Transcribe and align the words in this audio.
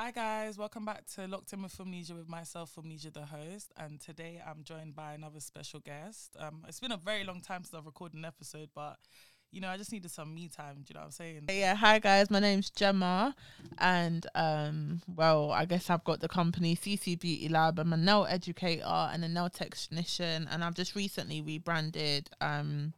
Hi 0.00 0.12
guys, 0.12 0.56
welcome 0.56 0.84
back 0.84 1.06
to 1.16 1.26
Locked 1.26 1.52
In 1.52 1.60
with 1.60 1.80
Amnesia 1.80 2.14
with 2.14 2.28
myself, 2.28 2.78
Amnesia 2.78 3.10
the 3.10 3.26
host, 3.26 3.72
and 3.76 4.00
today 4.00 4.40
I'm 4.46 4.62
joined 4.62 4.94
by 4.94 5.14
another 5.14 5.40
special 5.40 5.80
guest. 5.80 6.36
Um, 6.38 6.64
it's 6.68 6.78
been 6.78 6.92
a 6.92 6.96
very 6.96 7.24
long 7.24 7.40
time 7.40 7.64
since 7.64 7.74
I've 7.74 7.84
recorded 7.84 8.16
an 8.16 8.24
episode, 8.24 8.68
but 8.76 8.96
you 9.50 9.60
know 9.60 9.68
I 9.68 9.76
just 9.76 9.90
needed 9.90 10.12
some 10.12 10.32
me 10.32 10.46
time. 10.46 10.84
Do 10.84 10.84
you 10.90 10.94
know 10.94 11.00
what 11.00 11.06
I'm 11.06 11.10
saying? 11.10 11.46
Yeah, 11.50 11.74
hi 11.74 11.98
guys, 11.98 12.30
my 12.30 12.38
name's 12.38 12.70
Gemma, 12.70 13.34
and 13.78 14.24
um, 14.36 15.02
well, 15.16 15.50
I 15.50 15.64
guess 15.64 15.90
I've 15.90 16.04
got 16.04 16.20
the 16.20 16.28
company 16.28 16.76
CC 16.76 17.18
Beauty 17.18 17.48
Lab. 17.48 17.80
I'm 17.80 17.92
a 17.92 17.96
nail 17.96 18.24
educator 18.30 18.84
and 18.86 19.24
a 19.24 19.28
nail 19.28 19.50
technician, 19.50 20.46
and 20.48 20.62
I've 20.62 20.74
just 20.74 20.94
recently 20.94 21.40
rebranded 21.42 22.30
um 22.40 22.92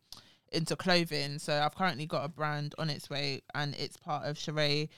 into 0.52 0.76
clothing. 0.76 1.38
So 1.38 1.54
I've 1.54 1.74
currently 1.74 2.04
got 2.04 2.26
a 2.26 2.28
brand 2.28 2.74
on 2.76 2.90
its 2.90 3.08
way, 3.08 3.40
and 3.54 3.74
it's 3.76 3.96
part 3.96 4.26
of 4.26 4.36
Sheree 4.36 4.90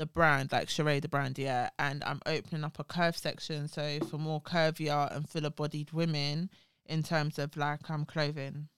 the 0.00 0.06
brand, 0.06 0.50
like 0.50 0.68
Sheree 0.68 1.02
the 1.02 1.08
brand, 1.08 1.38
yeah. 1.38 1.68
And 1.78 2.02
I'm 2.04 2.20
opening 2.24 2.64
up 2.64 2.78
a 2.78 2.84
curve 2.84 3.18
section, 3.18 3.68
so 3.68 4.00
for 4.08 4.16
more 4.16 4.40
curvier 4.40 5.14
and 5.14 5.28
fuller 5.28 5.50
bodied 5.50 5.92
women 5.92 6.48
in 6.86 7.02
terms 7.02 7.38
of 7.38 7.54
like 7.54 7.88
um 7.90 8.06
clothing. 8.06 8.68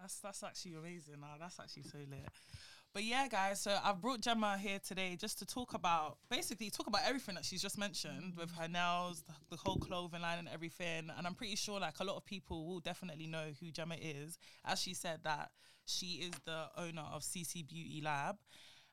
That's 0.00 0.18
that's 0.18 0.42
actually 0.42 0.74
amazing. 0.74 1.20
Nah, 1.20 1.36
that's 1.38 1.60
actually 1.60 1.82
so 1.82 1.98
lit. 1.98 2.26
But 2.94 3.04
yeah, 3.04 3.28
guys, 3.28 3.60
so 3.60 3.76
I've 3.84 4.00
brought 4.00 4.22
Gemma 4.22 4.56
here 4.56 4.78
today 4.78 5.18
just 5.20 5.38
to 5.40 5.44
talk 5.44 5.74
about 5.74 6.16
basically 6.30 6.70
talk 6.70 6.86
about 6.86 7.02
everything 7.06 7.34
that 7.34 7.44
she's 7.44 7.60
just 7.60 7.76
mentioned 7.76 8.32
with 8.38 8.50
her 8.52 8.66
nails, 8.66 9.22
the, 9.26 9.34
the 9.50 9.56
whole 9.58 9.76
clothing 9.76 10.22
line 10.22 10.38
and 10.38 10.48
everything. 10.48 11.10
And 11.14 11.26
I'm 11.26 11.34
pretty 11.34 11.56
sure 11.56 11.78
like 11.78 12.00
a 12.00 12.04
lot 12.04 12.16
of 12.16 12.24
people 12.24 12.66
will 12.66 12.80
definitely 12.80 13.26
know 13.26 13.48
who 13.60 13.70
Gemma 13.70 13.96
is. 14.00 14.38
As 14.64 14.80
she 14.80 14.94
said 14.94 15.20
that 15.24 15.50
she 15.84 16.24
is 16.26 16.32
the 16.46 16.68
owner 16.78 17.04
of 17.12 17.20
CC 17.20 17.68
Beauty 17.68 18.00
Lab. 18.02 18.36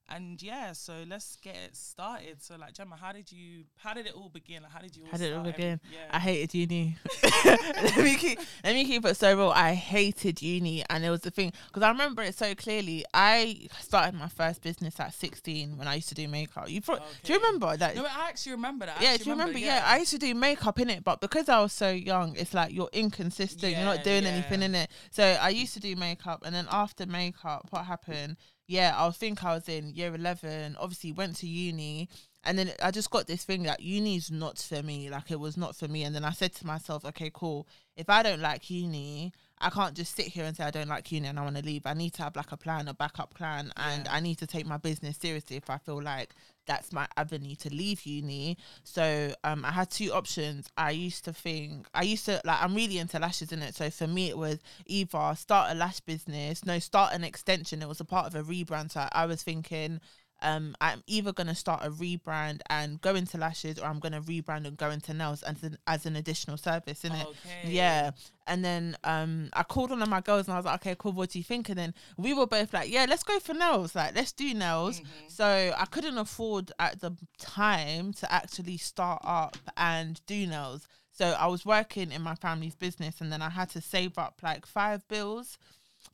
And 0.10 0.42
yeah, 0.44 0.74
so 0.74 0.94
let's 1.08 1.38
get 1.38 1.56
it 1.56 1.76
started. 1.76 2.44
So 2.44 2.56
like 2.58 2.74
Gemma, 2.74 2.98
how 3.00 3.14
did 3.14 3.32
you 3.32 3.64
how 3.78 3.94
did 3.94 4.06
it 4.06 4.14
all 4.14 4.30
begin? 4.30 4.62
Like 4.64 4.72
how 4.72 4.80
did 4.80 4.96
you 4.96 5.04
all 5.04 5.12
How 5.12 5.18
did 5.18 5.32
it 5.32 5.36
all 5.36 5.44
begin? 5.44 5.80
every- 5.84 5.96
yeah. 5.98 6.10
I 6.12 6.20
hated 6.20 6.54
uni. 6.54 6.98
let 7.44 7.98
me 7.98 8.16
keep 8.16 8.40
let 8.64 8.74
me 8.76 8.86
keep 8.86 9.06
it 9.06 9.16
so 9.16 9.36
real. 9.36 9.50
I 9.50 9.74
hated 9.74 10.42
uni, 10.42 10.84
and 10.90 11.06
it 11.06 11.10
was 11.10 11.22
the 11.22 11.32
thing 11.32 11.54
because 11.68 11.84
I 11.84 11.90
remember 11.90 12.22
it 12.22 12.36
so 12.36 12.54
clearly. 12.54 13.06
I 13.14 13.68
started 13.80 14.14
my 14.14 14.28
first 14.28 14.62
business 14.62 15.00
at 15.00 15.14
sixteen 15.14 15.78
when 15.78 15.88
I 15.88 15.96
used 15.96 16.10
to 16.10 16.16
do 16.16 16.28
makeup. 16.28 16.70
You 16.70 16.82
pro- 16.82 17.00
do 17.24 17.34
you 17.34 17.40
remember 17.40 17.76
that? 17.78 17.96
No, 17.96 18.04
I 18.06 18.28
actually 18.30 18.52
remember 18.54 18.86
that. 18.86 19.00
I 19.00 19.04
yeah, 19.04 19.18
do 19.18 19.24
you 19.24 19.32
remember? 19.32 19.58
Yeah. 19.58 19.84
I 19.86 20.00
used 20.00 20.12
to 20.12 20.20
do 20.20 20.36
makeup 20.36 20.80
in 20.80 20.90
it, 20.90 21.04
but 21.04 21.22
because 21.22 21.48
I 21.48 21.62
was 21.62 21.72
so 21.72 21.90
young, 21.90 22.36
it's 22.36 22.54
like 22.54 22.74
you're 22.74 22.90
inconsistent. 22.92 23.72
you're 23.72 23.86
not 23.86 24.04
doing 24.04 24.26
anything 24.26 24.62
in 24.64 24.76
it. 24.76 24.92
So 25.12 25.24
I 25.24 25.50
used 25.50 25.74
to 25.76 25.80
do 25.80 25.96
makeup, 25.96 26.44
and 26.46 26.54
then 26.54 26.68
after 26.70 27.06
makeup, 27.06 27.68
what 27.70 27.86
happened? 27.86 28.36
Yeah, 28.68 28.94
I 28.96 29.10
think 29.12 29.44
I 29.44 29.56
was 29.56 29.68
in 29.68 29.94
year 29.94 30.14
eleven. 30.16 30.76
Obviously, 30.80 31.12
went 31.12 31.36
to 31.38 31.48
uni, 31.48 32.08
and 32.44 32.58
then 32.58 32.72
I 32.82 32.92
just 32.92 33.10
got 33.10 33.28
this 33.28 33.44
thing 33.44 33.64
that 33.64 33.82
uni's 33.82 34.32
not 34.32 34.58
for 34.58 34.82
me. 34.82 35.10
Like 35.10 35.32
it 35.32 35.40
was 35.40 35.58
not 35.58 35.76
for 35.76 35.88
me. 35.88 36.04
And 36.04 36.16
then 36.16 36.24
I 36.24 36.32
said 36.32 36.54
to 36.56 36.66
myself, 36.66 37.04
okay, 37.06 37.30
cool. 37.34 37.68
If 37.96 38.10
I 38.10 38.24
don't 38.24 38.42
like 38.42 38.70
uni, 38.70 39.34
I 39.60 39.70
can't 39.70 39.96
just 39.96 40.16
sit 40.16 40.28
here 40.28 40.46
and 40.46 40.56
say 40.56 40.64
I 40.64 40.72
don't 40.72 40.88
like 40.88 41.12
uni 41.12 41.28
and 41.28 41.40
I 41.40 41.44
want 41.44 41.58
to 41.58 41.64
leave. 41.64 41.86
I 41.86 41.94
need 41.94 42.14
to 42.16 42.24
have 42.24 42.36
like 42.36 42.52
a 42.52 42.58
plan, 42.58 42.88
a 42.88 42.94
backup 42.94 43.34
plan, 43.34 43.72
and 43.78 44.06
Yeah. 44.06 44.14
I 44.14 44.20
need 44.20 44.38
to 44.40 44.48
take 44.48 44.66
my 44.66 44.78
business 44.78 45.18
seriously 45.18 45.58
if 45.58 45.70
I 45.70 45.78
feel 45.78 46.02
like 46.02 46.34
that's 46.66 46.92
my 46.92 47.08
avenue 47.18 47.56
to 47.56 47.70
leave 47.74 48.06
uni. 48.06 48.58
So 48.84 49.34
um, 49.44 49.66
I 49.66 49.72
had 49.72 49.90
two 49.90 50.14
options. 50.14 50.70
I 50.78 50.92
used 50.92 51.26
to 51.26 51.34
think 51.34 51.88
I 51.94 52.04
used 52.04 52.26
to 52.26 52.42
like 52.46 52.62
I'm 52.62 52.76
really 52.76 52.98
into 52.98 53.20
lashes 53.20 53.52
in 53.52 53.62
it. 53.62 53.76
So 53.76 53.90
for 53.90 54.08
me, 54.08 54.30
it 54.30 54.38
was 54.38 54.60
either 54.86 55.34
start 55.36 55.72
a 55.72 55.76
lash 55.76 56.00
business, 56.02 56.66
no, 56.66 56.80
start 56.80 57.14
an 57.14 57.24
extension. 57.24 57.82
It 57.82 57.88
was 57.88 58.00
a 58.00 58.06
part 58.06 58.28
of 58.28 58.36
a 58.36 58.44
rebrand. 58.44 58.92
So 58.92 59.08
I 59.12 59.26
was 59.26 59.44
thinking. 59.44 60.00
Um, 60.42 60.76
I'm 60.82 61.02
either 61.08 61.32
gonna 61.32 61.56
start 61.56 61.86
a 61.86 61.90
rebrand 61.90 62.60
and 62.70 63.00
go 63.00 63.16
into 63.16 63.38
lashes, 63.38 63.80
or 63.80 63.86
I'm 63.86 64.00
gonna 64.00 64.22
rebrand 64.22 64.68
and 64.68 64.76
go 64.76 64.90
into 64.90 65.14
nails 65.14 65.42
as 65.44 65.64
an 65.64 65.78
as 65.88 66.06
an 66.06 66.16
additional 66.18 66.58
service, 66.58 67.06
in 67.06 67.14
it. 67.14 67.26
Okay. 67.28 67.72
Yeah. 67.72 68.12
And 68.46 68.64
then 68.66 68.98
um 69.06 69.50
I 69.54 69.64
called 69.64 69.92
one 69.92 70.02
of 70.02 70.10
my 70.10 70.20
girls 70.20 70.48
and 70.48 70.54
I 70.54 70.58
was 70.58 70.66
like, 70.66 70.82
okay, 70.82 70.96
cool, 71.00 71.14
what 71.14 71.30
do 71.30 71.40
you 71.40 71.46
think? 71.46 71.70
And 71.70 71.78
then 71.78 71.94
we 72.18 72.34
were 72.34 72.46
both 72.48 72.74
like, 72.74 72.90
yeah, 72.92 73.06
let's 73.08 73.24
go 73.24 73.40
for 73.40 73.54
nails. 73.54 73.96
Like, 73.96 74.16
let's 74.16 74.34
do 74.34 74.54
nails. 74.54 75.00
Mhm. 75.00 75.06
So 75.30 75.74
I 75.78 75.86
couldn't 75.86 76.18
afford 76.18 76.74
at 76.78 77.00
the 77.00 77.12
time 77.40 78.12
to 78.16 78.30
actually 78.32 78.78
start 78.78 79.22
up 79.24 79.56
and 79.78 80.20
do 80.26 80.46
nails. 80.46 80.88
So 81.12 81.28
I 81.28 81.48
was 81.48 81.66
working 81.66 82.12
in 82.12 82.22
my 82.22 82.36
family's 82.36 82.76
business 82.76 83.22
and 83.22 83.32
then 83.32 83.42
I 83.42 83.50
had 83.52 83.70
to 83.72 83.82
save 83.82 84.18
up 84.18 84.40
like 84.44 84.66
five 84.66 85.08
bills. 85.08 85.58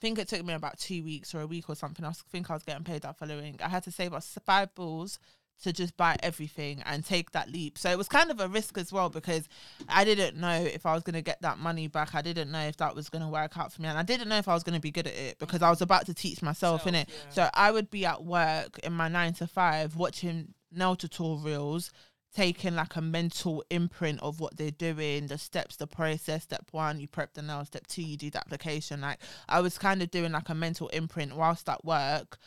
Think 0.01 0.19
it 0.19 0.27
took 0.27 0.45
me 0.45 0.53
about 0.53 0.79
two 0.79 1.03
weeks 1.03 1.35
or 1.35 1.41
a 1.41 1.47
week 1.47 1.69
or 1.69 1.75
something. 1.75 2.05
I 2.05 2.11
think 2.31 2.49
I 2.49 2.53
was 2.53 2.63
getting 2.63 2.83
paid 2.83 3.01
that 3.01 3.17
following. 3.17 3.59
I 3.63 3.69
had 3.69 3.83
to 3.83 3.91
save 3.91 4.13
up 4.13 4.23
five 4.23 4.73
balls 4.75 5.19
to 5.63 5.73
just 5.73 5.97
buy 5.97 6.15
everything 6.23 6.81
and 6.85 7.05
take 7.05 7.31
that 7.31 7.49
leap. 7.49 7.77
So 7.77 7.89
it 7.89 7.97
was 7.97 8.07
kind 8.07 8.31
of 8.31 8.39
a 8.39 8.47
risk 8.47 8.77
as 8.77 8.93
well 8.93 9.09
because 9.09 9.47
I 9.89 10.05
didn't 10.05 10.37
know 10.37 10.53
if 10.53 10.85
I 10.85 10.93
was 10.93 11.03
going 11.03 11.15
to 11.15 11.21
get 11.21 11.41
that 11.41 11.57
money 11.57 11.87
back. 11.87 12.15
I 12.15 12.21
didn't 12.21 12.49
know 12.49 12.61
if 12.61 12.77
that 12.77 12.95
was 12.95 13.09
going 13.09 13.23
to 13.23 13.27
work 13.27 13.57
out 13.57 13.73
for 13.73 13.81
me. 13.81 13.89
And 13.89 13.97
I 13.97 14.03
didn't 14.03 14.29
know 14.29 14.37
if 14.37 14.47
I 14.47 14.53
was 14.53 14.63
going 14.63 14.75
to 14.75 14.81
be 14.81 14.91
good 14.91 15.07
at 15.07 15.13
it 15.13 15.37
because 15.37 15.61
I 15.61 15.69
was 15.69 15.81
about 15.81 16.05
to 16.05 16.13
teach 16.13 16.41
myself 16.41 16.87
in 16.87 16.95
it. 16.95 17.09
Yeah. 17.09 17.31
So 17.31 17.49
I 17.53 17.71
would 17.71 17.89
be 17.89 18.05
at 18.05 18.23
work 18.23 18.79
in 18.79 18.93
my 18.93 19.09
nine 19.09 19.33
to 19.33 19.47
five 19.47 19.97
watching 19.97 20.53
nail 20.71 20.95
tutorials, 20.95 21.91
taking 22.35 22.75
like 22.75 22.95
a 22.95 23.01
mental 23.01 23.63
imprint 23.69 24.21
of 24.21 24.39
what 24.39 24.55
they're 24.57 24.71
doing, 24.71 25.27
the 25.27 25.37
steps, 25.37 25.75
the 25.77 25.87
process. 25.87 26.43
Step 26.43 26.67
one, 26.71 26.99
you 26.99 27.07
prep 27.07 27.33
the 27.33 27.41
nail. 27.41 27.65
Step 27.65 27.87
two, 27.87 28.03
you 28.03 28.17
do 28.17 28.29
the 28.29 28.39
application. 28.39 29.01
Like 29.01 29.19
I 29.47 29.61
was 29.61 29.77
kind 29.77 30.01
of 30.01 30.11
doing 30.11 30.31
like 30.31 30.49
a 30.49 30.55
mental 30.55 30.89
imprint 30.89 31.35
whilst 31.35 31.67
at 31.69 31.83
work 31.83 32.37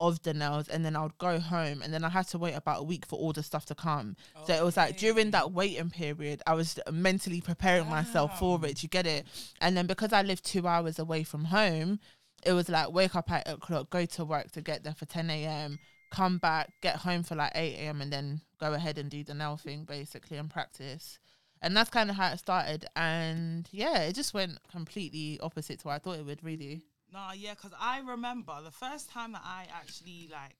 of 0.00 0.22
the 0.22 0.32
nails 0.32 0.66
and 0.68 0.82
then 0.84 0.96
I 0.96 1.02
would 1.02 1.18
go 1.18 1.38
home 1.38 1.82
and 1.82 1.92
then 1.92 2.04
I 2.04 2.08
had 2.08 2.26
to 2.28 2.38
wait 2.38 2.54
about 2.54 2.80
a 2.80 2.82
week 2.82 3.04
for 3.04 3.18
all 3.18 3.34
the 3.34 3.42
stuff 3.42 3.66
to 3.66 3.74
come. 3.74 4.16
So 4.46 4.54
it 4.54 4.64
was 4.64 4.76
like 4.76 4.96
during 4.96 5.30
that 5.32 5.52
waiting 5.52 5.90
period, 5.90 6.42
I 6.46 6.54
was 6.54 6.78
mentally 6.90 7.42
preparing 7.42 7.88
myself 7.88 8.38
for 8.38 8.64
it. 8.64 8.82
You 8.82 8.88
get 8.88 9.06
it? 9.06 9.26
And 9.60 9.76
then 9.76 9.86
because 9.86 10.14
I 10.14 10.22
lived 10.22 10.44
two 10.44 10.66
hours 10.66 10.98
away 10.98 11.22
from 11.22 11.44
home, 11.44 12.00
it 12.44 12.52
was 12.52 12.70
like 12.70 12.90
wake 12.92 13.14
up 13.14 13.30
at 13.30 13.46
eight 13.46 13.52
o'clock, 13.52 13.90
go 13.90 14.06
to 14.06 14.24
work 14.24 14.50
to 14.52 14.62
get 14.62 14.84
there 14.84 14.94
for 14.94 15.04
10 15.04 15.28
a.m., 15.28 15.78
come 16.10 16.38
back, 16.38 16.72
get 16.80 16.96
home 16.96 17.22
for 17.22 17.34
like 17.34 17.52
8 17.54 17.74
a.m., 17.74 18.00
and 18.00 18.10
then 18.10 18.40
go 18.60 18.74
ahead 18.74 18.98
and 18.98 19.10
do 19.10 19.24
the 19.24 19.34
nail 19.34 19.56
thing 19.56 19.84
basically 19.84 20.36
and 20.36 20.50
practice. 20.50 21.18
And 21.62 21.76
that's 21.76 21.90
kind 21.90 22.10
of 22.10 22.16
how 22.16 22.32
it 22.32 22.38
started. 22.38 22.86
And 22.96 23.68
yeah, 23.72 24.02
it 24.02 24.14
just 24.14 24.32
went 24.34 24.58
completely 24.70 25.38
opposite 25.42 25.80
to 25.80 25.88
what 25.88 25.94
I 25.94 25.98
thought 25.98 26.18
it 26.18 26.24
would 26.26 26.44
really. 26.44 26.82
Nah, 27.12 27.32
yeah, 27.32 27.54
because 27.54 27.72
I 27.78 28.00
remember 28.00 28.54
the 28.62 28.70
first 28.70 29.10
time 29.10 29.32
that 29.32 29.42
I 29.44 29.66
actually 29.74 30.28
like 30.32 30.56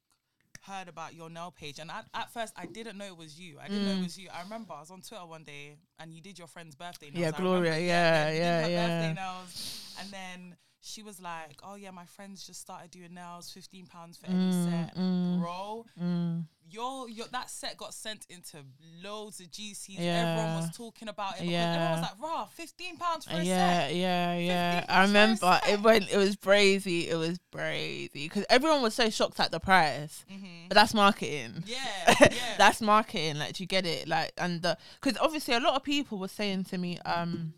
heard 0.63 0.87
about 0.87 1.15
your 1.15 1.29
nail 1.29 1.51
page, 1.57 1.79
and 1.79 1.89
at, 1.89 2.05
at 2.13 2.31
first 2.33 2.53
I 2.57 2.65
didn't 2.67 2.97
know 2.97 3.05
it 3.05 3.17
was 3.17 3.39
you. 3.39 3.57
I 3.59 3.67
didn't 3.67 3.85
know 3.85 3.91
Mm. 3.91 3.99
it 4.01 4.03
was 4.03 4.17
you. 4.17 4.29
I 4.33 4.43
remember 4.43 4.73
I 4.73 4.81
was 4.81 4.91
on 4.91 5.01
Twitter 5.01 5.25
one 5.25 5.43
day, 5.43 5.77
and 5.99 6.13
you 6.13 6.21
did 6.21 6.37
your 6.37 6.47
friend's 6.47 6.75
birthday 6.75 7.09
nails. 7.09 7.23
Yeah, 7.23 7.31
Gloria, 7.31 7.71
remember, 7.71 7.85
yeah, 7.87 8.29
did 8.31 8.37
yeah, 8.37 8.61
her 8.61 8.69
yeah. 8.69 8.87
Birthday 8.99 9.13
nails, 9.21 9.95
and 9.99 10.11
then 10.11 10.55
she 10.81 11.03
was 11.03 11.19
like, 11.21 11.59
"Oh 11.63 11.75
yeah, 11.75 11.91
my 11.91 12.05
friends 12.05 12.45
just 12.45 12.61
started 12.61 12.91
doing 12.91 13.13
nails, 13.13 13.49
fifteen 13.49 13.87
pounds 13.87 14.17
for 14.17 14.27
every 14.27 14.39
Mm, 14.39 14.63
set, 14.63 14.95
mm. 14.95 15.39
bro." 15.39 15.85
Mm. 15.99 16.45
Your, 16.71 17.09
your 17.09 17.27
that 17.31 17.49
set 17.49 17.75
got 17.77 17.93
sent 17.93 18.25
into 18.29 18.57
loads 19.03 19.39
of 19.39 19.47
GCs. 19.51 19.95
Yeah. 19.99 20.35
Everyone 20.37 20.61
was 20.61 20.75
talking 20.77 21.07
about 21.09 21.33
it. 21.37 21.41
because 21.41 21.53
Everyone 21.53 21.91
was 21.91 22.01
like, 22.01 22.21
"Raw, 22.21 22.45
fifteen 22.45 22.97
pounds 22.97 23.25
for 23.25 23.33
a 23.33 23.43
Yeah, 23.43 23.87
set." 23.87 23.95
yeah, 23.95 24.37
yeah. 24.37 24.79
15 24.81 24.95
I 24.95 25.01
remember 25.03 25.59
it 25.67 25.81
went. 25.81 26.11
It 26.11 26.17
was 26.17 26.35
brazy. 26.37 27.07
It 27.09 27.15
was 27.15 27.39
brazy 27.53 28.13
because 28.13 28.45
everyone 28.49 28.81
was 28.81 28.93
so 28.95 29.09
shocked 29.09 29.39
at 29.39 29.51
the 29.51 29.59
price. 29.59 30.25
Mm-hmm. 30.31 30.67
But 30.69 30.75
that's 30.75 30.93
marketing. 30.93 31.63
Yeah, 31.65 31.77
yeah. 32.21 32.33
that's 32.57 32.81
marketing. 32.81 33.37
Like, 33.37 33.53
do 33.53 33.63
you 33.63 33.67
get 33.67 33.85
it? 33.85 34.07
Like, 34.07 34.31
and 34.37 34.61
because 34.61 35.17
obviously 35.19 35.53
a 35.55 35.59
lot 35.59 35.75
of 35.75 35.83
people 35.83 36.17
were 36.17 36.27
saying 36.27 36.63
to 36.65 36.77
me, 36.77 36.97
um, 36.99 37.53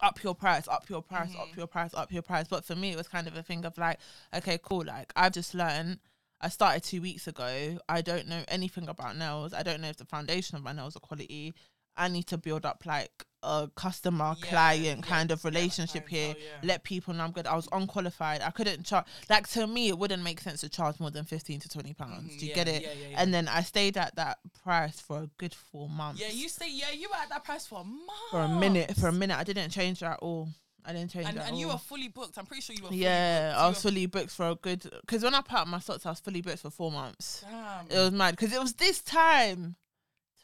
up 0.00 0.22
your 0.22 0.34
price, 0.34 0.66
up 0.68 0.88
your 0.90 1.00
price, 1.00 1.30
up 1.38 1.48
Mhm. 1.48 1.56
your 1.56 1.66
price, 1.68 1.94
up 1.94 2.10
your 2.12 2.22
price. 2.22 2.48
But 2.48 2.64
for 2.64 2.74
me, 2.74 2.90
it 2.90 2.96
was 2.96 3.08
kind 3.08 3.26
of 3.28 3.36
a 3.36 3.42
thing 3.42 3.64
of 3.64 3.78
like, 3.78 3.98
okay, 4.34 4.58
cool. 4.62 4.84
Like, 4.84 5.12
I've 5.16 5.32
just 5.32 5.54
learned. 5.54 6.00
I 6.42 6.48
started 6.48 6.82
two 6.82 7.00
weeks 7.00 7.26
ago. 7.28 7.78
I 7.88 8.00
don't 8.02 8.26
know 8.28 8.42
anything 8.48 8.88
about 8.88 9.16
nails. 9.16 9.54
I 9.54 9.62
don't 9.62 9.80
know 9.80 9.88
if 9.88 9.96
the 9.96 10.04
foundation 10.04 10.56
of 10.56 10.62
my 10.64 10.72
nails 10.72 10.96
are 10.96 11.00
quality. 11.00 11.54
I 11.96 12.08
need 12.08 12.26
to 12.28 12.38
build 12.38 12.64
up 12.64 12.84
like 12.86 13.10
a 13.42 13.68
customer 13.76 14.34
Yeah, 14.38 14.48
client 14.48 15.00
yeah, 15.04 15.06
kind 15.06 15.30
of 15.30 15.44
yeah, 15.44 15.48
relationship 15.50 16.08
here. 16.08 16.32
clientele, 16.32 16.42
yeah. 16.62 16.68
Let 16.68 16.84
people 16.84 17.12
know 17.12 17.24
I'm 17.24 17.32
good. 17.32 17.46
I 17.46 17.54
was 17.54 17.68
unqualified. 17.70 18.40
I 18.40 18.50
couldn't 18.50 18.84
charge. 18.86 19.04
Like 19.28 19.46
to 19.50 19.66
me, 19.66 19.88
it 19.88 19.98
wouldn't 19.98 20.22
make 20.22 20.40
sense 20.40 20.62
to 20.62 20.68
charge 20.70 20.98
more 21.00 21.10
than 21.10 21.24
fifteen 21.24 21.60
to 21.60 21.68
twenty 21.68 21.92
pounds. 21.92 22.32
Mhm, 22.34 22.38
Do 22.40 22.46
you 22.46 22.54
get 22.54 22.66
it? 22.66 22.88
And 23.14 23.32
then 23.34 23.46
I 23.46 23.60
stayed 23.62 23.96
at 23.98 24.16
that 24.16 24.38
price 24.64 25.00
for 25.00 25.24
a 25.24 25.30
good 25.38 25.54
four 25.54 25.88
months. 25.88 26.20
yeah, 26.20 26.28
you 26.30 26.48
say 26.48 26.70
yeah, 26.72 26.90
you 26.92 27.08
were 27.10 27.16
at 27.16 27.28
that 27.28 27.44
price 27.44 27.66
for 27.66 27.82
a 27.82 27.84
month. 27.84 28.30
for 28.30 28.40
a 28.40 28.48
minute. 28.48 28.96
For 28.96 29.08
a 29.08 29.12
minute, 29.12 29.36
I 29.38 29.44
didn't 29.44 29.70
change 29.70 30.02
at 30.02 30.18
all. 30.20 30.48
I 30.84 30.92
didn't 30.92 31.10
change 31.12 31.28
and, 31.28 31.38
and 31.38 31.58
you 31.58 31.68
were 31.68 31.78
fully 31.78 32.08
booked. 32.08 32.38
I'm 32.38 32.46
pretty 32.46 32.62
sure 32.62 32.74
you 32.74 32.82
were. 32.82 32.88
Fully 32.88 33.02
yeah, 33.02 33.50
booked. 33.50 33.60
I 33.60 33.68
was 33.68 33.82
fully 33.82 34.06
booked 34.06 34.30
for 34.30 34.48
a 34.48 34.54
good. 34.56 34.82
Because 35.02 35.22
when 35.22 35.34
I 35.34 35.40
put 35.40 35.58
up 35.58 35.68
my 35.68 35.78
socks, 35.78 36.04
I 36.06 36.10
was 36.10 36.20
fully 36.20 36.40
booked 36.40 36.58
for 36.60 36.70
four 36.70 36.90
months. 36.90 37.44
Damn. 37.48 37.86
It 37.88 38.02
was 38.02 38.10
mad 38.10 38.32
because 38.32 38.52
it 38.52 38.60
was 38.60 38.72
this 38.74 39.00
time, 39.00 39.76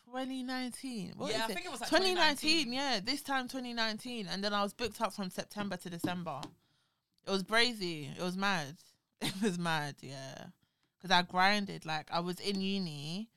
2019. 0.06 1.14
What 1.16 1.32
yeah, 1.32 1.40
I 1.40 1.50
it? 1.50 1.54
think 1.54 1.66
it 1.66 1.72
was 1.72 1.80
like 1.80 1.90
2019, 1.90 2.66
2019. 2.66 2.72
yeah, 2.72 3.00
this 3.04 3.22
time 3.22 3.48
2019, 3.48 4.28
and 4.30 4.44
then 4.44 4.54
I 4.54 4.62
was 4.62 4.72
booked 4.72 5.00
up 5.00 5.12
from 5.12 5.30
September 5.30 5.76
to 5.76 5.90
December. 5.90 6.40
It 7.26 7.30
was 7.30 7.42
brazy. 7.42 8.16
It 8.16 8.22
was 8.22 8.36
mad. 8.36 8.76
It 9.20 9.42
was 9.42 9.58
mad, 9.58 9.96
yeah. 10.00 10.44
Because 10.96 11.10
I 11.10 11.22
grinded 11.22 11.84
like 11.84 12.06
I 12.12 12.20
was 12.20 12.38
in 12.38 12.60
uni, 12.60 13.28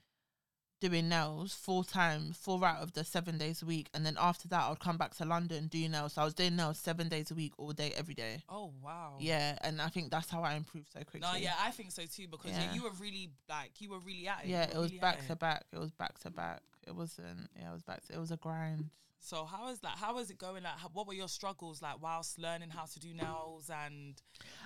doing 0.81 1.07
nails 1.07 1.53
full 1.53 1.83
time, 1.83 2.33
four 2.33 2.65
out 2.65 2.81
of 2.81 2.91
the 2.93 3.05
seven 3.05 3.37
days 3.37 3.61
a 3.61 3.65
week, 3.65 3.87
and 3.93 4.05
then 4.05 4.17
after 4.19 4.47
that, 4.49 4.63
I'd 4.69 4.79
come 4.79 4.97
back 4.97 5.15
to 5.17 5.25
London 5.25 5.67
do 5.67 5.87
nails. 5.87 6.13
So 6.13 6.23
I 6.23 6.25
was 6.25 6.33
doing 6.33 6.57
nails 6.57 6.77
seven 6.79 7.07
days 7.07 7.31
a 7.31 7.35
week, 7.35 7.53
all 7.57 7.71
day, 7.71 7.93
every 7.95 8.15
day. 8.15 8.41
Oh 8.49 8.73
wow. 8.83 9.15
Yeah, 9.19 9.57
and 9.61 9.81
I 9.81 9.87
think 9.87 10.11
that's 10.11 10.29
how 10.29 10.43
I 10.43 10.55
improved 10.55 10.91
so 10.91 10.99
quickly. 11.03 11.21
No, 11.21 11.35
yeah, 11.35 11.53
I 11.63 11.71
think 11.71 11.91
so 11.91 12.03
too 12.03 12.27
because 12.27 12.51
yeah. 12.51 12.63
Yeah. 12.63 12.73
you 12.73 12.83
were 12.83 12.91
really 12.99 13.29
like 13.47 13.71
you 13.79 13.91
were 13.91 13.99
really 13.99 14.27
at 14.27 14.43
it. 14.43 14.49
yeah, 14.49 14.63
it 14.63 14.75
was 14.75 14.89
really 14.89 14.99
back 14.99 15.19
it. 15.19 15.27
to 15.27 15.35
back. 15.35 15.63
It 15.71 15.79
was 15.79 15.91
back 15.91 16.19
to 16.19 16.31
back. 16.31 16.61
It 16.85 16.95
wasn't. 16.95 17.49
Yeah, 17.57 17.69
it 17.69 17.73
was 17.73 17.83
back. 17.83 18.05
To, 18.07 18.13
it 18.13 18.19
was 18.19 18.31
a 18.31 18.37
grind. 18.37 18.89
So 19.23 19.45
how 19.45 19.69
is 19.69 19.79
that? 19.81 19.97
How 19.97 20.17
is 20.17 20.31
it 20.31 20.39
going? 20.39 20.63
Like, 20.63 20.79
how, 20.79 20.89
what 20.91 21.07
were 21.07 21.13
your 21.13 21.27
struggles 21.27 21.79
like 21.79 22.01
whilst 22.01 22.39
learning 22.39 22.71
how 22.71 22.85
to 22.85 22.99
do 22.99 23.13
nails 23.13 23.69
and? 23.69 24.19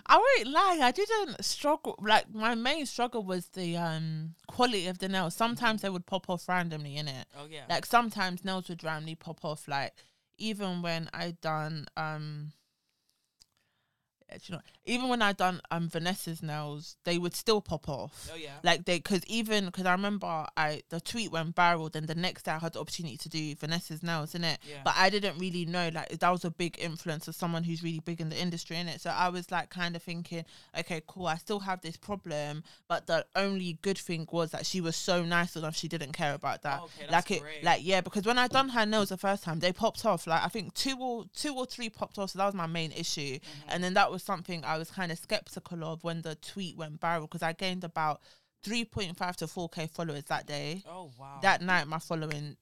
I 0.05 0.15
won't 0.17 0.47
lie, 0.47 0.79
I 0.81 0.91
didn't 0.91 1.43
struggle. 1.43 1.99
Like 2.01 2.33
my 2.33 2.55
main 2.55 2.85
struggle 2.85 3.23
was 3.23 3.47
the 3.49 3.75
um 3.75 4.35
quality 4.47 4.87
of 4.87 4.99
the 4.99 5.09
nails. 5.09 5.35
Sometimes 5.35 5.81
they 5.81 5.89
would 5.89 6.05
pop 6.05 6.29
off 6.29 6.47
randomly 6.47 6.95
in 6.95 7.09
it. 7.09 7.27
Oh 7.37 7.47
yeah. 7.49 7.65
Like 7.69 7.85
sometimes 7.85 8.45
nails 8.45 8.69
would 8.69 8.83
randomly 8.83 9.15
pop 9.15 9.43
off. 9.43 9.67
Like 9.67 9.93
even 10.37 10.81
when 10.81 11.09
I 11.13 11.35
done 11.41 11.87
um. 11.97 12.53
Do 14.31 14.37
You 14.47 14.55
know, 14.55 14.61
even 14.85 15.07
when 15.09 15.21
I 15.21 15.33
done 15.33 15.61
um 15.71 15.87
Vanessa's 15.89 16.41
nails, 16.43 16.97
they 17.03 17.17
would 17.17 17.35
still 17.35 17.61
pop 17.61 17.87
off. 17.87 18.29
oh 18.33 18.35
yeah. 18.35 18.49
Like 18.63 18.85
they, 18.85 18.97
because 18.97 19.23
even 19.27 19.65
because 19.65 19.85
I 19.85 19.91
remember 19.91 20.45
I 20.57 20.81
the 20.89 20.99
tweet 20.99 21.31
went 21.31 21.55
viral. 21.55 21.91
Then 21.91 22.05
the 22.05 22.15
next 22.15 22.43
day 22.43 22.51
I 22.51 22.59
had 22.59 22.73
the 22.73 22.79
opportunity 22.81 23.17
to 23.17 23.29
do 23.29 23.55
Vanessa's 23.55 24.03
nails 24.03 24.35
in 24.35 24.43
it, 24.43 24.59
Yeah. 24.69 24.77
but 24.83 24.93
I 24.97 25.09
didn't 25.09 25.37
really 25.37 25.65
know 25.65 25.89
like 25.93 26.09
that 26.19 26.29
was 26.29 26.43
a 26.45 26.51
big 26.51 26.77
influence 26.79 27.27
of 27.27 27.35
someone 27.35 27.63
who's 27.63 27.83
really 27.83 27.99
big 27.99 28.19
in 28.19 28.29
the 28.29 28.37
industry 28.37 28.77
in 28.77 28.87
it. 28.87 28.99
So 29.01 29.09
I 29.11 29.29
was 29.29 29.51
like 29.51 29.69
kind 29.69 29.95
of 29.95 30.03
thinking, 30.03 30.43
okay, 30.77 31.01
cool. 31.07 31.27
I 31.27 31.35
still 31.37 31.59
have 31.59 31.81
this 31.81 31.97
problem, 31.97 32.63
but 32.87 33.07
the 33.07 33.25
only 33.35 33.77
good 33.81 33.97
thing 33.97 34.27
was 34.31 34.51
that 34.51 34.65
she 34.65 34.81
was 34.81 34.95
so 34.95 35.23
nice 35.23 35.55
enough 35.55 35.75
she 35.75 35.87
didn't 35.87 36.11
care 36.13 36.33
about 36.33 36.61
that. 36.63 36.79
Oh, 36.81 36.85
okay, 36.85 37.07
that's 37.09 37.29
like 37.29 37.31
it, 37.31 37.41
great. 37.41 37.63
like 37.63 37.81
yeah, 37.83 38.01
because 38.01 38.25
when 38.25 38.37
I 38.37 38.47
done 38.47 38.69
her 38.69 38.85
nails 38.85 39.09
the 39.09 39.17
first 39.17 39.43
time, 39.43 39.59
they 39.59 39.71
popped 39.71 40.05
off. 40.05 40.27
Like 40.27 40.43
I 40.43 40.47
think 40.49 40.73
two 40.73 40.97
or 40.99 41.25
two 41.33 41.55
or 41.55 41.65
three 41.65 41.89
popped 41.89 42.17
off. 42.17 42.31
So 42.31 42.39
that 42.39 42.45
was 42.45 42.55
my 42.55 42.67
main 42.67 42.91
issue, 42.91 43.35
Mm-hmm. 43.35 43.69
and 43.69 43.83
then 43.83 43.93
that 43.95 44.11
was 44.15 44.23
something 44.23 44.63
I 44.63 44.77
was 44.77 44.89
kind 44.89 45.11
of 45.11 45.19
skeptical 45.19 45.83
of 45.83 46.03
when 46.03 46.21
the 46.23 46.35
tweet 46.35 46.75
went 46.77 46.99
viral 46.99 47.21
because 47.29 47.43
I 47.43 47.53
gained 47.53 47.83
about. 47.83 48.21
3.5 48.65 49.35
to 49.35 49.45
4k 49.45 49.87
followers 49.91 50.23
that 50.23 50.47
day. 50.47 50.81
Oh 50.89 51.11
wow. 51.19 51.37
That 51.43 51.61
night, 51.61 51.87
my 51.87 51.99
following 51.99 52.57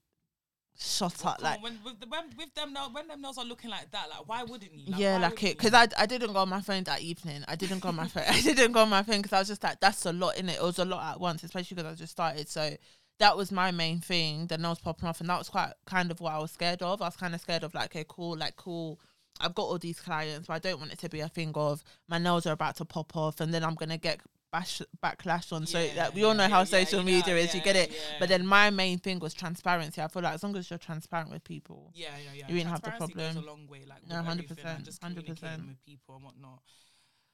shot 0.78 1.14
Well, 1.24 1.34
up. 1.34 1.40
come 1.40 1.46
on, 1.48 1.52
Like, 1.54 1.64
when 1.64 1.80
with, 1.86 2.00
the, 2.02 2.08
when 2.08 2.24
with 2.38 2.54
them 2.56 2.74
nails, 2.74 2.90
when 2.94 3.08
them 3.08 3.22
nails 3.22 3.38
are 3.38 3.46
looking 3.46 3.70
like 3.70 3.90
that, 3.92 4.10
like 4.10 4.28
why 4.28 4.44
wouldn't 4.44 4.74
you? 4.74 4.92
Like, 4.92 5.00
yeah, 5.00 5.18
like 5.18 5.42
it, 5.44 5.58
because 5.58 5.74
I, 5.74 5.88
I 5.98 6.06
didn't 6.06 6.34
go 6.34 6.40
on 6.40 6.50
my 6.50 6.60
phone 6.60 6.84
that 6.84 7.02
evening. 7.02 7.46
I 7.48 7.56
didn't 7.56 7.80
go 7.80 7.88
on 7.90 7.96
my 7.96 8.08
phone. 8.08 8.24
I 8.28 8.42
didn't 8.42 8.74
go 8.74 8.82
on 8.82 8.90
my 8.90 9.04
phone 9.04 9.22
because 9.22 9.34
I 9.34 9.40
was 9.40 9.48
just 9.48 9.64
like, 9.64 9.80
that's 9.80 10.06
a 10.06 10.12
lot 10.12 10.38
in 10.38 10.50
it. 10.50 10.58
It 10.58 10.62
was 10.64 10.80
a 10.80 10.84
lot 10.86 11.14
at 11.14 11.22
once, 11.22 11.44
especially 11.44 11.76
because 11.76 11.94
I 11.94 11.96
just 11.96 12.12
started. 12.12 12.50
So 12.50 12.76
that 13.20 13.38
was 13.38 13.50
my 13.52 13.72
main 13.72 14.00
thing. 14.02 14.48
The 14.48 14.58
nails 14.58 14.80
popping 14.80 15.08
off, 15.08 15.22
and 15.22 15.30
that 15.30 15.38
was 15.38 15.48
quite 15.48 15.72
kind 15.86 16.12
of 16.12 16.20
what 16.20 16.34
I 16.34 16.40
was 16.40 16.52
scared 16.52 16.82
of. 16.82 17.02
I 17.02 17.06
was 17.06 17.16
kind 17.16 17.34
of 17.34 17.40
scared 17.40 17.64
of 17.64 17.74
like, 17.74 17.86
okay, 17.86 18.06
cool, 18.10 18.36
like 18.36 18.58
cool. 18.58 19.00
I've 19.40 19.56
got 19.56 19.64
all 19.64 19.80
these 19.80 20.00
clients, 20.00 20.48
but 20.48 20.54
I 20.54 20.60
don't 20.60 20.80
want 20.80 20.94
it 20.94 21.00
to 21.00 21.10
be 21.10 21.20
a 21.20 21.28
thing 21.28 21.52
of 21.56 21.84
my 22.08 22.18
nails 22.18 22.46
are 22.46 22.54
about 22.54 22.76
to 22.78 22.86
pop 22.86 23.16
off, 23.16 23.40
and 23.40 23.54
then 23.54 23.64
I'm 23.64 23.76
gonna 23.76 23.98
get 23.98 24.20
bash 24.52 24.82
backlash 25.04 25.52
on. 25.52 25.66
so 25.66 25.80
Yeah, 25.80 26.04
like, 26.06 26.16
we 26.16 26.24
all 26.24 26.34
know 26.34 26.44
yeah, 26.44 26.50
how 26.50 26.60
yeah, 26.60 26.66
social 26.66 27.04
media 27.04 27.34
know, 27.34 27.40
is. 27.40 27.54
You 27.56 27.62
get 27.62 27.76
it. 27.76 27.92
But 28.20 28.30
then 28.30 28.46
my 28.46 28.70
main 28.70 29.00
thing 29.00 29.20
was 29.20 29.34
transparency. 29.34 30.02
I 30.02 30.08
feel 30.08 30.22
like 30.22 30.36
as 30.36 30.44
long 30.44 30.56
as 30.56 30.70
you're 30.70 30.80
transparent 30.80 31.32
with 31.32 31.44
people, 31.44 31.92
Yeah, 31.94 32.10
yeah, 32.24 32.34
yeah. 32.34 32.46
You 32.48 32.60
ain't 32.60 32.70
have 32.70 32.82
the 32.82 32.92
problem. 32.92 33.18
Goes 33.18 33.36
a 33.36 33.42
long 33.42 33.68
way, 33.68 33.84
like 33.86 34.02
with 34.04 34.12
100%, 34.12 34.30
everything 34.30 34.66
and 34.66 34.86
just 34.86 35.02
100%. 35.02 35.68
with 35.68 35.84
people 35.86 36.16
and 36.16 36.24
whatnot. 36.24 36.62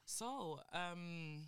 So, 0.05 0.59
um, 0.73 1.43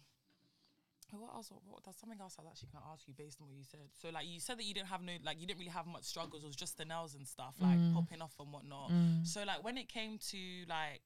what 1.19 1.33
else? 1.35 1.51
What, 1.67 1.83
there's 1.83 1.97
something 1.97 2.19
else 2.19 2.35
I 2.39 2.43
was 2.43 2.51
actually 2.51 2.69
gonna 2.71 2.85
ask 2.93 3.07
you 3.07 3.13
based 3.13 3.41
on 3.41 3.47
what 3.47 3.57
you 3.57 3.63
said. 3.63 3.89
So, 4.01 4.09
like, 4.09 4.25
you 4.27 4.39
said 4.39 4.57
that 4.59 4.63
you 4.65 4.73
didn't 4.73 4.87
have 4.87 5.01
no, 5.01 5.13
like, 5.23 5.39
you 5.39 5.47
didn't 5.47 5.59
really 5.59 5.71
have 5.71 5.87
much 5.87 6.03
struggles. 6.03 6.43
It 6.43 6.47
was 6.47 6.55
just 6.55 6.77
the 6.77 6.85
nails 6.85 7.15
and 7.15 7.27
stuff, 7.27 7.55
like 7.59 7.77
Mm. 7.79 7.93
popping 7.93 8.21
off 8.21 8.33
and 8.39 8.51
whatnot. 8.53 8.91
So, 9.23 9.43
like, 9.43 9.63
when 9.63 9.77
it 9.77 9.89
came 9.89 10.17
to 10.29 10.37
like 10.69 11.01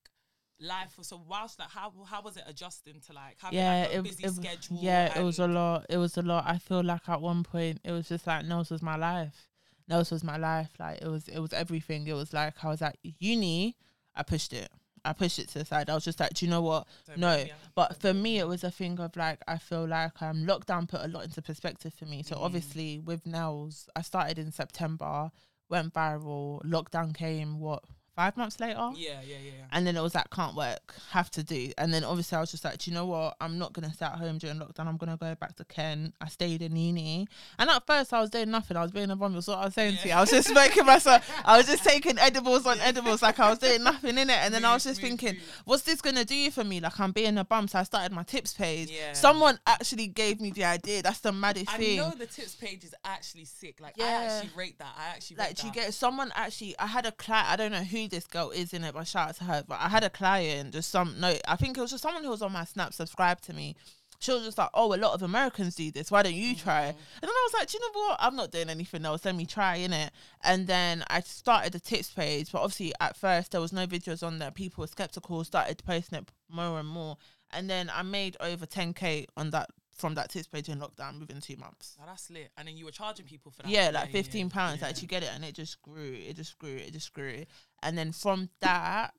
life, 0.60 0.98
so 1.02 1.22
whilst 1.28 1.60
like, 1.60 1.70
how 1.70 1.92
how 2.08 2.22
was 2.22 2.38
it 2.38 2.44
adjusting 2.48 3.02
to 3.02 3.14
like 3.14 3.38
having 3.42 3.60
yeah, 3.60 3.82
like, 3.82 3.94
a 3.94 3.98
it, 4.00 4.04
busy 4.04 4.24
it, 4.24 4.32
schedule? 4.32 4.78
yeah, 4.82 5.20
it 5.20 5.24
was 5.24 5.40
a 5.40 5.48
lot. 5.48 5.86
It 5.90 5.98
was 5.98 6.18
a 6.18 6.22
lot. 6.22 6.46
I 6.48 6.58
feel 6.60 6.84
like 6.84 7.10
at 7.10 7.22
one 7.22 7.44
point 7.44 7.80
it 7.84 7.92
was 7.92 8.08
just 8.08 8.26
like 8.28 8.46
nails 8.46 8.70
was 8.72 8.82
my 8.82 8.96
life. 8.96 9.48
nails 9.88 10.12
was 10.12 10.24
my 10.24 10.38
life. 10.38 10.72
Like 10.80 11.02
it 11.02 11.08
was, 11.08 11.28
it 11.28 11.40
was 11.40 11.54
everything. 11.54 12.08
It 12.08 12.14
was 12.14 12.32
like 12.34 12.64
I 12.64 12.68
was 12.70 12.82
at 12.82 12.98
uni. 13.04 13.76
I 14.16 14.24
pushed 14.24 14.54
it. 14.54 14.70
I 15.06 15.14
pushed 15.14 15.40
it 15.40 15.48
to 15.50 15.60
the 15.60 15.66
side. 15.66 15.90
I 15.90 15.94
was 15.96 16.04
just 16.04 16.20
like, 16.20 16.34
do 16.34 16.46
you 16.46 16.50
know 16.52 16.62
what? 16.62 16.88
Don't 17.08 17.20
No, 17.20 17.36
ya. 17.38 17.54
But 17.76 18.00
for 18.02 18.14
me, 18.14 18.40
it 18.40 18.48
was 18.48 18.64
a 18.64 18.72
thing 18.72 19.00
of 19.00 19.16
like 19.16 19.40
I 19.48 19.58
feel 19.58 19.86
like 19.88 20.22
um 20.22 20.46
lockdown 20.46 20.88
put 20.88 21.02
a 21.02 21.08
lot 21.08 21.24
into 21.24 21.42
perspective 21.42 21.94
for 21.94 22.06
me. 22.06 22.24
So 22.24 22.36
Mhm. 22.36 22.42
obviously 22.42 23.00
with 23.00 23.26
nails, 23.26 23.88
I 23.96 24.02
started 24.02 24.40
in 24.40 24.52
September, 24.52 25.32
went 25.70 25.94
viral. 25.94 26.64
Lockdown 26.64 27.14
came 27.16 27.60
what 27.60 27.84
five 28.16 28.38
months 28.38 28.60
later. 28.60 28.80
yeah, 28.96 29.20
yeah, 29.26 29.36
yeah. 29.36 29.38
yeah. 29.46 29.52
And 29.72 29.86
then 29.86 29.96
it 29.98 30.02
was 30.02 30.16
like, 30.16 30.30
can't 30.30 30.56
work, 30.56 30.94
have 31.12 31.30
to 31.32 31.44
do. 31.44 31.72
And 31.78 31.94
then 31.94 32.04
obviously 32.04 32.38
I 32.38 32.42
was 32.42 32.52
just 32.52 32.64
like, 32.64 32.78
do 32.78 32.90
you 32.90 32.96
know 32.96 33.06
what? 33.06 33.36
I'm 33.42 33.58
not 33.58 33.74
gonna 33.74 33.94
stay 33.94 34.06
at 34.06 34.14
home 34.16 34.38
during 34.38 34.58
lockdown. 34.58 34.88
I'm 34.88 34.98
gonna 34.98 35.18
go 35.18 35.36
back 35.36 35.56
to 35.58 35.66
Kent. 35.66 36.14
I 36.22 36.28
stayed 36.28 36.62
in 36.62 36.76
uni. 36.76 37.28
And 37.60 37.70
at 37.70 37.86
first 37.86 38.14
I 38.14 38.22
was 38.22 38.30
doing 38.30 38.50
nothing. 38.52 38.78
I 38.78 38.82
was 38.84 38.92
being 38.92 39.12
a 39.12 39.16
bum. 39.16 39.34
That's 39.34 39.48
what 39.48 39.58
I 39.60 39.66
was 39.66 39.74
saying 39.74 39.98
to 39.98 40.08
you. 40.08 40.14
I 40.14 40.22
was 40.22 40.30
just 40.32 40.54
making 40.54 40.86
myself 40.86 41.30
I 41.44 41.58
was 41.58 41.68
just 41.68 41.84
taking 41.88 42.18
edibles 42.20 42.66
on 42.66 42.80
edibles, 42.80 43.22
like 43.22 43.40
I 43.40 43.50
was 43.50 43.60
doing 43.60 43.84
nothing 43.84 44.18
in 44.18 44.30
it. 44.30 44.38
And 44.38 44.54
then 44.54 44.64
I 44.66 44.74
was 44.74 44.84
just 44.84 45.00
Smooth, 45.00 45.10
thinking, 45.20 45.30
smooth. 45.40 45.62
what's 45.66 45.84
this 45.84 46.02
gonna 46.02 46.26
do 46.26 46.52
for 46.52 46.64
me? 46.64 46.80
Like 46.80 47.00
I'm 47.00 47.12
being 47.12 47.38
a 47.38 47.44
bum. 47.46 47.68
So 47.68 47.80
I 47.80 47.84
started 47.84 48.12
my 48.14 48.24
tips 48.24 48.54
page. 48.54 48.90
Yeah. 48.92 49.14
Someone 49.14 49.60
actually 49.68 50.08
gave 50.08 50.40
me 50.40 50.52
the 50.52 50.64
idea. 50.64 51.02
That's 51.02 51.20
the 51.20 51.32
maddest 51.32 51.70
I 51.74 51.78
thing. 51.78 51.98
know 51.98 52.12
the 52.12 52.28
tips 52.28 52.56
page 52.56 52.84
is 52.84 52.96
actually 53.04 53.46
sick. 53.46 53.82
Like, 53.82 54.00
I 54.02 54.08
actually 54.26 54.52
rate 54.56 54.80
that. 54.80 54.94
I 54.98 55.10
actually 55.10 55.38
like 55.38 55.64
you 55.64 55.72
get 55.72 55.94
someone 55.94 56.32
actually 56.36 56.76
i 56.80 56.86
had 56.88 57.06
a 57.06 57.12
client 57.12 57.48
i 57.50 57.56
don't 57.56 57.72
know 57.72 57.80
who 57.84 58.05
this 58.08 58.28
girl 58.28 58.52
is 58.52 58.74
in 58.74 58.84
it 58.84 58.94
but 58.94 59.08
shout 59.08 59.30
out 59.30 59.36
to 59.36 59.44
her. 59.46 59.64
But 59.68 59.80
i 59.82 59.90
had 59.90 60.04
a 60.04 60.10
client 60.10 60.74
just 60.74 60.90
some 60.92 61.20
no 61.20 61.36
i 61.48 61.56
think 61.56 61.78
it 61.78 61.82
was 61.82 61.92
just 61.92 62.04
someone 62.04 62.24
who 62.24 62.30
was 62.30 62.42
on 62.42 62.52
my 62.52 62.66
snap 62.66 62.94
subscribed 62.94 63.44
to 63.46 63.54
me. 63.54 63.76
She 64.20 64.32
was 64.32 64.44
just 64.44 64.58
like 64.58 64.70
oh 64.74 64.94
a 64.94 64.98
lot 64.98 65.14
of 65.14 65.22
americans 65.22 65.76
do 65.76 65.92
this. 65.92 66.12
Why 66.12 66.24
don't 66.24 66.34
you 66.34 66.56
try? 66.56 66.82
Mm-hmm. 66.82 66.90
and 66.90 67.24
then 67.24 67.30
i 67.30 67.48
was 67.50 67.54
like 67.60 67.68
do 67.70 67.78
you 67.78 67.82
know 67.82 68.00
what? 68.00 68.18
I'm 68.20 68.36
not 68.36 68.52
doing 68.52 68.70
anything 68.70 69.06
else. 69.06 69.26
Let 69.26 69.36
me 69.36 69.46
try 69.46 69.76
in 69.78 69.94
it 69.94 70.12
and 70.44 70.68
then 70.68 71.04
i 71.10 71.22
started 71.22 71.74
the 71.74 71.80
tips 71.80 72.10
page 72.10 72.52
but 72.52 72.62
obviously 72.62 72.94
at 73.00 73.18
first 73.18 73.52
there 73.52 73.62
was 73.62 73.74
no 73.74 73.86
videos 73.86 74.26
on 74.26 74.40
there. 74.40 74.52
People 74.52 74.82
were 74.82 74.88
skeptical 74.88 75.44
started 75.44 75.84
posting 75.86 76.20
it 76.20 76.32
more 76.50 76.80
and 76.80 76.88
more. 76.88 77.18
And 77.52 77.70
then 77.70 77.92
i 77.94 78.02
made 78.04 78.38
over 78.40 78.66
10k 78.66 79.26
on 79.38 79.52
that 79.52 79.70
from 79.96 80.16
that 80.16 80.30
tips 80.30 80.48
page 80.48 80.68
in 80.70 80.80
lockdown 80.80 81.20
within 81.20 81.40
two 81.42 81.56
months 81.58 81.96
Oh, 82.00 82.04
that's 82.06 82.30
lit. 82.30 82.52
And 82.58 82.68
then 82.68 82.76
you 82.78 82.86
were 82.86 82.92
charging 82.92 83.26
people 83.26 83.52
for 83.52 83.64
that. 83.64 83.72
yeah, 83.72 83.92
like 83.94 84.12
fifteen 84.12 84.50
pounds. 84.50 84.82
yeah. 84.82 84.88
Like 84.88 85.02
you 85.02 85.08
get 85.08 85.24
it, 85.24 85.30
and 85.34 85.44
it 85.46 85.56
just 85.56 85.82
grew. 85.82 86.14
It 86.14 86.36
just 86.36 86.58
grew. 86.60 86.76
It 86.76 86.92
just 86.94 87.14
grew. 87.14 87.46
And 87.82 87.98
then 87.98 88.12
from 88.12 88.50
that 88.62 89.14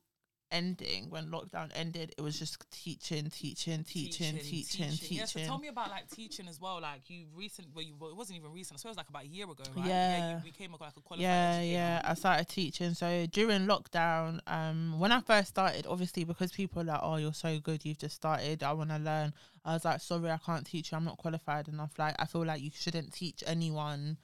ending, 0.50 1.10
when 1.10 1.26
lockdown 1.26 1.70
ended, 1.74 2.14
it 2.16 2.20
was 2.20 2.38
just 2.38 2.64
teaching, 2.70 3.30
teaching, 3.30 3.84
teaching, 3.84 4.38
teaching, 4.38 4.90
teaching. 4.90 5.16
Yeah, 5.18 5.24
so 5.24 5.40
tell 5.40 5.58
me 5.58 5.68
about 5.68 5.90
like 5.90 6.08
teaching 6.10 6.48
as 6.48 6.60
well. 6.60 6.80
Like 6.80 7.08
you 7.08 7.26
recent, 7.34 7.68
well, 7.74 7.84
you, 7.84 7.94
well, 7.98 8.10
it 8.10 8.16
wasn't 8.16 8.38
even 8.38 8.52
recent. 8.52 8.76
I 8.76 8.78
suppose 8.78 8.90
it 8.90 8.92
was 8.92 8.96
like 8.98 9.08
about 9.08 9.24
a 9.24 9.28
year 9.28 9.44
ago, 9.44 9.64
right? 9.76 9.86
Yeah. 9.86 10.36
you 10.38 10.44
became 10.44 10.74
a, 10.74 10.82
like 10.82 10.96
a 10.96 11.00
qualified 11.00 11.22
yeah, 11.22 11.50
educator. 11.54 11.72
yeah. 11.72 12.02
I 12.04 12.14
started 12.14 12.48
teaching. 12.48 12.94
So 12.94 13.26
during 13.26 13.66
lockdown, 13.66 14.40
um, 14.46 14.98
when 14.98 15.12
I 15.12 15.20
first 15.20 15.48
started, 15.48 15.86
obviously 15.86 16.24
because 16.24 16.52
people 16.52 16.82
are 16.82 16.84
like, 16.84 17.00
"Oh, 17.02 17.16
you're 17.16 17.34
so 17.34 17.58
good, 17.58 17.84
you've 17.84 17.98
just 17.98 18.16
started. 18.16 18.62
I 18.62 18.72
want 18.72 18.90
to 18.90 18.98
learn." 18.98 19.32
I 19.64 19.74
was 19.74 19.84
like, 19.84 20.00
"Sorry, 20.00 20.30
I 20.30 20.38
can't 20.38 20.66
teach 20.66 20.92
you. 20.92 20.98
I'm 20.98 21.04
not 21.04 21.18
qualified 21.18 21.68
enough." 21.68 21.92
Like, 21.98 22.14
I 22.18 22.26
feel 22.26 22.44
like 22.44 22.60
you 22.60 22.70
shouldn't 22.72 23.12
teach 23.12 23.42
anyone. 23.46 24.18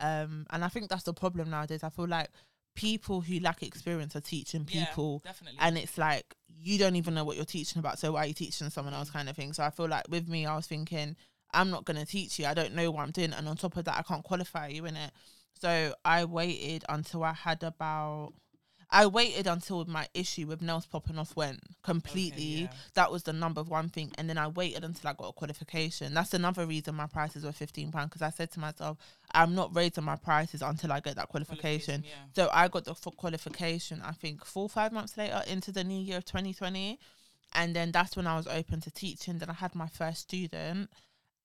Um, 0.00 0.46
and 0.50 0.64
I 0.64 0.68
think 0.68 0.88
that's 0.88 1.04
the 1.04 1.12
problem 1.12 1.50
nowadays. 1.50 1.82
I 1.82 1.90
feel 1.90 2.06
like 2.06 2.30
people 2.78 3.20
who 3.20 3.40
lack 3.40 3.62
experience 3.62 4.14
are 4.16 4.20
teaching 4.20 4.66
Yeah, 4.70 4.84
people 4.86 5.22
definitely. 5.24 5.58
and 5.60 5.76
it's 5.78 5.98
like 5.98 6.34
you 6.60 6.78
don't 6.78 6.96
even 6.96 7.14
know 7.14 7.24
what 7.24 7.36
you're 7.36 7.44
teaching 7.44 7.78
about 7.80 7.98
so 7.98 8.12
why 8.12 8.24
are 8.24 8.26
you 8.26 8.34
teaching 8.34 8.70
someone 8.70 8.94
else 8.94 9.10
kind 9.10 9.28
of 9.28 9.36
thing 9.36 9.52
so 9.52 9.62
i 9.62 9.70
feel 9.70 9.88
like 9.88 10.04
with 10.08 10.28
me 10.28 10.46
i 10.46 10.54
was 10.56 10.66
thinking 10.66 11.16
i'm 11.54 11.70
not 11.70 11.84
going 11.84 11.96
to 11.98 12.04
teach 12.06 12.38
you 12.38 12.46
i 12.46 12.54
don't 12.54 12.74
know 12.74 12.90
what 12.90 13.02
i'm 13.02 13.10
doing 13.10 13.32
and 13.32 13.48
on 13.48 13.56
top 13.56 13.76
of 13.76 13.84
that 13.84 13.96
i 13.98 14.02
can't 14.02 14.24
qualify 14.24 14.66
you 14.68 14.84
in 14.86 14.96
it 14.96 15.12
so 15.60 15.92
i 16.04 16.24
waited 16.24 16.84
until 16.88 17.22
i 17.24 17.32
had 17.32 17.62
about 17.62 18.32
i 18.90 19.06
waited 19.06 19.46
until 19.46 19.84
my 19.86 20.06
issue 20.14 20.46
with 20.46 20.60
nails 20.60 20.86
popping 20.86 21.18
off 21.18 21.34
went 21.36 21.60
completely 21.82 22.42
yeah. 22.42 22.68
that 22.94 23.10
was 23.10 23.22
the 23.22 23.32
number 23.32 23.62
one 23.62 23.88
thing 23.88 24.10
and 24.18 24.28
then 24.28 24.38
i 24.38 24.48
waited 24.48 24.84
until 24.84 25.10
i 25.10 25.12
got 25.12 25.28
a 25.28 25.32
qualification 25.32 26.12
that's 26.14 26.34
another 26.34 26.66
reason 26.66 26.94
my 26.94 27.06
prices 27.06 27.44
were 27.44 27.52
15 27.52 27.92
pounds 27.92 28.08
because 28.08 28.22
i 28.22 28.30
said 28.30 28.50
to 28.50 28.60
myself 28.60 28.98
i'm 29.32 29.54
not 29.54 29.74
raising 29.74 30.04
my 30.04 30.16
prices 30.16 30.62
until 30.62 30.92
i 30.92 31.00
get 31.00 31.16
that 31.16 31.28
qualification 31.28 32.02
yeah. 32.04 32.10
so 32.34 32.48
I 32.58 32.68
got 32.68 32.84
the 32.84 32.94
qualification, 32.94 34.02
I 34.04 34.12
think, 34.12 34.44
four 34.44 34.64
or 34.64 34.68
five 34.68 34.92
months 34.92 35.16
later 35.16 35.42
into 35.46 35.70
the 35.72 35.84
new 35.84 36.00
year 36.00 36.18
of 36.18 36.24
2020. 36.24 36.98
And 37.54 37.74
then 37.74 37.92
that's 37.92 38.16
when 38.16 38.26
I 38.26 38.36
was 38.36 38.46
open 38.46 38.80
to 38.82 38.90
teaching. 38.90 39.38
Then 39.38 39.48
I 39.48 39.54
had 39.54 39.74
my 39.74 39.86
first 39.86 40.22
student, 40.22 40.90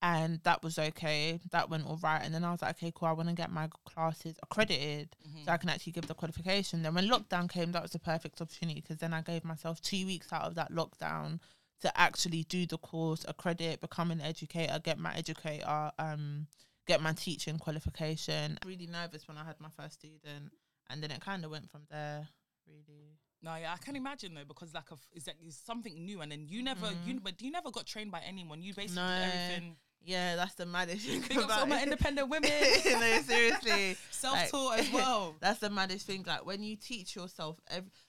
and 0.03 0.39
that 0.43 0.61
was 0.61 0.77
okay. 0.77 1.39
That 1.51 1.69
went 1.71 1.87
all 1.87 1.97
right. 2.03 2.21
And 2.23 2.31
then 2.35 2.43
I 2.43 2.51
was 2.51 2.61
like, 2.61 2.75
okay, 2.75 2.91
cool. 2.93 3.07
I 3.07 3.13
want 3.13 3.29
to 3.29 3.33
get 3.35 3.49
my 3.51 3.69
classes 3.85 4.35
accredited 4.43 5.15
Mm-hmm. 5.27 5.45
so 5.45 5.51
I 5.53 5.57
can 5.57 5.69
actually 5.69 5.93
give 5.93 6.05
the 6.07 6.13
qualification. 6.13 6.83
Then 6.83 6.93
when 6.93 7.07
lockdown 7.07 7.49
came, 7.49 7.71
that 7.71 7.81
was 7.81 7.91
the 7.91 7.99
perfect 7.99 8.39
opportunity 8.41 8.81
because 8.81 8.97
then 8.97 9.13
I 9.13 9.21
gave 9.21 9.43
myself 9.45 9.81
two 9.81 10.05
weeks 10.05 10.31
out 10.33 10.43
of 10.43 10.55
that 10.55 10.71
lockdown 10.71 11.39
to 11.81 11.99
actually 11.99 12.43
do 12.43 12.65
the 12.65 12.77
course, 12.77 13.25
accredit, 13.27 13.81
become 13.81 14.11
an 14.11 14.21
educator, 14.21 14.77
get 14.83 14.99
my 14.99 15.13
educator 15.15 15.91
um 15.97 16.47
get 16.85 17.01
my 17.01 17.13
teaching 17.13 17.57
qualification. 17.57 18.59
Really 18.65 18.87
nervous 18.87 19.27
when 19.27 19.37
I 19.37 19.45
had 19.45 19.55
my 19.59 19.69
first 19.77 19.93
student, 19.95 20.51
and 20.89 21.01
then 21.01 21.11
it 21.11 21.21
kind 21.21 21.45
of 21.45 21.51
went 21.51 21.69
from 21.71 21.81
there. 21.89 22.27
Really. 22.67 23.17
No, 23.41 23.55
yeah, 23.55 23.73
I 23.73 23.77
can 23.83 23.95
imagine 23.97 24.33
though 24.33 24.45
because 24.47 24.73
like 24.73 24.89
a, 24.91 24.93
f- 24.93 25.07
is 25.13 25.23
that 25.25 25.35
is 25.45 25.57
something 25.65 26.05
new, 26.05 26.21
and 26.21 26.31
then 26.31 26.45
you 26.47 26.61
never 26.63 26.91
you 27.05 27.19
but 27.21 27.41
you 27.41 27.51
never 27.51 27.71
got 27.71 27.85
trained 27.85 28.11
by 28.11 28.21
anyone. 28.27 28.61
You 28.61 28.73
basically 28.73 29.01
No. 29.03 29.15
did 29.15 29.23
everything. 29.33 29.75
Yeah, 30.05 30.35
that's 30.35 30.55
the 30.55 30.65
maddest 30.65 31.05
thing 31.05 31.21
Big 31.27 31.37
about 31.37 31.61
all 31.61 31.65
my 31.65 31.81
independent 31.81 32.29
women. 32.33 32.49
no, 32.51 33.21
seriously. 33.21 33.95
Self 34.11 34.49
taught 34.51 34.79
as 34.79 34.91
well. 34.93 35.35
That's 35.41 35.59
the 35.59 35.69
maddest 35.69 36.07
thing. 36.07 36.23
Like 36.25 36.45
when 36.45 36.63
you 36.63 36.77
teach 36.77 37.13
yourself, 37.15 37.57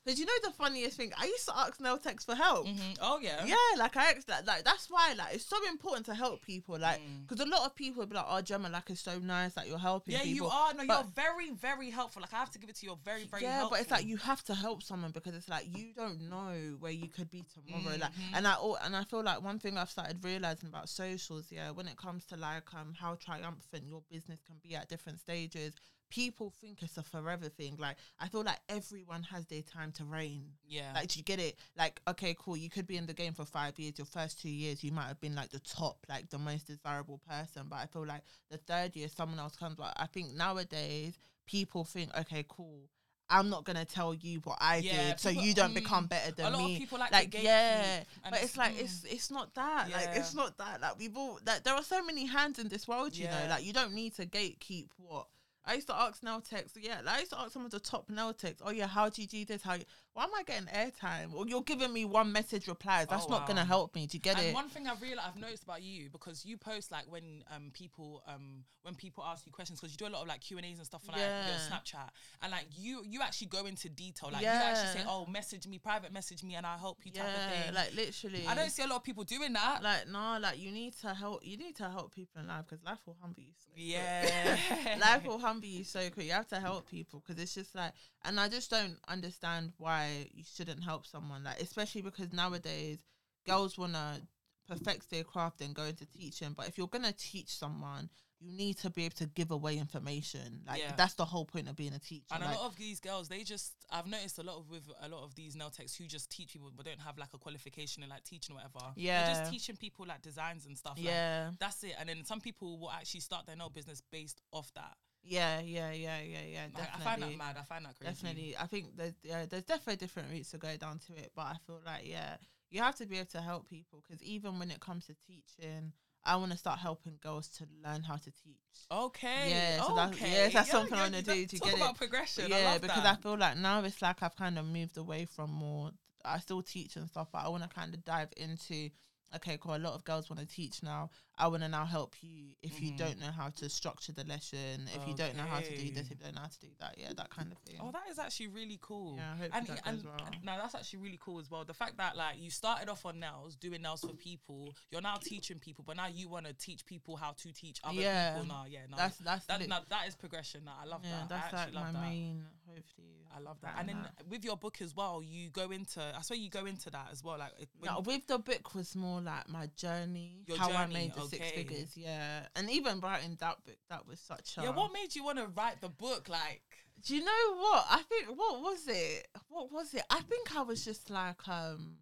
because 0.04 0.18
you 0.20 0.26
know 0.26 0.32
the 0.44 0.52
funniest 0.52 0.96
thing. 0.96 1.10
I 1.18 1.24
used 1.26 1.44
to 1.46 1.56
ask 1.58 1.80
nail 1.80 1.98
techs 1.98 2.24
for 2.24 2.36
help. 2.36 2.66
Mhm. 2.68 2.98
Oh 3.00 3.18
yeah. 3.20 3.44
Yeah, 3.44 3.56
like 3.78 3.96
I 3.96 4.12
asked 4.12 4.28
that. 4.28 4.46
Like 4.46 4.62
that's 4.64 4.88
why, 4.88 5.14
like 5.18 5.34
it's 5.34 5.44
so 5.46 5.56
important 5.68 6.06
to 6.06 6.14
help 6.14 6.42
people. 6.42 6.78
Like, 6.78 7.00
Mm. 7.00 7.26
because 7.26 7.44
a 7.44 7.48
lot 7.48 7.66
of 7.66 7.74
people 7.74 8.06
be 8.06 8.14
like, 8.14 8.26
"Oh, 8.28 8.40
Gemma, 8.42 8.68
like 8.68 8.90
it's 8.90 9.00
so 9.00 9.18
nice 9.18 9.54
that 9.54 9.66
you're 9.66 9.78
helping." 9.78 10.14
Yeah, 10.14 10.22
you 10.22 10.46
are. 10.46 10.72
No, 10.74 10.84
you're 10.84 11.04
very, 11.16 11.50
very 11.50 11.90
helpful. 11.90 12.22
Like 12.22 12.32
I 12.32 12.36
have 12.38 12.50
to 12.52 12.58
give 12.60 12.70
it 12.70 12.76
to 12.76 12.86
you. 12.86 12.90
You're 12.90 12.98
very, 13.04 13.24
very 13.24 13.42
yeah, 13.42 13.52
helpful. 13.58 13.70
but 13.70 13.80
it's 13.80 13.90
like 13.90 14.06
you 14.06 14.16
have 14.18 14.44
to 14.44 14.54
help 14.54 14.82
someone 14.84 15.10
because 15.10 15.34
it's 15.34 15.48
like 15.48 15.66
you 15.76 15.92
don't 15.96 16.28
know 16.30 16.76
where 16.78 16.92
you 16.92 17.08
could 17.08 17.30
be 17.30 17.44
tomorrow. 17.54 17.96
Like, 17.96 18.12
Mhm. 18.12 18.34
and 18.34 18.46
I 18.46 18.54
and 18.84 18.94
I 18.94 19.02
feel 19.04 19.22
like 19.24 19.42
one 19.42 19.58
thing 19.58 19.78
I've 19.78 19.90
started 19.90 20.22
realizing 20.22 20.68
about 20.68 20.88
socials, 20.88 21.46
yeah, 21.50 21.70
when 21.70 21.83
it 21.88 21.96
comes 21.96 22.24
to 22.26 22.36
like 22.36 22.72
um 22.74 22.94
how 22.98 23.14
triumphant 23.14 23.84
your 23.86 24.02
business 24.10 24.40
can 24.46 24.56
be 24.62 24.74
at 24.74 24.88
different 24.88 25.20
stages, 25.20 25.74
people 26.10 26.52
think 26.60 26.82
it's 26.82 26.96
a 26.96 27.02
forever 27.02 27.48
thing. 27.48 27.76
Like, 27.78 27.96
I 28.20 28.28
feel 28.28 28.44
like 28.44 28.60
everyone 28.68 29.22
has 29.24 29.46
their 29.46 29.62
time 29.62 29.92
to 29.92 30.04
reign. 30.04 30.44
Yeah. 30.66 30.92
Like, 30.94 31.08
do 31.08 31.18
you 31.18 31.24
get 31.24 31.40
it? 31.40 31.56
Like, 31.76 32.00
okay, 32.08 32.36
cool. 32.38 32.56
You 32.56 32.70
could 32.70 32.86
be 32.86 32.96
in 32.96 33.06
the 33.06 33.14
game 33.14 33.32
for 33.32 33.44
five 33.44 33.78
years. 33.78 33.98
Your 33.98 34.06
first 34.06 34.40
two 34.40 34.48
years, 34.50 34.84
you 34.84 34.92
might 34.92 35.08
have 35.08 35.20
been 35.20 35.34
like 35.34 35.50
the 35.50 35.58
top, 35.60 36.06
like 36.08 36.30
the 36.30 36.38
most 36.38 36.66
desirable 36.68 37.20
person. 37.28 37.64
But 37.68 37.76
I 37.76 37.86
feel 37.86 38.06
like 38.06 38.22
the 38.50 38.58
third 38.58 38.94
year, 38.94 39.08
someone 39.08 39.38
else 39.38 39.56
comes. 39.56 39.78
Like, 39.78 39.94
I 39.96 40.06
think 40.06 40.34
nowadays 40.34 41.18
people 41.46 41.84
think, 41.84 42.16
okay, 42.18 42.44
cool. 42.48 42.88
I'm 43.30 43.48
not 43.48 43.64
gonna 43.64 43.84
tell 43.84 44.14
you 44.14 44.40
what 44.44 44.58
I 44.60 44.76
Yeah, 44.76 45.10
did, 45.10 45.20
so 45.20 45.30
people- 45.30 45.44
you 45.44 45.54
don't 45.54 45.70
mm, 45.72 45.74
become 45.74 46.06
better 46.06 46.32
than 46.32 46.46
a 46.46 46.50
lot 46.50 46.58
me. 46.58 46.74
of 46.74 46.78
people 46.78 46.98
like, 46.98 47.10
like, 47.10 47.42
yeah, 47.42 48.04
but 48.28 48.42
it's 48.42 48.56
like 48.56 48.74
mm. 48.74 48.80
it's 48.80 49.04
it's 49.04 49.30
not 49.30 49.54
that. 49.54 49.90
Like, 49.90 50.10
it's 50.14 50.34
not 50.34 50.58
that. 50.58 50.80
Like, 50.80 50.98
we've 50.98 51.16
all 51.16 51.40
like 51.46 51.62
there 51.64 51.74
are 51.74 51.82
so 51.82 52.04
many 52.04 52.26
hands 52.26 52.58
in 52.58 52.68
this 52.68 52.86
world. 52.86 53.16
You 53.16 53.26
know, 53.26 53.46
like 53.48 53.64
you 53.64 53.72
don't 53.72 53.94
need 53.94 54.14
to 54.16 54.26
gatekeep 54.26 54.88
what. 54.98 55.26
I 55.66 55.74
used 55.74 55.86
to 55.86 55.94
ask 55.94 56.22
nail 56.22 56.42
techs, 56.42 56.72
yeah, 56.78 57.00
like 57.02 57.16
I 57.16 57.18
used 57.20 57.32
to 57.32 57.40
ask 57.40 57.52
some 57.52 57.64
of 57.64 57.70
the 57.70 57.80
top 57.80 58.10
nail 58.10 58.34
techs, 58.34 58.60
oh 58.62 58.70
yeah, 58.70 58.86
how 58.86 59.08
do 59.08 59.22
you 59.22 59.26
do 59.28 59.46
this? 59.46 59.62
How 59.62 59.72
you, 59.74 59.84
why 60.14 60.24
am 60.24 60.30
I 60.38 60.44
getting 60.44 60.68
airtime? 60.68 61.34
Or 61.34 61.46
you're 61.46 61.62
giving 61.62 61.92
me 61.92 62.04
one 62.04 62.30
message 62.30 62.68
replies. 62.68 63.08
That's 63.08 63.26
Oh, 63.26 63.30
not 63.30 63.46
gonna 63.48 63.64
help 63.64 63.94
me. 63.96 64.06
Do 64.06 64.16
you 64.16 64.20
get 64.20 64.38
and 64.38 64.46
it? 64.46 64.54
one 64.54 64.68
thing 64.68 64.86
I've 64.86 65.02
realized, 65.02 65.28
I've 65.28 65.40
noticed 65.40 65.64
about 65.64 65.82
you 65.82 66.08
because 66.10 66.46
you 66.46 66.56
post 66.56 66.92
like 66.92 67.10
when 67.10 67.42
um 67.54 67.70
people 67.72 68.22
um 68.28 68.64
when 68.82 68.94
people 68.94 69.24
ask 69.24 69.44
you 69.44 69.50
questions 69.50 69.80
because 69.80 69.92
you 69.92 69.98
do 69.98 70.06
a 70.06 70.12
lot 70.14 70.22
of 70.22 70.28
like 70.28 70.40
Q 70.40 70.56
and 70.58 70.66
A's 70.66 70.78
and 70.78 70.86
stuff 70.86 71.02
on 71.08 71.18
like 71.18 71.22
your 71.22 71.56
Snapchat 71.58 72.10
and 72.42 72.52
like 72.52 72.66
you 72.78 73.02
you 73.04 73.22
actually 73.22 73.48
go 73.48 73.66
into 73.66 73.88
detail 73.88 74.30
like 74.32 74.42
you 74.42 74.48
actually 74.48 75.00
say 75.00 75.06
oh 75.08 75.26
message 75.26 75.66
me 75.66 75.78
private 75.78 76.12
message 76.12 76.44
me 76.44 76.54
and 76.54 76.64
I'll 76.64 76.78
help 76.78 76.98
you 77.04 77.10
type 77.10 77.24
of 77.24 77.32
yeah, 77.32 77.62
thing. 77.62 77.74
like 77.74 77.94
literally. 77.96 78.46
I 78.46 78.54
don't 78.54 78.70
see 78.70 78.82
a 78.82 78.86
lot 78.86 78.96
of 78.96 79.04
people 79.04 79.24
doing 79.24 79.52
that. 79.54 79.82
like 79.82 80.08
no, 80.08 80.38
like 80.40 80.58
you 80.60 80.70
need 80.70 80.94
to 81.00 81.12
help. 81.12 81.44
You 81.44 81.56
need 81.56 81.74
to 81.76 81.90
help 81.90 82.14
people 82.14 82.40
in 82.40 82.46
life 82.46 82.66
because 82.68 82.84
life 82.84 82.98
will 83.06 83.16
humble 83.20 83.42
you. 83.42 83.52
So 83.58 83.70
yeah, 83.74 84.56
life 85.00 85.26
will 85.26 85.38
humble 85.38 85.66
you 85.66 85.82
so 85.82 86.08
quick. 86.10 86.26
You 86.26 86.32
have 86.32 86.48
to 86.48 86.60
help 86.60 86.88
people 86.88 87.22
because 87.26 87.42
it's 87.42 87.54
just 87.54 87.74
like, 87.74 87.92
and 88.24 88.38
I 88.38 88.48
just 88.48 88.70
don't 88.70 88.96
understand 89.08 89.72
why 89.78 90.03
you 90.32 90.44
shouldn't 90.44 90.82
help 90.82 91.06
someone. 91.06 91.44
Like, 91.44 91.60
especially 91.60 92.02
because 92.02 92.32
nowadays 92.32 92.98
girls 93.46 93.76
wanna 93.78 94.20
perfect 94.66 95.10
their 95.10 95.24
craft 95.24 95.60
and 95.60 95.74
go 95.74 95.84
into 95.84 96.06
teaching. 96.06 96.52
But 96.56 96.68
if 96.68 96.78
you're 96.78 96.88
gonna 96.88 97.12
teach 97.12 97.48
someone, 97.50 98.08
you 98.40 98.50
need 98.52 98.76
to 98.78 98.90
be 98.90 99.04
able 99.04 99.16
to 99.16 99.26
give 99.26 99.50
away 99.50 99.78
information. 99.78 100.62
Like 100.66 100.80
Yeah. 100.80 100.94
that's 100.96 101.14
the 101.14 101.24
whole 101.24 101.44
point 101.44 101.68
of 101.68 101.76
being 101.76 101.92
a 101.94 101.98
teacher. 101.98 102.26
And 102.32 102.44
like, 102.44 102.56
a 102.56 102.58
lot 102.58 102.66
of 102.66 102.76
these 102.76 103.00
girls, 103.00 103.28
they 103.28 103.42
just 103.44 103.72
I've 103.90 104.06
noticed 104.06 104.38
a 104.38 104.42
lot 104.42 104.56
of 104.58 104.68
with 104.70 104.90
a 105.00 105.08
lot 105.08 105.22
of 105.22 105.34
these 105.34 105.54
nail 105.56 105.70
techs 105.70 105.94
who 105.94 106.06
just 106.06 106.30
teach 106.30 106.52
people 106.52 106.70
but 106.74 106.84
don't 106.86 107.00
have 107.00 107.16
like 107.18 107.32
a 107.34 107.38
qualification 107.38 108.02
in 108.02 108.08
like 108.08 108.24
teaching 108.24 108.54
or 108.54 108.58
whatever. 108.58 108.92
They're 108.96 109.04
Yeah. 109.04 109.26
just 109.26 109.50
teaching 109.50 109.76
people 109.76 110.06
like 110.06 110.22
designs 110.22 110.66
and 110.66 110.76
stuff. 110.76 110.96
like, 110.96 111.04
yeah, 111.06 111.52
that's 111.58 111.84
it. 111.84 111.94
And 111.98 112.08
then 112.08 112.24
some 112.24 112.40
people 112.40 112.78
will 112.78 112.90
actually 112.90 113.20
start 113.20 113.46
their 113.46 113.56
nail 113.56 113.70
business 113.70 114.00
based 114.10 114.40
off 114.52 114.72
that. 114.74 114.96
Yeah, 115.24 115.60
yeah, 115.60 115.90
yeah, 115.92 116.20
yeah, 116.20 116.38
yeah. 116.52 116.62
Like, 116.74 116.74
Definitely. 116.92 117.00
I 117.00 117.04
find 117.04 117.22
that 117.22 117.38
mad. 117.38 117.56
I 117.58 117.62
find 117.62 117.84
that 117.86 117.98
crazy. 117.98 118.12
Definitely, 118.12 118.56
I 118.58 118.66
think 118.66 118.96
there's 118.96 119.14
yeah, 119.22 119.46
there's 119.46 119.64
definitely 119.64 119.96
different 119.96 120.30
routes 120.30 120.50
to 120.50 120.58
go 120.58 120.76
down 120.76 120.98
to 121.06 121.14
it, 121.14 121.32
but 121.34 121.42
I 121.42 121.56
feel 121.66 121.80
like 121.84 122.06
yeah, 122.08 122.36
you 122.70 122.80
have 122.82 122.96
to 122.96 123.06
be 123.06 123.16
able 123.16 123.30
to 123.30 123.40
help 123.40 123.68
people 123.68 124.02
because 124.06 124.22
even 124.22 124.58
when 124.58 124.70
it 124.70 124.80
comes 124.80 125.06
to 125.06 125.14
teaching, 125.26 125.92
I 126.24 126.36
want 126.36 126.52
to 126.52 126.58
start 126.58 126.78
helping 126.78 127.18
girls 127.22 127.48
to 127.58 127.66
learn 127.84 128.02
how 128.02 128.16
to 128.16 128.30
teach. 128.30 128.86
Okay. 128.90 129.50
Yeah, 129.50 129.82
so 129.82 129.94
that's- 129.94 130.14
okay. 130.16 130.32
yeah, 130.32 130.48
that's 130.48 130.68
Yeah, 130.68 130.72
something 130.72 130.94
I 130.94 130.96
yeah, 130.96 131.02
wanna 131.04 131.22
do 131.22 131.46
to 131.46 131.58
get 131.58 131.74
about 131.74 131.90
it. 131.92 131.96
progression. 131.96 132.52
I 132.52 132.58
yeah, 132.60 132.72
love 132.72 132.80
because 132.82 133.02
that. 133.02 133.18
I 133.18 133.22
feel 133.22 133.36
like 133.38 133.56
now 133.56 133.82
it's 133.84 134.02
like 134.02 134.22
I've 134.22 134.36
kind 134.36 134.58
of 134.58 134.66
moved 134.66 134.96
away 134.96 135.24
from 135.24 135.50
more. 135.50 135.90
I 136.24 136.38
still 136.38 136.62
teach 136.62 136.96
and 136.96 137.08
stuff, 137.08 137.28
but 137.32 137.44
I 137.44 137.48
want 137.48 137.62
to 137.64 137.68
kind 137.68 137.92
of 137.94 138.04
dive 138.04 138.28
into. 138.36 138.90
Okay, 139.36 139.58
cool. 139.60 139.74
A 139.74 139.78
lot 139.78 139.94
of 139.94 140.04
girls 140.04 140.30
want 140.30 140.40
to 140.40 140.46
teach 140.46 140.82
now. 140.82 141.10
I 141.36 141.48
want 141.48 141.62
to 141.64 141.68
now 141.68 141.84
help 141.84 142.14
you 142.22 142.54
if 142.62 142.80
you 142.80 142.92
Mhm. 142.92 142.96
don't 142.96 143.18
know 143.18 143.32
how 143.32 143.50
to 143.50 143.68
structure 143.68 144.12
the 144.12 144.22
lesson, 144.24 144.88
if 144.94 145.06
you 145.08 145.14
don't 145.16 145.36
know 145.36 145.42
how 145.42 145.58
to 145.58 145.76
do 145.76 145.90
this, 145.90 146.04
if 146.08 146.10
you 146.10 146.24
don't 146.24 146.34
know 146.36 146.42
how 146.42 146.46
to 146.46 146.60
do 146.60 146.68
that. 146.78 146.96
Yeah, 146.96 147.12
that 147.16 147.30
kind 147.30 147.50
of 147.50 147.58
thing. 147.58 147.78
Oh, 147.80 147.90
that 147.90 148.08
is 148.08 148.20
actually 148.20 148.46
really 148.48 148.78
cool. 148.80 149.16
Yeah, 149.16 149.32
I 149.32 149.36
hope 149.36 149.50
and 149.56 149.66
that 149.66 149.80
and 149.84 150.04
well. 150.04 150.30
no, 150.44 150.56
that's 150.56 150.76
actually 150.76 151.00
really 151.00 151.18
cool 151.20 151.40
as 151.40 151.50
well. 151.50 151.64
The 151.64 151.74
fact 151.74 151.96
that 151.96 152.16
like 152.16 152.38
you 152.38 152.50
started 152.50 152.88
off 152.88 153.04
on 153.04 153.18
nails, 153.18 153.56
doing 153.56 153.82
nails 153.82 154.02
for 154.02 154.12
people, 154.14 154.72
you're 154.92 155.00
now 155.00 155.16
teaching 155.16 155.58
people, 155.58 155.82
but 155.84 155.96
now 155.96 156.06
you 156.06 156.28
want 156.28 156.46
to 156.46 156.52
teach 156.52 156.86
people 156.86 157.16
how 157.16 157.32
to 157.32 157.52
teach 157.52 157.80
other 157.82 158.00
Yeah. 158.00 158.34
people. 158.34 158.46
Now, 158.46 158.64
yeah, 158.66 158.86
no, 158.88 158.96
that's 158.96 159.18
that's 159.18 159.46
that, 159.46 159.58
lit- 159.60 159.68
no, 159.68 159.80
that 159.88 160.06
is 160.06 160.14
progression. 160.14 160.64
No, 160.64 160.72
I 160.80 160.84
love 160.84 161.00
yeah, 161.04 161.26
that. 161.26 161.28
that's 161.28 161.52
I 161.52 161.56
like 161.56 161.60
actually 161.66 161.74
my 161.74 161.80
love 161.82 161.92
that. 161.94 162.00
main. 162.02 162.46
Hopefully, 162.74 163.26
I 163.34 163.40
love 163.40 163.58
that. 163.62 163.74
And 163.78 163.88
then 163.88 163.96
with 164.28 164.44
your 164.44 164.56
book 164.56 164.80
as 164.82 164.94
well, 164.94 165.22
you 165.22 165.50
go 165.50 165.70
into. 165.70 166.00
I 166.00 166.20
swear 166.22 166.38
you 166.38 166.50
go 166.50 166.66
into 166.66 166.90
that 166.90 167.08
as 167.12 167.22
well. 167.22 167.38
Like 167.38 167.52
No, 167.82 168.00
with 168.00 168.26
the 168.26 168.38
book 168.38 168.74
was 168.74 168.94
more 168.96 169.20
like 169.20 169.48
my 169.48 169.68
journey, 169.76 170.44
Your 170.46 170.58
how 170.58 170.70
I 170.70 170.82
journey, 170.84 170.94
made 170.94 171.14
the 171.14 171.22
six 171.22 171.50
figures. 171.50 171.96
Yeah, 171.96 172.46
and 172.56 172.68
even 172.70 173.00
writing 173.00 173.36
that 173.40 173.64
book, 173.64 173.76
that 173.90 174.06
was 174.06 174.20
such 174.20 174.58
a. 174.58 174.62
yeah, 174.62 174.70
what 174.70 174.92
made 174.92 175.14
you 175.14 175.24
want 175.24 175.38
to 175.38 175.46
write 175.46 175.80
the 175.80 175.88
book? 175.88 176.28
Like, 176.28 176.62
Do 177.02 177.14
you 177.16 177.24
know 177.24 177.56
what? 177.56 177.86
I 177.90 178.02
think 178.08 178.26
what 178.36 178.60
was 178.60 178.86
it? 178.88 179.28
What 179.48 179.70
was 179.72 179.94
it? 179.94 180.02
I 180.10 180.20
think 180.20 180.56
I 180.56 180.62
was 180.62 180.84
just 180.84 181.10
like 181.10 181.46
um. 181.48 181.96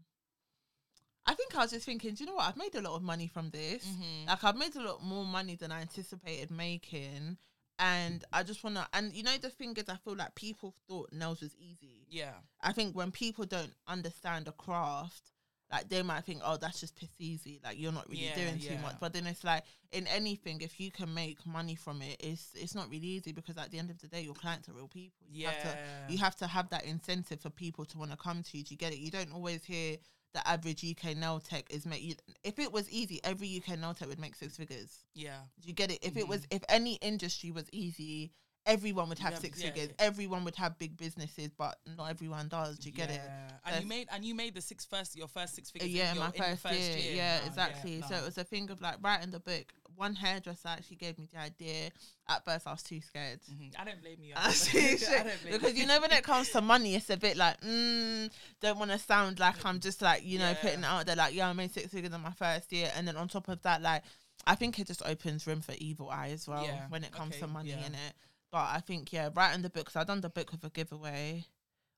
I 1.25 1.35
think 1.35 1.55
I 1.55 1.59
was 1.61 1.71
just 1.71 1.87
thinking, 1.87 2.15
do 2.15 2.25
you 2.25 2.31
know 2.31 2.35
what? 2.35 2.49
I've 2.49 2.57
made 2.57 2.75
a 2.75 2.81
lot 2.81 2.97
of 2.97 3.03
money 3.03 3.29
from 3.29 3.51
this. 3.51 3.87
mhm. 3.87 4.27
Like 4.27 4.43
I've 4.43 4.57
made 4.57 4.75
a 4.75 4.83
lot 4.83 5.05
more 5.05 5.25
money 5.25 5.55
than 5.55 5.71
I 5.71 5.81
anticipated 5.81 6.51
making, 6.51 7.37
and 7.79 8.25
I 8.33 8.43
just 8.43 8.63
wanna. 8.63 8.87
And 8.93 9.13
you 9.13 9.23
know 9.23 9.37
the 9.41 9.51
thing 9.51 9.75
is, 9.77 9.89
I 9.89 9.97
feel 9.97 10.17
like 10.17 10.35
people 10.35 10.75
thought 10.89 11.13
nails 11.13 11.41
was 11.41 11.55
easy. 11.59 12.07
yeah, 12.09 12.33
I 12.61 12.73
think 12.73 12.95
when 12.95 13.11
people 13.11 13.45
don't 13.45 13.73
understand 13.87 14.49
a 14.49 14.53
craft, 14.53 15.33
like 15.73 15.89
they 15.89 16.03
might 16.03 16.25
think, 16.25 16.43
oh, 16.45 16.59
that's 16.59 16.81
just 16.81 16.97
piss 16.97 17.09
easy. 17.19 17.61
Like 17.65 17.79
you're 17.81 17.93
not 17.93 18.09
really 18.09 18.25
Yeah, 18.27 18.35
doing 18.35 18.59
too 18.59 18.77
much. 18.83 18.97
But 19.01 19.15
then 19.15 19.27
it's 19.27 19.43
like 19.43 19.65
in 19.91 20.07
anything, 20.07 20.61
if 20.61 20.79
you 20.79 20.91
can 20.91 21.13
make 21.15 21.45
money 21.47 21.75
from 21.75 22.03
it, 22.03 22.17
it's 22.21 22.51
it's 22.55 22.75
not 22.75 22.91
really 22.91 23.07
easy 23.07 23.33
because 23.33 23.57
at 23.57 23.71
the 23.71 23.79
end 23.79 23.91
of 23.91 23.99
the 24.01 24.07
day, 24.09 24.21
your 24.21 24.35
clients 24.35 24.69
are 24.69 24.73
real 24.73 24.89
people. 24.89 25.27
You 25.31 25.45
yeah. 25.45 25.51
have 25.51 25.63
to 25.63 25.79
you 26.13 26.19
have 26.19 26.37
to 26.37 26.47
have 26.47 26.69
that 26.71 26.85
incentive 26.85 27.41
for 27.41 27.51
people 27.51 27.85
to 27.87 27.99
want 27.99 28.11
to 28.11 28.17
come 28.17 28.43
to 28.43 28.59
you. 28.59 28.65
Do 28.65 28.75
you 28.75 28.79
get 28.79 28.93
it? 28.93 28.99
You 28.99 29.11
don't 29.11 29.33
always 29.33 29.65
hear 29.65 29.97
the 30.35 30.47
average 30.49 30.85
UK 30.85 31.17
nail 31.17 31.41
tech 31.41 31.65
is 31.71 31.87
make 31.87 32.03
you. 32.03 32.15
If 32.45 32.59
it 32.59 32.73
was 32.73 32.91
easy, 32.91 33.21
every 33.25 33.57
UK 33.57 33.79
nail 33.79 33.95
tech 33.95 34.09
would 34.09 34.21
make 34.21 34.35
six 34.35 34.57
figures. 34.57 35.05
yeah. 35.15 35.39
Do 35.61 35.69
you 35.69 35.75
get 35.75 35.91
it? 35.91 35.99
If 36.03 36.17
it 36.17 36.27
was, 36.27 36.41
mm-hmm. 36.41 36.57
if 36.57 36.65
any 36.69 36.95
industry 36.95 37.51
was 37.51 37.65
easy, 37.73 38.33
everyone 38.67 39.09
would 39.09 39.19
have 39.19 39.33
Yeah, 39.33 39.39
six 39.39 39.61
yeah, 39.61 39.71
figures. 39.71 39.89
yeah. 39.89 40.07
Everyone 40.07 40.45
would 40.45 40.57
have 40.57 40.79
big 40.79 40.97
businesses, 40.97 41.51
but 41.57 41.79
not 41.97 42.07
everyone 42.11 42.49
does. 42.49 42.79
Do 42.79 42.89
you 42.89 42.95
get 42.95 43.11
it? 43.11 43.21
Yeah. 43.25 43.49
And 43.49 43.51
That's- 43.65 43.83
you 43.83 43.89
made 43.89 44.09
and 44.11 44.25
you 44.25 44.35
made 44.35 44.55
the 44.55 44.61
six 44.61 44.85
first 44.85 45.17
your 45.17 45.29
first 45.29 45.55
six 45.55 45.71
figures. 45.71 45.91
yeah, 45.91 46.11
in 46.11 46.17
your, 46.17 46.25
my 46.25 46.47
in 46.49 46.57
first, 46.57 46.75
year. 46.75 47.15
Yeah, 47.15 47.41
No, 47.41 47.47
exactly. 47.47 48.03
So 48.03 48.15
no. 48.15 48.23
it 48.23 48.25
was 48.25 48.39
a 48.39 48.45
thing 48.45 48.71
of 48.71 48.81
like 48.81 48.97
writing 49.03 49.31
the 49.31 49.41
book. 49.41 49.73
One 49.97 50.15
hairdresser 50.15 50.69
actually 50.69 50.97
gave 50.97 51.19
me 51.19 51.29
the 51.33 51.39
idea. 51.41 51.91
At 52.29 52.45
first, 52.45 52.67
I 52.67 52.73
was 52.73 52.83
too 52.83 53.01
scared. 53.01 53.41
Mhm. 53.51 53.73
I 53.79 53.85
don't 53.85 54.01
blame 54.01 54.19
you. 54.23 54.35
I 54.37 54.49
was 54.49 54.67
too 54.67 54.79
I 54.79 55.23
don't 55.23 55.43
blame 55.43 55.53
because 55.59 55.75
you 55.77 55.87
know 55.87 56.01
when 56.01 56.13
it 56.13 56.25
comes 56.25 56.51
to 56.51 56.61
money, 56.61 56.95
it's 56.95 57.11
a 57.11 57.17
bit 57.17 57.37
like, 57.37 57.61
mm, 57.61 58.31
don't 58.61 58.79
want 58.79 58.91
to 58.91 58.99
sound 58.99 59.39
like 59.39 59.65
I'm 59.65 59.81
just 59.81 60.03
like 60.03 60.25
you 60.25 60.39
know 60.39 60.49
Yeah. 60.51 60.55
putting 60.55 60.81
it 60.81 60.85
out 60.87 61.07
there 61.07 61.17
like 61.17 61.35
yeah 61.35 61.49
I 61.49 61.53
made 61.53 61.73
six 61.73 61.89
figures 61.93 62.13
in 62.13 62.21
my 62.21 62.33
first 62.33 62.73
year, 62.73 62.91
and 62.97 63.07
then 63.07 63.17
on 63.17 63.29
top 63.29 63.49
of 63.49 63.61
that 63.63 63.83
like 63.83 64.03
I 64.47 64.55
think 64.57 64.79
it 64.79 64.87
just 64.89 65.03
opens 65.07 65.47
room 65.47 65.61
for 65.61 65.73
evil 65.79 66.11
eye 66.11 66.31
as 66.31 66.49
well 66.49 66.65
Yeah, 66.65 66.87
when 66.89 67.05
it 67.05 67.13
comes 67.13 67.37
to 67.39 67.47
money 67.47 67.71
yeah. 67.71 67.87
in 67.87 67.95
it. 67.95 68.15
But 68.51 68.69
I 68.71 68.81
think 68.81 69.13
yeah, 69.13 69.31
writing 69.35 69.63
the 69.63 69.71
book 69.71 69.85
because 69.87 69.97
I 69.97 70.05
done 70.05 70.21
the 70.21 70.29
book 70.29 70.51
with 70.53 70.65
a 70.65 70.71
giveaway, 70.71 71.45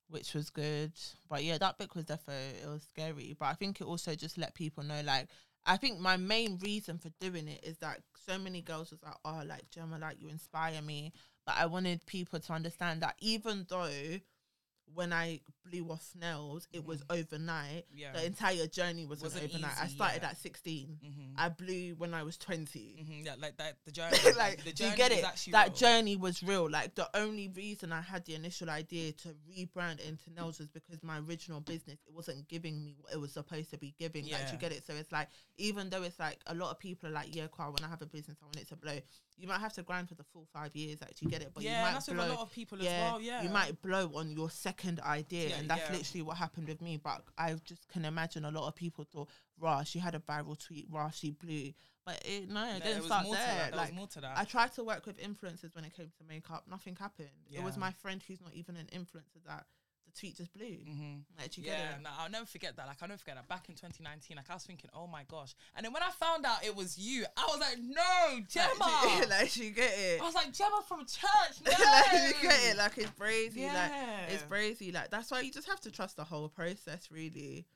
which 0.09 0.35
was 0.35 0.51
good. 0.51 0.93
But 1.29 1.43
yeah, 1.43 1.59
that 1.59 1.79
book 1.79 1.95
was 1.95 2.05
definitely 2.05 2.61
it 2.63 2.69
was 2.69 2.83
scary. 2.83 3.35
But 3.39 3.47
I 3.47 3.55
think 3.55 3.81
it 3.81 3.85
also 3.87 4.15
just 4.15 4.37
let 4.39 4.55
people 4.55 4.85
know 4.85 5.01
like 5.05 5.29
I 5.67 5.77
think 5.77 5.99
my 5.99 6.17
main 6.17 6.59
reason 6.59 6.99
for 6.99 7.11
doing 7.21 7.49
it 7.49 7.65
is 7.65 7.79
that 7.79 8.01
so 8.27 8.39
many 8.39 8.61
girls 8.61 8.91
was 8.91 9.03
like, 9.03 9.17
oh, 9.25 9.43
like 9.47 9.71
Gemma, 9.71 9.99
like 9.99 10.21
you 10.21 10.29
inspire 10.29 10.83
me. 10.83 11.13
But 11.47 11.57
I 11.59 11.67
wanted 11.67 12.05
people 12.07 12.41
to 12.41 12.53
understand 12.53 13.03
that 13.03 13.17
even 13.21 13.67
though 13.69 13.89
when 14.93 15.13
I 15.13 15.41
blew 15.69 15.91
off 15.91 16.09
nails, 16.15 16.69
it 16.73 16.85
was 16.85 17.03
overnight. 17.11 17.85
Yeah. 17.93 18.13
The 18.13 18.25
entire 18.27 18.67
journey 18.67 19.07
wasn't, 19.07 19.33
Wasn't 19.33 19.51
overnight. 19.53 19.73
I 19.81 19.89
started 19.89 20.23
yeah. 20.23 20.29
at 20.29 20.37
16. 20.37 20.99
Mhm. 21.05 21.33
I 21.37 21.49
blew 21.49 21.95
when 21.97 22.15
I 22.15 22.23
was 22.23 22.37
20. 22.37 22.97
Mhm, 23.03 23.25
Yeah, 23.25 23.35
like 23.41 23.57
that. 23.57 23.79
The 23.85 23.91
journey, 23.99 24.17
like, 24.37 24.63
the 24.63 24.73
do 24.73 24.85
you 24.87 24.95
get 24.95 25.11
it? 25.11 25.25
That 25.51 25.69
real. 25.69 25.75
journey 25.75 26.17
was 26.17 26.43
real. 26.43 26.71
Like 26.71 26.95
the 26.95 27.09
only 27.17 27.49
reason 27.49 27.93
I 27.93 28.03
had 28.03 28.25
the 28.27 28.35
initial 28.35 28.71
idea 28.71 29.13
to 29.13 29.35
rebrand 29.51 30.01
into 30.07 30.31
nails 30.33 30.59
was 30.59 30.69
because 30.69 31.03
my 31.03 31.19
original 31.21 31.61
business 31.61 31.99
it 32.07 32.13
wasn't 32.13 32.47
giving 32.49 32.85
me 32.85 32.95
what 33.01 33.13
it 33.13 33.21
was 33.21 33.33
supposed 33.33 33.71
to 33.71 33.79
be 33.79 33.95
giving. 33.99 34.25
Yeah. 34.27 34.39
Like, 34.39 34.53
you 34.53 34.59
get 34.59 34.71
it? 34.71 34.87
So 34.87 34.93
it's 34.95 35.11
like 35.11 35.29
even 35.57 35.91
though 35.91 36.03
it's 36.03 36.19
like 36.21 36.39
a 36.47 36.55
lot 36.55 36.71
of 36.71 36.79
people 36.79 37.09
are 37.09 37.13
like, 37.13 37.35
yeah, 37.35 37.47
Carl, 37.51 37.73
when 37.73 37.85
I 37.85 37.89
have 37.91 38.03
a 38.03 38.07
business, 38.07 38.37
I 38.43 38.45
want 38.45 38.59
it 38.61 38.69
to 38.69 38.77
blow. 38.77 38.99
You 39.37 39.49
might 39.49 39.61
have 39.61 39.73
to 39.73 39.83
grind 39.83 40.09
for 40.09 40.15
the 40.15 40.23
full 40.23 40.47
five 40.53 40.77
years. 40.77 41.01
Like, 41.01 41.21
you 41.21 41.29
get 41.29 41.43
it? 41.43 41.51
But 41.53 41.65
yeah, 41.65 41.79
you 41.81 41.87
might 41.87 41.93
that's 41.95 42.07
blow. 42.07 42.17
with 42.19 42.27
a 42.27 42.35
lot 42.35 42.43
of 42.43 42.53
people 42.53 42.79
as 42.79 42.85
well. 42.87 43.21
Yeah, 43.21 43.43
you 43.43 43.49
might 43.49 43.83
blow 43.83 44.13
on 44.15 44.31
your 44.31 44.49
second 44.51 44.74
idea, 45.03 45.51
Yeah, 45.51 45.57
and 45.57 45.69
that's 45.71 45.89
yeah. 45.91 45.97
literally 45.97 46.23
what 46.23 46.37
happened 46.37 46.69
with 46.69 46.81
me. 46.81 46.97
But 46.97 47.23
I 47.39 47.55
just 47.65 47.89
can 47.89 48.05
imagine 48.05 48.45
a 48.45 48.51
lot 48.51 48.69
of 48.69 48.75
people 48.75 49.05
thought, 49.05 49.29
"Rah, 49.59 49.83
she 49.83 49.99
had 49.99 50.15
a 50.15 50.21
viral 50.21 50.59
tweet. 50.59 50.87
Rah, 50.91 51.11
she 51.11 51.31
blew." 51.31 51.73
But 52.05 52.23
it, 52.25 52.51
no, 52.51 52.65
it 52.65 52.79
Yeah, 52.79 52.79
didn't 52.81 52.97
was 52.99 53.07
start 53.07 53.27
there. 53.31 53.71
There 53.71 53.71
like, 53.73 53.89
was 53.89 53.97
more 53.97 54.07
to 54.09 54.21
that. 54.21 54.37
I 54.37 54.45
tried 54.45 54.73
to 54.75 54.85
work 54.85 55.07
with 55.07 55.19
influencers 55.19 55.75
when 55.75 55.85
it 55.85 55.95
came 55.95 56.11
to 56.19 56.25
makeup. 56.29 56.65
Nothing 56.69 56.97
happened. 56.97 57.29
It 57.51 57.63
was 57.63 57.77
my 57.77 57.93
friend 57.93 58.23
who's 58.27 58.41
not 58.41 58.55
even 58.55 58.77
an 58.77 58.87
influencer 58.93 59.43
that 59.47 59.67
tweet 60.19 60.37
just 60.37 60.53
blew. 60.53 60.65
hmm 60.87 61.17
Like, 61.39 61.57
you 61.57 61.65
get 61.65 61.79
Yeah, 61.79 61.97
it? 61.97 62.03
no, 62.03 62.11
I'll 62.19 62.31
never 62.31 62.47
forget 62.47 62.77
that. 62.77 62.87
Like, 62.87 62.97
I'll 63.03 63.09
never 63.09 63.19
forget 63.19 63.37
that. 63.37 63.49
Back 63.49 63.69
in 63.69 63.75
2019, 63.75 64.37
like, 64.37 64.49
I 64.51 64.55
was 64.55 64.65
thinking, 64.65 64.91
oh 64.95 65.07
my 65.07 65.23
gosh. 65.31 65.55
And 65.77 65.85
then 65.85 65.93
when 65.93 66.03
I 66.03 66.11
found 66.11 66.45
out 66.47 66.65
it 66.65 66.75
was 66.75 66.97
you, 66.99 67.25
I 67.37 67.47
was 67.49 67.61
like, 67.61 67.79
no, 67.83 68.41
Gemma. 68.49 68.75
Like, 69.05 69.31
like, 69.31 69.57
you 69.57 69.71
get 69.71 69.93
it. 69.99 70.21
I 70.21 70.25
was 70.25 70.35
like, 70.35 70.53
Gemma 70.53 70.83
from 70.87 71.01
church. 71.01 71.61
No. 71.65 71.73
like, 71.85 72.35
you 72.43 72.49
get 72.49 72.61
it. 72.71 72.77
Like, 72.77 72.99
it's 72.99 73.11
crazy. 73.19 73.61
yeah. 73.63 73.75
Like, 73.75 74.33
it's 74.33 74.43
crazy. 74.45 74.93
Like, 74.93 75.11
that's 75.11 75.31
why 75.31 75.41
you 75.41 75.51
just 75.53 75.69
have 75.69 75.81
to 75.81 75.91
trust 75.91 76.17
the 76.17 76.25
whole 76.25 76.49
process, 76.49 77.09
really. 77.11 77.67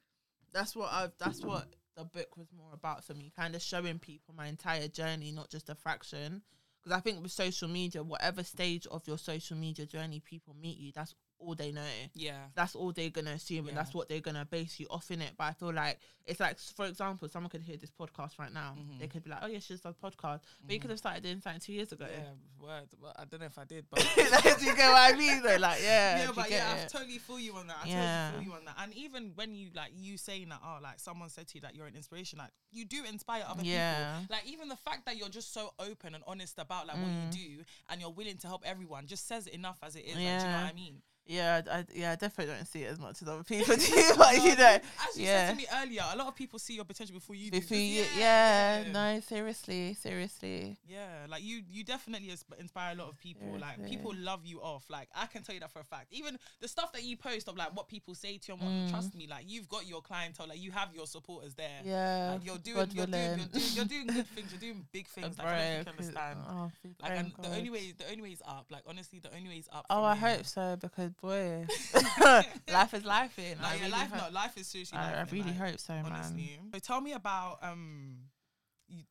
That's 0.52 0.75
what 0.75 0.90
I've, 0.92 1.12
that's 1.18 1.42
what 1.45 1.66
the 1.97 2.04
book 2.04 2.37
was 2.37 2.49
more 2.57 2.73
about 2.73 3.04
for 3.04 3.14
me, 3.14 3.33
kind 3.37 3.54
of 3.54 3.62
showing 3.62 3.99
people 3.99 4.35
my 4.37 4.47
entire 4.47 4.88
journey, 4.88 5.33
not 5.33 5.50
just 5.50 5.68
a 5.68 5.75
fraction. 5.75 6.42
Because 6.83 6.97
I 6.97 7.00
think 7.00 7.21
with 7.23 7.33
social 7.33 7.68
media, 7.68 8.02
whatever 8.04 8.45
stage 8.45 8.87
of 8.87 9.07
your 9.07 9.18
social 9.18 9.57
media 9.57 9.85
journey 9.85 10.21
people 10.21 10.54
meet 10.61 10.78
you, 10.78 10.92
that's 10.95 11.14
all 11.40 11.54
they 11.54 11.71
know. 11.73 11.83
yeah. 12.14 12.47
that's 12.54 12.75
all 12.75 12.92
they're 12.92 13.11
gonna 13.11 13.30
assume 13.33 13.64
Yeah. 13.64 13.68
and 13.71 13.78
that's 13.78 13.95
what 13.95 14.09
they're 14.09 14.21
gonna 14.21 14.45
base 14.45 14.80
you 14.80 14.87
off 14.90 15.11
in 15.11 15.23
it. 15.23 15.33
But 15.37 15.45
I 15.45 15.52
feel 15.52 15.73
like 15.73 15.99
it's 16.26 16.40
like, 16.40 16.59
for 16.59 16.87
example, 16.87 17.28
someone 17.28 17.49
could 17.49 17.62
hear 17.62 17.76
this 17.76 17.90
podcast 17.90 18.38
right 18.38 18.52
now. 18.52 18.75
Mhm. 18.78 18.99
They 18.99 19.07
could 19.07 19.23
be 19.25 19.30
like, 19.30 19.38
"Oh 19.42 19.47
yeah, 19.47 19.61
she 19.61 19.68
just 19.75 19.83
does 19.85 19.95
podcast," 19.97 20.40
but 20.64 20.75
you 20.75 20.78
could 20.80 20.90
have 20.90 20.99
started 20.99 21.23
doing 21.23 21.40
something 21.40 21.61
two 21.61 21.73
years 21.73 21.90
ago. 21.92 22.07
Yeah, 22.11 22.33
word. 22.61 22.88
Well, 23.00 23.14
I 23.16 23.25
don't 23.25 23.40
know 23.40 23.47
if 23.47 23.57
I 23.59 23.64
did, 23.64 23.87
but 23.90 24.00
you 24.16 24.75
get 24.75 24.90
what 24.90 25.14
I 25.14 25.16
mean? 25.16 25.42
Though, 25.42 25.57
like, 25.57 25.80
yeah, 25.83 26.18
yeah, 26.25 26.30
but 26.35 26.50
yeah, 26.50 26.73
I 26.73 26.76
it? 26.80 26.88
totally 26.90 27.18
feel 27.18 27.38
you 27.38 27.54
on 27.57 27.66
that. 27.68 27.76
I 27.85 27.88
Yeah. 27.88 28.26
totally 28.30 28.45
feel 28.45 28.52
you 28.52 28.59
on 28.59 28.64
that. 28.66 28.76
And 28.78 28.92
even 28.95 29.33
when 29.37 29.54
you 29.54 29.71
like 29.75 29.92
you 29.97 30.18
saying 30.18 30.49
that, 30.50 30.61
oh, 30.62 30.78
like 30.83 30.99
someone 31.00 31.30
said 31.30 31.47
to 31.49 31.54
you 31.54 31.61
that 31.62 31.75
you're 31.75 31.87
an 31.87 31.95
inspiration, 31.97 32.38
like 32.38 32.50
you 32.73 32.85
do 32.85 33.04
inspire 33.04 33.45
other 33.49 33.62
Yeah. 33.64 34.18
people. 34.21 34.37
Like 34.37 34.47
even 34.47 34.68
the 34.68 34.76
fact 34.76 35.07
that 35.07 35.16
you're 35.16 35.28
just 35.30 35.54
so 35.54 35.73
open 35.78 36.14
and 36.14 36.23
honest 36.26 36.59
about 36.59 36.87
like 36.88 36.97
what 36.97 37.07
Mm. 37.07 37.33
you 37.37 37.59
do 37.59 37.64
and 37.88 38.00
you're 38.00 38.11
willing 38.11 38.37
to 38.38 38.47
help 38.49 38.62
everyone 38.66 39.07
just 39.07 39.26
says 39.26 39.47
enough 39.47 39.78
as 39.83 39.97
it 39.97 40.00
is. 40.04 40.14
Like, 40.16 40.16
do 40.16 40.23
you 40.23 40.28
know 40.28 40.62
what 40.62 40.71
I 40.71 40.73
mean? 40.75 41.02
Yeah, 41.29 41.61
I, 41.71 41.85
yeah, 41.95 42.13
I 42.13 42.17
definitely 42.17 42.55
don't 42.55 42.67
see 42.67 42.83
it 42.85 42.91
as 42.91 42.99
much 42.99 43.21
as 43.23 43.29
other 43.29 43.45
people 43.45 43.77
do, 43.77 44.03
but 44.17 44.35
you 44.43 44.57
know, 44.57 44.79
As 45.09 45.17
you 45.19 45.27
yeah. 45.27 45.47
said 45.49 45.51
to 45.51 45.57
me 45.57 45.67
earlier, 45.81 46.03
a 46.13 46.17
lot 46.17 46.27
of 46.27 46.35
people 46.35 46.59
see 46.59 46.75
your 46.75 46.85
potential 46.87 47.15
before 47.15 47.37
you 47.37 47.51
do. 47.51 47.61
before 47.61 47.77
Just- 47.77 47.89
you, 47.89 48.05
yeah, 48.19 48.81
yeah, 48.83 48.93
no, 48.93 49.21
seriously, 49.21 49.95
seriously, 49.95 50.77
Yeah, 50.89 51.27
like 51.29 51.43
you, 51.45 51.63
you 51.71 51.85
definitely 51.85 52.33
inspire 52.59 52.93
a 52.95 52.97
lot 52.97 53.09
of 53.09 53.19
people. 53.19 53.57
Like 53.61 53.87
people 53.87 54.13
love 54.17 54.41
you 54.45 54.61
off. 54.61 54.85
Like 54.91 55.09
I 55.15 55.27
can 55.27 55.43
tell 55.43 55.55
you 55.55 55.61
that 55.61 55.71
for 55.71 55.81
a 55.81 55.85
fact. 55.85 56.07
Even 56.13 56.39
the 56.61 56.69
stuff 56.69 56.93
that 56.93 57.05
you 57.05 57.17
post 57.17 57.49
of 57.49 57.57
like 57.57 57.77
what 57.77 57.89
people 57.89 58.15
say 58.15 58.39
to 58.39 58.49
you, 58.49 58.55
and 58.55 58.63
what, 58.63 58.69
Mm. 58.73 58.91
trust 58.91 59.15
me, 59.15 59.27
like 59.29 59.45
you've 59.47 59.69
got 59.69 59.87
your 59.87 60.01
clientele. 60.03 60.47
Like 60.49 60.61
you 60.63 60.71
have 60.71 60.95
your 60.95 61.07
supporters 61.07 61.55
there. 61.55 61.81
yeah, 61.85 62.33
Like 62.33 62.47
you're 62.47 62.59
doing, 62.59 62.77
God 62.77 62.93
you're 62.93 63.07
doing, 63.07 63.39
you're 63.39 63.47
doing, 63.47 63.67
you're 63.75 63.85
doing 63.95 64.07
good 64.07 64.27
things. 64.29 64.53
You're 64.53 64.61
doing 64.61 64.87
big 64.93 65.07
things. 65.09 65.37
Like, 65.39 65.47
I 65.47 65.51
don't 65.51 65.85
think 65.85 65.87
you 65.87 65.93
understand. 65.93 66.39
oh, 66.49 66.71
Like 67.03 67.13
and 67.19 67.33
the 67.43 67.49
only 67.57 67.71
way, 67.71 67.93
the 67.97 68.09
only 68.11 68.23
way 68.23 68.31
is 68.31 68.43
up. 68.47 68.67
Like 68.71 68.83
honestly, 68.87 69.19
the 69.21 69.35
only 69.37 69.49
way 69.49 69.57
is 69.57 69.69
up. 69.73 69.85
Oh, 69.91 70.03
I 70.05 70.15
here. 70.17 70.37
hope 70.37 70.47
so 70.47 70.77
because 70.81 71.13
boy, 71.21 71.66
life 72.69 72.95
is 72.95 73.05
life 73.05 73.38
in. 73.38 73.59
I 73.61 73.75
yeah, 73.75 73.81
really 73.81 73.90
life, 73.92 74.11
hope, 74.11 74.33
no, 74.33 74.35
life 74.35 74.57
is 74.57 74.66
seriously. 74.66 74.99
I, 74.99 75.21
I 75.21 75.23
really 75.31 75.42
like, 75.45 75.57
hope 75.57 75.79
so, 75.81 75.92
man. 75.95 76.38
So 76.73 76.79
tell 76.81 77.01
me 77.01 77.12
about 77.12 77.59
um, 77.62 78.16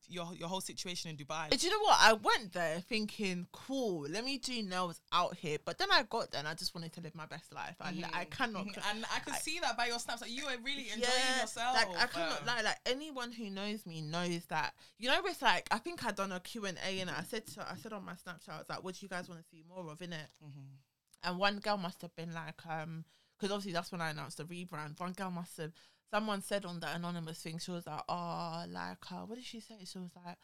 your 0.08 0.34
your 0.34 0.48
whole 0.48 0.60
situation 0.60 1.10
in 1.10 1.16
Dubai. 1.16 1.50
Do 1.50 1.64
you 1.66 1.72
know 1.72 1.80
what? 1.84 1.96
I 2.00 2.12
went 2.14 2.52
there 2.52 2.80
thinking, 2.80 3.46
cool, 3.52 4.06
let 4.10 4.24
me 4.24 4.38
do 4.38 4.60
nails 4.62 5.00
out 5.12 5.36
here. 5.36 5.58
But 5.64 5.78
then 5.78 5.88
I 5.92 6.02
got 6.02 6.32
there 6.32 6.40
and 6.40 6.48
I 6.48 6.54
just 6.54 6.74
wanted 6.74 6.92
to 6.94 7.00
live 7.00 7.14
my 7.14 7.26
best 7.26 7.54
life. 7.54 7.76
I, 7.80 7.90
I 8.12 8.24
Mhm, 8.24 8.30
cannot. 8.30 8.66
mhm. 8.66 8.90
and 8.90 9.04
I 9.14 9.20
can 9.20 9.34
I- 9.34 9.38
see 9.38 9.60
that 9.60 9.76
by 9.76 9.86
your 9.86 9.98
snaps. 10.00 10.20
Like 10.22 10.30
you 10.32 10.46
were 10.46 10.56
really 10.64 10.88
enjoying 10.90 11.02
yeah, 11.02 11.42
yourself. 11.42 11.74
like 11.76 11.88
I 11.96 12.06
cannot 12.08 12.40
um, 12.40 12.46
lie. 12.46 12.62
Like 12.62 12.78
anyone 12.86 13.30
who 13.30 13.50
knows 13.50 13.86
me 13.86 14.00
knows 14.02 14.44
that. 14.46 14.74
You 14.98 15.08
know, 15.10 15.20
it's 15.24 15.42
like 15.42 15.68
I 15.70 15.78
think 15.78 16.04
I 16.04 16.10
done 16.10 16.32
a 16.32 16.40
Q 16.40 16.66
and 16.66 16.78
A 16.84 17.00
and 17.00 17.08
I 17.10 17.22
said 17.22 17.46
to 17.54 17.60
I 17.70 17.76
said 17.76 17.92
on 17.92 18.04
my 18.04 18.14
Snapchat, 18.14 18.48
I 18.50 18.58
was 18.58 18.68
like, 18.68 18.82
"What 18.82 18.94
do 18.96 18.98
you 19.02 19.08
guys 19.08 19.28
want 19.28 19.40
to 19.42 19.48
see 19.48 19.62
more 19.68 19.90
of 19.92 20.02
in 20.02 20.12
it?" 20.12 20.26
mhm. 20.44 20.74
And 21.22 21.38
one 21.38 21.58
girl 21.58 21.76
must 21.76 22.02
have 22.02 22.14
been 22.16 22.32
like, 22.32 22.64
um, 22.68 23.04
because 23.38 23.52
obviously 23.52 23.72
that's 23.72 23.90
when 23.92 24.00
I 24.00 24.10
announced 24.10 24.38
the 24.38 24.44
rebrand. 24.44 24.98
One 25.00 25.12
girl 25.12 25.30
must 25.30 25.56
have. 25.58 25.72
Someone 26.10 26.40
said 26.42 26.64
on 26.64 26.80
the 26.80 26.92
anonymous 26.94 27.38
thing, 27.40 27.58
she 27.58 27.70
was 27.70 27.86
like, 27.86 28.00
"Oh, 28.08 28.64
like, 28.68 29.12
uh, 29.12 29.26
what 29.26 29.34
did 29.34 29.44
she 29.44 29.60
say?" 29.60 29.74
She 29.84 29.98
was 29.98 30.10
like, 30.24 30.36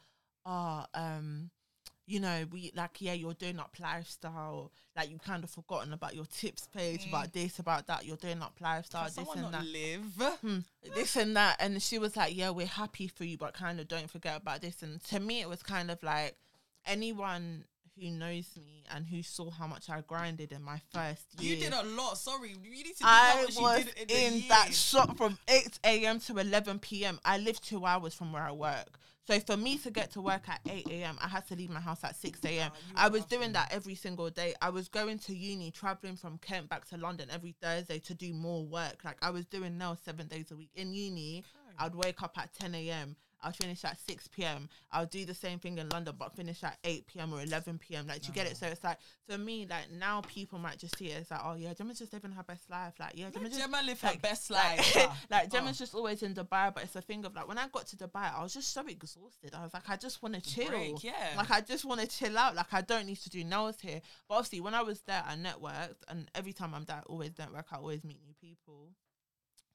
"Oh, 0.45 0.85
um." 0.95 1.51
You 2.07 2.21
know, 2.21 2.45
we 2.53 2.71
like, 2.77 3.01
yeah, 3.01 3.15
you're 3.15 3.33
doing 3.33 3.59
up 3.59 3.77
lifestyle. 3.81 4.71
Like, 4.95 5.11
you've 5.11 5.23
kind 5.23 5.43
of 5.43 5.49
forgotten 5.49 5.95
about 5.95 6.15
your 6.15 6.27
tips 6.27 6.67
page, 6.67 7.05
Mm. 7.07 7.09
about 7.09 7.33
this, 7.33 7.59
about 7.59 7.87
that. 7.87 8.05
You're 8.05 8.19
doing 8.19 8.43
up 8.43 8.61
lifestyle, 8.61 9.09
Can 9.09 9.25
this 9.25 9.33
and 9.33 9.43
not 9.43 9.53
that 9.53 9.65
live? 9.65 10.37
hmm, 10.43 10.59
this 10.95 11.17
and 11.17 11.35
that. 11.35 11.57
And 11.61 11.83
she 11.83 11.99
was 11.99 12.15
like, 12.15 12.37
Yeah, 12.37 12.51
we're 12.51 12.67
happy 12.67 13.09
for 13.09 13.25
you, 13.25 13.39
but 13.39 13.55
kind 13.55 13.81
of 13.81 13.89
don't 13.89 14.11
forget 14.11 14.37
about 14.37 14.61
this. 14.61 14.83
And 14.83 15.03
to 15.05 15.19
me, 15.19 15.41
it 15.41 15.49
was 15.49 15.63
kind 15.63 15.91
of 15.91 16.03
like 16.03 16.37
anyone 16.85 17.65
who 17.99 18.11
knows 18.11 18.51
me 18.57 18.85
and 18.95 19.07
who 19.07 19.23
saw 19.23 19.51
how 19.51 19.67
much 19.67 19.89
I 19.89 20.01
grinded 20.01 20.53
in 20.53 20.63
my 20.63 20.81
first 20.93 21.23
year. 21.41 21.57
You 21.57 21.63
did 21.63 21.73
a 21.73 21.83
lot. 21.83 22.19
Sorry, 22.19 22.51
you 22.63 22.71
need 22.71 22.97
to. 22.97 23.05
I 23.05 23.47
was 23.59 23.85
did 23.85 24.11
in, 24.11 24.35
in 24.35 24.49
that 24.49 24.75
shop 24.75 25.17
from 25.17 25.39
8 25.49 25.79
a.m. 25.85 26.21
to 26.21 26.39
11 26.39 26.81
p.m. 26.81 27.21
I 27.25 27.39
live 27.39 27.61
two 27.61 27.87
hours 27.87 28.15
from 28.15 28.33
where 28.33 28.43
I 28.43 28.53
work. 28.53 28.99
So 29.27 29.41
for 29.41 29.57
me 29.57 29.79
to 29.79 29.91
get 29.91 30.11
to 30.13 30.21
work 30.21 30.49
at 30.49 30.61
8 30.69 30.87
a.m., 30.91 31.17
I 31.23 31.29
had 31.29 31.49
to 31.49 31.57
leave 31.57 31.71
my 31.71 31.81
house 31.81 32.05
at 32.05 32.15
6 32.15 32.41
a.m. 32.45 32.71
You 32.75 32.95
I 32.95 33.09
was 33.09 33.25
doing 33.25 33.53
that 33.53 33.73
every 33.73 33.95
single 33.95 34.29
day. 34.29 34.55
I 34.61 34.69
was 34.69 34.89
going 34.89 35.19
to 35.21 35.35
uni, 35.35 35.71
traveling 35.71 36.17
from 36.17 36.37
Kent 36.39 36.69
back 36.69 36.87
to 36.91 36.99
London 36.99 37.29
every 37.33 37.55
Thursday 37.63 37.99
to 38.01 38.15
do 38.15 38.35
more 38.35 38.65
work. 38.65 39.03
Like 39.03 39.17
I 39.23 39.31
was 39.31 39.47
doing 39.47 39.79
nails 39.79 39.99
seven 40.05 40.27
days 40.27 40.51
a 40.51 40.57
week. 40.57 40.69
In 40.75 40.93
uni, 40.93 41.43
I'd 41.79 41.95
wake 41.95 42.23
up 42.23 42.37
at 42.37 42.53
10 42.53 42.75
a.m. 42.75 43.17
I'd 43.45 43.55
finish 43.57 43.85
at 43.85 43.99
6 44.09 44.29
p.m. 44.29 44.69
I'll 44.91 45.07
do 45.07 45.25
the 45.25 45.35
same 45.35 45.59
thing 45.59 45.79
in 45.79 45.89
London, 45.91 46.15
but 46.19 46.35
finish 46.35 46.63
at 46.65 46.79
8 46.83 47.07
p.m. 47.07 47.33
or 47.33 47.43
11 47.43 47.79
p.m. 47.79 48.07
Like, 48.07 48.23
do 48.23 48.29
you 48.29 48.35
get 48.35 48.47
it? 48.47 48.55
Mm. 48.55 48.61
So 48.61 48.67
it's 48.67 48.83
like, 48.83 48.99
for 49.29 49.39
me, 49.39 49.67
like, 49.69 49.91
now 49.93 50.23
people 50.23 50.59
might 50.59 50.79
just 50.79 50.97
see 50.99 51.07
it 51.07 51.21
as 51.21 51.31
like, 51.31 51.41
oh, 51.45 51.55
yeah, 51.55 51.75
Gemma's 51.75 51.99
just 51.99 52.13
living 52.13 52.33
her 52.33 52.43
best 52.43 52.71
life. 52.71 52.95
Like, 52.99 53.13
yeah, 53.17 53.31
Gemma 53.31 53.49
just. 53.49 53.61
Gemma 53.61 53.83
live 53.85 54.01
her 54.01 54.09
like- 54.09 54.23
best 54.23 54.51
life. 54.51 54.97
like 55.31 55.45
Oh. 55.47 55.49
Gemma's 55.49 55.79
just 55.79 55.95
always 55.95 56.23
in 56.23 56.35
Dubai, 56.35 56.73
but 56.75 56.85
it's 56.85 56.97
a 56.97 57.01
thing 57.03 57.25
of 57.25 57.35
like 57.35 57.47
when 57.47 57.59
I 57.59 57.69
got 57.69 57.87
to 57.89 57.97
Dubai, 57.97 58.35
I 58.37 58.43
was 58.43 58.55
just 58.55 58.73
so 58.73 58.87
exhausted. 58.87 59.55
I 59.55 59.63
was 59.63 59.75
like, 59.75 59.89
I 59.91 59.97
just 59.97 60.23
want 60.23 60.35
to 60.35 60.41
chill. 60.41 60.69
Break, 60.69 61.05
yeah. 61.05 61.13
Like 61.37 61.51
I 61.51 61.61
just 61.61 61.85
want 61.85 62.01
to 62.01 62.07
chill 62.07 62.39
out. 62.39 62.55
Like 62.55 62.73
I 62.73 62.81
don't 62.81 63.07
need 63.07 63.21
to 63.21 63.31
do 63.31 63.45
nails 63.45 63.77
here. 63.81 64.01
But 64.29 64.37
obviously, 64.37 64.61
when 64.61 64.75
I 64.75 64.83
was 64.83 65.01
there, 65.03 65.23
I 65.27 65.35
networked, 65.37 65.97
and 66.09 66.31
every 66.35 66.53
time 66.53 66.75
I'm 66.75 66.85
there, 66.85 66.97
I 66.97 67.03
always 67.07 67.33
network. 67.39 67.67
I 67.73 67.77
always 67.77 68.05
meet 68.05 68.21
new 68.25 68.35
people, 68.41 68.89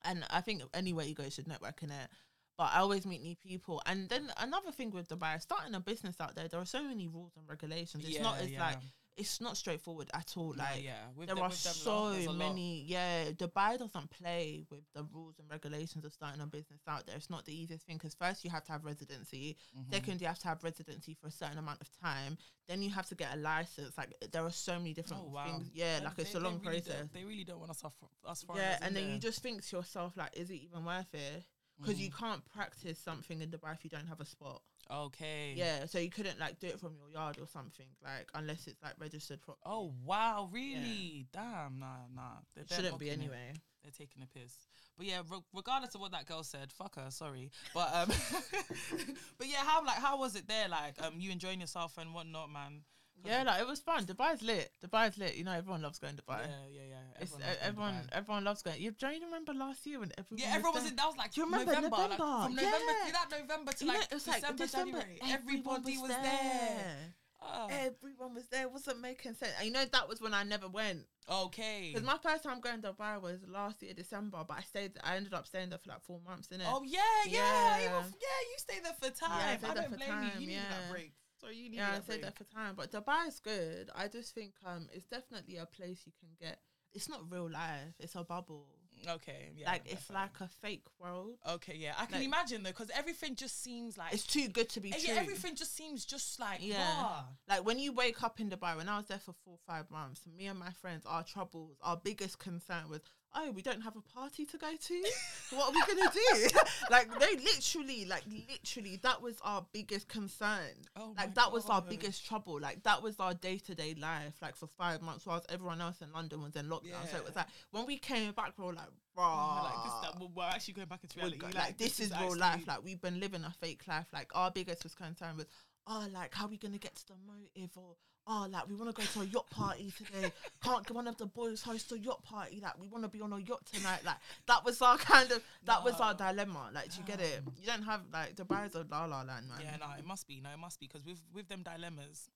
and 0.03 0.23
I 0.29 0.41
think 0.41 0.63
anywhere 0.73 1.05
you 1.05 1.13
go, 1.15 1.23
you 1.23 1.31
should 1.31 1.47
network 1.47 1.83
in 1.83 1.91
it. 1.91 2.09
But 2.59 2.71
I 2.73 2.79
always 2.79 3.05
meet 3.05 3.21
new 3.23 3.37
people, 3.37 3.81
and 3.85 4.09
then 4.09 4.23
another 4.37 4.71
thing 4.73 4.91
with 4.91 5.07
Dubai, 5.07 5.41
starting 5.41 5.73
a 5.75 5.79
business 5.79 6.17
out 6.19 6.35
there, 6.35 6.49
there 6.49 6.59
are 6.59 6.65
so 6.65 6.83
many 6.83 7.07
rules 7.07 7.31
and 7.37 7.47
regulations. 7.47 8.03
It's 8.05 8.19
not 8.19 8.41
as 8.41 8.51
like 8.51 8.79
it's 9.15 9.39
not 9.39 9.55
straightforward 9.55 10.09
at 10.13 10.33
all. 10.35 10.53
Like 10.57 10.83
yeah. 10.83 11.05
With 11.15 11.27
there 11.27 11.35
them- 11.35 11.45
are 11.45 11.51
so 11.51 11.93
lot, 12.25 12.35
many. 12.35 12.83
Yeah, 12.85 13.31
Dubai 13.31 13.77
doesn't 13.77 14.09
play 14.11 14.63
with 14.69 14.83
the 14.93 15.03
rules 15.13 15.35
and 15.39 15.49
regulations 15.49 16.03
of 16.03 16.11
starting 16.11 16.41
a 16.41 16.47
business 16.47 16.81
out 16.85 17.07
there. 17.07 17.15
It's 17.15 17.29
not 17.29 17.45
the 17.45 17.53
easiest 17.57 17.85
thing 17.85 17.95
because 17.95 18.13
first 18.13 18.43
you 18.43 18.49
have 18.49 18.65
to 18.65 18.73
have 18.73 18.83
residency. 18.83 19.55
Mhm. 19.77 19.93
Second, 19.93 20.19
you 20.21 20.27
have 20.27 20.39
to 20.39 20.47
have 20.49 20.61
residency 20.61 21.13
for 21.13 21.27
a 21.27 21.31
certain 21.31 21.59
amount 21.59 21.79
of 21.79 21.89
time. 22.01 22.37
Then 22.67 22.81
you 22.81 22.89
have 22.91 23.07
to 23.07 23.15
get 23.15 23.33
a 23.33 23.37
license. 23.37 23.97
Like 23.97 24.13
there 24.33 24.43
are 24.43 24.51
so 24.51 24.77
many 24.79 24.93
different 24.93 25.23
Oh, 25.25 25.29
wow. 25.29 25.45
things. 25.45 25.69
Yeah, 25.73 25.99
They- 25.99 26.05
like 26.05 26.19
it's 26.19 26.35
a 26.35 26.39
long 26.41 26.59
really 26.59 26.81
process. 26.81 27.07
They 27.13 27.23
really 27.23 27.45
don't 27.45 27.59
want 27.59 27.71
us 27.71 27.83
off 27.85 27.93
us 28.25 28.43
Yeah, 28.53 28.77
and 28.81 28.93
then 28.93 29.05
there. 29.05 29.13
you 29.13 29.19
just 29.19 29.39
think 29.41 29.65
to 29.65 29.77
yourself 29.77 30.17
like, 30.17 30.35
is 30.35 30.49
it 30.49 30.55
even 30.67 30.83
worth 30.83 31.13
it? 31.13 31.45
Because 31.79 31.99
you 31.99 32.09
Mhm. 32.11 32.17
can't 32.19 32.45
practice 32.45 32.99
something 32.99 33.41
in 33.41 33.49
Dubai 33.51 33.73
if 33.73 33.83
you 33.83 33.89
don't 33.89 34.07
have 34.07 34.19
a 34.19 34.25
spot. 34.25 34.61
okay. 34.91 35.53
Yeah, 35.55 35.85
so 35.85 35.99
you 35.99 36.09
couldn't 36.09 36.39
like 36.39 36.59
do 36.59 36.67
it 36.67 36.79
from 36.79 36.95
your 36.97 37.09
yard 37.11 37.37
or 37.39 37.47
something 37.47 37.85
like 38.03 38.27
unless 38.33 38.67
it's 38.67 38.81
like 38.83 38.93
registered 38.99 39.41
properly. 39.41 39.63
Oh 39.65 39.93
wow, 40.03 40.49
really? 40.51 41.27
Damn, 41.31 41.79
nah, 41.79 42.07
nah. 42.13 42.39
They're, 42.55 42.63
they're 42.65 42.75
shouldn't 42.77 42.99
be 42.99 43.05
mocking 43.07 43.21
it. 43.21 43.23
anyway. 43.23 43.53
They're 43.83 43.91
taking 43.97 44.21
a 44.23 44.27
piss. 44.27 44.57
But 44.97 45.05
yeah, 45.07 45.21
re- 45.29 45.39
regardless 45.53 45.95
of 45.95 46.01
what 46.01 46.11
that 46.11 46.25
girl 46.25 46.43
said, 46.43 46.71
fuck 46.73 46.95
her. 46.95 47.09
Sorry, 47.11 47.49
but 47.73 47.93
um, 47.93 48.09
but 49.37 49.47
yeah, 49.47 49.63
how 49.63 49.85
like 49.85 49.97
how 49.97 50.17
was 50.19 50.35
it 50.35 50.47
there? 50.47 50.67
Like 50.67 51.01
um, 51.01 51.13
you 51.19 51.31
enjoying 51.31 51.61
yourself 51.61 51.97
and 51.97 52.13
whatnot, 52.13 52.49
man. 52.51 52.81
Yeah, 53.25 53.43
like 53.43 53.61
it 53.61 53.67
was 53.67 53.79
fun. 53.79 54.05
Dubai's 54.05 54.41
lit. 54.41 54.71
Dubai's 54.85 55.17
lit. 55.17 55.35
You 55.35 55.43
know, 55.43 55.51
everyone 55.53 55.81
loves 55.81 55.99
going 55.99 56.15
to 56.15 56.21
Dubai. 56.23 56.39
Yeah, 56.41 56.67
yeah, 56.71 56.81
yeah. 56.89 57.21
Everyone, 57.21 57.21
It's, 57.21 57.31
loves 57.31 57.43
going 57.43 57.55
to 57.57 57.65
everyone, 57.65 57.93
Dubai. 57.93 58.07
everyone 58.13 58.43
loves 58.43 58.61
going. 58.61 58.81
You 58.81 58.91
don't 58.91 59.15
you 59.15 59.25
remember 59.25 59.53
last 59.53 59.85
year 59.85 59.99
when 59.99 60.11
everyone? 60.17 60.39
Yeah, 60.41 60.55
everyone 60.55 60.73
was 60.75 60.83
there? 60.83 60.91
in. 60.91 60.95
That 60.97 61.07
was 61.07 61.17
like 61.17 61.33
Do 61.33 61.41
you 61.41 61.45
remember 61.45 61.73
November, 61.73 61.95
like, 61.97 62.09
November? 62.09 62.43
from 62.43 62.55
November 62.55 62.77
Yeah. 62.91 63.05
to 63.07 63.11
that 63.13 63.27
November 63.39 63.71
to 63.73 63.85
You 63.85 63.91
like 63.91 64.03
it 64.03 64.13
was 64.13 64.27
like 64.27 64.41
December, 64.41 64.63
December, 64.63 64.99
January. 64.99 65.19
Everybody 65.31 65.97
was 65.97 66.09
there. 66.09 67.13
Oh, 67.41 67.67
Everyone 67.71 68.35
was 68.35 68.47
there. 68.47 68.63
It 68.63 68.71
wasn't 68.71 68.99
making 68.99 69.33
sense. 69.35 69.53
And 69.57 69.65
you 69.65 69.71
know 69.71 69.85
that 69.85 70.09
was 70.09 70.19
when 70.19 70.33
I 70.33 70.43
never 70.43 70.67
went 70.67 71.05
okay. 71.31 71.91
because 71.93 72.05
my 72.05 72.17
first 72.21 72.43
time 72.43 72.59
going 72.59 72.81
to 72.81 72.91
Dubai 72.91 73.21
was 73.21 73.39
last 73.47 73.81
year 73.81 73.93
December, 73.93 74.39
but 74.45 74.57
I 74.57 74.61
stayed. 74.61 74.91
I 75.03 75.15
ended 75.15 75.33
up 75.33 75.47
staying 75.47 75.69
there 75.69 75.79
for 75.79 75.89
like 75.89 76.01
four 76.03 76.19
months. 76.27 76.49
Innit? 76.49 76.63
Oh 76.65 76.83
yeah, 76.83 76.99
yeah, 77.25 77.77
Yeah. 77.79 77.85
Even, 77.85 78.11
yeah. 78.19 78.39
You 78.49 78.55
stay 78.57 78.79
there 78.83 78.93
for 78.99 79.09
time. 79.17 79.31
I 79.31 79.71
I 79.71 79.73
don't 79.73 79.95
blame 79.95 80.09
you. 80.09 80.29
time, 80.29 80.31
You 80.41 80.47
need 80.47 80.53
yeah. 80.55 80.69
that 80.69 80.91
break. 80.91 81.13
So 81.41 81.49
you 81.49 81.69
need 81.69 81.77
yeah, 81.77 81.89
I 81.89 81.95
that 81.95 82.07
break. 82.07 82.21
there 82.21 82.31
for 82.31 82.43
time. 82.43 82.75
But 82.75 82.91
Dubai 82.91 83.27
is 83.27 83.39
good. 83.39 83.89
I 83.95 84.07
just 84.07 84.33
think 84.35 84.53
um, 84.65 84.87
it's 84.93 85.05
definitely 85.05 85.57
a 85.57 85.65
place 85.65 86.01
you 86.05 86.11
can 86.19 86.29
get. 86.39 86.59
It's 86.93 87.07
not 87.07 87.31
real 87.31 87.49
life. 87.49 87.93
It's 87.99 88.15
a 88.15 88.23
bubble. 88.23 88.67
Okay, 89.07 89.51
yeah. 89.55 89.71
like 89.71 89.83
it's 89.85 90.09
like 90.09 90.41
a 90.41 90.49
fake 90.61 90.83
world. 90.99 91.35
Okay, 91.47 91.75
yeah. 91.77 91.93
I 91.97 92.05
can 92.05 92.15
like- 92.17 92.25
imagine 92.25 92.63
though, 92.63 92.71
because 92.71 92.89
everything 92.93 93.35
just 93.35 93.63
seems 93.63 93.97
like 93.97 94.13
It's 94.13 94.25
too 94.27 94.49
good 94.49 94.67
to 94.69 94.81
be 94.81 94.91
true. 94.91 94.99
yeah, 95.05 95.21
everything 95.21 95.55
just 95.55 95.73
seems 95.75 96.03
just 96.05 96.37
like 96.39 96.59
Yeah. 96.61 97.21
Like 97.47 97.65
when 97.65 97.79
you 97.79 97.93
wake 97.93 98.21
up 98.23 98.41
in 98.41 98.49
Dubai, 98.49 98.75
when 98.75 98.89
I 98.89 98.97
was 98.97 99.05
there 99.05 99.19
for 99.19 99.33
four 99.45 99.57
five 99.65 99.89
months, 99.89 100.21
me 100.37 100.47
and 100.47 100.59
my 100.59 100.71
friends, 100.71 101.05
our 101.05 101.23
troubles, 101.23 101.77
our 101.81 101.95
biggest 101.95 102.39
concern 102.39 102.89
was, 102.89 102.99
oh, 103.35 103.51
we 103.51 103.61
don't 103.61 103.81
have 103.81 103.95
a 103.95 104.01
party 104.01 104.45
to 104.45 104.57
go 104.57 104.71
to. 104.75 105.03
what 105.51 105.69
are 105.69 105.71
we 105.71 105.95
gonna 105.95 106.11
do? 106.11 106.47
like 106.91 107.07
they 107.19 107.35
literally, 107.37 108.05
like 108.05 108.23
literally, 108.49 108.99
that 109.03 109.21
was 109.21 109.35
our 109.43 109.65
biggest 109.73 110.07
concern. 110.07 110.75
Oh 110.95 111.13
like 111.17 111.35
that 111.35 111.51
was 111.51 111.65
our 111.69 111.81
biggest 111.81 112.25
trouble. 112.25 112.59
Like 112.59 112.83
that 112.83 113.01
was 113.01 113.19
our 113.19 113.33
day 113.33 113.57
to 113.57 113.75
day 113.75 113.95
life. 113.99 114.35
Like 114.41 114.55
for 114.55 114.67
five 114.67 115.01
months, 115.01 115.25
whilst 115.25 115.51
everyone 115.51 115.81
else 115.81 116.01
in 116.01 116.11
London 116.11 116.41
was 116.41 116.55
in 116.55 116.65
lockdown. 116.65 117.09
So 117.11 117.17
it 117.17 117.25
was 117.25 117.35
like 117.35 117.47
when 117.71 117.85
we 117.85 117.97
came 117.97 118.31
back, 118.31 118.53
we 118.57 118.65
were 118.65 118.73
like, 118.73 118.87
raw. 119.15 119.63
like 119.63 119.83
this, 119.83 119.93
that, 120.11 120.19
we're- 120.19 120.49
actually 120.49 120.73
going 120.73 120.87
back 120.87 121.03
into 121.03 121.19
reality. 121.19 121.37
go- 121.37 121.47
like, 121.55 121.77
this, 121.77 121.99
is, 121.99 122.11
real 122.19 122.35
life. 122.37 122.65
Like 122.67 122.83
we've 122.83 123.01
been 123.01 123.19
living 123.19 123.43
a 123.43 123.53
fake 123.61 123.83
life. 123.87 124.07
Like 124.13 124.29
our 124.33 124.51
biggest 124.51 124.83
was 124.83 124.95
concern 124.95 125.37
was 125.37 125.45
oh, 125.87 126.07
like 126.13 126.33
how 126.33 126.45
are 126.45 126.49
we 126.49 126.57
gonna 126.57 126.77
get 126.77 126.95
to 126.95 127.07
the 127.07 127.13
motive 127.25 127.71
or 127.75 127.95
oh, 128.29 128.47
like 128.51 128.69
we 128.69 128.75
want 128.75 128.95
to 128.95 129.01
go 129.01 129.05
to 129.07 129.21
a 129.21 129.25
yacht 129.25 129.49
party 129.49 129.91
today. 129.97 130.31
Can't 130.63 130.85
get 130.85 130.95
one 130.95 131.07
of 131.07 131.17
the 131.17 131.25
boys 131.25 131.61
host 131.63 131.91
a 131.91 131.97
yacht 131.99 132.23
party? 132.23 132.59
Like 132.61 132.79
we 132.79 132.87
want 132.87 133.03
to 133.03 133.09
be 133.09 133.21
on 133.21 133.33
a 133.33 133.39
yacht 133.39 133.65
tonight. 133.73 134.01
Like 134.05 134.17
that 134.47 134.63
was 134.63 134.81
our 134.81 134.97
kind 134.97 135.31
of 135.31 135.41
that 135.65 135.83
was 135.83 135.99
our 135.99 136.13
dilemma. 136.13 136.69
Like 136.73 136.91
do 136.93 136.99
you 136.99 137.05
get 137.05 137.19
it? 137.19 137.41
You 137.59 137.65
don't 137.67 137.83
have 137.83 138.01
like 138.13 138.35
Dubai's 138.35 138.75
a 138.75 138.85
la 138.89 139.05
la 139.05 139.23
land, 139.23 139.49
man. 139.49 139.59
Yeah, 139.61 139.75
no, 139.79 139.87
it 139.97 140.05
must 140.05 140.27
be. 140.27 140.39
No, 140.41 140.49
it 140.51 140.59
must 140.59 140.79
be 140.79 140.87
because 140.87 141.05
with 141.05 141.19
with 141.33 141.49
them 141.49 141.63
dilemmas, 141.63 142.29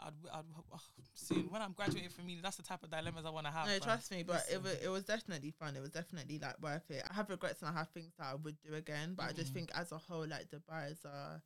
I'd, 0.00 0.12
I'd 0.32 0.44
oh, 0.72 0.78
soon 1.14 1.50
when 1.50 1.60
I'm 1.62 1.72
graduating 1.72 2.10
from 2.10 2.28
uni, 2.28 2.42
that's 2.42 2.56
the 2.56 2.62
type 2.62 2.82
of 2.82 2.90
dilemmas 2.90 3.24
I 3.26 3.30
want 3.30 3.46
to 3.46 3.52
have. 3.52 3.66
No, 3.66 3.78
trust 3.78 4.10
me, 4.10 4.22
but 4.22 4.44
it 4.52 4.62
was 4.62 4.74
it 4.74 4.88
was 4.88 5.04
definitely 5.04 5.50
fun. 5.50 5.74
It 5.76 5.80
was 5.80 5.90
definitely 5.90 6.38
like 6.38 6.60
worth 6.60 6.90
it. 6.90 7.02
I 7.10 7.14
have 7.14 7.30
regrets 7.30 7.62
and 7.62 7.70
I 7.70 7.78
have 7.78 7.88
things 7.88 8.12
that 8.18 8.26
I 8.26 8.34
would 8.34 8.56
do 8.60 8.74
again, 8.74 9.14
but 9.16 9.26
I 9.26 9.32
just 9.32 9.50
Mhm. 9.50 9.54
think 9.54 9.70
as 9.74 9.92
a 9.92 9.98
whole, 9.98 10.26
like 10.26 10.50
Dubai 10.50 10.92
is 10.92 11.04
a 11.04 11.42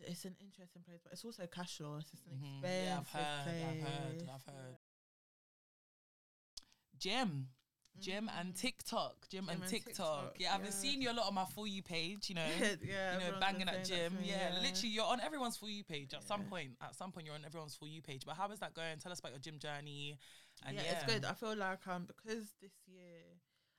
it's, 0.00 0.10
it's 0.10 0.24
an 0.24 0.36
interesting 0.40 0.82
place, 0.82 1.00
but 1.02 1.12
it's 1.12 1.24
also 1.24 1.46
cash 1.46 1.76
flow. 1.78 1.96
It's 2.00 2.10
just 2.10 2.26
an 2.26 2.32
Mhm. 2.32 2.62
expensive 2.62 2.86
Yeah, 2.86 2.98
I've 3.00 3.08
heard, 3.08 3.44
place. 3.44 3.62
I've 3.62 3.80
heard, 3.80 4.22
I've 4.34 4.44
heard. 4.54 4.76
Gym, 6.98 7.48
gym 7.98 8.30
and 8.38 8.54
Mm. 8.54 8.60
TikTok, 8.60 9.28
gym, 9.30 9.48
Gym 9.48 9.62
and, 9.62 9.62
and 9.62 9.70
TikTok. 9.70 10.04
TikTok, 10.06 10.34
Yeah, 10.38 10.54
I've 10.54 10.62
been 10.62 10.72
yeah. 10.72 10.76
seeing 10.80 11.00
you 11.02 11.10
a 11.10 11.14
lot 11.14 11.26
on 11.28 11.34
my 11.34 11.44
for 11.46 11.66
you 11.66 11.82
page. 11.82 12.28
You 12.28 12.34
know, 12.36 12.48
yeah, 12.48 12.74
yeah, 12.82 13.12
you 13.12 13.18
know, 13.18 13.32
banging 13.40 13.68
at 13.68 13.82
gym. 13.82 14.12
me, 14.18 14.28
Yeah, 14.28 14.50
literally, 14.52 14.90
you're 14.94 15.04
on 15.06 15.20
everyone's 15.20 15.56
for 15.56 15.68
you 15.68 15.82
page 15.84 16.12
at 16.14 16.22
some 16.24 16.44
point. 16.44 16.72
At 16.82 16.94
some 16.94 17.10
point, 17.12 17.26
you're 17.26 17.34
on 17.34 17.44
everyone's 17.44 17.74
for 17.74 17.88
you 17.88 18.02
page. 18.02 18.24
But 18.26 18.36
how 18.36 18.50
is 18.50 18.60
that 18.60 18.74
going? 18.74 18.98
Tell 18.98 19.12
us 19.12 19.18
about 19.20 19.32
your 19.32 19.40
gym 19.40 19.58
journey. 19.58 20.18
And 20.66 20.76
yeah, 20.76 20.84
yeah, 20.84 20.92
it's 20.92 21.02
good. 21.04 21.24
I 21.24 21.32
feel 21.32 21.56
like 21.56 21.86
um 21.88 22.04
because 22.06 22.52
this 22.60 22.72
year, 22.86 23.22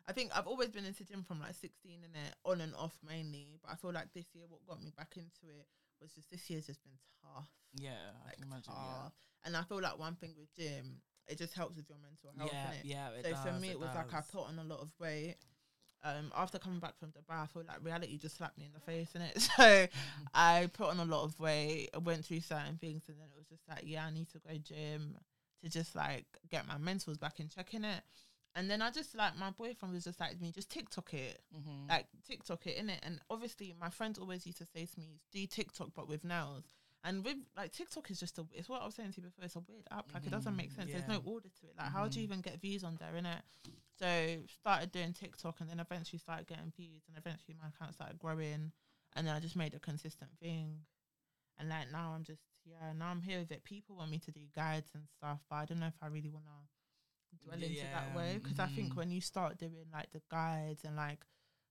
I 0.07 0.13
think 0.13 0.31
I've 0.35 0.47
always 0.47 0.69
been 0.69 0.85
into 0.85 1.03
gym 1.05 1.23
from 1.23 1.39
like 1.39 1.53
16 1.55 2.03
in 2.03 2.15
it, 2.15 2.33
on 2.43 2.61
and 2.61 2.73
off 2.75 2.97
mainly. 3.07 3.59
But 3.61 3.71
I 3.73 3.75
feel 3.75 3.91
like 3.93 4.13
this 4.13 4.25
year, 4.33 4.45
what 4.49 4.65
got 4.67 4.81
me 4.83 4.91
back 4.97 5.13
into 5.17 5.53
it 5.53 5.67
was 6.01 6.11
just 6.13 6.29
this 6.31 6.49
year's 6.49 6.65
just 6.65 6.83
been 6.83 6.97
tough. 7.21 7.49
Yeah, 7.73 8.11
I 8.27 8.33
can 8.33 8.43
imagine. 8.43 8.73
tough. 8.73 9.13
And 9.45 9.57
I 9.57 9.63
feel 9.63 9.81
like 9.81 9.97
one 9.97 10.15
thing 10.15 10.33
with 10.37 10.53
gym, 10.55 11.01
it 11.27 11.37
just 11.37 11.53
helps 11.53 11.75
with 11.75 11.89
your 11.89 11.97
mental 11.99 12.31
health. 12.37 12.51
yeah, 12.53 12.71
innit? 12.71 12.81
yeah. 12.83 13.29
It 13.29 13.35
so 13.35 13.51
for 13.51 13.59
me, 13.59 13.69
it 13.69 13.79
was 13.79 13.89
like 13.95 14.13
I 14.13 14.21
put 14.21 14.47
on 14.47 14.59
a 14.59 14.63
lot 14.63 14.81
of 14.81 14.91
weight. 14.99 15.37
Um, 16.03 16.31
after 16.35 16.57
coming 16.57 16.79
back 16.79 16.97
from 16.97 17.09
Dubai, 17.09 17.43
I 17.43 17.45
feel 17.45 17.63
like 17.67 17.77
reality 17.83 18.17
just 18.17 18.37
slapped 18.37 18.57
me 18.57 18.65
in 18.65 18.73
the 18.73 18.79
face, 18.79 19.09
and 19.13 19.23
it. 19.23 19.39
So 19.57 19.87
I 20.33 20.69
put 20.73 20.89
on 20.89 20.99
a 20.99 21.05
lot 21.05 21.23
of 21.23 21.39
weight. 21.39 21.89
I 21.93 21.99
went 21.99 22.25
through 22.25 22.41
certain 22.41 22.77
things, 22.77 23.03
and 23.07 23.17
then 23.19 23.27
it 23.31 23.37
was 23.37 23.47
just 23.47 23.61
like, 23.69 23.83
yeah, 23.85 24.05
I 24.05 24.11
need 24.11 24.29
to 24.31 24.39
go 24.39 24.55
gym 24.57 25.15
to 25.63 25.69
just 25.69 25.95
like 25.95 26.25
get 26.49 26.67
my 26.67 26.75
mentals 26.75 27.19
back 27.19 27.39
in 27.39 27.49
check 27.49 27.73
in 27.73 27.85
it. 27.85 28.01
And 28.55 28.69
then 28.69 28.81
I 28.81 28.91
just 28.91 29.15
like 29.15 29.37
my 29.37 29.51
boyfriend 29.51 29.93
was 29.93 30.03
just 30.03 30.19
like 30.19 30.39
me, 30.41 30.51
just 30.51 30.69
TikTok 30.69 31.13
it, 31.13 31.41
Mhm. 31.53 31.87
like 31.89 32.07
TikTok 32.27 32.67
it 32.67 32.77
in 32.77 32.89
it. 32.89 32.99
And 33.03 33.19
obviously, 33.29 33.73
my 33.79 33.89
friends 33.89 34.19
always 34.19 34.45
used 34.45 34.57
to 34.59 34.65
say 34.65 34.85
to 34.85 34.99
me, 34.99 35.19
"Do 35.31 35.45
TikTok, 35.47 35.93
but 35.95 36.07
with 36.07 36.23
nails." 36.23 36.65
And 37.03 37.23
with 37.25 37.37
like 37.55 37.71
TikTok 37.71 38.11
is 38.11 38.19
just 38.19 38.37
a, 38.37 38.45
it's 38.53 38.69
what 38.69 38.81
I 38.81 38.85
was 38.85 38.95
saying 38.95 39.13
to 39.13 39.21
you 39.21 39.27
before. 39.27 39.45
It's 39.45 39.55
a 39.55 39.61
weird 39.61 39.87
app. 39.89 40.13
Like 40.13 40.27
it 40.27 40.31
doesn't 40.31 40.55
make 40.55 40.71
Mhm, 40.71 40.75
sense. 40.75 40.91
There's 40.91 41.07
no 41.07 41.21
order 41.25 41.49
to 41.49 41.67
it. 41.67 41.75
Like 41.77 41.91
how 41.91 42.07
do 42.07 42.19
you 42.19 42.23
Mhm. 42.23 42.27
even 42.27 42.41
get 42.41 42.59
views 42.61 42.83
on 42.83 42.97
there, 42.97 43.15
In 43.15 43.25
it, 43.25 43.41
So 43.97 44.45
started 44.47 44.91
doing 44.91 45.13
TikTok, 45.13 45.61
and 45.61 45.69
then 45.69 45.79
eventually 45.79 46.19
started 46.19 46.47
getting 46.47 46.71
views, 46.75 47.03
and 47.07 47.17
eventually 47.17 47.55
my 47.59 47.69
account 47.69 47.93
started 47.93 48.19
growing, 48.19 48.71
and 49.15 49.27
then 49.27 49.35
I 49.35 49.39
just 49.39 49.55
made 49.55 49.73
a 49.73 49.79
consistent 49.79 50.31
thing. 50.39 50.85
And 51.57 51.69
like 51.69 51.91
now 51.91 52.11
I'm 52.13 52.23
just 52.23 52.41
yeah 52.65 52.93
now 52.93 53.07
I'm 53.09 53.21
here 53.21 53.39
with 53.39 53.51
it. 53.51 53.63
People 53.63 53.95
want 53.95 54.11
me 54.11 54.19
to 54.19 54.31
do 54.31 54.41
guides 54.55 54.91
and 54.93 55.07
stuff, 55.17 55.39
but 55.49 55.55
I 55.55 55.65
don't 55.65 55.79
know 55.79 55.87
if 55.87 56.01
I 56.01 56.07
really 56.07 56.29
wanna 56.31 56.67
dwell 57.37 57.61
into 57.61 57.81
that 57.91 58.15
way 58.15 58.39
because 58.41 58.59
I 58.59 58.67
think 58.67 58.93
mhm. 58.93 58.97
when 58.97 59.11
you 59.11 59.21
start 59.21 59.57
doing 59.57 59.85
like 59.93 60.11
the 60.11 60.21
guides 60.29 60.83
and 60.83 60.95
like 60.95 61.19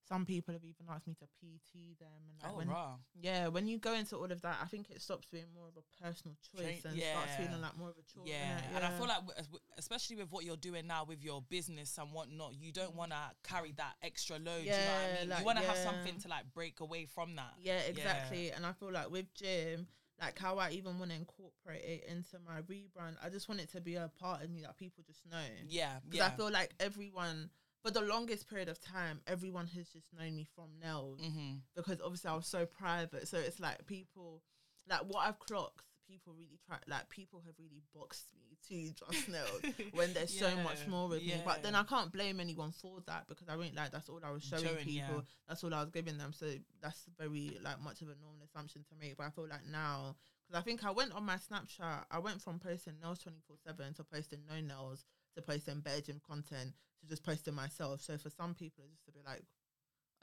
some 0.08 0.26
people 0.26 0.52
have 0.54 0.64
even 0.64 0.86
asked 0.90 1.06
me 1.06 1.14
to 1.14 1.26
PT 1.38 1.96
them 2.00 2.08
and 2.28 2.42
like 2.42 2.52
oh, 2.52 2.56
when 2.58 2.68
raw. 2.68 2.94
yeah 3.20 3.46
when 3.46 3.68
you 3.68 3.78
go 3.78 3.94
into 3.94 4.16
all 4.16 4.32
of 4.32 4.40
that 4.42 4.56
I 4.60 4.66
think 4.66 4.90
it 4.90 5.00
stops 5.00 5.28
being 5.30 5.44
more 5.54 5.68
of 5.68 5.74
a 5.76 6.02
personal 6.02 6.34
choice 6.50 6.80
Train- 6.82 6.92
and 6.94 7.00
starts 7.02 7.30
yeah. 7.30 7.36
feeling 7.46 7.60
like 7.60 7.78
more 7.78 7.90
of 7.90 7.96
a 7.96 8.02
chore. 8.12 8.24
Yeah. 8.26 8.56
innit? 8.58 8.76
and 8.76 8.84
I 8.84 8.90
feel 8.98 9.06
like, 9.06 9.20
w- 9.26 9.58
especially 9.78 10.16
with 10.16 10.32
what 10.32 10.44
you're 10.44 10.56
doing 10.56 10.88
now 10.88 11.04
with 11.04 11.22
your 11.22 11.42
business 11.42 11.96
and 11.98 12.12
whatnot, 12.12 12.54
you 12.58 12.72
don't 12.72 12.96
want 12.96 13.12
to 13.12 13.18
carry 13.44 13.72
that 13.76 13.94
extra 14.02 14.36
load. 14.38 14.62
do 14.62 14.64
you 14.64 14.70
know 14.70 14.76
what 14.76 14.78
I 14.78 15.12
Yeah, 15.14 15.20
mean? 15.20 15.28
like, 15.28 15.38
you 15.40 15.44
want 15.46 15.58
to 15.58 15.64
have 15.64 15.76
something 15.76 16.18
to 16.22 16.28
like 16.28 16.52
break 16.54 16.80
away 16.80 17.04
from 17.04 17.36
that. 17.36 17.52
Yeah, 17.62 17.78
exactly. 17.80 18.50
And 18.50 18.66
I 18.66 18.72
feel 18.72 18.90
like 18.90 19.10
with 19.10 19.32
gym, 19.34 19.86
like 20.20 20.38
how 20.38 20.58
I 20.58 20.70
even 20.70 20.98
want 20.98 21.10
to 21.10 21.16
incorporate 21.16 21.82
it 21.82 22.04
into 22.08 22.36
my 22.46 22.60
rebrand, 22.62 23.16
I 23.24 23.30
just 23.30 23.48
want 23.48 23.60
it 23.60 23.70
to 23.72 23.80
be 23.80 23.94
a 23.94 24.10
part 24.20 24.42
of 24.42 24.50
me 24.50 24.62
that 24.62 24.76
people 24.76 25.02
just 25.06 25.24
know. 25.30 25.38
Yeah. 25.66 25.96
Because 26.04 26.18
Yeah. 26.18 26.26
I 26.26 26.36
feel 26.36 26.50
like 26.50 26.74
everyone, 26.78 27.50
for 27.82 27.90
the 27.90 28.02
longest 28.02 28.48
period 28.48 28.68
of 28.68 28.80
time, 28.80 29.20
everyone 29.26 29.66
has 29.68 29.88
just 29.88 30.12
known 30.12 30.36
me 30.36 30.46
from 30.54 30.68
nails 30.82 31.20
mm-hmm. 31.20 31.54
because 31.74 32.00
obviously 32.04 32.30
I 32.30 32.34
was 32.34 32.46
so 32.46 32.66
private. 32.66 33.28
So 33.28 33.38
it's 33.38 33.60
like 33.60 33.86
people, 33.86 34.42
like 34.88 35.00
what 35.06 35.26
I've 35.26 35.38
clocked, 35.38 35.84
people 36.10 36.32
really 36.36 36.58
try, 36.66 36.76
like 36.88 37.08
people 37.08 37.40
have 37.46 37.54
really 37.58 37.82
boxed 37.94 38.26
me 38.34 38.56
to 38.68 38.92
just 39.12 39.28
nails 39.28 39.62
when 39.92 40.12
there's 40.12 40.36
so 40.36 40.48
much 40.64 40.78
Yeah, 40.84 40.90
more 40.90 41.08
with 41.08 41.22
me. 41.22 41.40
But 41.44 41.62
then. 41.62 41.74
I 41.74 41.84
can't 41.84 42.12
blame 42.12 42.40
anyone 42.40 42.72
for 42.72 42.98
that 43.06 43.26
because 43.28 43.48
I 43.48 43.56
think 43.56 43.76
like 43.76 43.92
that's 43.92 44.08
all 44.08 44.20
I 44.24 44.30
was 44.30 44.42
showing, 44.42 44.64
Showing, 44.64 44.88
yeah. 44.88 45.06
people. 45.06 45.24
That's 45.48 45.62
all 45.62 45.72
I 45.72 45.80
was 45.80 45.90
giving 45.90 46.18
them. 46.18 46.32
So 46.32 46.46
that's 46.82 47.04
very 47.18 47.58
like 47.62 47.80
much 47.80 48.02
of 48.02 48.08
a 48.08 48.16
normal 48.20 48.44
assumption 48.44 48.82
to 48.88 48.94
make. 49.00 49.16
But 49.16 49.26
I 49.26 49.30
feel 49.30 49.46
like 49.48 49.66
now 49.70 50.16
because 50.46 50.60
I 50.60 50.64
think 50.64 50.84
I 50.84 50.90
went 50.90 51.12
on 51.12 51.24
my 51.24 51.36
Snapchat, 51.36 52.04
I 52.10 52.18
went 52.18 52.42
from 52.42 52.58
posting 52.58 52.94
nails 53.00 53.20
twenty 53.20 53.40
four 53.46 53.56
seven 53.64 53.94
to 53.94 54.04
posting 54.04 54.40
no 54.48 54.60
nails 54.60 55.04
to 55.36 55.42
posting 55.42 55.80
better 55.80 56.00
gym 56.00 56.20
content 56.26 56.72
to 57.00 57.06
just 57.08 57.24
posting 57.24 57.54
myself. 57.54 58.00
So 58.00 58.18
for 58.18 58.30
some 58.30 58.54
people, 58.54 58.84
it's 58.84 58.94
just 58.94 59.06
to 59.06 59.12
be 59.12 59.20
like, 59.24 59.42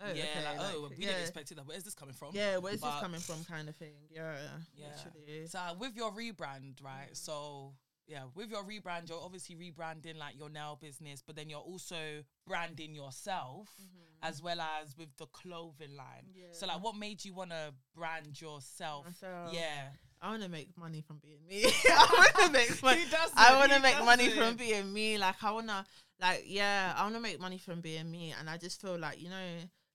oh 0.01 0.05
yeah. 0.13 0.23
okay, 0.23 0.45
like, 0.45 0.57
oh, 0.59 0.89
we 0.89 0.95
yeah. 1.03 1.11
didn't 1.11 1.21
expect 1.21 1.51
it. 1.51 1.55
That. 1.55 1.67
Where's 1.67 1.83
this 1.83 1.93
coming 1.95 2.13
from? 2.13 2.29
Yeah, 2.33 2.57
where's 2.57 2.81
this 2.81 2.93
coming 2.99 3.19
from, 3.19 3.43
kind 3.45 3.69
of 3.69 3.75
thing. 3.75 3.93
Yeah, 4.09 4.33
Yeah. 4.75 4.87
literally. 4.95 5.47
So 5.47 5.59
uh, 5.59 5.73
with 5.79 5.95
your 5.95 6.11
rebrand, 6.11 6.83
right? 6.83 7.11
Mm. 7.11 7.17
So 7.17 7.73
yeah, 8.07 8.23
with 8.35 8.49
your 8.49 8.63
rebrand, 8.63 9.09
you're 9.09 9.21
obviously 9.21 9.55
rebranding 9.55 10.17
like 10.17 10.37
your 10.37 10.49
nail 10.49 10.77
business, 10.81 11.21
but 11.25 11.35
then 11.35 11.49
you're 11.49 11.59
also 11.59 12.23
branding 12.47 12.95
yourself 12.95 13.67
as 14.23 14.41
well 14.41 14.59
as 14.61 14.97
with 14.97 15.09
the 15.17 15.25
clothing 15.27 15.95
line. 15.95 16.25
So 16.51 16.65
Mm-hmm. 16.65 16.75
Like, 16.75 16.83
what 16.83 16.95
made 16.95 17.23
you 17.25 17.33
want 17.33 17.51
to 17.51 17.73
brand 17.95 18.39
yourself? 18.41 19.05
Myself. 19.05 19.53
Yeah, 19.53 19.89
I 20.21 20.29
want 20.29 20.43
to 20.43 20.49
make 20.49 20.75
money 20.77 21.01
from 21.01 21.17
being 21.17 21.45
me. 21.47 21.69
I 21.89 22.31
want 22.35 22.35
to 22.45 22.51
make 22.59 22.81
money. 22.81 23.03
I 23.35 23.59
want 23.59 23.71
to 23.73 23.79
make 23.79 24.03
money 24.03 24.29
from 24.29 24.55
being 24.55 24.91
me. 24.93 25.17
Like 25.17 25.43
I 25.43 25.51
want 25.51 25.67
to, 25.67 25.85
like 26.21 26.45
yeah, 26.47 26.93
I 26.95 27.03
want 27.03 27.15
to 27.15 27.21
make 27.21 27.39
money 27.39 27.57
from 27.57 27.81
being 27.81 28.09
me. 28.09 28.33
And 28.39 28.49
I 28.49 28.57
just 28.57 28.81
feel 28.81 28.97
like 28.97 29.21
you 29.21 29.29
know, 29.29 29.45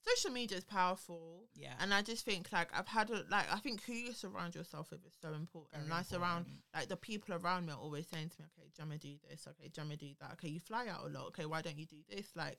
social 0.04 0.30
media 0.30 0.58
is 0.58 0.64
powerful. 0.64 1.44
Yeah, 1.54 1.74
And 1.80 1.92
I 1.94 2.02
just 2.02 2.24
think 2.24 2.50
like 2.52 2.68
I've 2.76 2.88
had 2.88 3.10
a, 3.10 3.24
like 3.30 3.46
I 3.52 3.58
think 3.58 3.82
who 3.84 3.92
you 3.92 4.12
surround 4.12 4.54
yourself 4.54 4.90
with 4.90 5.04
is 5.06 5.12
so 5.20 5.32
important. 5.32 5.72
Very 5.72 5.84
and 5.84 5.94
I 5.94 6.02
surround 6.02 6.46
important. 6.46 6.62
like 6.74 6.88
the 6.88 6.96
people 6.96 7.34
around 7.34 7.66
me 7.66 7.72
are 7.72 7.78
always 7.78 8.06
saying 8.08 8.30
to 8.30 8.42
me, 8.42 8.46
okay, 8.58 8.68
Gemma, 8.76 8.98
do 8.98 9.14
this. 9.28 9.46
Okay, 9.48 9.68
Gemma, 9.68 9.96
do 9.96 10.08
that. 10.20 10.32
Okay, 10.32 10.48
you 10.48 10.60
fly 10.60 10.86
out 10.88 11.04
a 11.04 11.08
lot. 11.08 11.26
Okay, 11.28 11.46
why 11.46 11.62
don't 11.62 11.78
you 11.78 11.86
do 11.86 11.98
this? 12.10 12.28
Like 12.34 12.58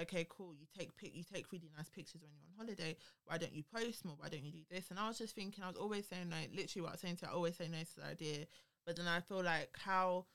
okay, 0.00 0.26
cool. 0.30 0.54
You 0.54 0.66
take 0.78 0.96
pic, 0.96 1.14
you 1.14 1.24
take 1.24 1.50
really 1.50 1.70
nice 1.76 1.88
pictures 1.88 2.20
when 2.22 2.30
you're 2.30 2.40
on 2.46 2.66
holiday. 2.66 2.96
Why 3.24 3.36
don't 3.36 3.52
you 3.52 3.64
post 3.64 4.04
more? 4.04 4.14
Why 4.16 4.28
don't 4.28 4.44
you 4.44 4.52
do 4.52 4.64
this? 4.70 4.90
And 4.90 4.98
I 4.98 5.08
was 5.08 5.18
just 5.18 5.34
thinking, 5.34 5.64
I 5.64 5.66
was 5.68 5.76
always 5.76 6.06
saying 6.06 6.30
like, 6.30 6.50
Literally, 6.54 6.82
what 6.82 6.90
I 6.90 6.92
was 6.92 7.00
saying 7.00 7.16
to 7.16 7.26
her, 7.26 7.32
I 7.32 7.34
always 7.34 7.56
say 7.56 7.68
no 7.68 7.78
to 7.78 7.96
the 7.96 8.06
idea. 8.06 8.46
But 8.86 8.96
then 8.96 9.08
I 9.08 9.20
feel 9.20 9.42
like 9.42 9.76
how, 9.84 10.26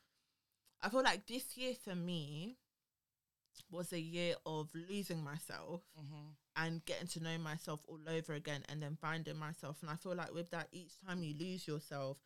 I 0.81 0.89
feel 0.89 1.01
like 1.01 1.25
this 1.27 1.55
year 1.57 1.73
for 1.81 1.95
me 1.95 2.57
was 3.71 3.93
a 3.93 3.99
year 3.99 4.35
of 4.45 4.69
losing 4.89 5.23
myself 5.23 5.81
Mm-hmm. 5.97 6.31
And 6.55 6.85
getting 6.85 7.07
to 7.07 7.23
know 7.23 7.37
myself 7.37 7.81
all 7.87 7.99
over 8.07 8.33
again 8.33 8.63
and 8.69 8.81
then 8.81 8.97
finding 9.01 9.37
myself. 9.37 9.77
And 9.81 9.89
I 9.89 9.95
feel 9.95 10.15
like 10.15 10.33
with 10.33 10.51
that, 10.51 10.67
each 10.71 10.93
time 11.05 11.23
you 11.23 11.33
lose 11.37 11.67
yourself, 11.67 12.17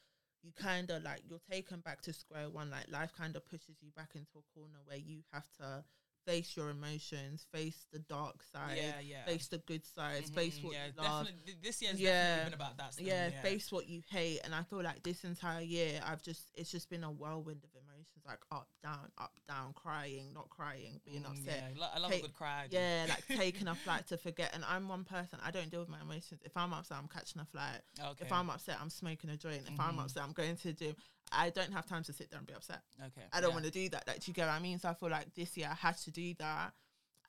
you 0.44 0.52
kind 0.52 0.90
of 0.90 1.04
like 1.04 1.22
you're 1.28 1.40
taken 1.50 1.80
back 1.80 2.02
to 2.02 2.14
square 2.14 2.50
one. 2.50 2.70
Like 2.70 2.90
life 2.90 3.12
kind 3.18 3.36
of 3.36 3.46
pushes 3.48 3.78
you 3.82 3.92
back 3.96 4.12
into 4.16 4.38
a 4.38 4.60
corner 4.60 4.80
where 4.86 4.98
you 4.98 5.22
have 5.32 5.50
to 5.60 5.84
face 6.28 6.58
your 6.58 6.70
emotions, 6.70 7.46
face 7.54 7.88
the 7.94 8.00
dark 8.00 8.44
side, 8.52 8.76
Yeah, 8.78 9.00
yeah. 9.00 9.24
face 9.26 9.48
the 9.48 9.60
good 9.60 9.86
sides, 9.86 10.30
Mhm, 10.30 10.36
face 10.36 10.60
what 10.62 10.74
yeah, 10.74 10.88
you 10.88 10.92
love. 10.98 11.26
definitely. 11.26 11.54
This 11.64 11.82
year's 11.82 12.00
Yeah. 12.00 12.12
definitely 12.12 12.44
been 12.52 12.54
about 12.66 12.78
that. 12.78 12.94
Still, 12.94 13.08
Yeah, 13.08 13.28
yeah, 13.30 13.42
face 13.42 13.72
what 13.72 13.88
you 13.88 14.04
hate, 14.10 14.42
and 14.44 14.54
I 14.54 14.64
feel 14.64 14.84
like 14.84 15.02
this 15.04 15.24
entire 15.24 15.62
year, 15.62 16.02
I've 16.04 16.22
just 16.22 16.52
it's 16.54 16.70
just 16.70 16.90
been 16.90 17.06
a 17.06 17.12
whirlwind 17.12 17.64
of 17.64 17.70
emotions, 17.82 18.26
like 18.26 18.40
up, 18.52 18.68
down, 18.84 19.10
up, 19.18 19.32
down, 19.48 19.72
crying, 19.74 20.34
not 20.34 20.50
crying, 20.50 21.00
being 21.06 21.24
Mm, 21.24 21.30
upset, 21.32 21.74
Yeah, 21.78 21.88
I 21.94 21.98
love 22.00 22.12
Take- 22.12 22.24
a 22.24 22.28
good 22.28 22.34
cry. 22.36 22.68
yeah, 22.72 23.06
like 23.08 23.26
taking 23.28 23.70
a 23.70 23.76
flight 23.76 24.06
to 24.08 24.18
forget. 24.18 24.54
And 24.54 24.66
I'm 24.66 24.90
one 24.90 25.06
person, 25.06 25.40
I 25.42 25.52
don't 25.52 25.70
deal 25.70 25.80
with 25.80 25.90
my 25.90 26.02
emotions. 26.02 26.42
If 26.44 26.58
I'm 26.58 26.74
upset, 26.74 26.98
I'm 26.98 27.08
catching 27.08 27.42
a 27.42 27.46
flight. 27.46 27.82
Okay. 27.98 28.26
If 28.26 28.32
I'm 28.34 28.50
upset, 28.50 28.80
I'm 28.82 28.90
smoking 28.90 29.30
a 29.30 29.38
joint. 29.38 29.64
If 29.66 29.80
I'm 29.80 29.96
Mhm. 29.96 30.04
upset, 30.04 30.24
I'm 30.24 30.34
going 30.34 30.58
to 30.58 30.64
the 30.68 30.74
gym. 30.74 30.96
I 31.32 31.50
don't 31.50 31.74
have 31.74 31.86
time 31.86 32.04
to 32.04 32.14
sit 32.14 32.30
there 32.30 32.40
and 32.40 32.48
be 32.48 32.54
upset. 32.54 32.82
okay. 33.00 33.26
I 33.34 33.42
don't 33.42 33.50
yeah. 33.50 33.56
want 33.56 33.66
to 33.66 33.72
do 33.72 33.90
that. 33.90 34.08
Like, 34.08 34.20
do 34.24 34.30
you 34.30 34.34
get 34.34 34.48
what 34.48 34.54
I 34.54 34.60
mean? 34.60 34.80
So 34.80 34.90
I 34.90 34.94
feel 34.94 35.10
like 35.10 35.34
this 35.36 35.58
year 35.58 35.68
I 35.70 35.76
had 35.76 35.98
to 36.00 36.12
do 36.12 36.34
that. 36.40 36.74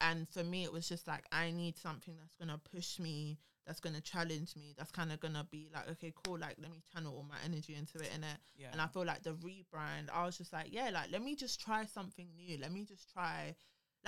And 0.01 0.29
for 0.29 0.45
me, 0.45 0.65
it 0.65 0.73
was 0.73 0.89
just 0.89 1.09
like, 1.09 1.25
I 1.33 1.51
need 1.51 1.77
something 1.77 2.15
that's 2.17 2.35
going 2.37 2.57
to 2.57 2.61
push 2.71 3.01
me, 3.01 3.39
that's 3.67 3.81
going 3.81 3.97
to 3.97 4.01
challenge 4.01 4.55
me, 4.57 4.75
that's 4.79 4.93
kind 4.93 5.11
of 5.11 5.19
going 5.19 5.35
to 5.35 5.45
be 5.51 5.71
like, 5.75 5.91
okay, 5.91 6.13
cool, 6.25 6.39
like, 6.39 6.55
let 6.61 6.71
me 6.71 6.81
channel 6.93 7.15
all 7.17 7.27
my 7.29 7.37
energy 7.45 7.75
into 7.75 7.99
it. 7.99 8.11
And 8.15 8.23
it. 8.23 8.39
Yeah. 8.57 8.69
And 8.71 8.81
I 8.81 8.87
feel 8.87 9.05
like 9.05 9.25
the 9.25 9.33
rebrand, 9.33 10.09
I 10.13 10.25
was 10.25 10.39
just 10.39 10.53
like, 10.53 10.69
yeah, 10.71 10.91
like, 10.93 11.11
let 11.11 11.23
me 11.23 11.35
just 11.35 11.61
try 11.61 11.85
something 11.85 12.29
new. 12.37 12.59
Let 12.59 12.73
me 12.73 12.85
just 12.85 13.13
try. 13.13 13.57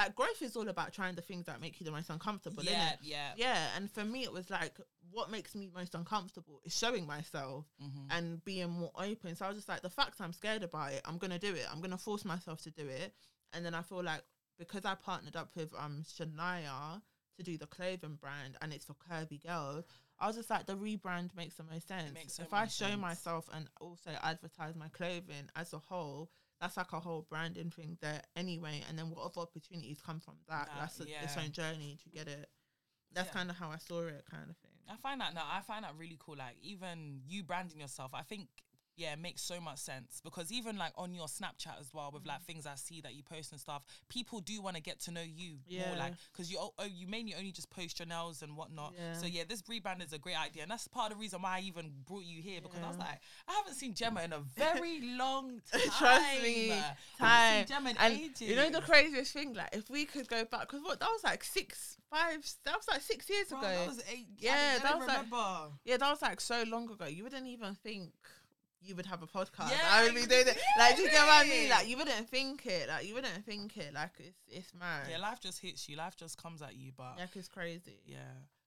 Like, 0.00 0.14
growth 0.14 0.40
is 0.40 0.56
all 0.56 0.68
about 0.68 0.92
trying 0.94 1.14
the 1.14 1.20
things 1.22 1.44
that 1.46 1.60
make 1.60 1.78
you 1.78 1.84
the 1.84 1.92
most 1.92 2.08
uncomfortable, 2.08 2.64
yeah, 2.64 2.92
yeah. 3.02 3.32
Yeah, 3.36 3.68
and 3.76 3.90
for 3.90 4.04
me, 4.04 4.22
it 4.24 4.32
was 4.32 4.48
like 4.48 4.72
what 5.10 5.30
makes 5.30 5.54
me 5.54 5.68
most 5.74 5.94
uncomfortable 5.94 6.60
is 6.64 6.76
showing 6.76 7.06
myself 7.06 7.66
Mm-hmm. 7.82 8.16
and 8.16 8.44
being 8.44 8.70
more 8.70 8.92
open. 8.96 9.34
So 9.36 9.44
I 9.44 9.48
was 9.48 9.58
just 9.58 9.68
like, 9.68 9.82
the 9.82 9.90
fact 9.90 10.20
I'm 10.20 10.32
scared 10.32 10.62
about 10.62 10.92
it, 10.92 11.02
I'm 11.04 11.18
gonna 11.18 11.38
do 11.38 11.52
it. 11.54 11.66
I'm 11.70 11.80
gonna 11.80 11.98
force 11.98 12.24
myself 12.24 12.62
to 12.62 12.70
do 12.70 12.86
it. 12.88 13.12
And 13.52 13.64
then 13.64 13.74
I 13.74 13.82
feel 13.82 14.02
like 14.02 14.22
because 14.58 14.84
I 14.84 14.94
partnered 14.94 15.36
up 15.36 15.50
with 15.56 15.72
um 15.78 16.02
Shania 16.04 17.02
to 17.36 17.42
do 17.42 17.58
the 17.58 17.66
clothing 17.66 18.16
brand 18.20 18.56
and 18.62 18.72
it's 18.72 18.84
for 18.86 18.94
curvy 18.94 19.42
girls, 19.44 19.84
I 20.18 20.26
was 20.28 20.36
just 20.36 20.50
like, 20.50 20.66
the 20.66 20.76
rebrand 20.76 21.34
makes 21.36 21.56
the 21.56 21.64
most 21.64 21.88
sense. 21.88 22.18
so 22.28 22.42
if 22.42 22.52
I 22.54 22.66
show 22.66 22.86
sense. 22.86 23.00
myself 23.00 23.48
and 23.52 23.68
also 23.80 24.10
advertise 24.22 24.74
my 24.76 24.88
clothing 24.88 25.48
as 25.56 25.72
a 25.72 25.78
whole. 25.78 26.30
That's 26.60 26.76
like 26.76 26.92
a 26.92 27.00
whole 27.00 27.26
branding 27.28 27.70
thing 27.70 27.96
there 28.02 28.20
anyway, 28.36 28.82
and 28.88 28.98
then 28.98 29.08
what 29.10 29.24
other 29.24 29.40
opportunities 29.40 30.00
come 30.04 30.20
from 30.20 30.34
that? 30.48 30.66
That, 30.66 30.76
that's 30.78 31.00
a, 31.00 31.24
its 31.24 31.36
own 31.36 31.52
journey 31.52 31.98
to 32.02 32.10
get 32.10 32.28
it. 32.28 32.50
That's 33.12 33.28
Yeah. 33.28 33.32
kind 33.32 33.50
of 33.50 33.56
how 33.56 33.70
I 33.70 33.78
saw 33.78 34.02
it, 34.02 34.24
kind 34.30 34.50
of 34.50 34.56
thing. 34.58 34.70
I 34.88 34.96
find 34.96 35.20
that 35.20 35.34
no, 35.34 35.40
I 35.42 35.60
find 35.62 35.84
that 35.84 35.94
really 35.96 36.16
cool. 36.18 36.36
Like 36.36 36.56
even 36.62 37.22
you 37.26 37.42
branding 37.42 37.80
yourself, 37.80 38.12
I 38.12 38.22
think 38.22 38.48
yeah, 39.00 39.14
it 39.14 39.18
makes 39.18 39.40
so 39.42 39.60
much 39.60 39.78
sense 39.78 40.20
because 40.22 40.52
even 40.52 40.76
like 40.76 40.92
on 40.96 41.14
your 41.14 41.26
Snapchat 41.26 41.80
as 41.80 41.88
well, 41.94 42.10
with 42.12 42.24
Mm. 42.24 42.28
like 42.28 42.42
things 42.42 42.66
I 42.66 42.74
see 42.74 43.00
that 43.00 43.14
you 43.14 43.22
post 43.22 43.52
and 43.52 43.60
stuff, 43.60 43.82
people 44.08 44.40
do 44.40 44.60
want 44.60 44.76
to 44.76 44.82
get 44.82 45.00
to 45.00 45.10
know 45.10 45.22
you 45.22 45.58
more, 45.70 45.96
like 45.96 46.14
because 46.32 46.50
you 46.52 46.58
oh, 46.60 46.72
you 46.84 47.06
mainly 47.06 47.34
only 47.34 47.50
just 47.52 47.70
post 47.70 47.98
your 47.98 48.06
nails 48.06 48.42
and 48.42 48.56
whatnot. 48.56 48.92
Yeah. 48.98 49.14
So 49.14 49.26
yeah, 49.26 49.44
this 49.48 49.62
rebrand 49.62 50.04
is 50.04 50.12
a 50.12 50.18
great 50.18 50.38
idea, 50.40 50.62
and 50.62 50.70
that's 50.70 50.86
part 50.88 51.10
of 51.10 51.16
the 51.18 51.20
reason 51.22 51.40
why 51.42 51.58
I 51.58 51.60
even 51.62 51.90
brought 52.06 52.24
you 52.24 52.42
here 52.42 52.60
because 52.60 52.80
I 52.84 52.88
was 52.88 52.98
like, 52.98 53.20
I 53.48 53.52
haven't 53.54 53.74
seen 53.74 53.94
Gemma 53.94 54.22
in 54.22 54.32
a 54.32 54.40
very 54.56 55.00
long 55.18 55.60
time. 55.72 55.80
Trust 55.98 56.42
me, 56.42 56.72
time. 57.18 57.66
Gemma 57.66 57.90
in 57.90 57.96
And 57.96 58.14
ages. 58.14 58.40
you 58.42 58.56
know 58.56 58.70
the 58.70 58.82
craziest 58.82 59.32
thing, 59.32 59.54
like 59.54 59.74
if 59.74 59.88
we 59.90 60.04
could 60.04 60.28
go 60.28 60.44
back, 60.44 60.62
because 60.68 60.82
what 60.82 61.00
that 61.00 61.08
was 61.10 61.24
like 61.24 61.42
six, 61.42 61.96
five, 62.10 62.44
that 62.64 62.76
was 62.76 62.86
like 62.88 63.00
six 63.00 63.28
years 63.30 63.48
Bro, 63.48 63.60
ago. 63.60 63.68
that 63.68 63.88
was 63.88 64.02
eight. 64.12 64.26
Yeah, 64.38 64.52
I, 64.52 64.76
I 64.76 64.78
that 64.82 64.98
was 64.98 65.08
like- 65.08 65.70
yeah, 65.84 65.96
that 65.96 66.10
was 66.10 66.22
like 66.22 66.40
so 66.40 66.62
long 66.66 66.90
ago. 66.90 67.06
You 67.06 67.24
wouldn't 67.24 67.46
even 67.46 67.74
think 67.76 68.12
you 68.82 68.94
would 68.96 69.06
have 69.06 69.22
a 69.22 69.26
podcast. 69.26 69.70
Yeah, 69.70 69.78
I 69.88 70.04
would 70.04 70.14
be 70.14 70.26
doing 70.26 70.46
it. 70.48 70.58
Like, 70.78 70.96
do 70.96 71.02
you 71.02 71.10
get 71.10 71.26
what 71.26 71.46
I 71.46 71.48
mean? 71.48 71.68
Like, 71.70 71.88
you 71.88 71.96
wouldn't 71.96 72.28
think 72.28 72.64
it. 72.66 72.88
Like, 72.88 73.06
you 73.06 73.14
wouldn't 73.14 73.44
think 73.44 73.76
it. 73.76 73.92
Like, 73.94 74.12
it's 74.18 74.38
it's 74.48 74.72
mad. 74.78 75.06
Yeah, 75.10 75.18
life 75.18 75.40
just 75.40 75.60
hits 75.60 75.88
you. 75.88 75.96
Life 75.96 76.16
just 76.16 76.40
comes 76.42 76.62
at 76.62 76.76
you, 76.76 76.92
but 76.96 77.16
Like, 77.18 77.34
it's 77.36 77.48
crazy. 77.48 78.00
Yeah. 78.06 78.18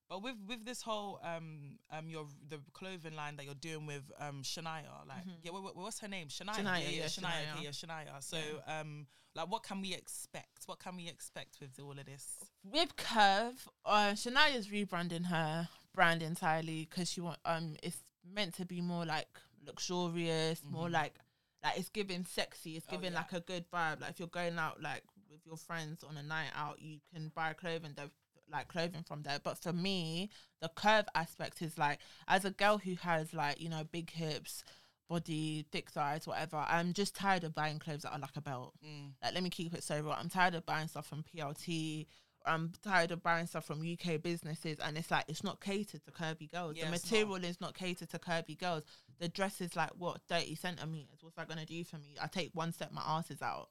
But 0.10 0.22
with 0.22 0.36
with 0.48 0.64
this 0.66 0.82
whole 0.82 1.20
um 1.24 1.80
um 1.92 2.08
your 2.10 2.26
the 2.50 2.60
clothing 2.74 3.16
line 3.16 3.36
that 3.38 3.46
you're 3.46 3.56
doing 3.56 3.88
with 3.88 4.04
um 4.20 4.44
Shania, 4.44 4.84
like 5.08 5.24
yeah, 5.42 5.52
what, 5.52 5.64
what- 5.64 5.76
what's 5.76 6.00
her 6.02 6.08
name? 6.08 6.28
Shania. 6.28 6.50
Mm-hmm. 6.54 6.68
Shania, 6.68 6.82
yeah, 6.84 6.90
yeah, 6.90 7.06
Shania. 7.06 7.22
Shania. 7.24 7.56
okay, 7.56 7.64
Yeah, 7.64 7.70
Shania. 7.70 8.24
So 8.24 8.38
um 8.68 9.08
like 9.36 9.50
what 9.50 9.64
can 9.64 9.82
we 9.82 9.94
expect? 9.96 10.64
What 10.68 10.78
can 10.80 10.98
we 10.98 11.08
expect 11.08 11.58
with 11.60 11.80
all 11.82 11.92
of 11.98 12.06
this? 12.06 12.28
with 12.64 12.96
Curve, 12.96 13.68
uh, 13.86 14.12
Shania's 14.12 14.68
rebranding 14.68 15.26
her 15.26 15.68
brand 15.96 16.22
entirely 16.22 16.88
because 16.88 17.10
she 17.12 17.22
want 17.22 17.40
um 17.46 17.76
it's 17.82 17.98
meant 18.30 18.54
to 18.56 18.66
be 18.66 18.82
more 18.82 19.06
like 19.06 19.30
luxurious, 19.66 20.62
more 20.64 20.88
Mhm. 20.88 20.92
like 20.94 21.16
like 21.64 21.78
it's 21.80 21.90
giving 21.90 22.26
sexy. 22.26 22.76
It's 22.76 22.86
Oh, 22.90 22.92
giving 22.92 23.14
yeah. 23.14 23.20
like 23.20 23.32
a 23.34 23.40
good 23.40 23.70
vibe. 23.72 24.02
Like 24.02 24.12
if 24.12 24.20
you're 24.20 24.28
going 24.28 24.58
out 24.60 24.82
like 24.82 25.04
with 25.30 25.46
your 25.46 25.56
friends 25.58 26.04
on 26.04 26.18
a 26.18 26.24
night 26.24 26.52
out, 26.54 26.82
you 26.82 27.00
can 27.14 27.30
buy 27.30 27.54
clothing 27.54 27.94
there 27.96 28.12
like 28.50 28.68
clothing 28.68 29.04
from 29.04 29.24
there. 29.24 29.40
But 29.40 29.58
for 29.58 29.72
me, 29.72 30.30
the 30.60 30.68
curve 30.70 31.06
aspect 31.16 31.62
is 31.62 31.78
like 31.78 32.00
as 32.28 32.44
a 32.44 32.52
girl 32.52 32.78
who 32.80 32.96
has 32.96 33.34
like 33.34 33.62
you 33.62 33.70
know 33.70 33.84
big 33.86 34.10
hips. 34.12 34.64
Body, 35.10 35.66
thick 35.72 35.92
thighs, 35.92 36.26
whatever. 36.26 36.56
I'm 36.58 36.94
just 36.94 37.14
tired 37.14 37.44
of 37.44 37.54
buying 37.54 37.78
clothes 37.78 38.02
that 38.04 38.14
are 38.14 38.20
like 38.20 38.36
a 38.38 38.42
belt. 38.42 38.74
Mm. 38.84 39.12
Like, 39.22 39.34
let 39.34 39.44
me 39.44 39.50
keep 39.50 39.74
it 39.74 39.84
so 39.84 40.00
real. 40.00 40.12
I'm 40.14 40.30
tired 40.30 40.56
of 40.56 40.66
buying 40.66 40.88
stuff 40.88 41.06
from 41.06 41.24
PLT. 41.24 42.08
I'm 42.46 42.72
tired 42.84 43.12
of 43.12 43.24
buying 43.24 43.48
stuff 43.48 43.66
from 43.66 43.82
UK 43.82 44.22
businesses, 44.22 44.78
and 44.80 44.98
it's 44.98 45.12
like 45.12 45.26
it's 45.28 45.44
not 45.44 45.62
catered 45.62 46.04
to 46.06 46.12
curvy 46.12 46.52
girls. 46.52 46.76
Yeah, 46.76 46.90
the 46.90 46.94
it's 46.96 47.12
not. 47.12 47.20
material 47.20 47.44
is 47.46 47.62
not 47.62 47.74
catered 47.74 48.10
to 48.10 48.20
curvy 48.20 48.58
girls. 48.58 48.84
The 49.20 49.30
dress 49.30 49.62
is 49.62 49.76
like 49.76 49.92
what 49.98 50.22
thirty 50.28 50.56
centimeters. 50.56 51.20
What's 51.22 51.36
that 51.38 51.48
gonna 51.48 51.66
do 51.66 51.84
for 51.84 51.98
me? 51.98 52.16
I 52.22 52.28
take 52.28 52.52
one 52.54 52.72
step, 52.74 52.92
my 52.92 53.02
ass 53.06 53.32
is 53.32 53.42
out. 53.42 53.70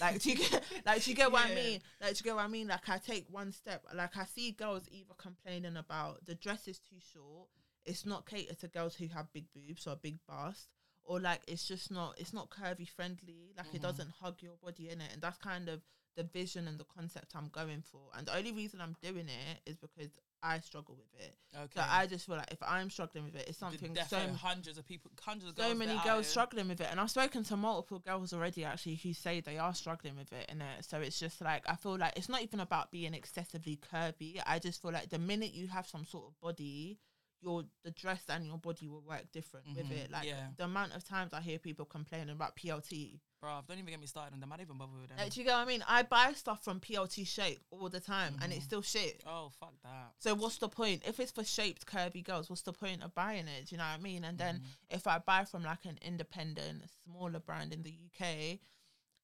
Like, 0.00 0.20
do 0.22 0.30
you 0.30 0.36
get 0.36 0.62
like 0.86 1.04
do 1.04 1.10
you 1.10 1.16
get 1.16 1.30
what 1.30 1.44
I 1.44 1.54
mean? 1.54 1.80
Like, 2.00 2.14
do 2.14 2.18
you 2.18 2.24
get 2.24 2.34
what 2.36 2.44
I 2.44 2.48
mean? 2.48 2.68
Like, 2.68 2.88
I 2.88 2.98
take 2.98 3.26
one 3.30 3.52
step. 3.52 3.84
Like, 3.94 4.16
I 4.16 4.24
see 4.24 4.52
girls 4.52 4.88
either 4.90 5.12
complaining 5.18 5.76
about 5.76 6.24
the 6.24 6.34
dress 6.34 6.66
is 6.68 6.78
too 6.78 6.96
short. 7.12 7.48
It's 7.84 8.06
not 8.06 8.24
catered 8.26 8.58
to 8.60 8.68
girls 8.68 8.94
who 8.94 9.08
have 9.08 9.30
big 9.34 9.44
boobs 9.54 9.86
or 9.86 9.92
a 9.92 9.96
big 9.96 10.16
bust, 10.26 10.68
or 11.04 11.20
like 11.20 11.42
it's 11.46 11.68
just 11.68 11.90
not. 11.90 12.14
It's 12.18 12.32
not 12.32 12.48
curvy 12.48 12.88
friendly. 12.88 13.52
Like, 13.58 13.66
it 13.74 13.78
Mhm. 13.80 13.82
doesn't 13.82 14.10
hug 14.22 14.40
your 14.40 14.56
body 14.56 14.88
in 14.88 15.02
it, 15.02 15.12
and 15.12 15.20
that's 15.20 15.36
kind 15.36 15.68
of 15.68 15.82
the 16.16 16.24
vision 16.24 16.68
and 16.68 16.78
the 16.78 16.84
concept 16.84 17.32
I'm 17.34 17.48
going 17.48 17.82
for. 17.82 18.00
And 18.16 18.26
the 18.26 18.36
only 18.36 18.52
reason 18.52 18.80
I'm 18.80 18.96
doing 19.02 19.28
it 19.28 19.60
is 19.66 19.76
because 19.76 20.10
I 20.42 20.60
struggle 20.60 20.96
with 20.96 21.20
it. 21.20 21.34
Okay. 21.56 21.68
So 21.74 21.82
I 21.86 22.06
just 22.06 22.26
feel 22.26 22.36
like 22.36 22.52
if 22.52 22.62
I'm 22.62 22.90
struggling 22.90 23.24
with 23.24 23.34
it, 23.34 23.46
it's 23.48 23.58
something 23.58 23.96
so 24.08 24.18
hundreds 24.34 24.78
of 24.78 24.86
people, 24.86 25.10
hundreds 25.20 25.50
of 25.50 25.56
so 25.56 25.62
girls 25.62 25.78
many 25.78 25.98
girls 26.04 26.26
struggling 26.26 26.68
with 26.68 26.80
it 26.80 26.88
and 26.90 27.00
i've 27.00 27.10
spoken 27.10 27.42
to 27.44 27.56
multiple 27.56 27.98
girls 27.98 28.32
already 28.32 28.64
actually 28.64 28.96
who 28.96 29.12
say 29.12 29.40
they 29.40 29.58
are 29.58 29.74
struggling 29.74 30.16
with 30.16 30.32
it 30.32 30.44
and 30.48 30.62
so 30.80 30.98
it's 30.98 31.18
just 31.18 31.40
like 31.40 31.62
i 31.68 31.74
feel 31.76 31.96
like 31.96 32.12
it's 32.16 32.28
not 32.28 32.42
even 32.42 32.60
about 32.60 32.90
being 32.90 33.14
excessively 33.14 33.78
curvy 33.92 34.40
i 34.46 34.58
just 34.58 34.82
feel 34.82 34.92
like 34.92 35.08
the 35.10 35.18
minute 35.18 35.54
you 35.54 35.66
have 35.68 35.86
some 35.86 36.04
sort 36.04 36.24
of 36.26 36.38
body 36.40 36.98
your 37.40 37.64
the 37.84 37.90
dress 37.90 38.22
and 38.28 38.46
your 38.46 38.58
body 38.58 38.88
will 38.88 39.02
work 39.02 39.24
different 39.32 39.66
with 39.74 39.88
Mhm, 39.88 40.04
it 40.04 40.10
like 40.10 40.24
yeah. 40.26 40.48
the 40.56 40.64
amount 40.64 40.94
of 40.94 41.04
times 41.04 41.32
i 41.32 41.40
hear 41.40 41.58
people 41.58 41.84
complaining 41.84 42.30
about 42.30 42.56
plt 42.56 43.20
Bro, 43.44 43.60
don't 43.68 43.76
even 43.78 43.90
get 43.90 44.00
me 44.00 44.06
started 44.06 44.32
on 44.32 44.40
them. 44.40 44.50
I 44.50 44.56
don't 44.56 44.64
even 44.64 44.78
bother 44.78 44.92
with 44.98 45.10
them. 45.10 45.18
like, 45.18 45.30
do 45.32 45.40
you 45.40 45.44
get 45.46 45.52
what 45.52 45.58
i 45.60 45.64
mean 45.66 45.84
i 45.86 46.02
buy 46.02 46.32
stuff 46.32 46.64
from 46.64 46.80
plt 46.80 47.26
shape 47.26 47.60
all 47.70 47.90
the 47.90 48.00
time 48.00 48.36
and 48.42 48.50
it's 48.52 48.62
Mhm. 48.62 48.68
still 48.68 48.82
shit 48.82 49.22
oh 49.26 49.50
fuck 49.60 49.74
that. 49.82 50.14
so 50.18 50.34
what's 50.34 50.56
the 50.56 50.68
point 50.68 51.02
if 51.06 51.20
it's 51.20 51.30
for 51.30 51.44
shaped 51.44 51.84
curvy 51.86 52.24
girls 52.24 52.48
what's 52.48 52.62
the 52.62 52.72
point 52.72 53.02
of 53.02 53.14
buying 53.14 53.46
it 53.46 53.66
do 53.66 53.74
you 53.74 53.76
know 53.78 53.84
what 53.84 53.98
i 53.98 54.02
mean 54.02 54.24
and 54.24 54.38
then 54.38 54.60
Mhm. 54.60 54.66
if 54.96 55.06
I 55.06 55.18
buy 55.18 55.44
from 55.44 55.62
like 55.62 55.84
an 55.84 55.98
independent, 56.00 56.84
smaller 57.04 57.38
brand 57.40 57.72
in 57.74 57.82
the 57.82 57.90
UK, 57.92 58.60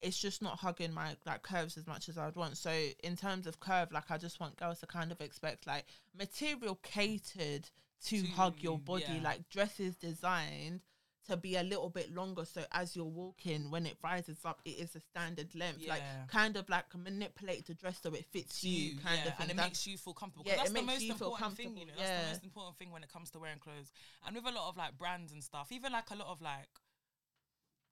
it's 0.02 0.18
just 0.18 0.42
not 0.42 0.59
hugging 0.59 0.92
my 0.92 1.16
like 1.24 1.42
curves 1.42 1.76
as 1.78 1.87
much 1.87 2.09
as 2.11 2.16
I'd 2.18 2.37
want. 2.37 2.56
So 2.59 2.70
in 3.02 3.16
terms 3.16 3.46
of 3.46 3.59
curve, 3.61 3.90
like 3.92 4.11
I 4.11 4.18
just 4.18 4.38
want 4.40 4.56
girls 4.56 4.80
to 4.80 4.87
kind 4.87 5.12
of 5.12 5.20
expect 5.20 5.66
like 5.66 5.87
material 6.14 6.76
catered 6.83 7.70
to, 8.06 8.22
To 8.22 8.26
hug 8.28 8.62
your 8.62 8.78
body, 8.78 9.04
yeah. 9.16 9.22
like 9.22 9.48
dresses 9.50 9.94
designed 9.96 10.80
to 11.28 11.37
be 11.37 11.56
a 11.56 11.62
little 11.62 11.90
bit 11.90 12.14
longer. 12.14 12.44
So 12.44 12.62
as 12.72 12.96
you're 12.96 13.04
walking, 13.04 13.70
when 13.70 13.87
it 13.87 13.96
rises 14.02 14.38
up, 14.44 14.61
it 14.64 14.78
is 14.78 14.94
a 14.96 15.00
standard 15.00 15.54
length. 15.54 15.87
Like 15.87 16.02
kind 16.28 16.56
of 16.56 16.68
like 16.68 16.85
manipulate 16.96 17.66
the 17.66 17.74
dress 17.74 18.00
so 18.02 18.11
it 18.11 18.24
fits 18.26 18.61
To 18.62 18.68
you, 18.68 18.98
kind 18.98 19.20
yeah, 19.24 19.33
of 19.33 19.40
and 19.40 19.50
it 19.50 19.56
That's- 19.56 19.70
makes 19.70 19.87
you 19.87 19.96
feel 19.96 20.14
comfortable. 20.14 20.46
Yeah, 20.48 20.56
that's 20.56 20.72
the 20.72 20.83
most 20.83 21.02
you 21.02 21.12
important 21.12 21.56
thing, 21.56 21.76
you 21.76 21.87
know. 21.87 21.92
That's 21.96 22.24
the 22.24 22.28
most 22.33 22.44
important 22.44 22.78
thing 22.78 22.90
when 22.90 23.02
it 23.02 23.12
comes 23.12 23.30
to 23.33 23.38
wearing 23.38 23.59
clothes. 23.59 23.92
And 24.26 24.35
with 24.35 24.46
a 24.46 24.52
lot 24.52 24.68
of 24.68 24.76
like 24.76 24.98
brands 24.98 25.33
and 25.33 25.42
stuff, 25.42 25.72
even 25.72 25.92
like 25.92 26.11
a 26.11 26.16
lot 26.16 26.28
of 26.28 26.40
like 26.40 26.68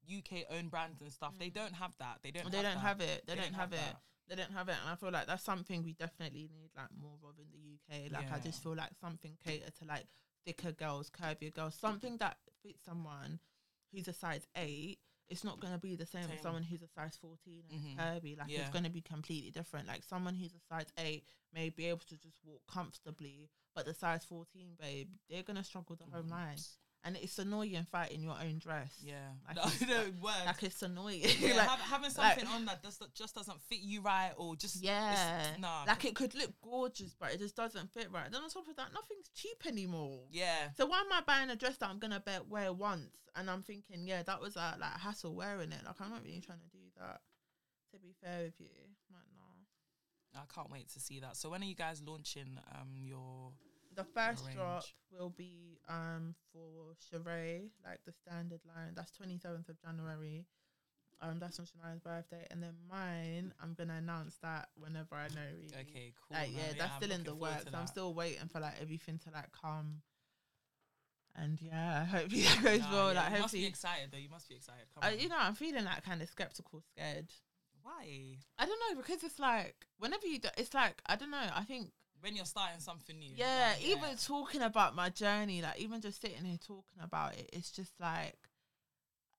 UK 0.08 0.44
owned 0.50 0.70
brands 0.70 1.02
and 1.02 1.12
stuff, 1.12 1.34
they 1.38 1.50
mm. 1.50 1.54
don't 1.54 1.74
have 1.74 1.94
that. 1.98 2.18
They 2.22 2.30
don't. 2.30 2.50
they 2.50 2.58
have 2.58 2.66
don't 2.66 2.74
that. 2.74 2.88
have 2.88 3.00
it. 3.00 3.24
They, 3.26 3.34
don't, 3.34 3.54
have, 3.54 3.72
it. 3.72 3.76
that. 3.76 4.00
they 4.28 4.36
don't 4.36 4.52
have 4.52 4.68
it, 4.68 4.76
and 4.82 4.90
I 4.90 4.94
feel 4.96 5.10
like 5.10 5.26
that's 5.26 5.44
something 5.44 5.84
we 5.84 5.92
definitely 5.92 6.50
need 6.52 6.70
like 6.76 6.88
more 6.98 7.18
of 7.24 7.34
in 7.38 7.46
the 7.52 8.06
UK. 8.06 8.12
Like 8.12 8.32
I 8.32 8.38
just 8.40 8.62
feel 8.62 8.74
like 8.74 8.90
something 9.00 9.36
catered 9.44 9.74
to 9.80 9.84
like 9.84 10.06
thicker 10.44 10.72
girls, 10.72 11.10
curvier 11.10 11.52
girls, 11.52 11.74
something 11.74 12.16
that 12.18 12.36
fits 12.62 12.84
someone 12.84 13.40
who's 13.92 14.08
a 14.08 14.12
size 14.12 14.46
eight. 14.56 14.98
It's 15.28 15.44
not 15.44 15.60
gonna 15.60 15.78
be 15.78 15.94
the 15.94 16.06
same, 16.06 16.22
Same. 16.24 16.32
as 16.36 16.40
someone 16.42 16.62
who's 16.62 16.82
a 16.82 16.88
size 16.88 17.16
fourteen 17.20 17.64
and 17.70 17.80
Mhm. 17.80 17.96
curvy. 17.96 18.38
Like 18.38 18.48
Yeah. 18.48 18.60
it's 18.62 18.70
gonna 18.70 18.88
be 18.90 19.02
completely 19.02 19.50
different. 19.50 19.86
Like 19.86 20.02
someone 20.02 20.34
who's 20.34 20.54
a 20.54 20.60
size 20.60 20.90
eight 20.96 21.26
may 21.52 21.68
be 21.68 21.84
able 21.86 22.04
to 22.06 22.16
just 22.16 22.42
walk 22.44 22.66
comfortably, 22.66 23.50
but 23.74 23.84
the 23.84 23.92
size 23.94 24.24
fourteen 24.24 24.74
babe, 24.80 25.10
they're 25.28 25.42
gonna 25.42 25.64
struggle 25.64 25.96
the 25.96 26.04
whole 26.06 26.22
line. 26.22 26.56
And 27.08 27.16
it's 27.16 27.38
annoying 27.38 27.86
fighting 27.90 28.22
your 28.22 28.34
own 28.38 28.58
dress. 28.58 28.92
Yeah. 29.02 29.14
Like 29.46 29.56
no, 29.56 29.62
it's 29.66 29.80
no, 29.80 29.96
word. 30.20 30.34
Like 30.44 30.62
it's 30.62 30.82
annoying. 30.82 31.22
yeah, 31.40 31.48
like, 31.56 31.68
have, 31.68 31.78
having 31.80 32.10
like- 32.18 32.34
something 32.38 32.46
on 32.48 32.66
that 32.66 32.82
does, 32.82 32.98
just 33.14 33.34
doesn't 33.34 33.62
fit 33.62 33.80
you 33.80 34.02
right 34.02 34.32
or 34.36 34.56
just 34.56 34.82
Yeah. 34.82 35.46
nah 35.58 35.84
like 35.86 36.04
it 36.04 36.14
could 36.14 36.34
look 36.34 36.52
gorgeous, 36.60 37.14
but 37.18 37.32
it 37.32 37.38
just 37.38 37.56
doesn't 37.56 37.90
fit 37.94 38.08
right. 38.12 38.30
Then 38.30 38.42
on 38.42 38.50
top 38.50 38.68
of 38.68 38.76
that, 38.76 38.92
nothing's 38.92 39.30
cheap 39.34 39.64
anymore. 39.66 40.20
yeah 40.30 40.68
So 40.76 40.84
why 40.84 41.00
am 41.00 41.10
I 41.10 41.22
buying 41.26 41.48
a 41.48 41.56
dress 41.56 41.78
that 41.78 41.88
I'm 41.88 41.98
gonna 41.98 42.20
bet 42.20 42.46
wear 42.46 42.74
once? 42.74 43.16
And 43.34 43.48
I'm 43.48 43.62
thinking, 43.62 44.06
yeah, 44.06 44.22
that 44.24 44.40
was 44.42 44.56
a 44.56 44.76
like 44.78 45.00
hassle 45.00 45.34
wearing 45.34 45.72
it. 45.72 45.80
Like 45.86 45.96
I'm 46.00 46.10
not 46.10 46.22
really 46.24 46.40
trying 46.44 46.58
to 46.60 46.68
do 46.76 46.84
that. 47.00 47.20
To 47.94 47.98
be 47.98 48.12
fair 48.22 48.44
with 48.44 48.60
you, 48.60 48.66
like 49.10 49.24
no. 49.38 50.40
I 50.40 50.44
can't 50.54 50.70
wait 50.70 50.90
to 50.92 51.00
see 51.00 51.20
that 51.20 51.36
so 51.38 51.48
when 51.50 51.62
are 51.62 51.64
you 51.64 51.74
guys 51.74 52.02
launching 52.06 52.58
um 52.74 52.90
your 53.02 53.52
The 53.98 54.04
first 54.04 54.44
drop 54.54 54.84
will 55.10 55.30
be 55.30 55.80
um 55.88 56.36
for 56.52 56.94
Sheree, 57.02 57.70
like 57.84 57.98
the 58.06 58.12
standard 58.12 58.60
line. 58.64 58.92
That's 58.94 59.10
27th 59.10 59.68
of 59.68 59.82
January. 59.82 60.46
Um, 61.20 61.40
that's 61.40 61.58
on 61.58 61.66
Shania's 61.66 61.98
birthday, 61.98 62.46
and 62.52 62.62
then 62.62 62.74
mine, 62.88 63.52
I'm 63.60 63.74
gonna 63.74 63.94
announce 63.98 64.36
that 64.36 64.68
whenever 64.76 65.16
I 65.16 65.26
know. 65.34 65.50
Really. 65.52 65.74
okay 65.80 66.12
cool 66.14 66.36
Like, 66.36 66.50
yeah, 66.54 66.74
that's 66.78 66.92
I'm 66.92 67.02
still 67.02 67.16
in 67.16 67.24
the 67.24 67.34
works. 67.34 67.64
I'm 67.74 67.88
still 67.88 68.14
waiting 68.14 68.46
for 68.46 68.60
like 68.60 68.74
everything 68.80 69.18
to 69.24 69.30
like 69.32 69.50
come. 69.50 70.02
And 71.34 71.60
yeah, 71.60 72.04
hopefully 72.14 72.42
that 72.42 72.62
goes 72.62 72.80
Nah, 72.80 72.92
well. 72.92 73.14
yeah, 73.14 73.20
like 73.22 73.34
you 73.34 73.40
must 73.40 73.54
be 73.54 73.66
excited 73.66 74.10
though 74.12 74.18
you 74.18 74.28
must 74.28 74.48
be 74.48 74.54
excited 74.54 74.86
Come 74.94 75.10
uh, 75.10 75.16
you 75.16 75.28
know, 75.28 75.38
I'm 75.40 75.54
feeling 75.54 75.84
like 75.84 76.04
kind 76.04 76.22
of 76.22 76.28
skeptical, 76.28 76.84
scared. 76.94 77.32
why 77.82 78.36
I 78.56 78.66
don't 78.66 78.78
know 78.88 79.00
because 79.00 79.24
it's 79.24 79.40
like 79.40 79.86
whenever 79.98 80.28
you, 80.28 80.38
do, 80.38 80.50
it's 80.56 80.72
like 80.72 81.02
I 81.06 81.16
don't 81.16 81.32
know. 81.32 81.50
I 81.52 81.64
think 81.64 81.90
when 82.20 82.36
you're 82.36 82.44
starting 82.44 82.80
something 82.80 83.18
new 83.18 83.30
yeah, 83.36 83.72
like, 83.74 83.84
even 83.84 84.16
talking 84.16 84.62
about 84.62 84.94
my 84.96 85.08
journey, 85.10 85.62
like 85.62 85.78
even 85.78 86.00
just 86.00 86.20
sitting 86.20 86.44
here 86.44 86.58
talking 86.58 87.00
about 87.02 87.34
it, 87.34 87.48
it's 87.52 87.70
just 87.70 87.92
like 88.00 88.36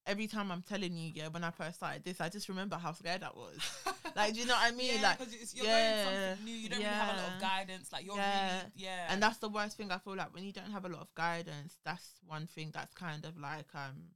every 0.06 0.28
time 0.28 0.52
I'm 0.52 0.62
telling 0.62 0.96
you, 0.96 1.12
yeah, 1.14 1.28
when 1.28 1.44
I 1.44 1.52
first 1.52 1.76
started 1.78 2.04
this, 2.04 2.20
I 2.22 2.30
just 2.30 2.50
remember 2.50 2.78
how 2.78 2.94
scared 2.94 3.24
I 3.24 3.30
was. 3.36 3.60
like, 4.16 4.34
do 4.34 4.40
you 4.40 4.46
know 4.48 4.54
what 4.56 4.74
I 4.74 4.76
mean? 4.76 5.02
yeah, 5.02 5.10
like, 5.10 5.18
'cause 5.18 5.34
it's, 5.34 5.56
you're 5.56 5.68
going 5.68 5.94
something 5.98 6.46
new 6.46 6.56
you 6.56 6.70
don't 6.70 6.80
really 6.80 6.96
have 6.96 7.10
a 7.10 7.14
lot 7.22 7.34
of 7.34 7.40
guidance 7.40 7.92
like 7.92 8.06
you're 8.06 8.16
Yeah. 8.16 8.62
really 8.62 8.72
yeah 8.76 9.12
and 9.14 9.22
that's 9.22 9.38
the 9.38 9.50
worst 9.50 9.78
thing 9.78 9.92
I 9.92 9.98
feel 9.98 10.16
like 10.16 10.34
when 10.34 10.44
you 10.44 10.52
don't 10.52 10.72
have 10.72 10.86
a 10.86 10.90
lot 10.90 11.02
of 11.02 11.14
guidance. 11.16 11.78
That's 11.86 12.20
one 12.26 12.48
thing 12.48 12.72
that's 12.74 12.94
kind 12.94 13.26
of 13.26 13.38
like 13.38 13.68
um, 13.76 14.14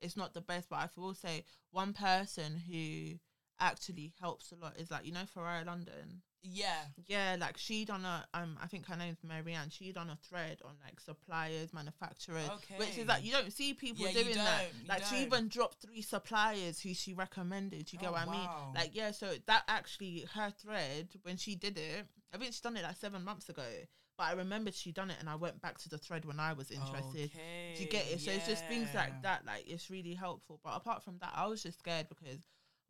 it's 0.00 0.16
not 0.16 0.34
the 0.34 0.40
best. 0.40 0.68
But 0.70 0.76
I 0.76 0.88
will 0.96 1.14
say 1.14 1.44
one 1.70 1.92
person 1.92 2.62
who 2.70 3.18
actually 3.60 4.12
helps 4.20 4.52
a 4.52 4.56
lot 4.56 4.76
is 4.78 4.90
like 4.90 5.04
you 5.06 5.12
know 5.12 5.24
Ferrari 5.26 5.64
London. 5.64 6.22
Yeah 6.44 6.82
Yeah, 7.06 7.36
like 7.40 7.56
she 7.56 7.84
done 7.84 8.04
a 8.04 8.24
um 8.34 8.58
I 8.62 8.66
think 8.66 8.86
her 8.86 8.96
name's 8.96 9.18
Marianne. 9.24 9.70
She 9.70 9.92
done 9.92 10.10
a 10.10 10.16
thread 10.28 10.58
on 10.64 10.72
like 10.84 11.00
suppliers, 11.00 11.72
manufacturers, 11.72 12.48
which 12.76 12.98
is 12.98 13.06
like 13.08 13.24
you 13.24 13.32
don't 13.32 13.52
see 13.52 13.74
people 13.74 14.06
Yeah, 14.06 14.12
doing 14.22 14.34
that. 14.36 14.66
don't, 14.72 14.88
Like 14.88 15.04
she 15.04 15.16
don't. 15.16 15.26
even 15.26 15.48
dropped 15.48 15.78
three 15.82 16.02
suppliers 16.02 16.80
who 16.80 16.94
she 16.94 17.14
recommended. 17.14 17.92
You 17.92 17.98
get 17.98 18.10
Oh, 18.10 18.12
what 18.12 18.28
I 18.28 18.30
mean? 18.30 18.48
Like 18.74 18.90
yeah, 18.94 19.10
so 19.10 19.32
that 19.46 19.62
actually 19.68 20.26
her 20.34 20.50
thread 20.50 21.08
when 21.22 21.36
she 21.36 21.54
did 21.56 21.78
it, 21.78 22.06
I 22.32 22.36
think 22.38 22.52
she 22.54 22.60
done 22.62 22.76
it 22.76 22.82
like 22.82 22.96
seven 22.96 23.24
months 23.24 23.48
ago. 23.48 23.62
But 24.16 24.24
I 24.24 24.32
remembered 24.34 24.74
she 24.74 24.92
done 24.92 25.10
it, 25.10 25.16
and 25.18 25.28
I 25.28 25.34
went 25.34 25.60
back 25.60 25.76
to 25.78 25.88
the 25.88 25.98
thread 25.98 26.24
when 26.24 26.38
I 26.38 26.52
was 26.52 26.70
interested. 26.70 27.30
Do 27.76 27.82
you 27.82 27.88
get 27.88 28.06
it? 28.12 28.20
So 28.20 28.30
it's 28.30 28.46
just 28.46 28.64
things 28.68 28.94
like 28.94 29.22
that. 29.22 29.44
Like 29.44 29.64
it's 29.66 29.90
really 29.90 30.14
helpful. 30.14 30.60
But 30.62 30.76
apart 30.76 31.02
from 31.02 31.18
that, 31.18 31.32
I 31.34 31.46
was 31.48 31.64
just 31.64 31.80
scared 31.80 32.08
because, 32.08 32.38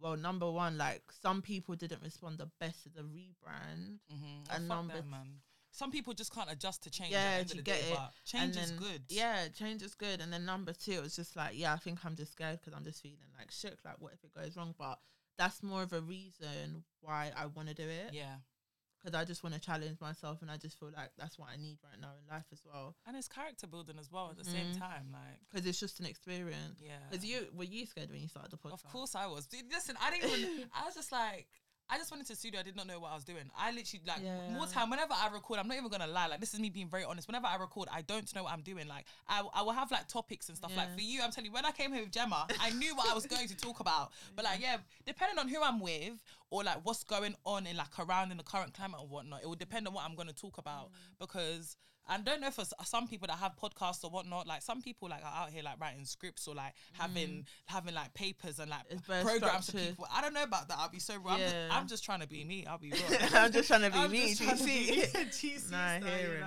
well, 0.01 0.17
number 0.17 0.51
one, 0.51 0.79
like 0.79 1.03
some 1.23 1.43
people 1.43 1.75
didn't 1.75 2.03
respond 2.03 2.39
the 2.39 2.51
best 2.61 2.83
to 2.85 2.89
the 2.89 3.03
rebrand. 3.03 3.99
Mm-hmm. 4.13 4.55
And 4.55 4.69
fuck 4.69 4.77
number 4.77 4.95
them, 4.95 5.11
man. 5.11 5.27
Some 5.71 5.91
people 5.91 6.15
just 6.15 6.33
can't 6.33 6.51
adjust 6.51 6.85
to 6.85 6.91
change. 6.91 7.11
Yeah, 7.11 7.19
at 7.19 7.31
the 7.31 7.39
end 7.39 7.49
do 7.49 7.53
of 7.53 7.57
you 7.57 7.63
get 7.65 7.81
day, 7.81 7.91
it? 7.91 7.97
But 7.97 8.13
change 8.25 8.57
is 8.57 8.71
good. 8.71 9.03
Yeah, 9.09 9.49
change 9.49 9.83
is 9.83 9.95
good. 9.95 10.21
And 10.21 10.33
then 10.33 10.45
number 10.45 10.73
two, 10.73 11.01
it's 11.05 11.17
just 11.17 11.35
like, 11.35 11.59
yeah, 11.59 11.73
I 11.73 11.79
think 11.79 12.05
I'm 12.05 12.15
just 12.15 12.33
scared 12.33 12.61
because 12.61 12.75
I'm 12.75 12.85
just 12.85 13.03
feeling 13.03 13.19
like 13.37 13.51
shook. 13.51 13.79
Like, 13.85 13.97
what 13.99 14.13
if 14.13 14.23
it 14.23 14.33
goes 14.33 14.57
wrong? 14.57 14.75
But 14.79 15.01
that's 15.37 15.65
more 15.65 15.83
of 15.83 15.93
a 15.93 16.01
reason 16.01 16.85
why 17.01 17.33
I 17.37 17.47
want 17.47 17.69
to 17.69 17.75
do 17.75 17.83
it 17.83 18.13
yeah. 18.13 18.37
Because 19.05 19.21
I 19.21 19.25
just 19.25 19.43
want 19.43 19.55
to 19.55 19.61
challenge 19.61 20.01
myself, 20.01 20.41
and 20.41 20.51
I 20.51 20.57
just 20.57 20.79
feel 20.79 20.91
like 20.97 21.11
that's 21.19 21.39
what 21.39 21.49
I 21.53 21.57
need 21.57 21.77
right 21.85 22.01
now 22.01 22.13
in 22.21 22.27
life 22.35 22.47
as 22.53 22.63
well. 22.65 22.97
And 23.07 23.17
it's 23.17 23.29
character 23.29 23.67
building 23.67 23.97
as 23.99 24.11
well 24.11 24.31
at 24.31 24.39
the 24.39 24.45
same 24.45 24.73
Mhm. 24.73 24.79
time. 24.79 25.13
Like, 25.13 25.41
Because 25.51 25.67
it's 25.67 25.79
just 25.79 26.01
an 26.01 26.07
experience. 26.07 26.81
yeah. 26.81 26.99
Because 27.11 27.25
you 27.25 27.49
were 27.53 27.65
you 27.65 27.85
scared 27.87 28.11
when 28.11 28.21
you 28.21 28.29
started 28.29 28.51
the 28.51 28.57
podcast? 28.57 28.73
Of 28.85 28.85
course 28.85 29.15
I 29.15 29.27
was. 29.27 29.47
Dude, 29.47 29.71
listen, 29.71 29.97
I 30.01 30.11
didn't 30.11 30.31
even. 30.31 30.71
I 30.73 30.85
was 30.87 30.95
just 30.95 31.13
like, 31.13 31.49
I 31.95 31.99
just 31.99 32.11
went 32.11 32.21
into 32.23 32.33
the 32.33 32.37
studio. 32.37 32.59
I 32.59 32.65
did 32.65 32.75
not 32.75 32.89
know 32.89 32.99
what 32.99 33.13
I 33.13 33.15
was 33.15 33.23
doing. 33.25 33.45
I 33.57 33.71
literally 33.71 34.03
like 34.05 34.23
more 34.53 34.67
time. 34.67 34.91
Whenever 34.91 35.13
I 35.13 35.29
record, 35.33 35.61
I'm 35.61 35.69
not 35.69 35.77
even 35.77 35.89
gonna 35.89 36.09
lie. 36.09 36.27
Like 36.27 36.41
this 36.41 36.53
is 36.53 36.59
me 36.59 36.69
being 36.69 36.89
very 36.89 37.05
honest. 37.05 37.29
Whenever 37.29 37.47
I 37.47 37.57
record, 37.57 37.89
I 37.93 38.03
don't 38.03 38.35
know 38.35 38.43
what 38.43 38.53
I'm 38.53 38.63
doing. 38.63 38.89
Like 38.89 39.07
I, 39.29 39.43
I 39.55 39.63
will 39.63 39.73
have 39.73 39.93
like 39.93 40.09
topics 40.09 40.49
and 40.49 40.57
stuff. 40.59 40.73
Like 40.77 40.93
for 40.95 41.01
you, 41.03 41.23
I'm 41.23 41.31
telling 41.31 41.47
you, 41.47 41.53
when 41.53 41.65
I 41.65 41.71
came 41.71 41.93
here 41.93 42.03
with 42.03 42.11
Gemma, 42.11 42.49
I 42.61 42.71
knew 42.71 42.97
what 42.97 43.09
I 43.09 43.15
was 43.15 43.27
going 43.27 43.47
to 43.47 43.57
talk 43.57 43.79
about. 43.79 44.11
But 44.35 44.45
like 44.45 44.61
yeah, 44.61 44.79
depending 45.07 45.39
on 45.39 45.47
who 45.49 45.63
I'm 45.63 45.79
with 45.79 46.15
or 46.51 46.65
like 46.65 46.79
what's 46.83 47.05
going 47.05 47.37
on 47.45 47.67
in 47.69 47.77
like 47.77 47.97
around 47.99 48.33
in 48.33 48.39
the 48.39 48.43
current 48.43 48.75
climate 48.75 48.99
or 49.01 49.07
whatnot, 49.07 49.43
it 49.43 49.47
will 49.47 49.55
depend 49.55 49.87
on 49.87 49.95
what 49.95 50.05
I'm 50.05 50.17
gonna 50.17 50.33
talk 50.33 50.59
about 50.59 50.87
Mm. 50.91 51.19
because. 51.21 51.77
I 52.07 52.19
don't 52.19 52.41
know 52.41 52.51
for 52.51 52.61
s- 52.63 52.73
some 52.85 53.09
people 53.09 53.27
that 53.29 53.39
have 53.39 53.53
podcasts 53.57 54.05
or 54.05 54.11
whatnot. 54.11 54.47
Like 54.47 54.61
some 54.63 54.83
people 54.83 55.09
like 55.09 55.23
are 55.25 55.43
out 55.45 55.51
here 55.51 55.63
like 55.63 55.81
writing 55.81 56.05
scripts 56.05 56.47
or 56.47 56.55
like 56.55 56.75
having 56.93 57.47
having 57.67 57.95
like 57.95 58.13
papers 58.15 58.59
and 58.59 58.71
like 58.71 58.81
Mm. 58.89 58.93
It's 58.99 59.07
very 59.07 59.23
programs 59.25 59.67
for 59.67 59.73
structured. 59.73 59.89
people. 59.91 60.07
I 60.15 60.21
don't 60.21 60.35
know 60.35 60.43
about 60.43 60.69
that. 60.69 60.79
I'll 60.79 60.91
be 60.91 60.99
so 60.99 61.15
wrong. 61.17 61.35
I'm, 61.35 61.39
just, 61.41 61.55
Yeah. 61.55 61.69
I'm 61.71 61.87
just 61.89 62.05
trying 62.05 62.21
to 62.21 62.27
be 62.29 62.45
me. 62.45 62.67
I'll 62.67 62.79
be 62.79 62.91
real. 62.93 63.19
I'm 63.35 63.53
just 63.53 63.69
trying 63.69 63.83
to 63.83 63.91
be 63.91 63.99
I'm 63.99 64.11
me. 64.11 64.35
just 64.35 64.43
trying 64.43 64.59
to 64.59 64.65
be? 64.65 65.03
GC 65.13 65.71
Nah, 65.71 65.79
I 65.79 65.99
hear 66.01 66.35
it. 66.35 66.45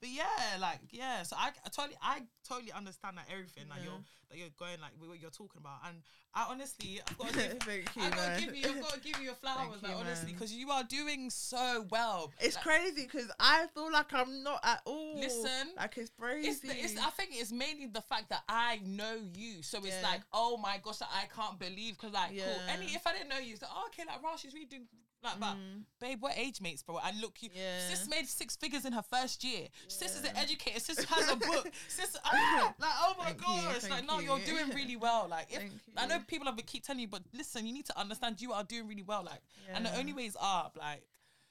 But 0.00 0.10
yeah, 0.10 0.58
like 0.60 0.78
yeah. 0.90 1.22
So 1.24 1.36
I, 1.36 1.48
I 1.64 1.68
totally, 1.70 1.96
I 2.00 2.22
totally 2.48 2.72
understand 2.72 3.16
that 3.18 3.26
everything 3.30 3.64
that 3.68 3.78
Yeah. 3.78 3.84
you're 3.84 4.00
that 4.30 4.38
you're 4.38 4.54
going 4.58 4.80
like 4.80 4.92
what 4.98 5.18
you're 5.20 5.30
talking 5.30 5.58
about, 5.60 5.78
and 5.88 6.02
I 6.34 6.46
honestly, 6.50 7.00
I've 7.08 7.18
got 7.18 7.28
to 7.30 7.34
give, 7.48 7.62
Thank 7.62 7.96
you, 7.96 8.02
I 8.02 8.10
gotta 8.10 8.40
give 8.40 8.54
you, 8.54 8.68
I've 8.70 8.80
got 8.82 8.92
to 8.94 9.00
give 9.00 9.18
you 9.18 9.24
your 9.24 9.34
flowers, 9.34 9.80
Thank 9.80 9.82
like 9.82 9.92
you, 9.92 9.98
honestly, 9.98 10.32
because 10.32 10.52
you 10.52 10.70
are 10.70 10.84
doing 10.84 11.30
so 11.30 11.86
well. 11.90 12.32
It's 12.40 12.54
Like, 12.54 12.64
crazy 12.64 13.02
because 13.10 13.30
I 13.40 13.66
feel 13.74 13.90
like 13.90 14.12
I'm 14.12 14.42
not 14.44 14.60
at 14.62 14.82
all. 14.84 15.18
Listen, 15.18 15.72
like 15.76 15.96
it's 15.98 16.10
crazy. 16.10 16.48
It's, 16.48 16.60
the, 16.60 16.70
it's 16.70 16.96
I 16.98 17.10
think 17.10 17.30
it's 17.32 17.50
mainly 17.50 17.86
the 17.86 18.02
fact 18.02 18.28
that 18.28 18.42
I 18.48 18.80
know 18.84 19.16
you, 19.34 19.62
so 19.62 19.78
it's 19.78 19.88
Yeah. 20.02 20.10
like, 20.10 20.20
oh 20.32 20.58
my 20.58 20.78
gosh, 20.82 21.00
I 21.02 21.24
can't 21.34 21.58
believe 21.58 21.96
because 21.98 22.12
like, 22.12 22.36
cool. 22.38 22.62
Any 22.68 22.86
if 22.94 23.04
I 23.06 23.14
didn't 23.14 23.30
know 23.30 23.38
you, 23.38 23.54
it's 23.54 23.62
like, 23.62 23.70
oh, 23.74 23.86
okay, 23.88 24.04
like, 24.06 24.22
Rash, 24.22 24.42
she's 24.42 24.54
really 24.54 24.66
doing 24.66 24.86
like 25.22 25.40
that. 25.40 25.56
Mm. 25.56 25.82
Babe, 26.00 26.20
what 26.22 26.32
age 26.36 26.60
mates, 26.60 26.82
bro? 26.82 26.98
And 27.04 27.20
look, 27.20 27.42
you, 27.42 27.50
Yeah. 27.54 27.88
sis 27.88 28.08
made 28.08 28.26
six 28.28 28.56
figures 28.56 28.84
in 28.84 28.92
her 28.92 29.02
first 29.02 29.42
year. 29.44 29.66
Sis 29.88 30.16
is 30.16 30.24
an 30.24 30.36
educator. 30.36 30.78
Sis 30.80 31.04
has 31.04 31.30
a 31.30 31.36
book. 31.36 31.68
Sis, 31.88 32.16
ah, 32.24 32.74
like, 32.78 32.90
oh 33.00 33.14
my 33.18 33.24
Thank 33.26 33.40
you, 33.40 33.46
gosh, 33.46 33.90
like, 33.90 34.06
no, 34.06 34.20
you're 34.20 34.38
doing 34.40 34.68
really 34.74 34.96
well. 34.96 35.26
Like, 35.28 35.46
if 35.50 35.62
I 35.96 36.06
know 36.06 36.18
people 36.26 36.46
have 36.46 36.56
been 36.56 36.66
keep 36.66 36.84
telling 36.84 37.00
you, 37.00 37.08
but 37.08 37.22
listen, 37.34 37.66
you 37.66 37.72
need 37.72 37.86
to 37.86 37.98
understand 37.98 38.40
you 38.40 38.52
are 38.52 38.64
doing 38.64 38.86
really 38.86 39.02
well. 39.02 39.24
Like, 39.24 39.40
and 39.72 39.84
the 39.84 39.96
only 39.98 40.12
way 40.12 40.26
is 40.26 40.36
up. 40.40 40.76
Like, 40.78 41.02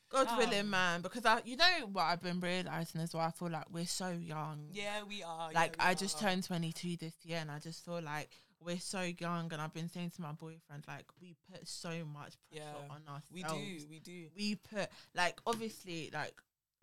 God 0.10 0.28
Um, 0.30 0.38
willing, 0.38 0.70
man. 0.70 1.02
Because 1.02 1.26
I, 1.26 1.42
you 1.44 1.58
know 1.58 1.66
what 1.92 2.04
I've 2.04 2.22
been 2.22 2.40
realizing 2.40 3.02
as 3.02 3.14
well. 3.14 3.24
I 3.24 3.32
feel 3.32 3.50
like 3.50 3.66
we're 3.70 3.86
so 3.86 4.12
young. 4.12 4.70
yeah, 4.72 5.04
we 5.04 5.22
are. 5.22 5.52
Like 5.52 5.76
yeah, 5.78 5.86
we 5.88 5.92
I 5.92 5.94
just 5.96 6.18
turned 6.18 6.46
22 6.46 6.96
this 6.96 7.14
year, 7.24 7.40
and 7.40 7.52
I 7.52 7.60
just 7.60 7.84
feel 7.84 8.02
like 8.02 8.30
we're 8.63 8.80
so 8.80 9.02
young. 9.02 9.52
And 9.54 9.62
I've 9.62 9.74
been 9.74 9.89
saying 9.89 10.12
to 10.15 10.22
my 10.22 10.32
boyfriend, 10.32 10.84
like 10.88 11.06
we 11.22 11.36
put 11.52 11.67
so 11.67 11.89
much 11.89 12.34
pressure 12.50 12.65
Yeah, 12.65 12.89
on 12.89 13.02
ourselves. 13.08 13.32
We 13.34 13.43
do, 13.43 13.86
we 13.89 14.00
do. 14.00 14.26
we 14.36 14.56
put 14.56 14.89
like 15.15 15.39
obviously 15.46 16.10
like 16.13 16.34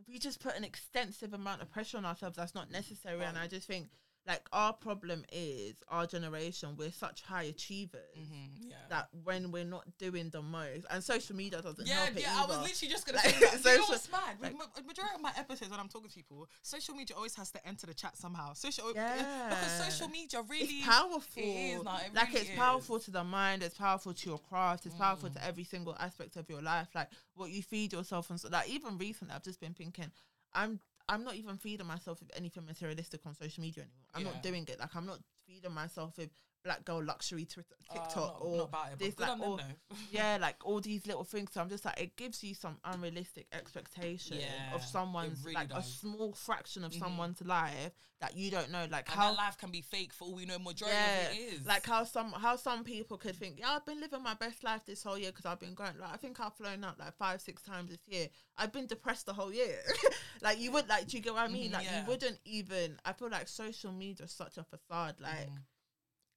we 0.08 0.18
just 0.18 0.40
put 0.40 0.56
an 0.56 0.64
extensive 0.64 1.32
amount 1.34 1.62
of 1.62 1.70
pressure 1.70 1.96
on 1.96 2.04
ourselves 2.04 2.36
that's 2.36 2.54
not 2.54 2.68
necessary 2.70 3.22
and 3.22 3.38
i 3.38 3.46
just 3.46 3.66
think 3.68 3.86
like 4.26 4.40
our 4.52 4.72
problem 4.72 5.22
is 5.32 5.74
our 5.88 6.06
generation 6.06 6.70
we're 6.78 6.90
such 6.90 7.20
high 7.22 7.42
achievers 7.44 8.00
hmm 8.16 8.68
yeah. 8.68 8.76
that 8.88 9.08
when 9.24 9.50
we're 9.52 9.64
not 9.64 9.84
doing 9.98 10.30
the 10.30 10.40
most 10.40 10.86
and 10.90 11.04
social 11.04 11.36
media 11.36 11.60
doesn't 11.60 11.86
Yeah, 11.86 11.94
help 12.06 12.16
it 12.16 12.22
yeah, 12.22 12.42
I 12.42 12.46
was 12.46 12.58
literally 12.62 12.90
just 12.90 13.06
gonna 13.06 13.18
Like, 13.18 13.26
say 13.34 13.40
that. 13.40 13.52
you 13.58 13.64
know 13.64 13.70
social- 13.76 13.86
what's 13.88 14.10
mad? 14.10 14.36
Like- 14.40 14.56
ma- 14.56 14.64
majority 14.86 15.14
of 15.14 15.20
my 15.20 15.32
episodes 15.36 15.70
when 15.70 15.78
I'm 15.78 15.88
talking 15.88 16.08
to 16.08 16.14
people, 16.14 16.48
social 16.62 16.94
media 16.94 17.14
always 17.16 17.34
has 17.36 17.50
to 17.50 17.66
enter 17.66 17.86
the 17.86 17.92
chat 17.94 18.16
somehow. 18.16 18.54
Social, 18.54 18.92
yeah. 18.94 19.48
because 19.50 19.86
social 19.94 20.08
media 20.08 20.40
really 20.48 20.64
it's 20.64 20.86
powerful. 20.86 21.42
It 21.42 21.76
is, 21.76 21.82
no, 21.84 21.90
it 21.96 22.14
like 22.14 22.28
really 22.32 22.40
it's 22.46 22.56
powerful 22.56 22.98
to 23.00 23.10
the 23.10 23.24
mind. 23.24 23.62
It's 23.62 23.76
powerful 23.76 24.14
to 24.14 24.28
your 24.30 24.38
craft. 24.38 24.86
It's 24.86 24.94
powerful 24.94 25.28
Mm. 25.28 25.34
to 25.34 25.44
every 25.44 25.64
single 25.64 25.94
aspect 26.00 26.36
of 26.36 26.48
your 26.48 26.62
life. 26.62 26.88
Like 26.94 27.08
what 27.34 27.50
you 27.50 27.62
feed 27.62 27.92
yourself 27.92 28.30
and 28.30 28.40
so. 28.40 28.48
Like 28.48 28.68
even 28.70 28.96
recently, 28.98 29.34
I've 29.34 29.42
just 29.44 29.60
been 29.60 29.74
thinking, 29.74 30.10
I'm 30.54 30.80
I'm 31.08 31.24
not 31.24 31.34
even 31.34 31.58
feeding 31.58 31.86
myself 31.86 32.20
with 32.20 32.30
anything 32.34 32.64
materialistic 32.64 33.20
on 33.26 33.34
social 33.34 33.62
media 33.62 33.84
anymore. 33.84 34.06
I'm 34.14 34.22
Yeah. 34.22 34.32
not 34.32 34.42
doing 34.42 34.64
it. 34.68 34.80
Like 34.80 34.94
I'm 34.96 35.06
not 35.06 35.20
feeding 35.46 35.72
myself 35.72 36.16
with 36.18 36.30
black 36.64 36.84
girl 36.84 37.04
luxury 37.04 37.44
Twitter, 37.44 37.74
Uh, 37.90 37.92
TikTok 37.94 38.16
not- 38.16 38.38
or 38.40 38.56
not 38.56 38.64
about 38.64 38.92
it, 38.92 38.98
this, 38.98 39.18
like, 39.18 39.28
them 39.30 39.42
all- 39.42 39.60
yeah, 40.10 40.38
like 40.40 40.56
all 40.64 40.80
these 40.80 41.06
little 41.06 41.22
things. 41.24 41.50
So 41.52 41.60
I'm 41.60 41.68
just 41.68 41.84
like, 41.84 42.00
it 42.00 42.16
gives 42.16 42.42
you 42.42 42.54
some 42.54 42.78
unrealistic 42.84 43.46
expectation 43.52 44.38
Yeah, 44.40 44.74
of 44.74 44.82
someone's 44.82 45.44
really 45.44 45.54
like 45.54 45.72
a 45.74 45.82
small 45.82 46.32
fraction 46.32 46.82
of 46.82 46.92
Mhm. 46.92 46.98
someone's 46.98 47.42
life 47.42 47.92
that 48.20 48.34
you 48.34 48.50
don't 48.50 48.70
know, 48.70 48.86
like 48.90 49.10
And 49.10 49.20
how 49.20 49.36
life 49.36 49.58
can 49.58 49.70
be 49.70 49.82
fake 49.82 50.12
for 50.14 50.24
all 50.24 50.34
we 50.34 50.46
know. 50.46 50.58
Majority 50.58 50.96
yeah, 50.96 51.20
of 51.28 51.32
it 51.32 51.38
is 51.38 51.66
like 51.66 51.84
how 51.84 52.04
some 52.04 52.32
how 52.32 52.56
some 52.56 52.82
people 52.82 53.18
could 53.18 53.36
think, 53.36 53.58
yeah, 53.58 53.72
I've 53.72 53.84
been 53.84 54.00
living 54.00 54.22
my 54.22 54.34
best 54.34 54.64
life 54.64 54.86
this 54.86 55.02
whole 55.02 55.18
year 55.18 55.30
because 55.30 55.44
I've 55.44 55.60
been 55.60 55.74
going. 55.74 55.98
Like 55.98 56.14
I 56.14 56.16
think 56.16 56.40
I've 56.40 56.54
flown 56.54 56.82
out 56.84 56.98
like 56.98 57.14
five 57.18 57.42
six 57.42 57.62
times 57.62 57.90
this 57.90 58.00
year. 58.08 58.28
I've 58.56 58.72
been 58.72 58.86
depressed 58.86 59.26
the 59.26 59.34
whole 59.34 59.52
year. 59.52 59.78
like 60.40 60.58
you 60.58 60.72
would 60.72 60.88
like, 60.88 61.08
do 61.08 61.18
you 61.18 61.22
get 61.22 61.34
what 61.34 61.42
I 61.42 61.48
mean? 61.48 61.70
Mhm, 61.70 61.74
like 61.74 61.84
yeah. 61.84 62.00
you 62.00 62.06
wouldn't 62.06 62.38
even. 62.46 62.98
I 63.04 63.12
feel 63.12 63.28
like 63.28 63.48
social 63.48 63.92
media 63.92 64.24
is 64.24 64.32
such 64.32 64.56
a 64.56 64.64
facade. 64.64 65.16
Like 65.20 65.50
Mhm. 65.50 65.58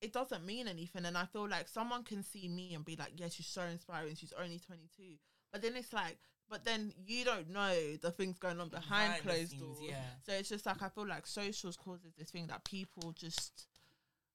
It 0.02 0.14
doesn't 0.14 0.46
mean 0.46 0.68
anything. 0.68 1.06
And 1.06 1.18
I 1.18 1.26
feel 1.26 1.48
like 1.50 1.68
someone 1.68 2.04
can 2.04 2.24
see 2.24 2.48
me 2.48 2.74
and 2.76 2.86
be 2.86 2.96
like, 2.96 3.14
yeah, 3.16 3.30
she's 3.30 3.48
so 3.48 3.62
inspiring. 3.64 4.16
She's 4.16 4.34
only 4.42 4.60
22. 4.60 5.04
But 5.52 5.62
then 5.62 5.76
it's 5.76 5.94
like, 5.94 6.18
but 6.50 6.64
then 6.66 6.94
you 7.06 7.26
don't 7.26 7.50
know 7.50 7.74
the 8.02 8.12
things 8.12 8.38
going 8.40 8.60
on 8.60 8.70
behind, 8.70 9.16
Behind 9.16 9.24
closed 9.24 9.52
scenes, 9.52 9.62
doors. 9.62 9.80
yeah. 9.82 10.02
So 10.26 10.32
it's 10.34 10.50
just 10.50 10.66
like, 10.66 10.82
I 10.82 10.90
feel 10.90 11.08
like 11.08 11.26
socials 11.28 11.76
causes 11.78 12.14
this 12.18 12.30
thing 12.32 12.48
that 12.48 12.64
people 12.64 13.12
just, 13.14 13.68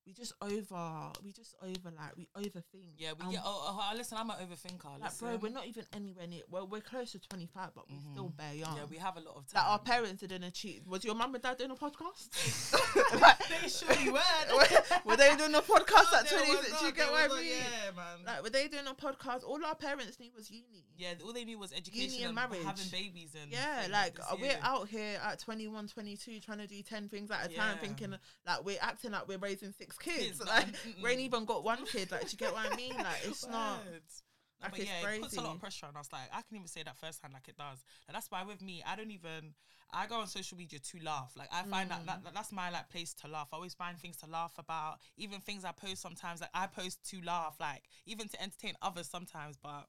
we 0.06 0.12
just 0.12 0.32
over, 0.42 1.12
we 1.24 1.30
just 1.32 1.54
over 1.62 1.90
like, 1.96 2.16
we 2.16 2.28
overthink. 2.36 2.94
Yeah, 2.98 3.12
we 3.18 3.24
And, 3.24 3.32
get. 3.32 3.42
Oh, 3.44 3.78
oh, 3.92 3.96
listen, 3.96 4.18
I'm 4.18 4.30
an 4.30 4.36
overthinker. 4.36 5.00
like, 5.00 5.16
bro, 5.18 5.36
we're 5.36 5.50
not 5.52 5.66
even 5.66 5.84
anywhere 5.92 6.26
near, 6.26 6.42
well, 6.50 6.66
we're 6.66 6.80
close 6.80 7.12
to 7.12 7.20
25, 7.20 7.70
but 7.74 7.84
we're 7.88 8.00
still 8.12 8.28
Mhm. 8.30 8.36
bare 8.36 8.54
young. 8.54 8.76
Yeah, 8.76 8.84
we 8.90 8.96
have 8.96 9.16
a 9.16 9.20
lot 9.20 9.36
of 9.36 9.46
time. 9.46 9.62
like 9.62 9.70
our 9.70 9.78
parents 9.78 10.20
didn't 10.20 10.42
achieve. 10.42 10.82
Was 10.86 11.04
your 11.04 11.14
mum 11.14 11.34
and 11.34 11.42
dad 11.42 11.56
doing 11.58 11.70
a 11.70 11.76
podcast? 11.76 12.30
like, 13.20 13.38
they 13.48 13.68
surely 13.68 14.10
were. 14.12 14.20
were 15.04 15.16
they 15.16 15.36
doing 15.36 15.54
a 15.54 15.62
podcast 15.62 16.10
No, 16.12 16.18
at 16.18 16.28
20? 16.28 16.50
were 16.50 16.62
Do 16.80 16.86
you 16.86 16.92
get 16.92 17.10
what 17.10 17.30
I 17.30 17.34
mean? 17.40 17.46
Yeah, 17.48 17.90
man. 17.94 18.18
Like, 18.26 18.42
were 18.42 18.50
they 18.50 18.68
doing 18.68 18.86
a 18.88 18.94
podcast? 18.94 19.44
All 19.44 19.64
our 19.64 19.74
parents 19.76 20.18
knew 20.18 20.32
was 20.34 20.50
uni. 20.50 20.84
yeah, 20.96 21.14
all 21.24 21.32
they 21.32 21.44
knew 21.44 21.58
was 21.58 21.72
education 21.72 22.16
and 22.18 22.26
and 22.26 22.34
marriage. 22.34 22.64
having 22.64 22.88
babies 22.90 23.36
and 23.40 23.52
Yeah, 23.52 23.86
like 23.90 24.18
uh, 24.20 24.36
we're 24.40 24.58
out 24.62 24.88
here 24.88 25.20
at 25.22 25.38
21, 25.38 25.86
22 25.88 26.40
trying 26.40 26.58
to 26.58 26.66
do 26.66 26.82
10 26.82 27.08
things 27.08 27.30
at 27.30 27.50
a 27.50 27.54
time, 27.54 27.78
thinking 27.78 28.14
like 28.46 28.64
we're 28.64 28.78
acting 28.80 29.12
like 29.12 29.28
we're 29.28 29.38
raising 29.38 29.72
six 29.72 29.91
kids. 29.98 30.38
Kids, 30.38 30.40
no, 30.40 30.46
like, 30.46 30.66
mm-mm. 30.66 31.02
we 31.02 31.10
ain't 31.10 31.20
even 31.20 31.44
got 31.44 31.64
one 31.64 31.84
kid. 31.86 32.10
Like, 32.10 32.22
do 32.22 32.28
you 32.32 32.38
get 32.38 32.52
what 32.52 32.72
I 32.72 32.76
mean? 32.76 32.94
Like, 32.96 33.20
it's 33.24 33.46
not. 33.48 33.84
Words. 33.84 34.22
No, 34.60 34.66
Like, 34.66 34.70
but 34.72 34.80
it's 34.80 34.88
yeah, 34.88 35.10
it 35.10 35.22
puts 35.22 35.36
a 35.36 35.40
lot 35.40 35.54
of 35.54 35.60
pressure 35.60 35.86
on 35.86 35.96
us. 35.96 36.08
Like 36.12 36.28
I 36.32 36.40
can 36.42 36.56
even 36.56 36.68
say 36.68 36.82
that 36.84 36.96
firsthand, 36.96 37.32
like 37.32 37.48
it 37.48 37.56
does. 37.56 37.82
And 38.06 38.14
that's 38.14 38.30
why 38.30 38.44
with 38.44 38.62
me, 38.62 38.82
I 38.86 38.94
don't 38.96 39.10
even. 39.10 39.54
I 39.94 40.06
go 40.06 40.20
on 40.20 40.26
social 40.26 40.56
media 40.56 40.78
to 40.78 40.98
laugh. 41.04 41.32
Like 41.36 41.48
I 41.52 41.64
find 41.64 41.90
that, 41.90 42.02
Mm. 42.02 42.06
that 42.06 42.32
that's 42.32 42.52
my 42.52 42.70
like 42.70 42.88
place 42.88 43.12
to 43.14 43.28
laugh. 43.28 43.48
I 43.52 43.56
always 43.56 43.74
find 43.74 43.98
things 43.98 44.16
to 44.18 44.26
laugh 44.26 44.52
about. 44.58 45.00
Even 45.16 45.40
things 45.40 45.64
I 45.64 45.72
post 45.72 46.00
sometimes, 46.00 46.40
like 46.40 46.50
I 46.54 46.66
post 46.68 47.04
to 47.10 47.20
laugh, 47.22 47.56
like 47.60 47.82
even 48.06 48.28
to 48.28 48.40
entertain 48.42 48.74
others 48.80 49.08
sometimes. 49.10 49.56
But 49.60 49.86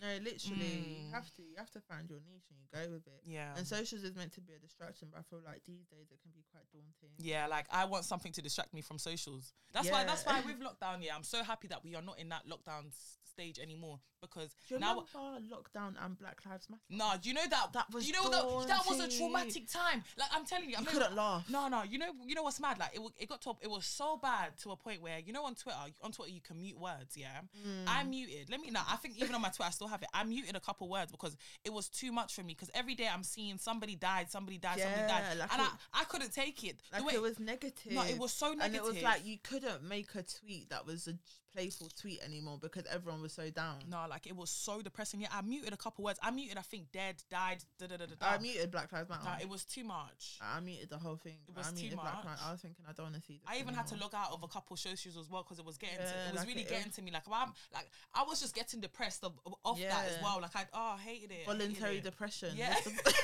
No, 0.00 0.08
literally, 0.22 1.02
you 1.02 1.08
Mm. 1.08 1.12
have 1.12 1.30
to. 1.36 1.42
You 1.42 1.56
have 1.58 1.70
to 1.72 1.80
find 1.80 2.08
your 2.08 2.20
niche 2.20 2.48
and 2.50 2.58
you 2.58 2.66
go 2.72 2.90
with 2.90 3.06
it. 3.06 3.20
yeah, 3.24 3.54
And 3.56 3.66
socials 3.66 4.02
is 4.02 4.14
meant 4.14 4.32
to 4.34 4.40
be 4.40 4.54
a 4.54 4.58
distraction, 4.58 5.08
but 5.10 5.20
I 5.20 5.22
feel 5.22 5.40
like 5.44 5.62
these 5.64 5.84
days 5.86 6.10
it 6.10 6.20
can 6.22 6.30
be 6.32 6.42
quite 6.50 6.64
daunting. 6.72 7.14
Yeah, 7.18 7.46
like 7.46 7.66
I 7.70 7.84
want 7.84 8.04
something 8.04 8.32
to 8.32 8.42
distract 8.42 8.72
me 8.72 8.80
from 8.80 8.98
socials. 8.98 9.52
That's 9.72 9.90
why. 9.90 10.04
That's 10.04 10.24
Yeah. 10.24 10.40
why 10.40 10.46
with 10.46 10.60
lockdown, 10.60 11.02
yeah, 11.04 11.14
I'm 11.14 11.24
so 11.24 11.42
happy 11.44 11.68
that 11.68 11.84
we 11.84 11.94
are 11.94 12.02
not 12.02 12.18
in 12.18 12.28
that 12.30 12.46
lockdown 12.46 12.92
stage 13.24 13.58
anymore 13.60 14.00
because 14.20 14.52
Do 14.68 14.74
you 14.74 14.80
now. 14.80 15.06
remember 15.14 15.54
lockdown 15.54 15.94
and 16.04 16.18
Black 16.18 16.44
Lives 16.44 16.68
Matter? 16.68 16.82
No, 16.88 17.14
do 17.22 17.28
you 17.28 17.34
know 17.34 17.46
that 17.48 17.72
That 17.72 17.90
was 17.92 18.04
you 18.06 18.12
know 18.12 18.28
that 18.28 18.66
that 18.68 18.84
was 18.86 18.98
a 19.00 19.08
traumatic 19.08 19.68
time. 19.68 20.02
Like 20.16 20.28
I'm 20.32 20.44
telling 20.44 20.68
you, 20.68 20.76
I'm 20.76 20.82
You 20.84 20.90
couldn't 20.90 21.14
laugh. 21.14 21.48
No, 21.48 21.68
no, 21.68 21.84
you 21.84 21.98
know, 21.98 22.12
you 22.26 22.34
know 22.34 22.42
what's 22.42 22.58
mad? 22.60 22.78
Like 22.78 22.94
it, 22.94 23.00
it 23.18 23.28
got 23.28 23.40
to, 23.42 23.54
it 23.60 23.70
was 23.70 23.86
so 23.86 24.16
bad 24.16 24.58
to 24.58 24.72
a 24.72 24.76
point 24.76 25.00
where 25.00 25.18
you 25.20 25.32
know 25.32 25.44
on 25.44 25.54
Twitter, 25.54 25.78
on 26.02 26.10
Twitter 26.12 26.32
you 26.32 26.40
can 26.40 26.60
mute 26.60 26.78
words. 26.78 27.16
Yeah, 27.16 27.40
Mm. 27.64 27.84
I 27.86 28.02
muted. 28.02 28.50
Let 28.50 28.60
me 28.60 28.70
know. 28.70 28.82
I 28.86 28.96
think 28.96 29.16
even 29.18 29.34
on 29.34 29.40
my 29.40 29.48
Twitter, 29.48 29.68
I 29.68 29.70
still 29.70 29.88
have 29.90 30.02
it. 30.02 30.08
I 30.14 30.24
muted 30.24 30.56
a 30.56 30.60
couple 30.60 30.88
words 30.88 31.10
because 31.12 31.36
it 31.64 31.72
was 31.72 31.88
too 31.88 32.12
much 32.12 32.34
for 32.34 32.42
me. 32.42 32.54
Because 32.54 32.70
every 32.74 32.94
day 32.94 33.08
I'm 33.12 33.22
seeing 33.24 33.58
somebody 33.58 33.94
died, 33.96 34.30
somebody 34.30 34.58
died, 34.58 34.80
somebody 34.80 35.02
died, 35.08 35.38
like 35.38 35.52
and 35.52 35.62
it- 35.62 35.68
I, 35.92 36.00
I 36.00 36.04
couldn't 36.04 36.32
take 36.32 36.64
it. 36.64 36.80
Like 36.92 37.04
way- 37.04 37.14
it 37.14 37.22
was 37.22 37.38
negative. 37.38 37.92
no, 37.92 38.02
it 38.02 38.18
was 38.18 38.32
so 38.32 38.52
negative. 38.54 38.64
and 38.64 38.74
it 38.76 38.82
was 38.82 39.02
like 39.02 39.26
you 39.26 39.38
couldn't 39.42 39.82
make 39.82 40.14
a 40.14 40.22
tweet 40.22 40.70
that 40.70 40.86
was 40.86 41.06
a 41.08 41.14
playful 41.54 41.88
tweet 42.00 42.20
anymore 42.24 42.58
because 42.60 42.84
everyone 42.86 43.22
was 43.22 43.32
so 43.32 43.48
down. 43.50 43.76
No, 43.88 44.04
like 44.08 44.26
it 44.26 44.36
was 44.36 44.50
so 44.50 44.80
depressing. 44.82 45.20
Yeah, 45.20 45.28
I 45.32 45.42
muted 45.42 45.72
a 45.72 45.76
couple 45.76 46.04
words. 46.04 46.18
I 46.22 46.30
muted, 46.30 46.56
I 46.58 46.62
think, 46.62 46.92
dead, 46.92 47.16
died, 47.30 47.58
da 47.78 47.86
da 47.86 47.96
da 47.96 48.06
da. 48.06 48.14
I 48.20 48.38
muted 48.38 48.70
Black 48.70 48.92
Lives 48.92 49.08
Matter. 49.08 49.22
Nah, 49.24 49.36
it 49.40 49.48
was 49.48 49.64
too 49.64 49.84
much. 49.84 50.38
I 50.40 50.60
muted 50.60 50.90
the 50.90 50.98
whole 50.98 51.16
thing. 51.16 51.36
It 51.48 51.56
was 51.56 51.68
I 51.68 51.70
too 51.76 51.94
Black 51.94 52.24
much. 52.24 52.38
I 52.46 52.52
was 52.52 52.60
thinking 52.60 52.84
I 52.88 52.92
don't 52.92 53.06
want 53.06 53.16
to 53.16 53.22
see 53.22 53.34
this. 53.34 53.42
I 53.46 53.58
even 53.60 53.74
had 53.74 53.86
to 53.88 53.94
anymore. 53.94 54.10
log 54.12 54.26
out 54.26 54.32
of 54.32 54.42
a 54.42 54.48
couple 54.48 54.76
socials 54.76 55.16
as 55.16 55.28
well 55.30 55.42
because 55.42 55.58
it 55.58 55.64
was 55.64 55.76
getting 55.78 55.98
to, 55.98 56.02
it 56.04 56.32
was 56.32 56.40
like 56.40 56.48
really 56.48 56.62
it- 56.62 56.68
getting 56.68 56.92
to 56.92 57.02
me. 57.02 57.10
Like 57.10 57.22
I'm 57.30 57.52
like 57.74 57.90
I 58.14 58.22
was 58.24 58.40
just 58.40 58.54
getting 58.54 58.80
depressed 58.80 59.24
of, 59.24 59.32
of 59.46 59.54
off 59.64 59.80
that 59.80 60.06
as 60.08 60.22
well. 60.22 60.38
Like 60.40 60.54
I 60.56 60.64
oh 60.72 60.96
I 60.96 60.98
hated 60.98 61.30
it. 61.30 61.34
Hated 61.34 61.46
voluntary 61.46 61.98
it. 61.98 62.04
depression. 62.04 62.50
Yeah. 62.56 62.74
What's 62.74 63.02
the, 63.02 63.14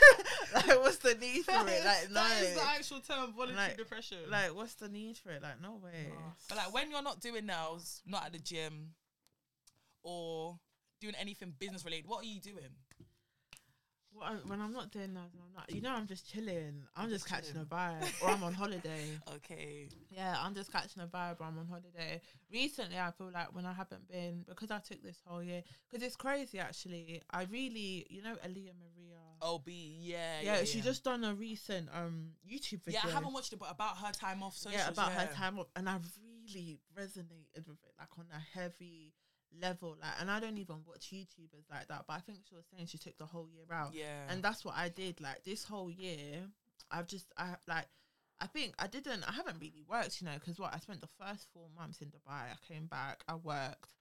like, 0.55 0.81
what's 0.81 0.97
the 0.99 1.14
need 1.14 1.45
for 1.45 1.53
it? 1.53 1.85
Like, 1.85 2.09
no. 2.09 2.14
that 2.14 2.43
is 2.43 2.55
the 2.55 2.64
actual 2.64 3.01
term, 3.01 3.33
voluntary 3.33 3.68
Like- 3.68 3.77
depression. 3.77 4.18
Like, 4.31 4.55
what's 4.55 4.74
the 4.74 4.89
need 4.89 5.16
for 5.18 5.31
it? 5.31 5.43
Like, 5.43 5.61
no 5.61 5.79
way. 5.83 6.09
but 6.49 6.57
like 6.59 6.72
when 6.72 6.91
you're 6.91 7.03
not 7.03 7.20
doing 7.20 7.47
nails, 7.47 8.03
not 8.07 8.16
at 8.25 8.33
the 8.33 8.39
gym, 8.39 8.95
or 10.03 10.59
doing 11.01 11.14
anything 11.21 11.55
business 11.59 11.85
related, 11.85 12.07
what 12.07 12.25
are 12.25 12.29
you 12.29 12.41
doing? 12.41 12.75
I- 14.23 14.35
when 14.47 14.61
I'm 14.61 14.73
not 14.73 14.91
doing 14.91 15.14
that, 15.14 15.31
I'm 15.35 15.53
not. 15.55 15.71
You 15.71 15.81
know, 15.81 15.93
I'm 15.93 16.07
just 16.07 16.31
chilling. 16.31 16.85
I'm 16.97 17.11
just 17.11 17.29
catching 17.29 17.57
a 17.57 17.64
vibe, 17.64 18.23
or 18.23 18.31
I'm 18.31 18.43
on 18.43 18.55
holiday. 18.55 19.19
Okay. 19.37 19.89
Yeah, 20.11 20.37
I'm 20.39 20.55
just 20.55 20.73
catching 20.73 21.03
a 21.03 21.07
vibe. 21.07 21.41
Or 21.41 21.47
I'm 21.47 21.59
on 21.59 21.67
holiday. 21.67 22.21
Recently, 22.51 22.99
I 22.99 23.11
feel 23.11 23.31
like 23.33 23.55
when 23.55 23.67
I 23.67 23.73
haven't 23.73 24.09
been 24.09 24.45
because 24.49 24.71
I 24.71 24.79
took 24.79 25.03
this 25.03 25.21
whole 25.27 25.43
year 25.43 25.62
because 25.89 26.05
it's 26.05 26.17
crazy. 26.17 26.59
Actually, 26.59 27.23
I 27.31 27.43
really, 27.45 28.07
you 28.09 28.23
know, 28.23 28.35
Aaliyah 28.37 28.73
Maria. 28.79 29.17
OB, 29.43 29.69
yeah, 29.69 30.41
yeah, 30.41 30.59
yeah. 30.59 30.64
she 30.64 30.79
yeah. 30.79 30.85
just 30.85 31.05
done 31.05 31.23
a 31.23 31.35
recent 31.35 31.91
um 31.93 32.31
YouTube 32.51 32.83
video. 32.85 33.01
Yeah, 33.05 33.11
I 33.11 33.12
haven't 33.12 33.35
watched 33.35 33.53
it, 33.53 33.59
but 33.59 33.71
about 33.71 33.99
her 33.99 34.11
time 34.11 34.43
off 34.43 34.57
socials. 34.57 34.83
yeah, 34.83 34.89
about 34.89 35.12
her 35.12 35.29
time 35.35 35.59
off, 35.59 35.67
and 35.77 35.89
I 35.89 35.99
really 36.55 36.78
resonated 36.99 37.66
with 37.66 37.82
it, 37.84 37.94
like 37.99 38.09
on 38.18 38.26
a 38.34 38.59
heavy 38.59 39.12
level. 39.61 39.97
Like, 40.01 40.12
and 40.20 40.30
I 40.30 40.40
don't 40.40 40.59
even 40.59 40.76
watch 40.86 41.11
YouTubers 41.12 41.70
like 41.70 41.88
that, 41.88 42.05
but 42.07 42.14
I 42.14 42.20
think 42.20 42.38
she 42.49 42.55
was 42.55 42.64
saying 42.74 42.86
she 42.86 42.99
took 42.99 43.16
the 43.18 43.26
whole 43.26 43.49
year 43.49 43.66
out, 43.72 43.92
Yeah. 43.94 44.26
and 44.28 44.42
that's 44.42 44.64
what 44.64 44.74
I 44.76 44.88
did. 44.88 45.20
Like 45.20 45.44
this 45.44 45.64
whole 45.64 45.90
year, 45.90 46.42
I've 46.90 47.07
just, 47.07 47.26
I 47.36 47.55
like. 47.66 47.86
I 48.38 48.47
think 48.47 48.74
I 48.78 48.86
didn't. 48.86 49.24
I 49.26 49.32
haven't 49.32 49.61
really 49.62 49.82
worked, 49.88 50.20
you 50.20 50.26
know, 50.26 50.34
because 50.34 50.59
what 50.59 50.74
I 50.74 50.78
spent 50.78 51.01
the 51.01 51.09
first 51.18 51.47
four 51.55 51.68
months 51.74 52.03
in 52.03 52.09
Dubai. 52.09 52.53
I 52.53 52.57
came 52.68 52.84
back. 52.84 53.24
I 53.26 53.34
worked 53.36 53.94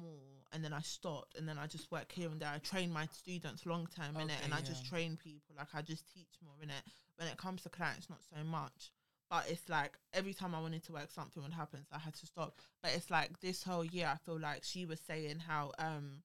more, 0.00 0.42
and 0.52 0.64
then 0.64 0.72
I 0.72 0.80
stopped, 0.80 1.36
and 1.38 1.48
then 1.48 1.56
I 1.58 1.68
just 1.68 1.90
work 1.92 2.10
here 2.10 2.28
and 2.30 2.40
there. 2.40 2.48
I 2.52 2.58
train 2.58 2.92
my 2.92 3.06
students 3.12 3.64
long 3.64 3.86
term 3.96 4.16
in 4.16 4.22
it, 4.28 4.34
Okay, 4.34 4.44
and 4.44 4.54
I 4.54 4.60
just 4.60 4.86
train 4.86 5.16
people. 5.22 5.54
Like 5.56 5.68
I 5.72 5.82
just 5.82 6.12
teach 6.12 6.34
more 6.42 6.54
in 6.62 6.70
it. 6.70 6.82
When 7.16 7.28
it 7.28 7.36
comes 7.36 7.62
to 7.62 7.68
clients, 7.68 8.10
not 8.10 8.18
so 8.34 8.42
much. 8.44 8.90
But 9.30 9.46
it's 9.48 9.68
like 9.68 9.98
every 10.12 10.34
time 10.34 10.54
I 10.54 10.60
wanted 10.60 10.84
to 10.84 10.92
work, 10.92 11.10
something 11.10 11.42
would 11.42 11.52
happen, 11.52 11.80
so 11.88 11.96
I 11.96 11.98
had 11.98 12.14
to 12.14 12.26
stop. 12.26 12.58
But 12.82 12.92
it's 12.94 13.10
like 13.10 13.40
this 13.40 13.62
whole 13.62 13.84
year, 13.84 14.06
I 14.06 14.16
feel 14.24 14.38
like 14.38 14.64
she 14.64 14.86
was 14.86 15.00
saying 15.00 15.40
how 15.40 15.72
um 15.78 16.22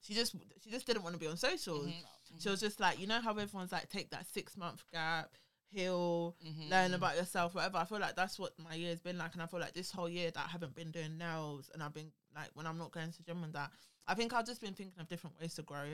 she 0.00 0.14
just 0.14 0.34
she 0.62 0.70
just 0.70 0.86
didn't 0.86 1.02
want 1.02 1.14
to 1.14 1.20
be 1.20 1.26
on 1.26 1.36
socials. 1.36 1.86
Mhm, 1.86 2.40
She 2.40 2.48
was 2.48 2.60
just 2.60 2.80
like, 2.80 2.98
you 3.00 3.06
know 3.06 3.20
how 3.20 3.30
everyone's 3.36 3.72
like, 3.72 3.88
take 3.88 4.10
that 4.10 4.26
six 4.26 4.56
month 4.56 4.84
gap, 4.92 5.30
heal, 5.70 6.36
mhm, 6.44 6.70
learn 6.70 6.94
about 6.94 7.16
yourself, 7.16 7.54
whatever. 7.54 7.78
I 7.78 7.84
feel 7.84 7.98
like 8.00 8.16
that's 8.16 8.38
what 8.38 8.52
my 8.58 8.74
year's 8.74 9.00
been 9.00 9.18
like, 9.18 9.32
and 9.34 9.42
I 9.42 9.46
feel 9.46 9.60
like 9.60 9.74
this 9.74 9.90
whole 9.90 10.08
year 10.08 10.30
that 10.30 10.44
I 10.46 10.48
haven't 10.48 10.74
been 10.74 10.90
doing 10.90 11.18
nails, 11.18 11.70
and 11.74 11.82
I've 11.82 11.94
been 11.94 12.12
like 12.34 12.50
when 12.54 12.66
I'm 12.66 12.78
not 12.78 12.92
going 12.92 13.12
to 13.12 13.22
gym 13.22 13.42
and 13.44 13.52
that, 13.54 13.70
I 14.06 14.14
think 14.14 14.32
I've 14.32 14.46
just 14.46 14.60
been 14.60 14.74
thinking 14.74 15.00
of 15.00 15.08
different 15.08 15.40
ways 15.40 15.54
to 15.54 15.62
grow, 15.62 15.86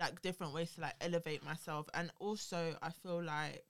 like 0.00 0.20
different 0.22 0.52
ways 0.54 0.72
to 0.74 0.80
like 0.82 0.94
elevate 1.00 1.44
myself, 1.44 1.88
and 1.94 2.10
also 2.18 2.76
I 2.82 2.90
feel 2.90 3.22
like 3.22 3.64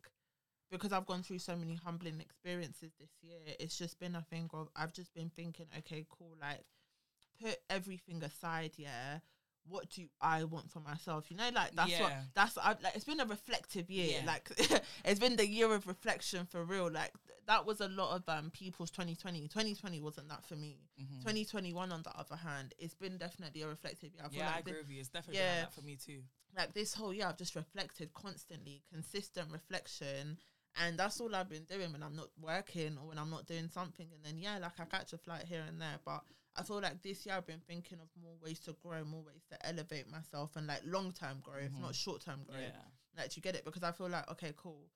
because 0.70 0.92
I've 0.92 1.06
gone 1.06 1.22
through 1.22 1.38
so 1.38 1.56
many 1.56 1.74
humbling 1.76 2.20
experiences 2.20 2.92
this 2.98 3.10
year, 3.22 3.38
it's 3.58 3.76
just 3.78 3.98
been 3.98 4.14
a 4.16 4.22
thing 4.22 4.50
of 4.52 4.68
I've 4.76 4.92
just 4.92 5.14
been 5.14 5.30
thinking, 5.30 5.66
okay, 5.78 6.04
cool, 6.10 6.34
like 6.40 6.64
put 7.42 7.56
everything 7.70 8.22
aside, 8.22 8.72
yeah. 8.76 9.18
What 9.66 9.90
do 9.90 10.06
I 10.20 10.44
want 10.44 10.70
for 10.70 10.80
myself? 10.80 11.30
You 11.30 11.36
know, 11.36 11.50
like 11.54 11.74
that's 11.74 11.90
what 12.00 12.10
Yeah. 12.10 12.22
that's 12.34 12.56
I've, 12.56 12.80
like. 12.82 12.96
It's 12.96 13.04
been 13.04 13.20
a 13.20 13.26
reflective 13.26 13.90
year. 13.90 14.20
Yeah. 14.20 14.26
Like 14.26 14.50
it's 15.04 15.20
been 15.20 15.36
the 15.36 15.46
year 15.46 15.70
of 15.74 15.86
reflection 15.86 16.46
for 16.46 16.64
real. 16.64 16.90
Like 16.90 17.12
th- 17.26 17.38
that 17.46 17.66
was 17.66 17.82
a 17.82 17.88
lot 17.88 18.16
of 18.16 18.26
um 18.28 18.50
people's 18.50 18.90
2020. 18.90 19.42
2020 19.46 20.00
wasn't 20.00 20.30
that 20.30 20.42
for 20.46 20.56
me. 20.56 20.78
Mhm. 20.98 21.20
2021, 21.20 21.92
on 21.92 22.02
the 22.02 22.16
other 22.18 22.36
hand, 22.36 22.72
it's 22.78 22.94
been 22.94 23.18
definitely 23.18 23.60
a 23.60 23.68
reflective 23.68 24.14
year. 24.14 24.22
I 24.24 24.28
Yeah, 24.32 24.44
I 24.48 24.54
like 24.56 24.64
thi- 24.64 24.70
agree 24.70 24.80
with 24.82 24.90
you. 24.90 25.00
It's 25.00 25.10
definitely 25.10 25.40
yeah. 25.40 25.60
that 25.64 25.74
for 25.74 25.82
me 25.82 25.96
too. 25.96 26.22
like 26.56 26.72
this 26.72 26.94
whole 26.94 27.12
year 27.12 27.26
I've 27.26 27.36
just 27.36 27.54
reflected 27.54 28.14
constantly, 28.14 28.82
consistent 28.90 29.52
reflection. 29.52 30.38
And 30.80 30.98
that's 30.98 31.20
all 31.20 31.34
I've 31.34 31.48
been 31.48 31.64
doing 31.64 31.92
when 31.92 32.02
I'm 32.02 32.14
not 32.16 32.28
working 32.40 32.96
or 33.00 33.08
when 33.08 33.18
I'm 33.18 33.30
not 33.30 33.46
doing 33.46 33.68
something. 33.68 34.06
And 34.14 34.24
then, 34.24 34.38
yeah, 34.38 34.58
like 34.58 34.78
I 34.78 34.84
catch 34.84 35.12
a 35.12 35.18
flight 35.18 35.44
here 35.48 35.64
and 35.66 35.80
there. 35.80 35.98
But 36.04 36.22
I 36.56 36.62
feel 36.62 36.80
like 36.80 37.02
this 37.02 37.26
year 37.26 37.34
I've 37.36 37.46
been 37.46 37.62
thinking 37.66 37.98
of 38.00 38.08
more 38.22 38.36
ways 38.42 38.60
to 38.60 38.76
grow, 38.82 39.04
more 39.04 39.22
ways 39.22 39.42
to 39.50 39.66
elevate 39.66 40.08
myself 40.08 40.56
and 40.56 40.66
like 40.66 40.82
long 40.84 41.12
term 41.12 41.40
growth, 41.42 41.72
Mhm. 41.72 41.80
not 41.80 41.94
short 41.94 42.20
term 42.22 42.44
growth. 42.44 42.60
Yeah. 42.60 42.82
Like, 43.16 43.36
you 43.36 43.42
get 43.42 43.56
it? 43.56 43.64
Because 43.64 43.82
I 43.82 43.92
feel 43.92 44.08
like, 44.08 44.28
okay, 44.30 44.52
cool. 44.56 44.88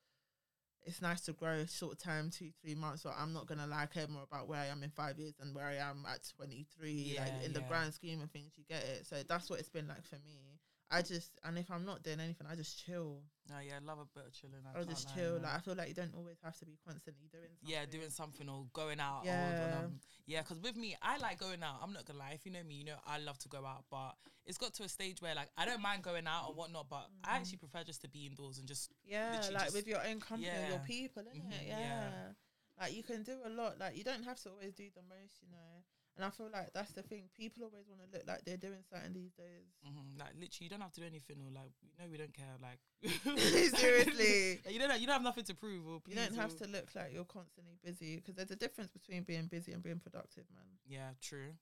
it's 0.84 1.00
nice 1.00 1.20
to 1.20 1.32
grow 1.32 1.64
short 1.66 1.96
term, 2.00 2.28
two, 2.28 2.50
three 2.60 2.74
months, 2.74 3.04
but 3.04 3.14
I'm 3.16 3.32
not 3.32 3.46
gonna 3.46 3.68
lie, 3.68 3.86
care 3.86 4.08
more 4.08 4.24
about 4.24 4.48
where 4.48 4.58
I 4.58 4.66
am 4.66 4.82
in 4.82 4.90
five 4.90 5.16
years 5.16 5.32
than 5.38 5.54
where 5.54 5.66
I 5.66 5.74
am 5.76 6.04
at 6.06 6.28
23. 6.36 7.16
like 7.16 7.28
Yeah, 7.28 7.40
in 7.42 7.52
the 7.52 7.60
grand 7.68 7.94
scheme 7.94 8.20
of 8.20 8.32
things, 8.32 8.58
you 8.58 8.64
get 8.64 8.82
it. 8.82 9.06
So 9.06 9.22
that's 9.22 9.48
what 9.48 9.60
it's 9.60 9.68
been 9.68 9.86
like 9.86 10.04
for 10.04 10.18
me. 10.18 10.58
I 10.92 11.00
just 11.02 11.32
and 11.44 11.58
if 11.58 11.70
I'm 11.70 11.84
not 11.86 12.02
doing 12.02 12.20
anything, 12.20 12.46
I 12.50 12.54
just 12.54 12.84
chill. 12.84 13.22
No, 13.48 13.56
yeah, 13.66 13.78
I 13.82 13.84
love 13.84 13.98
a 13.98 14.06
bit 14.18 14.26
of 14.28 14.32
chilling. 14.32 14.62
I 14.72 14.84
just 14.84 15.12
chill. 15.14 15.40
Like 15.42 15.54
I 15.56 15.58
feel 15.58 15.74
like 15.74 15.88
you 15.88 15.94
don't 15.94 16.14
always 16.14 16.36
have 16.44 16.56
to 16.58 16.66
be 16.66 16.78
constantly 16.86 17.28
doing. 17.32 17.48
Something. 17.58 17.74
yeah, 17.74 17.86
doing 17.90 18.10
something 18.10 18.48
or 18.48 18.66
going 18.72 19.00
out. 19.00 19.22
Yeah. 19.24 19.80
Or, 19.80 19.84
um, 19.86 20.00
yeah, 20.26 20.42
because 20.42 20.60
with 20.60 20.76
me, 20.76 20.94
I 21.02 21.16
like 21.18 21.40
going 21.40 21.62
out. 21.62 21.80
I'm 21.82 21.92
not 21.92 22.04
gonna 22.04 22.18
lie. 22.20 22.32
If 22.34 22.44
you 22.46 22.52
know 22.52 22.62
me, 22.62 22.74
you 22.74 22.84
know 22.84 22.96
I 23.06 23.18
love 23.18 23.38
to 23.38 23.48
go 23.48 23.64
out, 23.66 23.84
but 23.90 24.12
it's 24.46 24.58
got 24.58 24.74
to 24.74 24.82
a 24.84 24.88
stage 24.88 25.20
where 25.22 25.34
like 25.34 25.48
I 25.56 25.64
don't 25.64 25.82
mind 25.82 26.02
going 26.02 26.26
out 26.26 26.48
or 26.50 26.54
whatnot, 26.54 26.88
but 26.90 27.06
I 27.24 27.36
actually 27.36 27.58
prefer 27.58 27.82
just 27.84 28.02
to 28.02 28.08
be 28.08 28.26
indoors 28.26 28.58
and 28.58 28.68
just 28.68 28.90
Yeah, 29.04 29.40
like 29.52 29.64
just- 29.64 29.74
with 29.74 29.88
your 29.88 30.04
own 30.06 30.20
company, 30.20 30.48
and 30.50 30.68
your 30.68 30.78
Yeah. 30.78 30.86
people? 30.86 31.22
Mhm, 31.24 31.66
Yeah. 31.66 31.78
yeah. 31.78 32.32
Like 32.80 32.94
you 32.94 33.02
can 33.02 33.22
do 33.22 33.38
a 33.44 33.48
lot. 33.50 33.78
Like 33.78 33.96
you 33.96 34.04
don't 34.04 34.24
have 34.24 34.38
to 34.42 34.50
always 34.50 34.74
do 34.74 34.88
the 34.94 35.02
most, 35.02 35.42
you 35.42 35.48
know. 35.50 35.82
And 36.16 36.24
I 36.26 36.30
feel 36.30 36.48
like 36.52 36.72
that's 36.74 36.92
the 36.92 37.02
thing. 37.02 37.24
People 37.34 37.64
always 37.64 37.88
want 37.88 38.02
to 38.04 38.08
look 38.18 38.26
like 38.28 38.44
they're 38.44 38.58
doing 38.60 38.84
something 38.90 39.12
these 39.14 39.32
days. 39.32 39.64
mhm, 39.86 40.18
like 40.20 40.34
literally 40.34 40.64
you 40.64 40.68
don't 40.68 40.82
have 40.82 40.92
to 40.92 41.00
do 41.00 41.06
anything 41.06 41.36
or 41.40 41.50
like 41.50 41.72
you 41.80 41.88
know 41.98 42.10
we 42.10 42.18
don't 42.18 42.34
care 42.34 42.52
like 42.60 42.80
Seriously. 43.80 44.60
Like, 44.64 44.74
you 44.74 44.78
don't 44.78 45.00
you 45.00 45.06
don't 45.06 45.14
have 45.14 45.22
nothing 45.22 45.44
to 45.44 45.54
prove 45.54 45.86
or 45.86 46.02
You 46.06 46.14
don't 46.16 46.34
have 46.36 46.52
or- 46.52 46.58
to 46.58 46.66
look 46.70 46.88
like 46.94 47.12
you're 47.14 47.24
constantly 47.24 47.74
busy 47.82 48.16
because 48.16 48.34
there's 48.34 48.50
a 48.50 48.56
difference 48.56 48.90
between 48.90 49.22
being 49.22 49.46
busy 49.46 49.72
and 49.72 49.82
being 49.82 49.98
productive, 50.00 50.44
man. 50.54 50.64
Yeah, 50.86 51.10
true. 51.20 51.52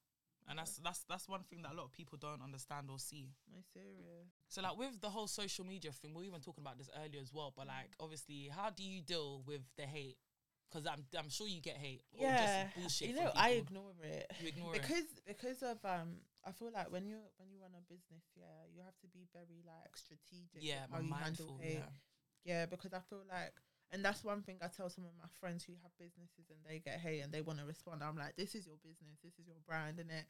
And 0.48 0.59
that's 0.59 0.78
that's 0.78 1.05
that's 1.09 1.28
one 1.28 1.44
thing 1.44 1.62
that 1.62 1.72
a 1.72 1.76
lot 1.76 1.84
of 1.84 1.92
people 1.92 2.18
don't 2.18 2.42
understand 2.42 2.88
or 2.90 2.98
see. 2.98 3.28
No 3.53 3.59
serious. 3.72 4.26
So 4.48 4.62
like 4.62 4.76
with 4.76 5.01
the 5.01 5.11
whole 5.11 5.28
social 5.28 5.64
media 5.64 5.92
thing, 5.92 6.12
we 6.12 6.22
were 6.24 6.28
even 6.28 6.40
talking 6.40 6.64
about 6.64 6.76
this 6.78 6.90
earlier 6.98 7.20
as 7.22 7.32
well. 7.32 7.53
But 7.57 7.68
like 7.68 7.90
obviously, 8.01 8.51
how 8.51 8.70
do 8.70 8.82
you 8.82 9.01
deal 9.01 9.42
with 9.46 9.61
the 9.76 9.84
hate? 9.84 10.16
Because 10.71 10.87
I'm 10.87 11.05
I'm 11.18 11.29
sure 11.29 11.49
you 11.49 11.61
get 11.61 11.77
hate. 11.77 12.03
Or 12.16 12.23
Yeah, 12.23 12.64
just 12.64 12.77
bullshit 12.77 13.09
you 13.09 13.14
know, 13.16 13.31
I 13.35 13.51
ignore 13.51 13.93
it 14.03 14.31
You 14.41 14.49
ignore 14.49 14.75
it. 14.75 14.83
because 14.83 15.05
because 15.27 15.62
of 15.62 15.79
um. 15.85 16.16
I 16.43 16.53
feel 16.53 16.71
like 16.73 16.91
when 16.91 17.05
you 17.05 17.18
when 17.37 17.51
you 17.51 17.59
run 17.61 17.73
a 17.77 17.83
business, 17.93 18.25
yeah, 18.35 18.64
you 18.75 18.81
have 18.83 18.97
to 19.03 19.09
be 19.09 19.27
very 19.35 19.61
like 19.66 19.95
strategic. 19.95 20.62
Yeah, 20.62 20.87
how 20.91 21.01
you 21.01 21.12
handle 21.12 21.59
hate. 21.61 21.75
Yeah. 21.75 21.91
Yeah, 22.45 22.64
because 22.64 22.95
I 22.95 23.01
feel 23.11 23.21
like, 23.29 23.53
and 23.93 24.03
that's 24.03 24.25
one 24.25 24.41
thing 24.41 24.57
I 24.62 24.68
tell 24.68 24.89
some 24.89 25.05
of 25.05 25.11
my 25.18 25.29
friends 25.39 25.64
who 25.64 25.75
have 25.83 25.93
businesses 25.99 26.49
and 26.49 26.59
they 26.66 26.79
get 26.79 26.99
hate 26.99 27.21
and 27.21 27.31
they 27.31 27.43
want 27.43 27.59
to 27.59 27.66
respond. 27.66 28.03
I'm 28.03 28.16
like, 28.16 28.37
this 28.37 28.55
is 28.55 28.66
your 28.66 28.77
business, 28.83 29.18
this 29.23 29.35
is 29.39 29.47
your 29.47 29.61
brand, 29.66 29.99
and 30.01 30.11
it. 30.11 30.25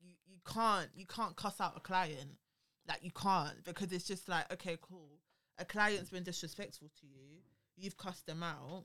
You 0.00 0.14
you 0.26 0.38
can't 0.44 0.88
you 0.96 1.06
can't 1.06 1.36
cuss 1.36 1.60
out 1.60 1.76
a 1.76 1.80
client, 1.80 2.34
like 2.88 3.04
you 3.04 3.12
can't 3.12 3.62
because 3.64 3.92
it's 3.92 4.06
just 4.06 4.28
like 4.28 4.52
okay, 4.52 4.76
cool. 4.82 5.20
A 5.58 5.64
client's 5.64 6.10
been 6.10 6.24
disrespectful 6.24 6.88
to 7.00 7.06
you, 7.06 7.38
you've 7.76 7.96
cussed 7.96 8.26
them 8.26 8.42
out. 8.42 8.84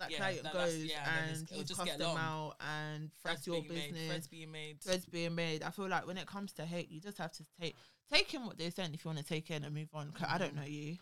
That 0.00 0.10
Yeah, 0.10 0.16
client 0.16 0.42
that- 0.44 0.52
goes 0.54 0.76
yeah, 0.78 1.18
and 1.28 1.36
and 1.52 1.68
cussed 1.68 1.84
get 1.84 1.98
them 1.98 2.08
long. 2.08 2.16
out, 2.18 2.56
and 2.60 3.10
Threads 3.22 3.40
that's 3.40 3.46
your 3.46 3.60
made. 3.60 3.68
business 3.68 4.06
Threads 4.06 4.28
being 4.28 4.50
made. 4.50 4.80
threads 4.80 5.04
being 5.04 5.34
made. 5.34 5.62
I 5.62 5.70
feel 5.70 5.88
like 5.88 6.06
when 6.06 6.16
it 6.16 6.26
comes 6.26 6.52
to 6.54 6.64
hate, 6.64 6.90
you 6.90 7.00
just 7.02 7.18
have 7.18 7.32
to 7.32 7.44
take 7.60 7.76
take 8.10 8.32
in 8.32 8.46
what 8.46 8.56
they're 8.56 8.70
saying 8.70 8.94
if 8.94 9.04
you 9.04 9.10
want 9.10 9.18
to 9.18 9.24
take 9.24 9.50
it 9.50 9.62
and 9.62 9.74
move 9.74 9.90
on. 9.94 10.10
'cause 10.12 10.26
I 10.28 10.38
don't 10.38 10.54
Mhm. 10.54 10.56
know 10.56 10.64
you. 10.64 10.98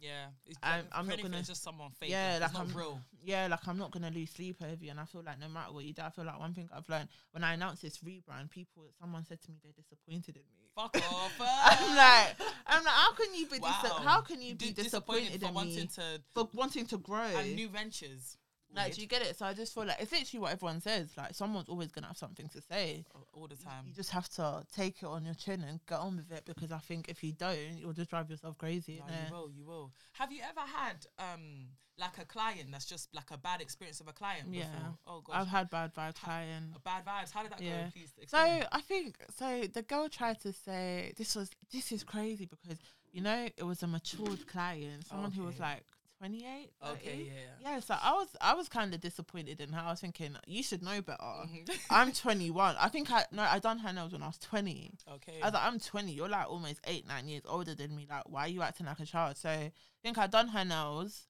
Yeah, 0.00 0.26
it's, 0.46 0.58
I'm- 0.62 0.86
I'm 0.92 1.06
not 1.08 1.20
gonna- 1.20 1.38
It's 1.38 1.48
just 1.48 1.62
someone 1.62 1.90
fake. 1.90 2.10
Yeah, 2.10 2.38
like 2.40 2.50
it's 2.50 2.58
I'm- 2.58 2.72
real. 2.72 3.00
Yeah, 3.22 3.48
like 3.48 3.66
I'm 3.66 3.78
not 3.78 3.90
gonna 3.90 4.10
lose 4.10 4.30
sleep 4.30 4.62
over 4.62 4.84
you, 4.84 4.90
and 4.90 5.00
I 5.00 5.04
feel 5.04 5.22
like 5.22 5.38
no 5.40 5.48
matter 5.48 5.72
what 5.72 5.84
you 5.84 5.92
do, 5.92 6.02
I 6.02 6.10
feel 6.10 6.24
like 6.24 6.38
one 6.38 6.54
thing 6.54 6.68
I've 6.72 6.88
learned 6.88 7.08
when 7.32 7.42
I 7.42 7.54
announced 7.54 7.82
this 7.82 7.98
rebrand, 7.98 8.50
people, 8.50 8.84
someone 9.00 9.24
said 9.24 9.40
to 9.42 9.50
me 9.50 9.58
they're 9.62 9.72
disappointed 9.72 10.36
in 10.36 10.42
me. 10.56 10.68
Fuck 10.74 10.96
off. 11.12 11.32
I'm 11.40 11.92
eh? 11.92 11.96
like, 11.96 12.36
I'm 12.66 12.84
like, 12.84 12.94
how 12.94 13.12
can 13.14 13.34
you 13.34 13.46
be? 13.46 13.58
Dis- 13.58 13.92
how 14.04 14.20
can 14.20 14.40
you 14.40 14.54
be 14.54 14.72
disappointed, 14.72 15.40
for 15.40 15.48
in 15.48 15.54
wanting 15.54 15.74
me 15.76 15.86
to 15.96 16.22
for 16.32 16.48
wanting 16.54 16.86
to 16.86 16.98
grow? 16.98 17.18
and 17.36 17.56
new 17.56 17.68
ventures. 17.68 18.36
Like, 18.74 18.94
do 18.94 19.00
you 19.00 19.06
get 19.06 19.22
it? 19.22 19.36
So 19.38 19.46
I 19.46 19.54
just 19.54 19.74
feel 19.74 19.86
like 19.86 19.96
it's 20.00 20.12
literally 20.12 20.40
what 20.42 20.52
everyone 20.52 20.80
says. 20.80 21.08
Like, 21.16 21.34
someone's 21.34 21.68
always 21.68 21.90
gonna 21.90 22.06
have 22.08 22.18
something 22.18 22.48
to 22.48 22.60
say. 22.60 23.04
all- 23.32 23.46
the 23.48 23.56
time. 23.56 23.84
You 23.86 23.92
just 23.94 24.10
have 24.10 24.28
to 24.30 24.66
take 24.74 25.02
it 25.02 25.06
on 25.06 25.24
your 25.24 25.34
chin 25.34 25.62
and 25.62 25.80
get 25.86 25.98
on 26.00 26.16
with 26.16 26.30
it 26.32 26.44
because 26.44 26.70
I 26.72 26.78
think 26.78 27.08
if 27.08 27.22
you 27.22 27.32
don't, 27.32 27.78
you'll 27.78 27.92
just 27.92 28.10
drive 28.10 28.28
yourself 28.30 28.58
crazy. 28.58 29.00
No, 29.08 29.14
you 29.14 29.32
will, 29.32 29.50
you 29.50 29.64
will. 29.64 29.92
Have 30.14 30.32
you 30.32 30.42
ever 30.42 30.60
had 30.60 31.06
um 31.18 31.68
like 31.98 32.18
a 32.18 32.24
client 32.24 32.70
that's 32.72 32.84
just 32.84 33.08
like 33.14 33.30
a 33.30 33.38
bad 33.38 33.60
experience 33.60 34.00
of 34.00 34.08
a 34.08 34.12
client 34.12 34.48
Yeah. 34.52 34.64
before? 34.70 34.98
Oh 35.06 35.20
gosh. 35.20 35.36
I've 35.36 35.46
had 35.48 35.70
bad 35.70 35.94
vibes 35.94 36.18
Ha- 36.18 36.24
client. 36.26 36.84
bad 36.84 37.04
vibes. 37.06 37.30
How 37.32 37.42
did 37.42 37.52
that 37.52 37.60
Yeah. 37.62 37.84
go? 37.84 37.90
Please 37.92 38.12
So. 38.26 38.38
I 38.38 38.80
think 38.82 39.16
so. 39.36 39.62
The 39.66 39.82
girl 39.82 40.08
tried 40.08 40.40
to 40.40 40.52
say 40.52 41.12
this 41.16 41.34
was 41.36 41.50
this 41.70 41.90
is 41.92 42.02
crazy 42.04 42.44
because 42.46 42.78
you 43.12 43.20
know 43.22 43.48
it 43.56 43.62
was 43.64 43.82
a 43.82 43.86
matured 43.86 44.46
client, 44.48 45.06
someone 45.06 45.30
who 45.32 45.44
was 45.44 45.58
like 45.60 45.84
28. 46.18 46.70
okay, 46.92 47.10
30. 47.10 47.22
yeah. 47.24 47.32
yeah. 47.60 47.80
So 47.80 47.94
I 48.00 48.12
was 48.12 48.28
I 48.40 48.54
was 48.54 48.68
kind 48.68 48.92
of 48.92 49.00
disappointed 49.00 49.60
in 49.60 49.72
her. 49.72 49.80
I 49.80 49.90
was 49.90 50.00
thinking 50.00 50.36
you 50.46 50.62
should 50.62 50.82
know 50.82 51.00
better. 51.00 51.18
Mhm. 51.22 51.68
I'm 51.90 52.12
21. 52.12 52.76
I 52.78 52.88
think 52.88 53.10
I 53.10 53.24
no 53.32 53.42
I 53.42 53.58
done 53.58 53.78
her 53.78 53.92
nails 53.92 54.12
when 54.12 54.22
I 54.22 54.26
was 54.26 54.38
20. 54.38 54.92
okay. 55.14 55.40
I 55.42 55.46
was 55.46 55.54
like 55.54 55.62
I'm 55.64 55.78
20. 55.78 56.12
You're 56.12 56.28
like 56.28 56.48
almost 56.48 56.80
eight 56.86 57.06
nine 57.06 57.28
years 57.28 57.42
older 57.46 57.74
than 57.74 57.94
me. 57.94 58.06
Like 58.08 58.28
why 58.28 58.42
are 58.42 58.48
you 58.48 58.62
acting 58.62 58.86
like 58.86 59.00
a 59.00 59.06
child? 59.06 59.36
So 59.36 59.48
I 59.48 59.72
think 60.02 60.18
I 60.18 60.26
done 60.26 60.48
her 60.48 60.64
nails. 60.64 61.26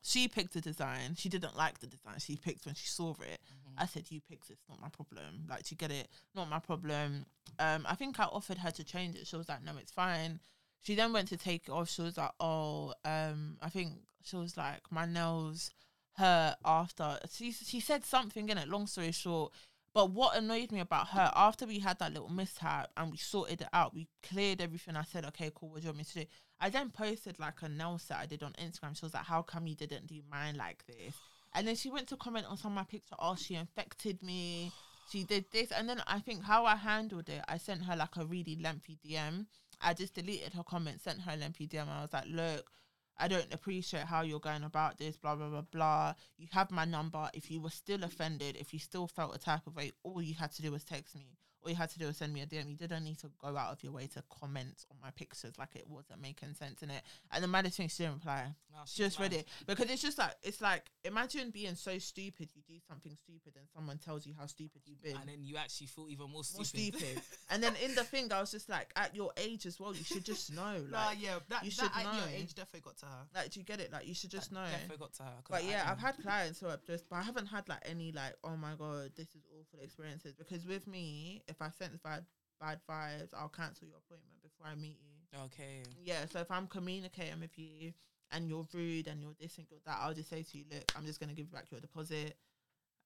She 0.00 0.28
picked 0.28 0.54
the 0.54 0.60
design. 0.60 1.16
She 1.16 1.28
didn't 1.28 1.56
like 1.56 1.80
the 1.80 1.86
design. 1.86 2.18
She 2.18 2.36
picked 2.36 2.66
when 2.66 2.74
she 2.76 2.86
saw 2.86 3.10
it. 3.20 3.40
Mhm. 3.52 3.74
I 3.78 3.86
said, 3.86 4.10
"You 4.10 4.20
picked 4.20 4.48
it. 4.48 4.54
It's 4.54 4.68
not 4.68 4.80
my 4.80 4.88
problem. 4.88 5.46
Like, 5.48 5.64
do 5.64 5.72
you 5.72 5.76
get 5.76 5.90
it? 5.90 6.08
Not 6.34 6.48
my 6.48 6.60
problem." 6.60 7.26
Um, 7.58 7.84
I 7.88 7.94
think 7.96 8.18
I 8.20 8.24
offered 8.24 8.58
her 8.58 8.70
to 8.70 8.84
change 8.84 9.16
it. 9.16 9.26
She 9.26 9.36
was 9.36 9.48
like, 9.48 9.62
"No, 9.62 9.76
it's 9.76 9.92
fine." 9.92 10.40
She 10.82 10.94
then 10.94 11.12
went 11.12 11.28
to 11.28 11.36
take 11.36 11.68
it 11.68 11.70
off. 11.70 11.90
She 11.90 12.02
was 12.02 12.16
like, 12.16 12.32
"Oh, 12.40 12.94
um, 13.04 13.56
I 13.62 13.68
think 13.68 13.94
she 14.24 14.36
was 14.36 14.56
like, 14.56 14.80
my 14.90 15.06
nails 15.06 15.70
hurt 16.16 16.56
after." 16.64 17.18
She 17.30 17.52
she 17.52 17.80
said 17.80 18.04
something 18.04 18.48
in 18.48 18.58
it. 18.58 18.68
Long 18.68 18.86
story 18.86 19.12
short, 19.12 19.52
but 19.94 20.10
what 20.10 20.36
annoyed 20.36 20.72
me 20.72 20.80
about 20.80 21.08
her 21.08 21.30
after 21.36 21.66
we 21.66 21.78
had 21.78 21.98
that 22.00 22.12
little 22.12 22.30
mishap 22.30 22.90
and 22.96 23.10
we 23.12 23.16
sorted 23.18 23.60
it 23.62 23.68
out, 23.72 23.94
we 23.94 24.08
cleared 24.22 24.60
everything. 24.60 24.96
I 24.96 25.04
said, 25.04 25.24
"Okay, 25.26 25.52
cool. 25.54 25.70
What 25.70 25.82
do 25.82 25.84
you 25.84 25.88
want 25.90 25.98
me 25.98 26.04
to 26.04 26.14
do?" 26.20 26.26
I 26.60 26.70
then 26.70 26.90
posted 26.90 27.38
like 27.38 27.62
a 27.62 27.68
nail 27.68 27.98
set 27.98 28.18
I 28.18 28.26
did 28.26 28.42
on 28.42 28.52
Instagram. 28.54 28.96
She 28.98 29.06
was 29.06 29.14
like, 29.14 29.26
"How 29.26 29.42
come 29.42 29.66
you 29.66 29.76
didn't 29.76 30.06
do 30.06 30.20
mine 30.30 30.56
like 30.56 30.84
this?" 30.86 31.14
And 31.54 31.68
then 31.68 31.76
she 31.76 31.90
went 31.90 32.08
to 32.08 32.16
comment 32.16 32.46
on 32.46 32.56
some 32.56 32.72
of 32.72 32.76
my 32.76 32.84
picture. 32.84 33.14
Oh, 33.18 33.36
she 33.36 33.54
infected 33.54 34.22
me. 34.22 34.72
She 35.10 35.24
did 35.24 35.44
this, 35.52 35.70
and 35.70 35.88
then 35.88 36.02
I 36.06 36.20
think 36.20 36.44
how 36.44 36.64
I 36.64 36.76
handled 36.76 37.28
it, 37.28 37.44
I 37.46 37.58
sent 37.58 37.84
her 37.84 37.96
like 37.96 38.16
a 38.16 38.24
really 38.24 38.56
lengthy 38.56 38.98
DM. 39.04 39.46
I 39.82 39.94
just 39.94 40.14
deleted 40.14 40.54
her 40.54 40.62
comment, 40.62 41.00
sent 41.00 41.20
her 41.22 41.32
a 41.32 41.36
lengthy 41.36 41.66
DM. 41.66 41.88
I 41.88 42.02
was 42.02 42.12
like, 42.12 42.26
"Look, 42.28 42.70
I 43.18 43.28
don't 43.28 43.52
appreciate 43.52 44.04
how 44.04 44.22
you're 44.22 44.40
going 44.40 44.64
about 44.64 44.98
this. 44.98 45.16
Blah 45.16 45.36
blah 45.36 45.48
blah 45.48 45.62
blah. 45.62 46.14
You 46.38 46.48
have 46.52 46.70
my 46.70 46.84
number. 46.84 47.30
If 47.34 47.50
you 47.50 47.60
were 47.60 47.70
still 47.70 48.02
offended, 48.04 48.56
if 48.56 48.72
you 48.72 48.78
still 48.78 49.06
felt 49.06 49.34
a 49.34 49.38
type 49.38 49.66
of 49.66 49.76
way, 49.76 49.92
all 50.02 50.22
you 50.22 50.34
had 50.34 50.52
to 50.52 50.62
do 50.62 50.72
was 50.72 50.84
text 50.84 51.14
me. 51.16 51.36
All 51.64 51.70
you 51.70 51.76
had 51.76 51.90
to 51.90 51.98
do 51.98 52.06
was 52.06 52.16
send 52.16 52.32
me 52.32 52.40
a 52.42 52.46
DM. 52.46 52.68
You 52.70 52.76
didn't 52.76 53.04
need 53.04 53.18
to 53.18 53.30
go 53.40 53.56
out 53.56 53.72
of 53.72 53.82
your 53.82 53.92
way 53.92 54.06
to 54.08 54.22
comment 54.40 54.84
on 54.90 54.96
my 55.02 55.10
pictures 55.10 55.52
like 55.58 55.74
it 55.76 55.86
wasn't 55.88 56.20
making 56.20 56.54
sense 56.54 56.82
in 56.82 56.90
it. 56.90 57.02
And 57.32 57.42
the 57.42 57.48
maddest 57.48 57.76
thing, 57.76 57.88
she 57.88 58.02
didn't 58.02 58.16
reply 58.16 58.44
oh, 58.48 58.54
No, 58.72 58.78
she's 58.84 58.96
just 59.06 59.20
read 59.20 59.32
it 59.32 59.46
because 59.66 59.88
it's 59.90 60.02
just 60.02 60.18
like 60.18 60.34
it's 60.42 60.60
like 60.60 60.90
imagine 61.04 61.50
being 61.50 61.74
so 61.74 61.98
stupid 61.98 62.48
you 62.54 62.62
do 62.66 62.74
something 62.88 63.16
stupid 63.22 63.52
and 63.56 63.66
someone 63.74 63.98
tells 63.98 64.26
you 64.26 64.34
how 64.38 64.46
stupid 64.46 64.82
you've 64.86 65.02
been 65.02 65.16
And 65.16 65.28
then 65.28 65.38
you 65.42 65.56
actually 65.56 65.86
feel 65.88 66.06
even 66.08 66.26
more 66.30 66.42
more 66.54 66.64
stupid. 66.64 66.98
stupid 66.98 67.22
and 67.50 67.62
then 67.62 67.74
in 67.84 67.94
the 67.94 68.04
thing 68.04 68.32
i 68.32 68.40
was 68.40 68.50
just 68.50 68.68
like 68.68 68.90
at 68.96 69.14
your 69.14 69.30
age 69.36 69.66
as 69.66 69.78
well 69.80 69.94
you 69.94 70.04
should 70.04 70.24
just 70.24 70.52
know 70.56 70.76
like 70.90 70.90
Nah, 70.90 71.10
yeah, 71.18 71.38
that, 71.48 71.64
you 71.64 71.70
that 71.70 71.72
should 71.72 71.90
at 71.94 72.14
your 72.14 72.28
age 72.34 72.54
definitely 72.54 72.80
got 72.80 72.96
to 72.98 73.06
her. 73.06 73.22
like 73.34 73.50
do 73.50 73.60
you 73.60 73.66
get 73.66 73.80
it 73.80 73.92
like 73.92 74.06
you 74.06 74.14
should 74.14 74.30
just 74.30 74.52
know 74.52 74.64
Definitely 74.70 74.96
got 74.98 75.12
to 75.14 75.22
her. 75.24 75.32
but 75.50 75.62
I 75.62 75.68
yeah, 75.68 75.88
I've 75.90 75.98
had 75.98 76.16
clients 76.22 76.60
who 76.60 76.66
have 76.66 76.84
just, 76.86 77.08
but 77.08 77.16
I 77.16 77.22
haven't 77.22 77.46
had 77.46 77.68
like 77.68 77.80
any 77.84 78.12
like, 78.12 78.34
oh 78.44 78.56
my 78.56 78.72
god, 78.78 79.10
this 79.16 79.28
is 79.34 79.42
awful 79.58 79.80
experiences. 79.82 80.34
Because 80.38 80.66
with 80.66 80.86
me, 80.86 81.42
if 81.52 81.62
I 81.62 81.70
sense 81.70 81.98
bad 82.02 82.24
bad 82.60 82.80
vibes, 82.88 83.34
I'll 83.34 83.48
cancel 83.48 83.86
your 83.88 83.98
appointment 83.98 84.42
before 84.42 84.66
I 84.66 84.74
meet 84.74 84.98
you. 85.02 85.38
Okay. 85.44 85.82
Yeah, 86.02 86.26
so 86.30 86.40
if 86.40 86.50
I'm 86.50 86.66
communicating 86.66 87.40
with 87.40 87.56
you 87.58 87.92
and 88.30 88.48
you're 88.48 88.66
rude 88.72 89.08
and 89.08 89.20
you're 89.20 89.34
this 89.40 89.58
and 89.58 89.66
you're 89.70 89.80
that, 89.86 89.98
I'll 90.00 90.14
just 90.14 90.30
say 90.30 90.42
to 90.42 90.58
you, 90.58 90.64
look, 90.70 90.84
I'm 90.96 91.06
just 91.06 91.20
gonna 91.20 91.34
give 91.34 91.50
back 91.52 91.66
your 91.70 91.80
deposit, 91.80 92.36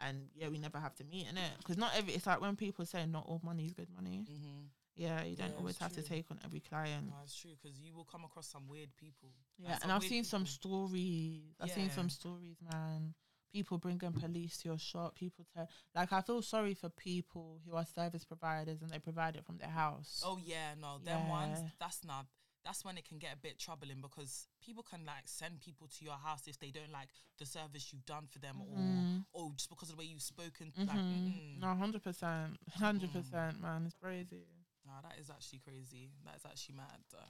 and 0.01 0.29
yeah, 0.35 0.49
we 0.49 0.59
never 0.59 0.79
have 0.79 0.95
to 0.97 1.05
meet 1.05 1.29
in 1.29 1.37
it 1.37 1.53
because 1.59 1.77
not 1.77 1.93
every. 1.97 2.15
It's 2.15 2.27
like 2.27 2.41
when 2.41 2.57
people 2.57 2.85
say 2.85 3.07
not 3.07 3.27
all 3.27 3.41
money 3.45 3.65
is 3.67 3.73
good 3.73 3.89
money. 3.95 4.27
Mm-hmm. 4.31 4.67
Yeah, 4.97 5.25
you 5.25 5.37
don't 5.37 5.51
Yeah, 5.51 5.59
always 5.59 5.77
have 5.79 5.93
to 5.93 6.03
take 6.03 6.25
on 6.31 6.41
every 6.43 6.61
client. 6.61 7.09
No, 7.09 7.17
it's 7.23 7.37
true 7.37 7.51
because 7.63 7.79
you 7.79 7.95
will 7.95 8.07
come 8.07 8.25
across 8.25 8.49
some 8.49 8.67
weird 8.67 8.89
people. 8.97 9.29
Yeah, 9.59 9.73
Like, 9.73 9.83
and 9.85 9.93
I've 9.93 10.03
seen 10.03 10.25
some 10.25 10.47
stories. 10.47 11.55
I've 11.61 11.71
seen 11.71 11.91
some 11.91 12.09
stories, 12.09 12.57
man. 12.73 13.15
People 13.57 13.79
bringing 13.79 14.13
police 14.13 14.59
to 14.59 14.69
your 14.69 14.79
shop. 14.79 15.15
People 15.15 15.47
tell, 15.55 15.67
like, 15.95 16.13
I 16.13 16.21
feel 16.21 16.43
sorry 16.43 16.75
for 16.75 16.91
people 16.91 17.59
who 17.65 17.75
are 17.75 17.87
service 17.87 18.23
providers 18.23 18.83
and 18.83 18.91
they 18.91 18.99
provide 18.99 19.35
it 19.35 19.47
from 19.47 19.57
their 19.57 19.71
house. 19.71 20.23
Oh 20.27 20.37
yeah, 20.45 20.75
no, 20.79 20.99
them 21.03 21.27
ones. 21.29 21.61
That's 21.81 22.05
not. 22.05 22.27
That's 22.67 22.85
when 22.85 22.99
it 22.99 23.09
can 23.09 23.17
get 23.17 23.33
a 23.33 23.37
bit 23.39 23.59
troubling 23.59 24.03
because 24.03 24.49
people 24.61 24.83
can 24.83 25.07
like 25.07 25.25
send 25.25 25.61
people 25.61 25.87
to 25.97 26.05
your 26.05 26.19
house 26.23 26.43
if 26.47 26.59
they 26.61 26.71
don't 26.71 26.93
like 26.93 27.09
the 27.39 27.47
service 27.47 27.91
you've 27.95 28.05
done 28.05 28.27
for 28.31 28.41
them, 28.41 28.57
Mhm. 28.61 29.25
or 29.33 29.45
or 29.47 29.53
just 29.57 29.71
because 29.71 29.89
of 29.89 29.97
the 29.97 30.01
way 30.01 30.05
you've 30.13 30.21
spoken. 30.21 30.71
Like, 30.77 30.89
Mhm. 30.91 31.33
mm-mm. 31.33 31.59
No, 31.61 31.75
hundred 31.77 32.03
percent, 32.03 32.59
hundred 32.75 33.11
percent, 33.11 33.59
man. 33.63 33.87
It's 33.87 33.95
crazy. 33.95 34.45
Nah, 34.85 35.01
that 35.01 35.19
is 35.19 35.31
actually 35.31 35.61
crazy. 35.61 36.11
That 36.27 36.37
is 36.37 36.45
actually 36.45 36.75
mad. 36.77 37.01
Uh, 37.17 37.25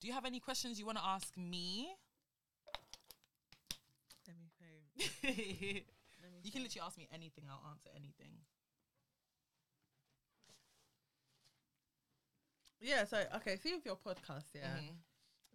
do 0.00 0.06
you 0.08 0.14
have 0.14 0.24
any 0.24 0.40
questions 0.40 0.78
you 0.78 0.86
want 0.86 0.96
to 0.96 1.04
ask 1.04 1.36
me? 1.36 1.92
You 5.22 6.50
can 6.52 6.62
literally 6.62 6.84
ask 6.86 6.98
me 6.98 7.08
anything. 7.12 7.44
I'll 7.50 7.70
answer 7.70 7.90
anything. 7.94 8.32
Yeah. 12.80 13.04
So 13.04 13.22
okay, 13.36 13.56
see 13.56 13.74
with 13.74 13.84
your 13.86 13.96
podcast, 13.96 14.44
yeah. 14.54 14.76
Mhm. 14.76 14.96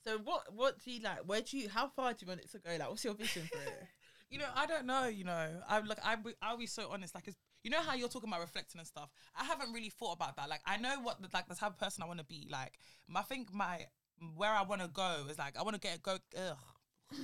So 0.04 0.18
what 0.20 0.54
what 0.54 0.84
do 0.84 0.92
you 0.92 1.02
like? 1.02 1.20
Where 1.26 1.42
do 1.42 1.58
you? 1.58 1.70
How 1.70 1.88
far 1.88 2.14
do 2.14 2.20
you 2.26 2.28
want 2.28 2.42
it 2.42 2.52
to 2.52 2.60
go? 2.60 2.72
Like, 2.72 2.90
what's 2.90 3.04
your 3.06 3.14
vision 3.14 3.48
for 3.52 3.60
it? 3.60 3.88
You 4.32 4.40
know, 4.40 4.48
I 4.56 4.66
don't 4.66 4.86
know. 4.86 5.08
You 5.08 5.26
know, 5.26 5.62
I'm 5.70 5.86
like, 5.88 6.00
I 6.06 6.16
I'll 6.42 6.58
be 6.58 6.66
so 6.66 6.90
honest. 6.90 7.14
Like, 7.14 7.28
it's, 7.28 7.38
you 7.64 7.70
know 7.70 7.82
how 7.82 7.96
you're 7.96 8.08
talking 8.08 8.30
about 8.30 8.40
reflecting 8.42 8.80
and 8.80 8.88
stuff. 8.88 9.10
I 9.36 9.44
haven't 9.44 9.74
really 9.74 9.90
thought 9.90 10.14
about 10.14 10.38
that. 10.38 10.50
Like, 10.50 10.62
I 10.66 10.78
know 10.78 11.02
what 11.02 11.22
the, 11.22 11.28
like 11.34 11.48
the 11.50 11.56
type 11.56 11.72
of 11.72 11.78
person 11.80 12.02
I 12.04 12.08
want 12.08 12.20
to 12.20 12.26
be. 12.26 12.48
Like, 12.50 12.74
I 13.14 13.24
think 13.24 13.54
my 13.54 13.88
where 14.38 14.52
I 14.52 14.62
want 14.64 14.82
to 14.82 14.88
go 14.88 15.26
is 15.30 15.38
like 15.38 15.58
I 15.58 15.64
want 15.64 15.76
to 15.76 15.82
get 15.82 16.02
go. 16.02 16.18
Ugh. 16.38 16.58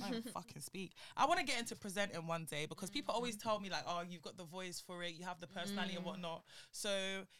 I 0.04 0.10
don't 0.10 0.28
fucking 0.32 0.62
speak. 0.62 0.92
I 1.16 1.26
want 1.26 1.40
to 1.40 1.46
get 1.46 1.58
into 1.58 1.76
presenting 1.76 2.26
one 2.26 2.44
day 2.44 2.66
because 2.66 2.90
people 2.90 3.14
always 3.14 3.36
mm-hmm. 3.36 3.48
tell 3.48 3.60
me 3.60 3.70
like, 3.70 3.84
oh, 3.86 4.02
you've 4.08 4.22
got 4.22 4.36
the 4.36 4.44
voice 4.44 4.82
for 4.84 5.02
it, 5.02 5.14
you 5.14 5.24
have 5.24 5.40
the 5.40 5.46
personality 5.46 5.94
and 5.94 6.04
mm. 6.04 6.06
whatnot. 6.06 6.42
So 6.72 6.90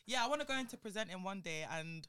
yeah, 0.07 0.25
I 0.25 0.29
want 0.29 0.41
to 0.41 0.47
go 0.47 0.59
into 0.59 0.77
presenting 0.77 1.23
one 1.23 1.41
day 1.41 1.67
and 1.71 2.07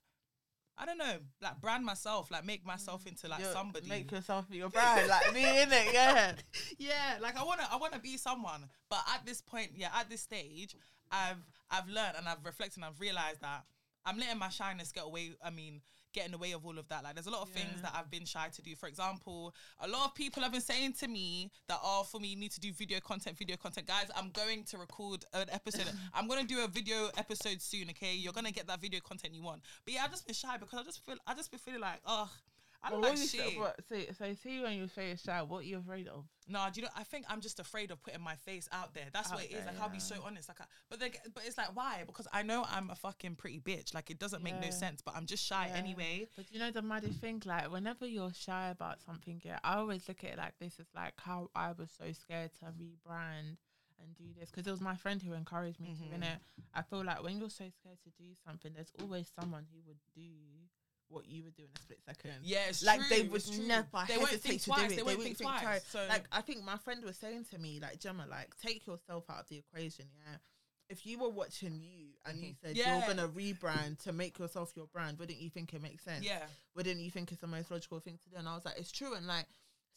I 0.77 0.85
don't 0.85 0.97
know, 0.97 1.17
like 1.41 1.59
brand 1.59 1.85
myself, 1.85 2.31
like 2.31 2.45
make 2.45 2.65
myself 2.65 3.05
into 3.05 3.27
like 3.27 3.41
You're- 3.41 3.53
somebody. 3.53 3.89
Make 3.89 4.11
yourself 4.11 4.45
your 4.49 4.69
brand, 4.69 5.09
like 5.09 5.33
me 5.33 5.61
in 5.61 5.69
it. 5.71 5.93
Yeah. 5.93 6.33
yeah, 6.77 7.17
like 7.21 7.37
I 7.37 7.43
wanna 7.43 7.67
I 7.69 7.75
wanna 7.75 7.99
be 7.99 8.15
someone. 8.15 8.63
But 8.89 8.99
at 9.13 9.25
this 9.25 9.41
point, 9.41 9.71
yeah, 9.75 9.89
at 9.93 10.09
this 10.09 10.21
stage, 10.21 10.75
I've 11.11 11.43
I've 11.69 11.89
learned 11.89 12.15
and 12.17 12.27
I've 12.27 12.45
reflected 12.45 12.77
and 12.77 12.85
I've 12.85 12.99
realized 12.99 13.41
that 13.41 13.65
I'm 14.05 14.17
letting 14.17 14.39
my 14.39 14.49
shyness 14.49 14.93
get 14.93 15.03
away. 15.03 15.31
I 15.43 15.49
mean, 15.49 15.81
get 16.13 16.25
in 16.25 16.31
the 16.31 16.37
way 16.37 16.51
of 16.51 16.65
all 16.65 16.77
of 16.77 16.87
that. 16.89 17.03
Like, 17.03 17.15
there's 17.15 17.27
a 17.27 17.31
lot 17.31 17.41
of 17.41 17.49
things 17.49 17.81
that 17.81 17.93
I've 17.95 18.09
been 18.09 18.25
shy 18.25 18.47
to 18.53 18.61
do. 18.61 18.75
For 18.75 18.87
example, 18.87 19.53
a 19.79 19.87
lot 19.87 20.05
of 20.05 20.15
people 20.15 20.43
have 20.43 20.51
been 20.51 20.61
saying 20.61 20.93
to 20.99 21.07
me 21.07 21.51
that, 21.67 21.79
oh, 21.83 22.03
for 22.03 22.19
me, 22.19 22.29
you 22.29 22.35
need 22.35 22.51
to 22.51 22.59
do 22.59 22.71
video 22.71 22.99
content, 22.99 23.37
video 23.37 23.57
content. 23.57 23.87
Guys, 23.87 24.07
I'm 24.15 24.29
going 24.31 24.63
to 24.65 24.77
record 24.77 25.25
an 25.33 25.47
episode. 25.51 25.91
I'm 26.13 26.27
going 26.27 26.41
to 26.41 26.47
do 26.47 26.63
a 26.63 26.67
video 26.67 27.09
episode 27.17 27.61
soon, 27.61 27.89
okay? 27.91 28.15
You're 28.15 28.33
going 28.33 28.45
to 28.45 28.53
get 28.53 28.67
that 28.67 28.81
video 28.81 28.99
content 29.01 29.33
you 29.33 29.43
want. 29.43 29.61
But 29.85 29.93
yeah, 29.93 30.03
I've 30.03 30.11
just 30.11 30.25
been 30.25 30.35
shy 30.35 30.57
because 30.57 30.79
I 30.79 30.83
just 30.83 31.05
feel, 31.05 31.17
I 31.27 31.33
just 31.33 31.51
been 31.51 31.59
feeling 31.59 31.81
like, 31.81 32.01
oh, 32.05 32.29
I 32.81 32.91
don't 32.91 33.01
Well, 33.01 33.09
like 33.11 33.19
what 33.19 33.21
you 33.23 33.27
shit. 33.27 33.49
say- 33.51 33.57
what- 33.59 33.85
so, 33.89 34.05
so 34.17 34.33
see 34.35 34.61
when 34.61 34.73
you 34.77 34.87
say 34.87 35.09
you're 35.09 35.17
shy, 35.17 35.41
what 35.41 35.59
are 35.59 35.67
you 35.67 35.79
afraid 35.79 36.07
of? 36.07 36.25
No, 36.47 36.65
do 36.71 36.79
you 36.79 36.85
know? 36.85 36.91
I 36.95 37.03
think 37.03 37.25
I'm 37.27 37.41
just 37.41 37.59
afraid 37.59 37.91
of 37.91 38.01
putting 38.01 38.21
my 38.21 38.35
face 38.37 38.69
out 38.71 38.93
there. 38.93 39.07
That's 39.11 39.29
what 39.29 39.39
Out 39.39 39.45
it 39.45 39.51
is. 39.51 39.63
there, 39.65 39.73
Like 39.73 39.81
I'll 39.81 39.89
be 39.89 39.99
so 39.99 40.15
honest. 40.25 40.47
Like, 40.47 40.61
I, 40.61 40.65
but 40.89 40.99
they, 40.99 41.11
but 41.33 41.43
it's 41.45 41.57
like 41.57 41.75
why? 41.75 42.03
Because 42.05 42.27
I 42.31 42.41
know 42.43 42.65
I'm 42.69 42.89
a 42.89 42.95
fucking 42.95 43.35
pretty 43.35 43.59
bitch. 43.59 43.93
Like 43.93 44.09
it 44.09 44.17
doesn't 44.17 44.41
make 44.43 44.59
no 44.61 44.69
sense. 44.71 45.01
But 45.01 45.15
I'm 45.17 45.25
just 45.25 45.45
shy 45.45 45.67
Yeah. 45.67 45.75
anyway. 45.75 46.29
But 46.37 46.51
you 46.51 46.57
know 46.59 46.71
the 46.71 46.81
maddest 46.81 47.19
thing, 47.19 47.41
like 47.45 47.69
whenever 47.69 48.07
you're 48.07 48.33
shy 48.33 48.69
about 48.69 49.01
something, 49.01 49.41
yeah, 49.43 49.59
I 49.63 49.75
always 49.75 50.07
look 50.07 50.23
at 50.23 50.31
it 50.31 50.37
like 50.37 50.57
this. 50.59 50.79
is 50.79 50.87
like 50.95 51.13
how 51.19 51.49
I 51.55 51.73
was 51.73 51.91
so 51.91 52.11
scared 52.13 52.51
to 52.59 52.65
rebrand 52.67 53.57
and 54.01 54.15
do 54.17 54.31
this 54.39 54.49
because 54.49 54.65
it 54.65 54.71
was 54.71 54.79
my 54.79 54.95
friend 54.95 55.21
who 55.21 55.33
encouraged 55.33 55.79
me 55.81 55.89
Mhm. 55.89 56.07
to. 56.09 56.15
In 56.15 56.23
it, 56.23 56.39
I 56.73 56.81
feel 56.83 57.03
like 57.03 57.21
when 57.21 57.37
you're 57.37 57.49
so 57.49 57.69
scared 57.69 57.99
to 58.03 58.09
do 58.11 58.33
something, 58.45 58.71
there's 58.73 58.93
always 59.01 59.29
someone 59.39 59.67
who 59.73 59.81
would 59.81 59.99
do 60.15 60.31
what 61.09 61.27
you 61.27 61.43
would 61.43 61.55
do 61.55 61.63
in 61.63 61.69
a 61.75 61.79
split 61.81 61.99
second. 62.05 62.33
Yeah, 62.43 62.65
it's 62.69 62.83
like 62.83 62.99
true, 62.99 63.07
they 63.09 63.21
would 63.23 63.43
never 63.67 63.87
They 64.07 64.13
hesitate 64.13 64.41
think 64.41 64.61
to 64.61 64.69
do 64.71 64.81
it. 64.81 64.89
They 64.89 64.95
They 64.97 65.03
won't 65.03 65.17
wouldn't 65.17 65.37
think 65.37 65.49
twice. 65.49 65.61
twice. 65.63 65.85
So 65.87 66.05
Like 66.07 66.25
I 66.31 66.41
think 66.41 66.63
my 66.63 66.77
friend 66.77 67.03
was 67.03 67.17
saying 67.17 67.45
to 67.51 67.57
me, 67.59 67.79
like 67.81 67.99
Gemma, 67.99 68.25
like 68.29 68.55
take 68.61 68.85
yourself 68.87 69.25
out 69.29 69.39
of 69.41 69.47
the 69.49 69.57
equation. 69.57 70.05
Yeah, 70.15 70.37
if 70.89 71.05
you 71.05 71.19
were 71.19 71.29
watching 71.29 71.79
you 71.81 72.13
and 72.25 72.39
you 72.43 72.51
Mhm. 72.53 72.61
said 72.61 72.77
Yeah. 72.77 72.97
you're 72.99 73.07
gonna 73.07 73.27
rebrand 73.27 73.99
to 74.03 74.11
make 74.13 74.37
yourself 74.39 74.73
your 74.75 74.87
brand, 74.87 75.19
wouldn't 75.19 75.39
you 75.39 75.49
think 75.49 75.73
it 75.73 75.81
makes 75.81 76.03
sense? 76.03 76.23
yeah, 76.25 76.47
Wouldn't 76.75 76.99
you 76.99 77.11
think 77.11 77.31
it's 77.31 77.41
the 77.41 77.47
most 77.47 77.69
logical 77.71 77.99
thing 77.99 78.17
to 78.23 78.29
do? 78.29 78.35
And 78.37 78.47
I 78.47 78.55
was 78.55 78.65
like, 78.65 78.77
it's 78.77 78.91
true. 78.91 79.13
And 79.15 79.25
like 79.27 79.47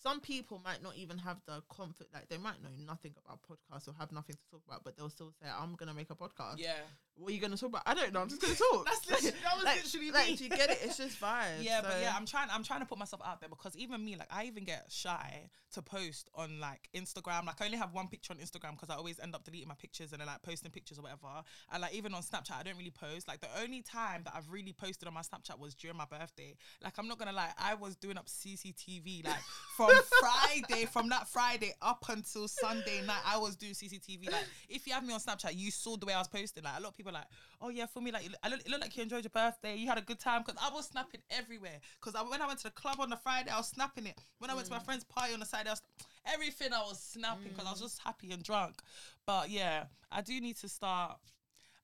some 0.03 0.21
people 0.21 0.61
might 0.65 0.83
not 0.83 0.97
even 0.97 1.19
have 1.19 1.39
the 1.47 1.63
comfort, 1.75 2.09
like 2.13 2.29
they 2.29 2.39
might 2.39 2.63
know 2.63 2.71
nothing 2.87 3.15
about 3.25 3.41
podcasts 3.43 3.89
or 3.89 3.95
have 3.99 4.11
nothing 4.13 4.35
to 4.37 4.51
talk 4.51 4.63
about, 4.67 4.83
but 4.85 4.97
they'll 4.97 5.11
still 5.11 5.33
say, 5.41 5.49
I'm 5.49 5.75
gonna 5.77 5.95
make 5.95 6.11
a 6.11 6.15
podcast. 6.15 6.57
yeah, 6.59 6.75
What 7.15 7.31
are 7.31 7.35
you 7.35 7.41
gonna 7.41 7.57
talk 7.57 7.69
about? 7.71 7.83
I 7.87 7.95
don't 7.95 8.13
know. 8.13 8.21
I'm 8.21 8.29
just 8.29 8.41
gonna 8.43 8.55
talk. 8.55 8.87
That's 8.87 9.09
literally- 9.11 9.31
that 9.45 9.55
was 9.57 9.65
like, 9.65 9.83
literally 9.85 10.11
like, 10.11 10.27
me. 10.29 10.37
do 10.37 10.45
you 10.45 10.51
get 10.51 10.71
it? 10.71 10.79
It's 10.83 10.97
just 10.97 11.21
vibes. 11.21 11.63
yeah. 11.63 11.81
But 11.83 11.99
yeah, 12.03 12.15
I'm 12.17 12.27
trying. 12.27 12.49
I'm 12.53 12.65
trying 12.65 12.81
to 12.81 12.87
put 12.87 12.99
myself 12.99 13.23
out 13.25 13.41
there 13.41 13.49
because 13.49 13.77
even 13.77 14.05
me, 14.05 14.17
like, 14.17 14.29
I 14.31 14.45
even 14.45 14.65
get 14.65 14.87
shy 14.91 15.49
to 15.75 15.83
post 15.83 16.29
on 16.35 16.59
like 16.61 16.89
Instagram. 16.95 17.47
Like, 17.47 17.61
I 17.61 17.67
only 17.67 17.79
have 17.79 17.93
one 17.95 18.09
picture 18.09 18.33
on 18.33 18.39
Instagram 18.39 18.73
because 18.73 18.91
I 18.91 18.97
always 18.97 19.19
end 19.21 19.35
up 19.35 19.45
deleting 19.45 19.69
my 19.69 19.75
pictures 19.75 20.13
and 20.13 20.21
then 20.21 20.27
like 20.27 20.43
posting 20.43 20.71
pictures 20.71 20.99
or 20.99 21.03
whatever. 21.03 21.29
And 21.73 21.81
like 21.83 21.95
even 21.95 22.13
on 22.15 22.23
Snapchat, 22.23 22.59
I 22.59 22.63
don't 22.63 22.77
really 22.77 22.91
post. 22.91 23.29
Like, 23.29 23.41
the 23.41 23.49
only 23.63 23.83
time 23.83 24.23
that 24.25 24.35
I've 24.37 24.51
really 24.51 24.73
posted 24.73 25.07
on 25.09 25.15
my 25.15 25.23
Snapchat 25.23 25.59
was 25.59 25.75
during 25.75 25.97
my 25.97 26.07
birthday. 26.07 26.57
Like, 26.83 26.95
I'm 26.99 27.09
not 27.09 27.19
gonna 27.19 27.33
lie, 27.33 27.51
I 27.59 27.75
was 27.75 27.95
doing 27.97 28.17
up 28.19 28.27
CCTV 28.27 29.25
like 29.27 29.37
from 29.77 29.92
Friday, 30.21 30.87
from 30.87 31.09
that 31.09 31.29
Friday 31.29 31.75
up 31.83 32.05
until 32.09 32.49
Sunday 32.49 33.03
night. 33.07 33.21
I 33.27 33.39
was 33.39 33.57
doing 33.57 33.73
CCTV. 33.73 34.31
Like, 34.31 34.47
if 34.69 34.87
you 34.87 34.93
have 34.93 35.05
me 35.05 35.13
on 35.13 35.21
Snapchat, 35.21 35.57
you 35.57 35.71
saw 35.71 35.97
the 35.97 36.07
way 36.07 36.15
I 36.15 36.19
was 36.19 36.29
posting. 36.29 36.65
Like, 36.65 36.79
a 36.79 36.81
lot 36.81 36.91
of 36.91 36.97
people 36.97 37.11
are 37.11 37.21
like, 37.21 37.27
oh 37.61 37.69
yeah, 37.69 37.87
for 37.87 38.01
me, 38.01 38.13
like, 38.13 38.29
I 38.43 38.49
look, 38.49 38.61
it 38.61 38.69
looked 38.69 38.83
like 38.83 38.97
you 38.97 39.03
enjoyed 39.03 39.25
your 39.25 39.31
birthday. 39.31 39.77
You 39.77 39.89
had 39.89 39.99
a 39.99 40.03
good 40.03 40.21
time 40.21 40.43
because 40.45 40.61
I 40.63 40.73
was 40.75 40.87
snapping 40.87 41.21
everywhere. 41.31 41.81
Because 42.01 42.15
I, 42.15 42.23
when 42.23 42.41
I 42.41 42.47
went 42.47 42.59
to 42.61 42.65
the 42.65 42.71
club 42.71 42.97
on 43.01 43.11
the 43.11 43.17
Friday, 43.17 43.51
I 43.51 43.59
was 43.59 43.69
snapping 43.69 44.07
it. 44.07 44.19
When 44.39 44.51
I 44.51 44.55
went 44.55 44.67
to 44.67 44.73
my 44.73 44.79
mm. 44.79 44.85
friend's 44.85 45.05
party 45.05 45.35
on 45.35 45.41
the 45.41 45.47
Saturday, 45.47 45.71
I 45.71 45.73
was 45.73 45.83
everything 46.27 46.73
I 46.73 46.81
was 46.81 47.01
snapping 47.01 47.51
because 47.51 47.67
I 47.67 47.71
was 47.71 47.81
mm. 47.81 47.85
just 47.85 48.01
happy 48.05 48.33
and 48.33 48.43
drunk. 48.43 48.81
But 49.27 49.51
yeah, 49.51 49.85
I 50.11 50.21
do 50.23 50.41
need 50.41 50.57
to 50.59 50.69
start. 50.69 51.19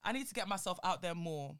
I 0.05 0.13
need 0.13 0.29
to 0.29 0.35
get 0.35 0.49
myself 0.49 0.79
out 0.85 1.03
there 1.03 1.15
more. 1.15 1.55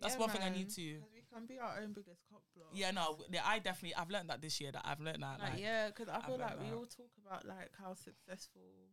That's 0.00 0.14
Yeah, 0.14 0.20
one 0.20 0.30
thing 0.30 0.42
I 0.42 0.50
man, 0.50 0.58
need 0.58 0.70
to. 0.70 0.98
Can 1.32 1.46
be 1.46 1.58
our 1.58 1.78
own 1.80 1.92
biggest 1.92 2.22
cock 2.30 2.42
block. 2.56 2.70
Yeah, 2.72 2.90
no, 2.90 3.18
yeah, 3.30 3.42
I 3.44 3.58
definitely 3.58 3.94
I've 3.94 4.10
learned 4.10 4.30
that 4.30 4.40
this 4.40 4.60
year. 4.60 4.72
That 4.72 4.82
I've 4.84 5.00
learned 5.00 5.22
that. 5.22 5.40
Like, 5.40 5.52
Like, 5.52 5.60
yeah, 5.62 5.86
because 5.88 6.08
I 6.08 6.16
I've 6.16 6.24
feel 6.24 6.38
like 6.38 6.60
we 6.60 6.68
that. 6.70 6.74
all 6.76 6.86
talk 6.86 7.10
about 7.24 7.44
like 7.46 7.70
how 7.78 7.94
successful. 7.94 8.90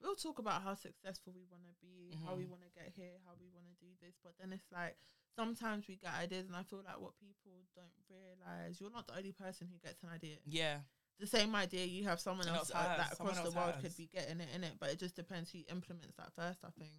We 0.00 0.08
all 0.08 0.16
talk 0.16 0.38
about 0.38 0.62
how 0.62 0.74
successful 0.74 1.32
we 1.32 1.44
want 1.48 1.62
to 1.64 1.74
be, 1.80 2.18
how 2.26 2.34
we 2.34 2.44
Mhm. 2.44 2.50
want 2.50 2.62
to 2.62 2.68
get 2.74 2.92
here, 2.94 3.16
how 3.24 3.32
we 3.40 3.48
want 3.48 3.66
to 3.66 3.76
do 3.80 3.92
this, 4.02 4.16
but 4.22 4.34
then 4.38 4.52
it's 4.52 4.70
like 4.72 4.98
sometimes 5.34 5.86
we 5.88 5.96
get 5.96 6.12
ideas, 6.12 6.46
and 6.46 6.56
I 6.56 6.62
feel 6.62 6.82
like 6.84 7.00
what 7.00 7.16
people 7.18 7.64
don't 7.74 7.94
realize, 8.10 8.80
you're 8.80 8.90
not 8.90 9.06
the 9.06 9.16
only 9.16 9.32
person 9.32 9.68
who 9.72 9.78
gets 9.78 10.02
an 10.02 10.10
idea. 10.10 10.36
yeah, 10.44 10.80
The 11.20 11.26
same 11.26 11.54
idea 11.54 11.86
you 11.86 12.04
have 12.04 12.20
someone 12.20 12.44
Someone 12.46 12.58
else 12.60 12.70
else 12.70 12.84
uh, 12.84 12.88
has, 12.88 12.98
that 12.98 13.12
across 13.14 13.40
the 13.40 13.50
world 13.56 13.74
has. 13.74 13.82
could 13.82 13.96
be 13.96 14.06
getting 14.12 14.40
it 14.40 14.48
in 14.54 14.64
it, 14.64 14.74
but 14.78 14.90
it 14.90 14.98
just 14.98 15.14
depends 15.16 15.50
who 15.52 15.60
implements 15.70 16.16
that 16.16 16.32
first. 16.34 16.58
I 16.64 16.70
think, 16.78 16.92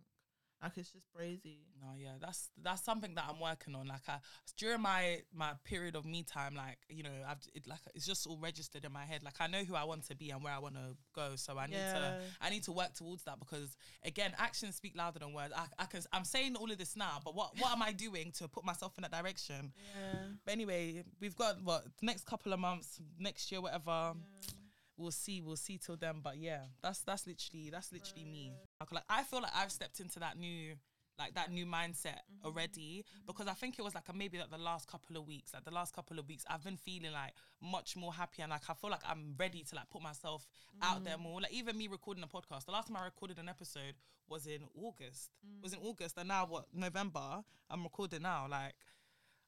like 0.62 0.72
it's 0.78 0.89
just 0.91 1.06
crazy. 1.16 1.60
No, 1.82 1.89
yeah, 1.97 2.14
that's 2.20 2.49
that's 2.64 2.84
something 2.84 3.14
that 3.16 3.26
I'm 3.30 3.39
working 3.39 3.76
on. 3.76 3.88
Like, 3.88 4.01
I, 4.08 4.18
during 4.58 4.82
my 4.82 5.20
my 5.34 5.51
period 5.64 5.95
of 5.95 6.06
me 6.06 6.24
time, 6.24 6.56
like 6.56 6.78
you 6.89 7.03
know, 7.03 7.12
I've 7.28 7.38
it, 7.53 7.68
like 7.68 7.80
it's 7.93 8.06
just 8.06 8.26
all 8.26 8.39
registered 8.41 8.86
in 8.86 8.91
my 8.91 9.03
head. 9.03 9.24
Like 9.24 9.36
I 9.39 9.47
know 9.47 9.64
who 9.64 9.76
I 9.76 9.84
want 9.84 10.08
to 10.08 10.16
be 10.16 10.32
and 10.32 10.43
where 10.43 10.53
I 10.53 10.60
want 10.60 10.76
to 10.76 10.95
go. 11.14 11.36
So 11.36 11.58
I 11.58 11.68
need 11.68 11.76
to 11.76 12.20
I 12.41 12.49
need 12.49 12.64
to 12.64 12.72
work 12.72 12.93
towards 12.93 13.24
that 13.24 13.39
because 13.39 13.78
again, 14.03 14.32
actions 14.38 14.76
speak 14.76 14.93
louder 14.95 15.20
than 15.20 15.34
words. 15.34 15.53
I, 15.56 15.66
I 15.78 15.86
can 15.86 16.01
I'm 16.12 16.26
saying 16.26 16.56
all 16.56 16.72
of 16.72 16.78
this 16.78 16.95
now, 16.95 17.20
but 17.24 17.36
what 17.36 17.51
what 17.60 17.72
am 17.72 17.82
I 17.82 17.91
doing 17.91 18.32
to 18.38 18.47
put 18.47 18.66
myself 18.66 18.93
in 18.97 19.03
that 19.03 19.12
direction? 19.12 19.74
Yeah. 19.76 20.20
But 20.45 20.53
anyway, 20.53 21.03
we've 21.20 21.36
got 21.36 21.62
what 21.64 21.84
the 21.99 22.06
next 22.06 22.26
couple 22.26 22.53
of 22.53 22.60
months, 22.60 22.99
next 23.20 23.51
year, 23.51 23.62
whatever. 23.62 24.14
yeah. 24.16 24.53
We'll 24.98 25.12
see, 25.12 25.41
we'll 25.41 25.58
see 25.58 25.78
till 25.78 25.98
then. 25.98 26.22
But 26.24 26.38
yeah, 26.38 26.62
that's 26.82 27.02
that's 27.02 27.28
literally 27.28 27.70
that's 27.70 27.91
literally 27.91 28.26
me. 28.26 28.54
Like, 28.91 29.04
I 29.10 29.24
feel 29.24 29.41
like 29.41 29.52
I've 29.56 29.72
stepped 29.72 30.00
into 30.00 30.20
that 30.20 30.38
new 30.38 30.76
like 31.18 31.34
that 31.36 31.52
new 31.52 31.66
mindset 31.66 32.20
mm-hmm. 32.28 32.46
already 32.46 33.04
mm-hmm. 33.06 33.26
because 33.26 33.48
I 33.48 33.54
think 33.54 33.80
it 33.80 33.82
was 33.82 33.96
like 33.96 34.10
a, 34.10 34.14
maybe 34.14 34.38
like 34.38 34.52
the 34.52 34.58
last 34.58 34.88
couple 34.88 35.18
of 35.18 35.26
weeks, 35.26 35.54
like 35.54 35.64
the 35.64 35.72
last 35.72 35.96
couple 35.96 36.20
of 36.20 36.28
weeks, 36.28 36.43
I've 36.50 36.64
been 36.64 36.78
feeling 36.78 37.12
like 37.12 37.34
much 37.62 37.96
more 37.96 38.14
happy 38.14 38.41
and 38.41 38.52
like 38.52 38.64
I 38.70 38.74
feel 38.74 38.89
like 38.89 39.04
I'm 39.08 39.36
ready 39.38 39.64
to 39.64 39.76
like 39.76 39.89
put 39.89 40.02
myself 40.02 40.48
out 40.82 41.04
there 41.04 41.16
mm-hmm. 41.16 41.24
more. 41.24 41.41
Like 41.41 41.54
even 41.54 41.78
me 41.78 41.88
recording 41.88 42.24
a 42.24 42.28
podcast, 42.28 42.66
the 42.66 42.72
last 42.72 42.88
time 42.88 42.98
I 42.98 43.06
recorded 43.06 43.39
an 43.39 43.50
episode 43.50 43.96
was 44.28 44.46
in 44.46 44.62
August. 44.82 45.30
Was 45.62 45.74
in 45.74 45.80
mm. 45.80 45.86
August, 45.86 46.18
and 46.18 46.28
now 46.28 46.46
what 46.48 46.66
November? 46.74 47.43
I'm 47.70 47.84
recording 47.84 48.24
now. 48.24 48.48
Like 48.50 48.74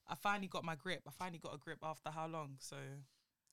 I 0.08 0.16
finally 0.16 0.48
got 0.48 0.64
my 0.64 0.76
grip. 0.76 1.02
I 1.08 1.12
finally 1.12 1.40
got 1.40 1.54
a 1.54 1.58
grip 1.58 1.80
after 1.84 2.12
how 2.12 2.28
long? 2.28 2.56
So 2.60 2.78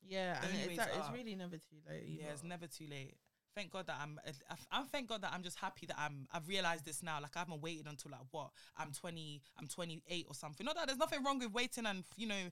Yeah, 0.08 0.38
and 0.42 0.70
it's, 0.70 0.78
like, 0.78 0.88
it's 0.96 1.08
uh, 1.08 1.12
really 1.12 1.34
never 1.34 1.56
too 1.56 1.76
late. 1.88 2.04
yeah, 2.06 2.30
it's 2.32 2.44
never 2.44 2.66
too 2.66 2.86
late. 2.90 3.14
Thank 3.54 3.70
God 3.70 3.86
that 3.86 3.96
I'm. 4.02 4.18
Uh, 4.26 4.54
I'm 4.72 4.86
thank 4.86 5.08
God 5.08 5.22
that 5.22 5.32
I'm 5.32 5.42
just 5.42 5.58
happy 5.58 5.86
that 5.86 5.96
I'm. 5.96 6.26
I've 6.32 6.48
realized 6.48 6.84
this 6.84 7.02
now. 7.04 7.20
Like 7.22 7.36
I 7.36 7.40
haven't 7.40 7.62
waited 7.62 7.86
until 7.86 8.10
like 8.10 8.22
what 8.32 8.50
I'm 8.76 8.90
20. 8.90 9.42
I'm 9.58 9.68
28 9.68 10.26
or 10.28 10.34
something. 10.34 10.66
Not 10.66 10.74
that 10.74 10.88
there's 10.88 10.98
nothing 10.98 11.22
wrong 11.22 11.38
with 11.38 11.52
waiting 11.52 11.86
and 11.86 12.02
you 12.16 12.26
know, 12.26 12.50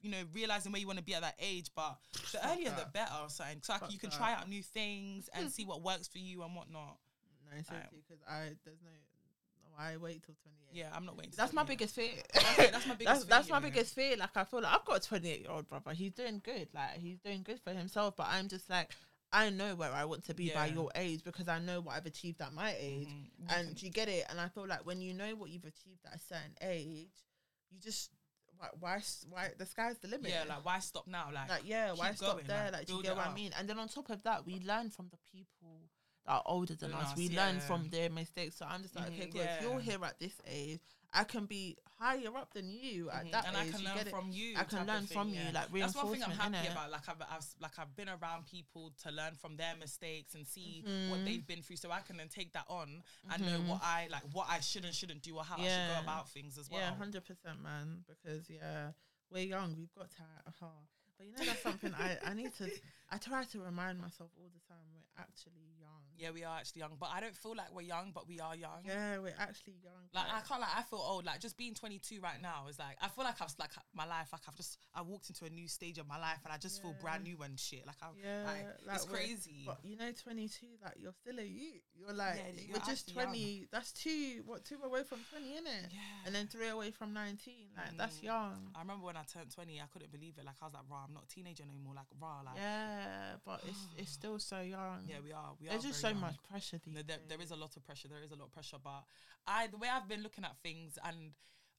you 0.00 0.10
know, 0.10 0.22
realizing 0.32 0.70
where 0.70 0.80
you 0.80 0.86
want 0.86 0.98
to 0.98 1.04
be 1.04 1.14
at 1.14 1.22
that 1.22 1.34
age. 1.40 1.70
But 1.74 1.96
the 2.12 2.38
Fuck 2.38 2.52
earlier 2.52 2.70
the 2.70 2.86
better. 2.92 3.14
or 3.20 3.28
something. 3.30 3.58
So 3.62 3.72
like, 3.72 3.92
you 3.92 3.98
can 3.98 4.10
that. 4.10 4.16
try 4.16 4.32
out 4.32 4.48
new 4.48 4.62
things 4.62 5.28
and 5.34 5.50
see 5.50 5.64
what 5.64 5.82
works 5.82 6.06
for 6.06 6.18
you 6.18 6.44
and 6.44 6.54
whatnot. 6.54 6.98
No, 7.50 7.62
seriously, 7.62 8.02
because 8.06 8.22
I 8.28 8.54
there's 8.64 8.80
no, 8.82 8.90
I 9.78 9.96
wait 9.96 10.22
till 10.24 10.34
28. 10.42 10.68
Yeah, 10.72 10.90
I'm 10.92 11.04
not 11.04 11.16
waiting. 11.16 11.30
to 11.32 11.36
That's 11.36 11.52
my 11.52 11.62
biggest 11.64 11.94
fear. 11.94 12.10
Okay, 12.36 12.70
that's 12.70 12.86
my 12.86 12.94
biggest 12.94 13.06
that's 13.06 13.24
fear, 13.24 13.28
that's 13.30 13.48
my 13.50 13.58
know. 13.60 13.62
biggest 13.68 13.94
fear. 13.94 14.16
Like 14.16 14.36
I 14.36 14.44
feel 14.44 14.60
like 14.62 14.72
I've 14.74 14.84
got 14.84 15.04
a 15.04 15.08
28 15.08 15.40
year 15.40 15.50
old 15.50 15.68
brother. 15.68 15.92
He's 15.92 16.12
doing 16.12 16.40
good. 16.44 16.68
Like 16.74 16.98
he's 16.98 17.18
doing 17.18 17.42
good 17.44 17.60
for 17.60 17.70
himself. 17.72 18.16
But 18.16 18.26
I'm 18.30 18.48
just 18.48 18.68
like 18.70 18.90
I 19.32 19.50
know 19.50 19.74
where 19.74 19.92
I 19.92 20.04
want 20.04 20.24
to 20.26 20.34
be 20.34 20.50
by 20.50 20.66
your 20.66 20.90
age 20.94 21.24
because 21.24 21.48
I 21.48 21.58
know 21.58 21.80
what 21.80 21.96
I've 21.96 22.06
achieved 22.06 22.40
at 22.40 22.52
my 22.52 22.74
age. 22.78 23.08
Mhm. 23.08 23.56
And 23.58 23.82
you 23.82 23.90
get 23.90 24.08
it. 24.08 24.24
And 24.30 24.40
I 24.40 24.48
feel 24.48 24.66
like 24.66 24.84
when 24.86 25.00
you 25.00 25.12
know 25.14 25.34
what 25.36 25.50
you've 25.50 25.64
achieved 25.64 26.04
at 26.06 26.14
a 26.16 26.18
certain 26.20 26.54
age, 26.60 27.10
you 27.70 27.78
just 27.80 28.10
why 28.56 28.68
why 28.78 29.00
why 29.30 29.50
the 29.58 29.66
sky's 29.66 29.98
the 29.98 30.08
limit. 30.08 30.30
yeah, 30.30 30.44
like 30.48 30.64
why 30.64 30.78
stop 30.78 31.06
now? 31.08 31.28
Like, 31.32 31.48
like 31.48 31.62
yeah, 31.64 31.92
why 31.92 32.12
stop 32.14 32.34
going, 32.36 32.46
there? 32.46 32.64
like, 32.66 32.72
Like, 32.72 32.86
do 32.86 32.94
you 32.94 33.02
get 33.02 33.12
it 33.12 33.16
what 33.16 33.26
I 33.26 33.34
mean? 33.34 33.50
And 33.58 33.68
then 33.68 33.78
on 33.78 33.88
top 33.88 34.10
of 34.10 34.22
that, 34.22 34.46
we 34.46 34.60
learn 34.60 34.90
from 34.90 35.08
the 35.10 35.18
people 35.32 35.90
that 36.26 36.32
are 36.32 36.42
older 36.46 36.74
than 36.74 36.92
us. 36.94 37.12
us, 37.12 37.16
We 37.16 37.28
learn 37.30 37.60
from 37.60 37.88
their 37.90 38.10
mistakes. 38.10 38.56
So 38.56 38.66
I'm 38.66 38.82
just 38.82 38.94
like, 38.96 39.10
Mhm, 39.10 39.14
okay, 39.20 39.26
cool. 39.30 39.40
If 39.42 39.60
you're 39.60 39.80
here 39.80 40.04
at 40.04 40.18
this 40.18 40.32
age, 40.46 40.80
I 41.12 41.24
can 41.24 41.46
be 41.46 41.76
higher 41.98 42.34
up 42.36 42.52
than 42.54 42.68
you 42.70 43.08
at 43.10 43.24
Mhm, 43.26 43.30
that 43.32 43.46
and 43.46 43.56
age. 43.56 43.68
I 43.68 43.70
can 43.70 43.80
you 43.82 43.88
learn 43.94 44.06
from 44.06 44.30
you. 44.32 44.56
I 44.56 44.64
can 44.64 44.86
learn 44.86 45.06
thing, 45.06 45.16
from 45.16 45.28
you, 45.28 45.34
yeah. 45.34 45.50
like 45.52 45.70
That's 45.72 45.94
one 45.94 46.12
thing 46.12 46.22
I'm 46.24 46.30
happy 46.32 46.66
about. 46.68 46.90
Like 46.90 47.08
I've, 47.08 47.22
I've 47.22 47.46
like 47.60 47.78
I've 47.78 47.94
been 47.94 48.08
around 48.08 48.46
people 48.46 48.90
to 49.04 49.10
learn 49.12 49.34
from 49.34 49.56
their 49.56 49.76
mistakes 49.76 50.34
and 50.34 50.46
see 50.46 50.82
what 51.08 51.20
Mhm. 51.20 51.24
they've 51.24 51.46
been 51.46 51.62
through, 51.62 51.76
so 51.76 51.90
I 51.92 52.00
can 52.00 52.16
then 52.16 52.28
take 52.28 52.52
that 52.54 52.64
on 52.68 53.04
and 53.30 53.42
know 53.46 53.60
Mhm. 53.60 53.68
what 53.68 53.82
I 53.82 54.08
like, 54.10 54.22
what 54.32 54.48
I 54.48 54.60
should 54.60 54.84
and 54.84 54.94
shouldn't 54.94 55.22
do, 55.22 55.36
or 55.36 55.44
how 55.44 55.56
I 55.56 55.68
should 55.68 55.88
go 55.94 56.00
about 56.00 56.28
things 56.30 56.58
as 56.58 56.68
well. 56.70 56.80
Yeah, 56.80 56.94
hundred 56.96 57.24
percent, 57.24 57.60
man. 57.62 58.04
Because 58.08 58.48
yeah, 58.50 58.92
we're 59.30 59.44
young. 59.44 59.76
We've 59.76 59.94
got 59.94 60.10
to. 60.10 60.22
Uh, 60.46 60.66
but 61.16 61.26
you 61.26 61.32
know, 61.32 61.44
that's 61.44 61.62
something 61.62 61.94
I 61.94 62.18
I 62.24 62.34
need 62.34 62.52
to. 62.56 62.64
I 63.10 63.18
try 63.18 63.44
to 63.44 63.60
remind 63.60 64.00
myself 64.00 64.30
all 64.36 64.48
the 64.52 64.60
time. 64.66 64.84
We're 64.92 65.22
actually. 65.22 65.76
Yeah, 66.18 66.30
we 66.32 66.44
are 66.44 66.56
actually 66.58 66.80
young, 66.80 66.92
but 66.98 67.10
I 67.12 67.20
don't 67.20 67.34
feel 67.36 67.54
like 67.56 67.72
we're 67.74 67.82
young, 67.82 68.12
but 68.14 68.28
we 68.28 68.40
are 68.40 68.54
young. 68.54 68.82
Yeah, 68.86 69.18
we're 69.18 69.34
actually 69.38 69.74
young. 69.82 69.92
Like 70.14 70.26
I 70.32 70.40
can't 70.46 70.60
like 70.60 70.70
I 70.76 70.82
feel 70.82 71.00
old. 71.00 71.24
Like 71.24 71.40
just 71.40 71.56
being 71.56 71.74
22 71.74 72.20
right 72.20 72.40
now 72.40 72.66
is 72.68 72.78
like 72.78 72.96
I 73.02 73.08
feel 73.08 73.24
like 73.24 73.40
I've 73.40 73.52
like 73.58 73.70
my 73.94 74.06
life 74.06 74.28
like 74.32 74.42
I've 74.48 74.56
just 74.56 74.78
I 74.94 75.02
walked 75.02 75.28
into 75.28 75.44
a 75.44 75.50
new 75.50 75.68
stage 75.68 75.98
of 75.98 76.06
my 76.06 76.18
life 76.18 76.38
and 76.44 76.52
I 76.52 76.56
just 76.58 76.80
feel 76.82 76.94
brand 77.00 77.24
new 77.24 77.36
and 77.42 77.58
shit. 77.58 77.86
Like 77.86 77.96
I'm 78.02 78.14
yeah, 78.22 78.44
like, 78.46 78.66
like 78.86 78.96
it's 78.96 79.04
crazy. 79.06 79.64
But 79.66 79.78
you 79.82 79.96
know, 79.96 80.10
twenty 80.22 80.48
two, 80.48 80.66
like 80.84 80.94
you're 80.98 81.12
still 81.12 81.38
a 81.38 81.42
youth. 81.46 81.82
You're 81.98 82.12
like 82.14 82.36
Yeah, 82.36 82.62
you're 82.66 82.72
we're 82.74 82.86
just 82.86 83.08
actually 83.08 83.14
young. 83.14 83.24
twenty. 83.26 83.68
That's 83.72 83.92
two. 83.92 84.42
What 84.46 84.64
two 84.64 84.76
away 84.84 85.02
from 85.02 85.18
twenty, 85.30 85.48
innit? 85.58 85.90
yeah. 85.90 86.26
And 86.26 86.34
then 86.34 86.46
three 86.46 86.68
away 86.68 86.90
from 86.90 87.12
nineteen. 87.12 87.68
Like 87.76 87.96
that's 87.98 88.18
Mm. 88.18 88.24
young. 88.24 88.70
I 88.76 88.80
remember 88.80 89.06
when 89.06 89.16
I 89.16 89.22
turned 89.24 89.50
20, 89.50 89.80
I 89.80 89.84
couldn't 89.92 90.12
believe 90.12 90.34
it. 90.38 90.44
Like 90.44 90.54
I 90.62 90.64
was 90.66 90.74
like, 90.74 90.84
"Raw, 90.90 91.04
I'm 91.08 91.14
not 91.14 91.24
a 91.24 91.26
teenager 91.34 91.64
anymore." 91.64 91.94
Like, 91.96 92.06
raw, 92.20 92.40
like, 92.44 92.54
yeah, 92.56 93.34
but 93.44 93.60
it's 93.66 93.78
it's 93.98 94.12
still 94.20 94.38
so 94.38 94.60
young. 94.60 95.02
yeah, 95.08 95.16
we 95.24 95.32
are. 95.32 95.52
We 95.60 95.68
are 95.68 95.72
so 96.04 96.08
young. 96.10 96.20
much 96.20 96.36
pressure. 96.48 96.78
These 96.84 96.94
No, 96.94 97.02
there, 97.02 97.18
there 97.28 97.40
is 97.40 97.50
a 97.50 97.56
lot 97.56 97.76
of 97.76 97.84
pressure. 97.84 98.08
There 98.08 98.22
is 98.22 98.30
a 98.30 98.36
lot 98.36 98.46
of 98.46 98.52
pressure, 98.52 98.78
but 98.82 99.04
I 99.46 99.66
the 99.68 99.76
way 99.78 99.88
I've 99.88 100.08
been 100.08 100.22
looking 100.22 100.44
at 100.44 100.56
things, 100.62 100.98
and 101.04 101.32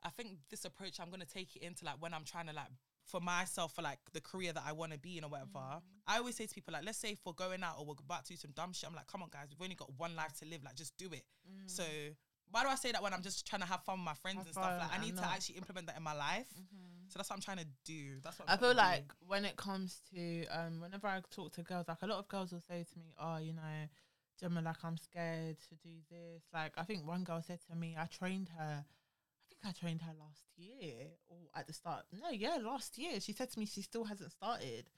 I 0.04 0.10
think 0.10 0.38
this 0.50 0.66
approach, 0.66 1.00
I'm 1.00 1.10
gonna 1.10 1.26
take 1.26 1.56
it 1.56 1.62
into 1.64 1.86
like 1.86 1.96
when 2.00 2.14
I'm 2.14 2.26
trying 2.26 2.48
to 2.48 2.54
like 2.54 2.68
for 3.04 3.20
myself 3.22 3.74
for 3.76 3.82
like 3.84 4.00
the 4.14 4.22
career 4.22 4.52
that 4.54 4.64
I 4.66 4.72
want 4.72 4.92
to 4.92 4.98
be 4.98 5.18
in 5.18 5.24
or 5.24 5.30
whatever. 5.30 5.50
Mm. 5.60 5.82
I 6.08 6.18
always 6.18 6.36
say 6.36 6.46
to 6.48 6.54
people 6.54 6.74
like, 6.74 6.86
let's 6.86 6.98
say 6.98 7.12
if 7.12 7.20
we're 7.26 7.34
going 7.34 7.62
out 7.64 7.76
or 7.80 7.86
we're 7.86 7.94
about 8.04 8.26
to 8.26 8.34
do 8.34 8.38
some 8.38 8.52
dumb 8.56 8.74
shit, 8.74 8.90
I'm 8.90 8.96
like, 8.96 9.08
come 9.08 9.22
on 9.22 9.30
guys, 9.32 9.48
we've 9.52 9.62
only 9.64 9.76
got 9.76 9.92
one 9.98 10.16
life 10.16 10.34
to 10.40 10.46
live. 10.46 10.64
Like, 10.64 10.76
just 10.76 10.98
do 10.98 11.06
it. 11.12 11.24
Mm. 11.48 11.70
So 11.70 11.84
why 12.50 12.64
do 12.64 12.70
I 12.70 12.76
say 12.76 12.92
that 12.92 13.02
when 13.04 13.14
I'm 13.14 13.22
just 13.22 13.46
trying 13.48 13.62
to 13.62 13.68
have 13.68 13.84
fun 13.84 13.98
with 14.00 14.06
my 14.06 14.14
friends 14.16 14.38
Have 14.40 14.46
and 14.48 14.56
stuff? 14.56 14.82
Like, 14.82 15.00
I 15.00 15.04
need 15.04 15.16
to 15.16 15.22
not- 15.22 15.34
actually 15.36 15.58
implement 15.58 15.86
that 15.88 15.98
in 15.98 16.04
my 16.04 16.14
life. 16.14 16.48
Mhm. 16.60 17.12
So 17.12 17.20
that's 17.20 17.30
what 17.30 17.36
I'm 17.36 17.42
trying 17.42 17.58
to 17.58 17.68
do. 17.86 18.20
That's 18.24 18.40
what 18.40 18.50
I'm 18.50 18.56
I 18.56 18.58
feel 18.58 18.70
to 18.70 18.74
do. 18.74 18.78
like 18.78 19.14
when 19.28 19.46
it 19.46 19.56
comes 19.56 20.02
to 20.14 20.46
um, 20.48 20.82
whenever 20.82 21.06
I 21.08 21.22
talk 21.30 21.54
to 21.54 21.62
girls, 21.64 21.88
like 21.88 22.02
a 22.02 22.08
lot 22.08 22.18
of 22.18 22.28
girls 22.28 22.52
will 22.52 22.62
say 22.62 22.84
to 22.92 23.00
me, 23.00 23.14
"Oh, 23.20 23.38
you 23.38 23.54
know, 23.54 23.88
Gemma, 24.40 24.62
like 24.62 24.84
I'm 24.84 24.98
scared 24.98 25.58
to 25.70 25.76
do 25.76 25.96
this." 26.10 26.44
Like 26.54 26.74
I 26.78 26.84
think 26.84 27.06
one 27.06 27.24
girl 27.24 27.42
said 27.42 27.60
to 27.70 27.76
me, 27.76 27.96
"I 27.98 28.06
trained 28.06 28.50
her. 28.58 28.86
I 28.86 29.44
think 29.48 29.62
I 29.66 29.72
trained 29.72 30.02
her 30.02 30.14
last 30.20 30.44
year 30.58 31.08
or 31.28 31.38
at 31.56 31.68
the 31.68 31.74
start. 31.74 32.06
No, 32.12 32.30
yeah, 32.30 32.58
last 32.62 32.98
year. 32.98 33.20
She 33.20 33.34
said 33.34 33.52
to 33.52 33.60
me 33.60 33.66
she 33.66 33.82
still 33.82 34.06
hasn't 34.06 34.32
started." 34.32 34.90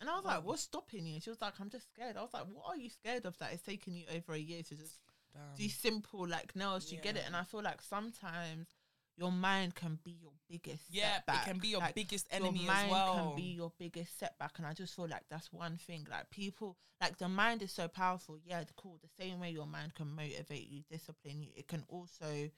And 0.00 0.10
I 0.10 0.16
was 0.16 0.24
like. 0.24 0.44
"What's 0.44 0.62
stopping 0.62 1.06
you?" 1.06 1.20
She 1.20 1.30
was 1.30 1.40
like, 1.40 1.60
"I'm 1.60 1.70
just 1.70 1.88
scared." 1.92 2.16
I 2.16 2.22
was 2.22 2.34
like, 2.34 2.46
"What 2.52 2.66
are 2.66 2.76
you 2.76 2.90
scared 2.90 3.24
of? 3.26 3.38
That 3.38 3.52
it's 3.52 3.62
taken 3.62 3.94
you 3.94 4.04
over 4.14 4.32
a 4.32 4.38
year 4.38 4.62
to 4.62 4.74
just 4.74 4.98
Damn. 5.32 5.56
do 5.56 5.68
simple 5.68 6.26
like 6.26 6.54
nails. 6.56 6.92
You 6.92 6.98
get 6.98 7.16
it? 7.16 7.24
And 7.26 7.36
I 7.36 7.44
feel 7.44 7.62
like 7.62 7.80
sometimes 7.82 8.68
your 9.16 9.32
mind 9.32 9.74
can 9.74 9.98
be 10.04 10.12
your 10.20 10.32
biggest 10.48 10.84
yeah, 10.90 11.16
setback. 11.16 11.46
it 11.46 11.50
can 11.50 11.58
be 11.58 11.68
your 11.68 11.80
Like, 11.80 11.94
biggest 11.94 12.26
your 12.32 12.46
enemy 12.46 12.66
mind 12.66 12.86
as 12.86 12.92
well. 12.92 13.14
can 13.14 13.36
be 13.36 13.42
your 13.52 13.72
biggest 13.78 14.18
setback 14.18 14.52
and 14.58 14.66
i 14.66 14.72
just 14.72 14.94
feel 14.94 15.08
like 15.08 15.24
that's 15.30 15.52
one 15.52 15.76
thing 15.76 16.06
like 16.10 16.30
people 16.30 16.76
like 17.00 17.18
the 17.18 17.28
mind 17.28 17.62
is 17.62 17.72
so 17.72 17.88
powerful 17.88 18.38
yeah 18.44 18.62
cool 18.76 18.98
the 19.02 19.22
same 19.22 19.40
way 19.40 19.50
your 19.50 19.66
mind 19.66 19.94
can 19.94 20.08
motivate 20.14 20.68
you 20.68 20.82
discipline 20.90 21.42
you 21.42 21.48
it 21.56 21.66
can 21.68 21.84
also 21.88 22.50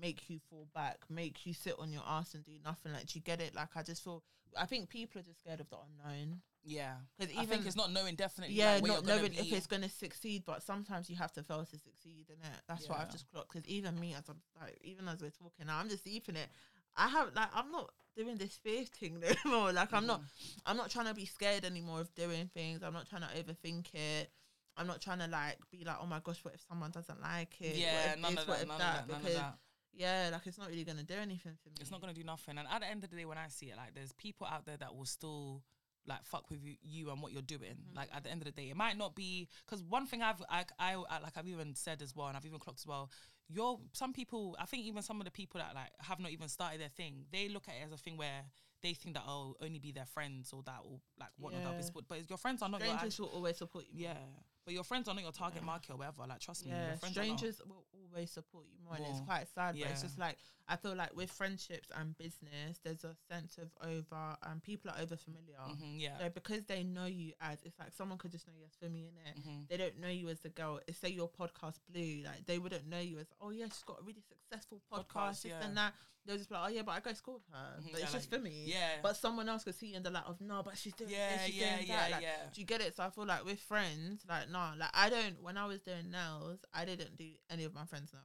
make 0.00 0.28
you 0.28 0.38
fall 0.50 0.66
back 0.74 0.98
make 1.08 1.46
you 1.46 1.54
sit 1.54 1.74
on 1.78 1.92
your 1.92 2.02
ass 2.06 2.34
and 2.34 2.44
do 2.44 2.52
nothing 2.64 2.92
like 2.92 3.06
do 3.06 3.18
you 3.18 3.22
get 3.22 3.40
it 3.40 3.54
like 3.54 3.68
i 3.76 3.82
just 3.82 4.02
feel 4.02 4.22
i 4.58 4.64
think 4.66 4.88
people 4.88 5.20
are 5.20 5.24
just 5.24 5.40
scared 5.40 5.60
of 5.60 5.68
the 5.70 5.76
unknown 5.76 6.40
yeah, 6.64 6.94
because 7.18 7.34
I 7.34 7.42
even 7.42 7.48
think 7.48 7.66
it's 7.66 7.76
not 7.76 7.92
knowing 7.92 8.14
definitely. 8.14 8.54
yeah, 8.54 8.74
like, 8.74 8.84
not 8.84 9.04
knowing 9.04 9.34
if 9.34 9.52
it's 9.52 9.66
going 9.66 9.82
to 9.82 9.88
succeed, 9.88 10.44
but 10.46 10.62
sometimes 10.62 11.10
you 11.10 11.16
have 11.16 11.32
to 11.32 11.42
fail 11.42 11.64
to 11.64 11.78
succeed, 11.78 12.26
in 12.28 12.36
it. 12.36 12.60
That's 12.68 12.88
what 12.88 13.00
I've 13.00 13.10
just 13.10 13.28
clocked. 13.32 13.52
Because 13.52 13.68
even 13.68 13.98
me, 13.98 14.14
as 14.14 14.28
I'm 14.28 14.36
like, 14.60 14.78
even 14.82 15.08
as 15.08 15.20
we're 15.20 15.30
talking 15.30 15.66
now, 15.66 15.78
I'm 15.78 15.88
just 15.88 16.04
deep 16.04 16.28
in 16.28 16.36
it. 16.36 16.48
I 16.96 17.08
have 17.08 17.34
like, 17.34 17.48
I'm 17.52 17.72
not 17.72 17.90
doing 18.16 18.36
this 18.36 18.60
fear 18.62 18.84
thing 18.84 19.18
no 19.44 19.50
more. 19.50 19.72
Like, 19.72 19.92
I'm 19.92 20.06
not, 20.06 20.20
Mhm. 20.20 20.58
I'm 20.66 20.76
not 20.76 20.90
trying 20.90 21.06
to 21.06 21.14
be 21.14 21.26
scared 21.26 21.64
anymore 21.64 22.00
of 22.00 22.14
doing 22.14 22.48
things. 22.54 22.82
I'm 22.82 22.92
not 22.92 23.08
trying 23.08 23.22
to 23.22 23.28
overthink 23.28 23.92
it. 23.94 24.30
I'm 24.76 24.86
not 24.86 25.00
trying 25.00 25.18
to 25.18 25.26
like 25.26 25.58
be 25.70 25.84
like, 25.84 25.96
oh 26.00 26.06
my 26.06 26.20
gosh, 26.22 26.38
what 26.44 26.54
if 26.54 26.60
someone 26.68 26.92
doesn't 26.92 27.20
like 27.20 27.60
it? 27.60 27.76
Yeah, 27.76 27.92
what 27.92 28.14
if 28.14 28.20
none 28.22 28.34
this, 28.34 28.42
of 28.42 28.48
what 28.48 28.56
that. 28.58 28.62
if 28.62 28.68
None 28.68 28.76
of 28.76 28.78
that? 28.78 29.08
None 29.08 29.16
of 29.16 29.22
Because 29.22 29.36
that. 29.36 29.58
Yeah, 29.94 30.30
like 30.32 30.46
it's 30.46 30.58
not 30.58 30.68
really 30.68 30.84
gonna 30.84 31.02
do 31.02 31.14
anything 31.14 31.52
for 31.62 31.68
me. 31.70 31.76
It's 31.80 31.90
not 31.90 32.00
gonna 32.00 32.14
do 32.14 32.24
nothing. 32.24 32.58
And 32.58 32.66
at 32.68 32.80
the 32.80 32.88
end 32.88 33.04
of 33.04 33.10
the 33.10 33.16
day, 33.16 33.24
when 33.24 33.38
I 33.38 33.48
see 33.48 33.66
it, 33.66 33.76
like 33.76 33.94
there's 33.94 34.12
people 34.12 34.46
out 34.46 34.64
there 34.66 34.76
that 34.78 34.94
will 34.94 35.04
still 35.06 35.62
like 36.06 36.24
fuck 36.24 36.50
with 36.50 36.60
you, 36.64 36.74
you 36.82 37.10
and 37.10 37.22
what 37.22 37.30
you're 37.32 37.42
doing. 37.42 37.76
Mhm. 37.76 37.96
Like 37.96 38.08
at 38.12 38.24
the 38.24 38.30
end 38.30 38.40
of 38.42 38.46
the 38.46 38.52
day, 38.52 38.70
it 38.70 38.76
might 38.76 38.96
not 38.98 39.14
be 39.14 39.48
because 39.64 39.82
one 39.84 40.06
thing 40.06 40.20
I've 40.22 40.42
I, 40.48 40.64
I 40.78 40.94
I 40.94 41.18
like 41.20 41.36
I've 41.36 41.46
even 41.46 41.74
said 41.74 42.02
as 42.02 42.16
well, 42.16 42.26
and 42.28 42.36
I've 42.36 42.46
even 42.46 42.58
clocked 42.58 42.80
as 42.80 42.86
well. 42.86 43.10
You're 43.48 43.78
some 43.92 44.12
people. 44.12 44.56
I 44.58 44.64
think 44.66 44.84
even 44.84 45.02
some 45.02 45.20
of 45.20 45.24
the 45.26 45.30
people 45.30 45.60
that 45.60 45.74
like 45.74 45.90
have 46.00 46.18
not 46.18 46.30
even 46.32 46.48
started 46.48 46.80
their 46.80 46.88
thing, 46.88 47.26
they 47.32 47.48
look 47.48 47.68
at 47.68 47.74
it 47.74 47.84
as 47.86 47.92
a 47.92 47.96
thing 47.98 48.16
where 48.16 48.44
they 48.82 48.94
think 48.94 49.14
that 49.14 49.22
oh 49.28 49.54
only 49.60 49.78
be 49.78 49.92
their 49.92 50.06
friends 50.06 50.52
or 50.52 50.62
that 50.64 50.80
or 50.84 50.98
like 51.20 51.28
whatnot. 51.38 51.62
that'll 51.62 51.76
be 51.76 51.82
Yeah. 51.82 51.86
support. 51.86 52.06
But 52.08 52.28
your 52.28 52.38
friends 52.38 52.62
are 52.62 52.68
not 52.68 52.80
your 52.80 52.88
Strangers 52.88 53.12
actual, 53.14 53.26
will 53.28 53.34
always 53.36 53.56
support 53.58 53.84
you. 53.92 54.04
yeah. 54.06 54.18
But 54.64 54.74
your 54.74 54.84
friends 54.84 55.08
are 55.08 55.14
not 55.14 55.22
your 55.24 55.32
target 55.32 55.62
Yeah. 55.62 55.66
market 55.66 55.90
or 55.90 55.96
whatever. 55.96 56.24
Like 56.26 56.40
trust 56.40 56.64
me, 56.64 56.70
Yeah, 56.70 56.88
your 56.88 56.96
friends 56.98 57.16
are 57.16 57.20
strangers 57.20 57.60
will 57.66 57.84
always 57.92 58.30
support 58.30 58.66
you 58.70 58.78
more, 58.84 58.94
and 58.94 59.04
it's 59.06 59.20
quite 59.20 59.46
sad. 59.54 59.76
But 59.78 59.90
it's 59.90 60.02
just 60.02 60.18
like 60.18 60.38
I 60.68 60.76
feel 60.76 60.94
like 60.94 61.14
with 61.16 61.30
friendships 61.30 61.88
and 61.96 62.16
business, 62.16 62.78
there's 62.84 63.02
a 63.04 63.16
sense 63.28 63.58
of 63.58 63.70
over, 63.84 64.36
and 64.44 64.62
people 64.62 64.90
are 64.92 65.00
over 65.00 65.16
familiar. 65.16 65.56
Mhm, 65.68 66.00
yeah. 66.00 66.18
So 66.18 66.28
because 66.30 66.62
they 66.64 66.84
know 66.84 67.06
you 67.06 67.32
as, 67.40 67.58
it's 67.64 67.76
like 67.78 67.92
someone 67.92 68.18
could 68.18 68.30
just 68.30 68.46
know 68.46 68.52
you 68.56 68.64
as 68.64 68.76
Fumi 68.76 69.08
in 69.08 69.16
it. 69.26 69.36
Mhm. 69.44 69.68
They 69.68 69.76
don't 69.76 69.98
know 69.98 70.08
you 70.08 70.28
as 70.28 70.40
the 70.40 70.50
girl. 70.50 70.80
If 70.86 70.96
say 70.96 71.08
your 71.08 71.28
podcast 71.28 71.80
blew, 71.90 72.22
like 72.24 72.46
they 72.46 72.58
wouldn't 72.58 72.86
know 72.86 73.00
you 73.00 73.18
as, 73.18 73.26
oh 73.40 73.50
yeah, 73.50 73.64
she's 73.66 73.82
got 73.82 73.98
a 74.00 74.02
really 74.04 74.22
successful 74.22 74.80
podcast, 74.90 75.06
Podcast, 75.08 75.42
this 75.42 75.50
yeah. 75.50 75.64
and 75.64 75.76
that. 75.76 75.94
They'll 76.24 76.36
just 76.36 76.48
be 76.48 76.54
like, 76.54 76.64
oh 76.70 76.72
yeah, 76.72 76.82
but 76.82 76.92
I 76.92 77.00
go 77.00 77.10
to 77.10 77.16
school 77.16 77.34
with 77.34 77.42
her. 77.52 77.80
Mhm, 77.80 77.90
But 77.90 77.98
yeah, 77.98 78.04
it's 78.04 78.12
just 78.12 78.30
like, 78.30 78.40
for 78.40 78.44
me. 78.44 78.64
Yeah. 78.66 79.00
But 79.02 79.16
someone 79.16 79.48
else 79.48 79.64
could 79.64 79.74
see 79.74 79.88
you 79.88 79.96
in 79.96 80.02
the 80.02 80.10
light 80.10 80.24
of 80.26 80.40
no, 80.40 80.62
but 80.62 80.78
she's 80.78 80.94
doing 80.94 81.10
yeah, 81.10 81.36
this, 81.36 81.46
she's 81.46 81.56
yeah, 81.56 81.76
doing 81.76 81.88
yeah, 81.88 81.96
that. 81.96 82.10
Like, 82.12 82.22
yeah. 82.22 82.36
do 82.52 82.60
you 82.60 82.66
get 82.66 82.80
it? 82.80 82.94
So 82.96 83.02
I 83.02 83.10
feel 83.10 83.26
like 83.26 83.44
with 83.44 83.58
friends, 83.60 84.24
like 84.28 84.48
no, 84.50 84.70
like 84.78 84.90
I 84.94 85.10
don't. 85.10 85.42
When 85.42 85.56
I 85.58 85.66
was 85.66 85.80
doing 85.80 86.10
nails, 86.10 86.60
I 86.72 86.84
didn't 86.84 87.16
do 87.16 87.28
any 87.50 87.64
of 87.64 87.74
my 87.74 87.84
friends' 87.86 88.12
nails. 88.12 88.24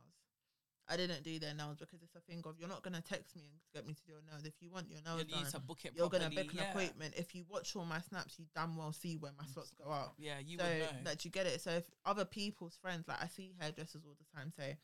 I 0.89 0.95
didn't 0.95 1.23
do 1.23 1.37
their 1.37 1.53
nails 1.53 1.77
because 1.79 2.01
it's 2.01 2.15
a 2.15 2.21
thing 2.21 2.41
of 2.45 2.55
you're 2.57 2.69
not 2.69 2.81
gonna 2.81 3.01
text 3.01 3.35
me 3.35 3.43
and 3.43 3.59
get 3.73 3.85
me 3.85 3.93
to 3.93 4.01
do 4.05 4.13
your 4.13 4.21
nails. 4.31 4.45
If 4.45 4.53
you 4.61 4.71
want 4.71 4.89
your 4.89 5.01
nails 5.03 5.25
You 5.27 5.35
done, 5.35 5.51
to 5.51 5.59
book 5.59 5.79
it 5.83 5.91
you're 5.95 6.09
gonna 6.09 6.29
book 6.29 6.51
an 6.53 6.59
yeah. 6.59 6.69
appointment. 6.71 7.13
If 7.17 7.35
you 7.35 7.43
watch 7.49 7.75
all 7.75 7.83
my 7.83 7.99
snaps, 7.99 8.39
you 8.39 8.45
damn 8.55 8.77
well 8.77 8.93
see 8.93 9.17
where 9.17 9.33
my 9.37 9.43
slots 9.53 9.71
go 9.71 9.91
up. 9.91 10.13
Yeah, 10.17 10.35
you 10.39 10.57
so 10.57 10.63
would 10.63 10.79
know. 10.79 10.87
that 11.03 11.25
you 11.25 11.31
get 11.31 11.45
it. 11.45 11.59
So 11.59 11.71
if 11.71 11.83
other 12.05 12.23
people's 12.23 12.77
friends, 12.81 13.05
like 13.07 13.21
I 13.21 13.27
see 13.27 13.53
hairdressers 13.59 14.03
all 14.05 14.15
the 14.17 14.37
time 14.39 14.53
say, 14.55 14.77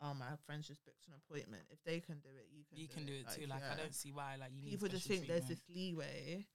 "Oh, 0.00 0.14
my 0.14 0.36
friends 0.44 0.68
just 0.68 0.84
booked 0.84 1.06
an 1.08 1.14
appointment. 1.16 1.62
If 1.70 1.82
they 1.84 2.00
can 2.00 2.18
do 2.20 2.28
it, 2.28 2.48
you 2.52 2.64
can. 2.68 2.78
you 2.78 2.86
do 2.88 2.94
can 2.94 3.02
it. 3.04 3.06
do 3.06 3.12
it 3.14 3.26
too. 3.34 3.46
Like 3.48 3.62
I 3.64 3.76
don't 3.76 3.94
see 3.94 4.12
why. 4.12 4.36
Like 4.38 4.50
you 4.54 4.62
need 4.62 4.72
people 4.72 4.88
just 4.88 5.06
think 5.06 5.26
there's 5.26 5.48
this 5.48 5.62
leeway 5.68 6.46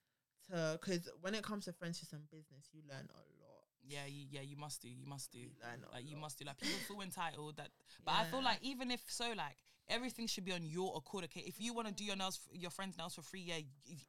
to 0.49 0.77
because 0.79 1.09
when 1.21 1.35
it 1.35 1.43
comes 1.43 1.65
to 1.65 1.73
friendships 1.73 2.13
and 2.13 2.29
business, 2.29 2.69
you 2.71 2.81
learn 2.87 3.07
a 3.09 3.23
lot. 3.41 3.65
Yeah, 3.83 4.05
you, 4.05 4.27
yeah, 4.29 4.41
you 4.41 4.57
must 4.57 4.81
do. 4.81 4.89
You 4.89 5.05
must 5.07 5.31
do. 5.31 5.39
You 5.39 5.49
Like 5.91 6.07
you 6.07 6.15
must 6.15 6.37
do. 6.37 6.45
Like 6.45 6.59
people 6.59 6.77
feel 6.87 7.01
entitled 7.01 7.57
that, 7.57 7.69
but 8.05 8.13
I 8.13 8.25
feel 8.25 8.43
like 8.43 8.59
even 8.61 8.91
if 8.91 9.01
so, 9.07 9.33
like 9.35 9.57
everything 9.91 10.27
should 10.27 10.45
be 10.45 10.53
on 10.53 10.63
your 10.63 10.93
accord. 10.95 11.25
Okay, 11.25 11.43
if 11.45 11.59
you 11.59 11.73
want 11.73 11.87
to 11.87 11.93
do 11.93 12.03
your 12.03 12.15
nails, 12.15 12.39
your 12.53 12.71
friend's 12.71 12.97
nails 12.97 13.15
for 13.15 13.21
free, 13.21 13.41
yeah, 13.45 13.57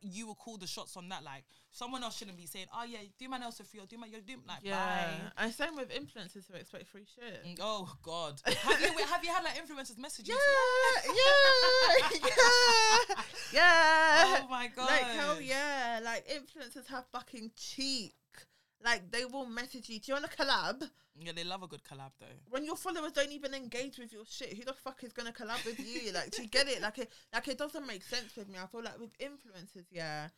you 0.00 0.26
will 0.26 0.34
call 0.34 0.56
the 0.56 0.66
shots 0.66 0.96
on 0.96 1.08
that. 1.10 1.22
Like 1.24 1.44
someone 1.70 2.02
else 2.02 2.16
shouldn't 2.16 2.36
be 2.36 2.46
saying, 2.46 2.66
oh 2.74 2.84
yeah, 2.84 2.98
do 3.18 3.28
my 3.28 3.38
nails 3.38 3.56
for 3.58 3.64
free 3.64 3.80
or 3.80 3.86
do 3.86 3.98
my 3.98 4.06
you 4.06 4.20
do 4.26 4.34
like 4.46 4.58
yeah, 4.62 5.08
and 5.38 5.52
same 5.52 5.76
with 5.76 5.90
influencers 5.90 6.46
who 6.50 6.56
expect 6.56 6.86
free 6.88 7.04
shit. 7.14 7.44
Mm, 7.44 7.58
Oh 7.60 7.92
God, 8.02 8.40
have 8.46 8.80
you 8.80 9.04
have 9.06 9.24
you 9.24 9.30
had 9.30 9.44
like 9.44 9.54
influencers 9.54 9.98
message 9.98 10.28
you? 10.28 10.38
Yeah, 11.04 11.12
yeah, 11.14 12.18
yeah, 12.24 13.22
yeah. 13.52 14.38
Oh 14.42 14.46
my 14.50 14.68
God. 14.74 14.88
Like 14.88 15.02
hell 15.02 15.40
yeah! 15.40 16.00
Like 16.02 16.26
influencers 16.28 16.86
have 16.88 17.04
fucking 17.12 17.50
cheek. 17.56 18.14
Like 18.84 19.10
they 19.10 19.24
will 19.24 19.46
message 19.46 19.88
you. 19.88 19.98
Do 20.00 20.12
you 20.12 20.14
want 20.20 20.32
a 20.32 20.36
collab? 20.36 20.88
Yeah, 21.18 21.32
they 21.32 21.44
love 21.44 21.62
a 21.62 21.66
good 21.66 21.82
collab 21.84 22.12
though. 22.18 22.26
When 22.50 22.64
your 22.64 22.76
followers 22.76 23.12
don't 23.12 23.32
even 23.32 23.54
engage 23.54 23.98
with 23.98 24.12
your 24.12 24.24
shit, 24.28 24.56
who 24.56 24.64
the 24.64 24.72
fuck 24.72 25.04
is 25.04 25.12
gonna 25.12 25.32
collab 25.32 25.64
with 25.64 25.78
you? 25.78 26.12
Like, 26.12 26.30
do 26.30 26.42
you 26.42 26.48
get 26.48 26.68
it? 26.68 26.80
Like, 26.80 26.98
it 26.98 27.12
like 27.32 27.48
it 27.48 27.58
doesn't 27.58 27.86
make 27.86 28.02
sense 28.02 28.34
with 28.36 28.48
me. 28.48 28.58
I 28.62 28.66
feel 28.66 28.82
like 28.82 28.98
with 28.98 29.16
influencers, 29.18 29.84
yeah, 29.90 30.28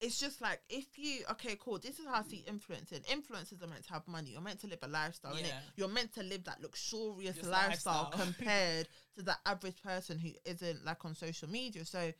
it's 0.00 0.18
just 0.18 0.40
like 0.40 0.60
if 0.68 0.98
you 0.98 1.24
okay, 1.32 1.56
cool. 1.60 1.78
This 1.78 1.98
is 1.98 2.06
how 2.06 2.14
I 2.14 2.22
see 2.22 2.44
influencing. 2.46 3.00
Influencers 3.02 3.62
are 3.62 3.66
meant 3.66 3.84
to 3.86 3.92
have 3.92 4.06
money. 4.06 4.30
You're 4.30 4.40
meant 4.40 4.60
to 4.60 4.66
live 4.66 4.80
a 4.82 4.88
lifestyle. 4.88 5.34
innit? 5.34 5.48
Yeah. 5.48 5.60
You're 5.76 5.88
meant 5.88 6.12
to 6.14 6.22
live 6.22 6.44
that 6.44 6.60
luxurious 6.62 7.42
lifestyle, 7.44 8.10
lifestyle. 8.10 8.10
compared 8.12 8.88
to 9.16 9.22
the 9.22 9.36
average 9.46 9.82
person 9.82 10.18
who 10.18 10.30
isn't 10.44 10.84
like 10.84 11.04
on 11.04 11.14
social 11.14 11.48
media. 11.48 11.84
So 11.84 12.12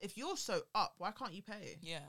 if 0.00 0.16
you're 0.16 0.36
so 0.36 0.60
up, 0.74 0.94
why 0.98 1.10
can't 1.12 1.32
you 1.32 1.42
pay? 1.42 1.78
Yeah. 1.82 2.00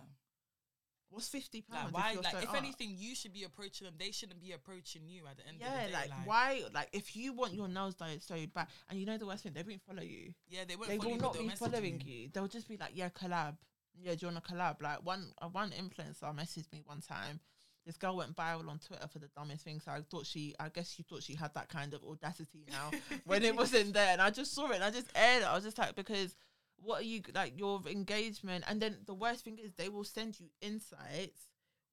What's 1.10 1.28
fifty 1.30 1.62
pounds? 1.62 1.94
Like 1.94 2.04
why? 2.04 2.12
you're 2.14 2.22
Like 2.22 2.32
so 2.34 2.38
if 2.40 2.50
up? 2.50 2.56
anything, 2.58 2.96
you 2.98 3.16
should 3.16 3.34
be 3.34 3.44
approaching 3.44 3.86
them. 3.86 3.94
They 3.98 4.12
shouldn't 4.12 4.42
be 4.42 4.52
approaching 4.52 5.04
you 5.08 5.24
at 5.30 5.38
the 5.38 5.48
end 5.48 5.58
of 5.58 5.68
Yeah, 5.68 5.84
the 5.84 5.88
day. 5.88 5.94
like, 5.94 6.10
Like, 6.10 6.28
why? 6.28 6.62
Like 6.74 6.90
if 6.94 7.16
you 7.16 7.34
want 7.34 7.54
your 7.54 7.68
nails 7.68 7.96
done 7.96 8.20
so 8.20 8.36
bad, 8.54 8.68
and 8.90 9.00
you 9.00 9.06
know 9.06 9.18
the 9.18 9.26
worst 9.26 9.44
thing, 9.44 9.54
they 9.54 9.64
won't 9.64 9.82
follow 9.82 10.04
you. 10.04 10.34
Yeah, 10.48 10.62
they 10.68 10.76
won't. 10.76 10.90
they 10.90 10.98
will 10.98 11.12
you, 11.12 11.18
not 11.18 11.38
be 11.38 11.50
following 11.50 12.02
you. 12.06 12.30
They'll 12.34 12.48
just 12.48 12.68
be 12.68 12.78
like, 12.78 12.92
yeah, 12.94 13.10
collab. 13.10 13.56
Yeah, 13.98 14.16
do 14.16 14.26
you 14.26 14.32
want 14.34 14.44
to 14.46 14.52
collab? 14.54 14.82
Like 14.82 15.06
one 15.06 15.32
uh, 15.42 15.48
one 15.48 15.72
influencer 15.72 16.36
messaged 16.36 16.72
me 16.74 16.82
one 16.86 17.02
time. 17.02 17.40
This 17.86 17.98
girl 17.98 18.16
went 18.18 18.36
viral 18.36 18.68
on 18.68 18.80
Twitter 18.80 19.08
for 19.08 19.20
the 19.20 19.28
dumbest 19.38 19.64
thing. 19.64 19.80
So 19.80 19.92
I 19.92 20.02
thought 20.10 20.26
she, 20.26 20.56
I 20.60 20.70
guess 20.70 20.92
she 20.92 21.04
thought 21.04 21.22
she 21.22 21.36
had 21.36 21.54
that 21.54 21.70
kind 21.70 21.94
of 21.94 22.04
audacity 22.04 22.66
now 22.72 22.90
when 23.26 23.44
it 23.44 23.56
wasn't 23.56 23.94
there. 23.94 24.12
And 24.12 24.20
I 24.20 24.32
just 24.32 24.56
saw 24.56 24.72
it 24.72 24.76
and 24.78 24.84
I 24.84 24.90
just 24.90 25.12
aired 25.14 25.44
it. 25.44 25.48
I 25.48 25.54
was 25.54 25.64
just 25.64 25.78
like, 25.78 25.94
because 25.96 26.36
what 26.78 27.02
are 27.02 27.06
you 27.06 27.22
like 27.34 27.58
your 27.58 27.82
engagement? 27.88 28.66
And 28.68 28.82
then 28.82 28.98
the 29.06 29.14
worst 29.14 29.46
thing 29.46 29.58
is 29.58 29.74
they 29.74 29.90
will 29.90 30.04
send 30.04 30.40
you 30.40 30.48
insights 30.62 31.50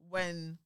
when 0.08 0.58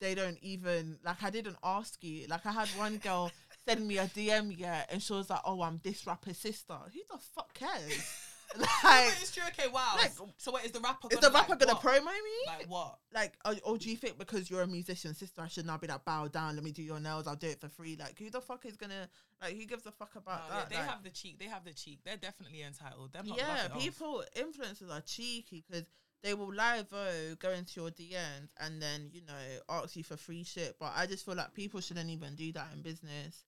they 0.00 0.14
don't 0.14 0.38
even 0.42 0.98
like 1.04 1.22
I 1.22 1.30
didn't 1.30 1.56
ask 1.62 2.02
you. 2.02 2.26
Like 2.28 2.46
I 2.46 2.52
had 2.52 2.68
one 2.70 2.98
girl 2.98 3.30
send 3.66 3.86
me 3.86 3.98
a 3.98 4.06
DM 4.06 4.56
yet 4.56 4.88
and 4.90 5.02
she 5.02 5.12
was 5.12 5.30
like, 5.30 5.40
Oh, 5.44 5.62
I'm 5.62 5.80
this 5.82 6.06
rapper's 6.06 6.38
sister. 6.38 6.74
Who 6.92 7.00
the 7.10 7.18
fuck 7.34 7.54
cares? 7.54 8.32
No, 8.56 8.62
like 8.84 9.06
but 9.06 9.18
it's 9.20 9.34
true. 9.34 9.42
Okay, 9.48 9.68
wow. 9.68 9.94
like, 9.96 10.12
so 10.38 10.50
what 10.50 10.64
is 10.64 10.72
the 10.72 10.80
rapper? 10.80 11.08
is 11.10 11.18
gonna, 11.18 11.28
the 11.28 11.34
rapper 11.34 11.50
like, 11.50 11.60
gonna 11.60 11.74
what? 11.74 11.82
promo 11.82 12.06
me? 12.06 12.46
Like 12.46 12.66
what? 12.68 12.98
Like, 13.12 13.34
or, 13.44 13.54
or 13.64 13.78
do 13.78 13.90
you 13.90 13.96
think 13.96 14.18
because 14.18 14.50
you're 14.50 14.62
a 14.62 14.66
musician, 14.66 15.14
sister, 15.14 15.42
I 15.42 15.48
should 15.48 15.66
now 15.66 15.78
be 15.78 15.86
like, 15.86 16.04
bow 16.04 16.28
down, 16.28 16.54
let 16.54 16.64
me 16.64 16.72
do 16.72 16.82
your 16.82 17.00
nails, 17.00 17.26
I'll 17.26 17.36
do 17.36 17.48
it 17.48 17.60
for 17.60 17.68
free? 17.68 17.96
Like, 17.98 18.18
who 18.18 18.30
the 18.30 18.40
fuck 18.40 18.64
is 18.66 18.76
gonna, 18.76 19.08
like, 19.42 19.56
who 19.56 19.66
gives 19.66 19.86
a 19.86 19.92
fuck 19.92 20.14
about 20.16 20.48
they, 20.48 20.54
that? 20.54 20.70
they 20.70 20.76
Like, 20.76 20.88
have 20.88 21.02
the 21.02 21.10
cheek. 21.10 21.38
They 21.38 21.46
have 21.46 21.64
the 21.64 21.72
cheek. 21.72 22.00
They're 22.04 22.16
definitely 22.16 22.62
entitled. 22.62 23.12
Them 23.12 23.26
yeah, 23.26 23.66
it 23.66 23.72
off. 23.72 23.78
people, 23.80 24.24
influencers 24.36 24.90
are 24.90 25.00
cheeky 25.00 25.64
because 25.68 25.86
they 26.22 26.34
will 26.34 26.52
live 26.52 26.86
oh, 26.92 27.34
go 27.38 27.50
into 27.50 27.80
your 27.80 27.90
DMs 27.90 28.48
and 28.60 28.80
then, 28.80 29.10
you 29.12 29.22
know, 29.26 29.34
ask 29.68 29.96
you 29.96 30.04
for 30.04 30.16
free 30.16 30.44
shit. 30.44 30.76
But 30.78 30.92
I 30.96 31.06
just 31.06 31.24
feel 31.24 31.34
like 31.34 31.54
people 31.54 31.80
shouldn't 31.80 32.10
even 32.10 32.34
do 32.34 32.52
that 32.52 32.68
in 32.74 32.82
business. 32.82 33.44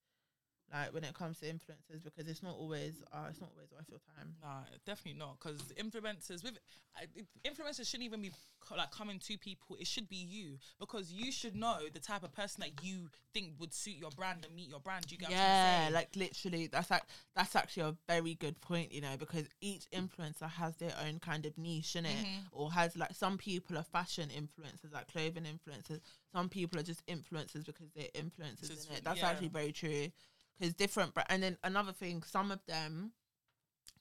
Like 0.73 0.93
when 0.93 1.03
it 1.05 1.15
comes 1.15 1.39
to 1.41 1.47
influencers, 1.47 2.05
because 2.05 2.29
it's 2.29 2.43
not 2.43 2.55
always, 2.55 3.03
uh, 3.13 3.27
it's 3.31 3.41
not 3.41 3.51
always 3.55 3.71
worth 3.73 3.89
your 3.89 4.01
time. 4.15 4.35
Nah, 4.43 4.65
definitely 4.85 5.19
not. 5.19 5.39
Because 5.41 5.61
influencers 5.79 6.45
with 6.45 6.59
it- 7.01 7.27
influencers 7.45 7.87
shouldn't 7.87 8.05
even 8.05 8.21
be 8.21 8.31
co- 8.61 8.77
like 8.77 8.91
coming 8.91 9.19
to 9.21 9.39
people. 9.39 9.77
It 9.81 9.87
should 9.87 10.09
be 10.11 10.17
you 10.17 10.59
because 10.79 11.11
you 11.11 11.33
should 11.33 11.57
know 11.57 11.79
the 11.93 12.01
type 12.01 12.23
of 12.23 12.33
person 12.33 12.61
that 12.61 12.85
you 12.85 13.09
think 13.33 13.55
would 13.59 13.73
suit 13.73 13.95
your 13.97 14.11
brand 14.11 14.45
and 14.45 14.55
meet 14.55 14.69
your 14.69 14.81
brand. 14.81 15.11
You 15.11 15.17
get 15.17 15.31
what 15.31 15.39
I'm 15.39 15.45
trying 15.45 15.85
Yeah, 15.85 15.91
like 15.95 16.15
literally, 16.17 16.67
that's 16.67 16.91
like 16.91 17.05
that's 17.35 17.57
actually 17.57 17.85
a 17.85 17.97
very 18.07 18.35
good 18.35 18.61
point, 18.61 18.93
you 18.93 19.01
know, 19.01 19.17
because 19.19 19.49
each 19.63 19.89
influencer 19.91 20.51
has 20.51 20.77
their 20.77 20.93
own 21.07 21.19
kind 21.19 21.47
of 21.47 21.57
niche 21.57 21.97
in 21.97 22.05
it, 22.05 22.27
Mhm. 22.27 22.45
or 22.53 22.73
has 22.73 22.95
like 22.95 23.15
some 23.15 23.39
people 23.39 23.79
are 23.79 23.85
fashion 23.85 24.29
influencers, 24.29 24.93
like 24.93 25.09
clothing 25.11 25.45
influencers. 25.45 26.01
Some 26.31 26.51
people 26.51 26.79
are 26.79 26.83
just 26.83 27.07
influencers 27.07 27.65
because 27.65 27.91
they're 27.95 28.09
influencers 28.15 28.87
in 28.87 28.97
it. 28.97 29.05
That's 29.05 29.21
yeah. 29.21 29.29
actually 29.31 29.49
very 29.49 29.73
true. 29.73 30.11
Because 30.59 30.75
different, 30.75 31.15
But 31.15 31.27
and 31.31 31.43
then 31.43 31.57
another 31.63 31.93
thing, 31.93 32.23
some 32.23 32.51
of 32.51 32.65
them 32.67 33.13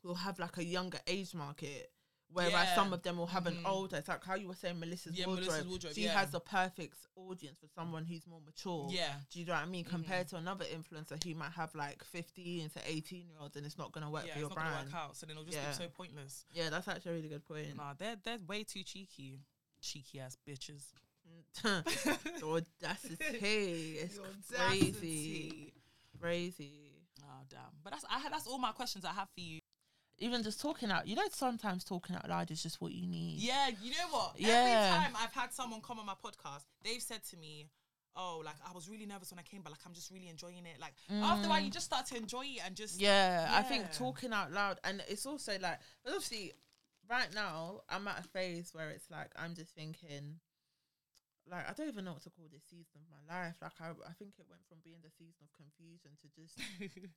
will 0.04 0.16
have 0.16 0.40
like 0.40 0.58
a 0.58 0.64
younger 0.64 1.00
age 1.08 1.34
market. 1.34 1.92
Whereas 2.30 2.52
Yeah. 2.52 2.76
some 2.76 2.92
of 2.92 3.04
them 3.04 3.16
will 3.18 3.28
have 3.28 3.48
an 3.48 3.56
Mhm. 3.64 3.66
older. 3.66 3.96
It's 3.96 4.10
like 4.10 4.22
how 4.24 4.36
you 4.36 4.50
were 4.50 4.56
saying, 4.56 4.78
Melissa's 4.80 5.18
Yeah, 5.18 5.28
wardrobe. 5.28 5.46
Melissa's 5.48 5.68
wardrobe, 5.68 5.94
she 5.96 6.04
yeah. 6.04 6.20
has 6.20 6.32
the 6.32 6.42
perfect 6.42 6.98
audience 7.16 7.58
for 7.58 7.68
someone 7.70 8.04
who's 8.04 8.28
more 8.28 8.42
mature. 8.42 8.90
yeah. 8.92 9.22
Do 9.30 9.40
you 9.40 9.46
know 9.46 9.54
what 9.54 9.62
I 9.62 9.66
mean? 9.66 9.86
Mhm. 9.86 9.90
Compared 9.90 10.28
to 10.30 10.36
another 10.36 10.66
influencer 10.66 11.24
who 11.24 11.36
might 11.36 11.54
have 11.54 11.74
like 11.74 12.04
15 12.04 12.70
to 12.72 12.82
18 12.90 13.30
year 13.30 13.38
olds 13.40 13.56
and 13.56 13.66
it's 13.66 13.78
not 13.78 13.94
going 13.94 14.04
to 14.04 14.10
work 14.10 14.26
Yeah, 14.26 14.34
for 14.34 14.40
it's 14.40 14.50
your 14.50 14.50
brand. 14.50 14.88
work 14.88 14.94
out. 14.96 15.16
So 15.16 15.26
then 15.26 15.38
it'll 15.38 15.50
just 15.50 15.58
be 15.80 15.86
so 15.86 15.90
pointless. 15.90 16.46
Yeah, 16.52 16.70
that's 16.70 16.88
actually 16.90 17.12
a 17.12 17.16
really 17.16 17.30
good 17.30 17.46
point. 17.46 17.76
Nah, 17.78 17.94
they're 17.94 18.18
they're 18.18 18.40
way 18.40 18.66
too 18.66 18.84
cheeky, 18.84 19.40
cheeky 19.80 20.20
ass 20.20 20.36
bitches. 20.46 20.84
the 21.64 22.42
audacity. 22.44 24.00
It's 24.00 24.18
The 24.18 24.24
audacity. 24.58 24.90
Crazy. 24.92 25.74
Oh 27.24 27.44
damn! 27.50 27.60
But 27.84 27.94
that's 27.94 28.06
I 28.10 28.20
had 28.20 28.32
that's 28.32 28.48
all 28.48 28.58
my 28.58 28.72
questions 28.72 29.06
I 29.06 29.14
have 29.14 29.30
for 29.34 29.42
you. 29.42 29.60
Even 30.20 30.42
just 30.42 30.60
talking 30.60 30.90
out, 30.90 31.08
you 31.08 31.16
know, 31.16 31.24
sometimes 31.32 31.84
talking 31.84 32.16
out 32.16 32.28
loud 32.28 32.50
is 32.50 32.64
just 32.64 32.82
what 32.82 32.92
you 32.92 33.08
need. 33.08 33.40
Yeah, 33.40 33.70
you 33.82 33.92
know 33.92 34.08
what? 34.10 34.34
Yeah. 34.38 34.50
Every 34.50 34.98
time 34.98 35.16
I've 35.22 35.34
had 35.34 35.54
someone 35.54 35.80
come 35.82 36.00
on 36.00 36.08
my 36.08 36.14
podcast, 36.14 36.64
they've 36.84 37.02
said 37.02 37.24
to 37.30 37.38
me, 37.38 37.68
"Oh, 38.16 38.42
like 38.44 38.56
I 38.68 38.74
was 38.74 38.90
really 38.90 39.06
nervous 39.06 39.32
when 39.32 39.40
I 39.40 39.44
came, 39.44 39.62
but 39.62 39.72
like 39.72 39.82
I'm 39.86 39.94
just 39.94 40.10
really 40.12 40.28
enjoying 40.28 40.66
it." 40.66 40.80
Like 40.80 40.94
after 41.10 41.46
a 41.46 41.50
while, 41.50 41.60
you 41.60 41.70
mm. 41.70 41.74
just 41.74 41.86
start 41.86 42.08
to 42.08 42.18
enjoy 42.18 42.46
it 42.46 42.62
and 42.66 42.76
just 42.76 43.00
Yeah, 43.00 43.48
I 43.52 43.62
think 43.62 43.92
talking 43.92 44.34
out 44.34 44.52
loud, 44.52 44.80
and 44.84 45.04
it's 45.08 45.26
also 45.26 45.52
like, 45.60 45.80
but 46.04 46.14
obviously, 46.14 46.54
right 47.10 47.34
now 47.34 47.82
I'm 47.90 48.08
at 48.08 48.20
a 48.20 48.24
phase 48.24 48.72
where 48.74 48.90
it's 48.90 49.10
like 49.12 49.32
I'm 49.36 49.54
just 49.54 49.76
thinking, 49.76 50.40
like 51.50 51.70
I 51.70 51.74
don't 51.74 51.88
even 51.88 52.06
know 52.06 52.14
what 52.14 52.24
to 52.24 52.30
call 52.30 52.46
this 52.52 52.64
season 52.70 53.00
of 53.00 53.08
my 53.08 53.24
life. 53.28 53.56
Like 53.62 53.78
I, 53.80 53.92
I 54.08 54.14
think 54.20 54.36
it 54.40 54.46
went 54.50 54.62
from 54.68 54.80
being 54.84 55.00
the 55.04 55.12
season 55.12 55.48
of 55.48 55.52
confusion 55.56 56.12
to 56.20 56.28
just 56.36 56.56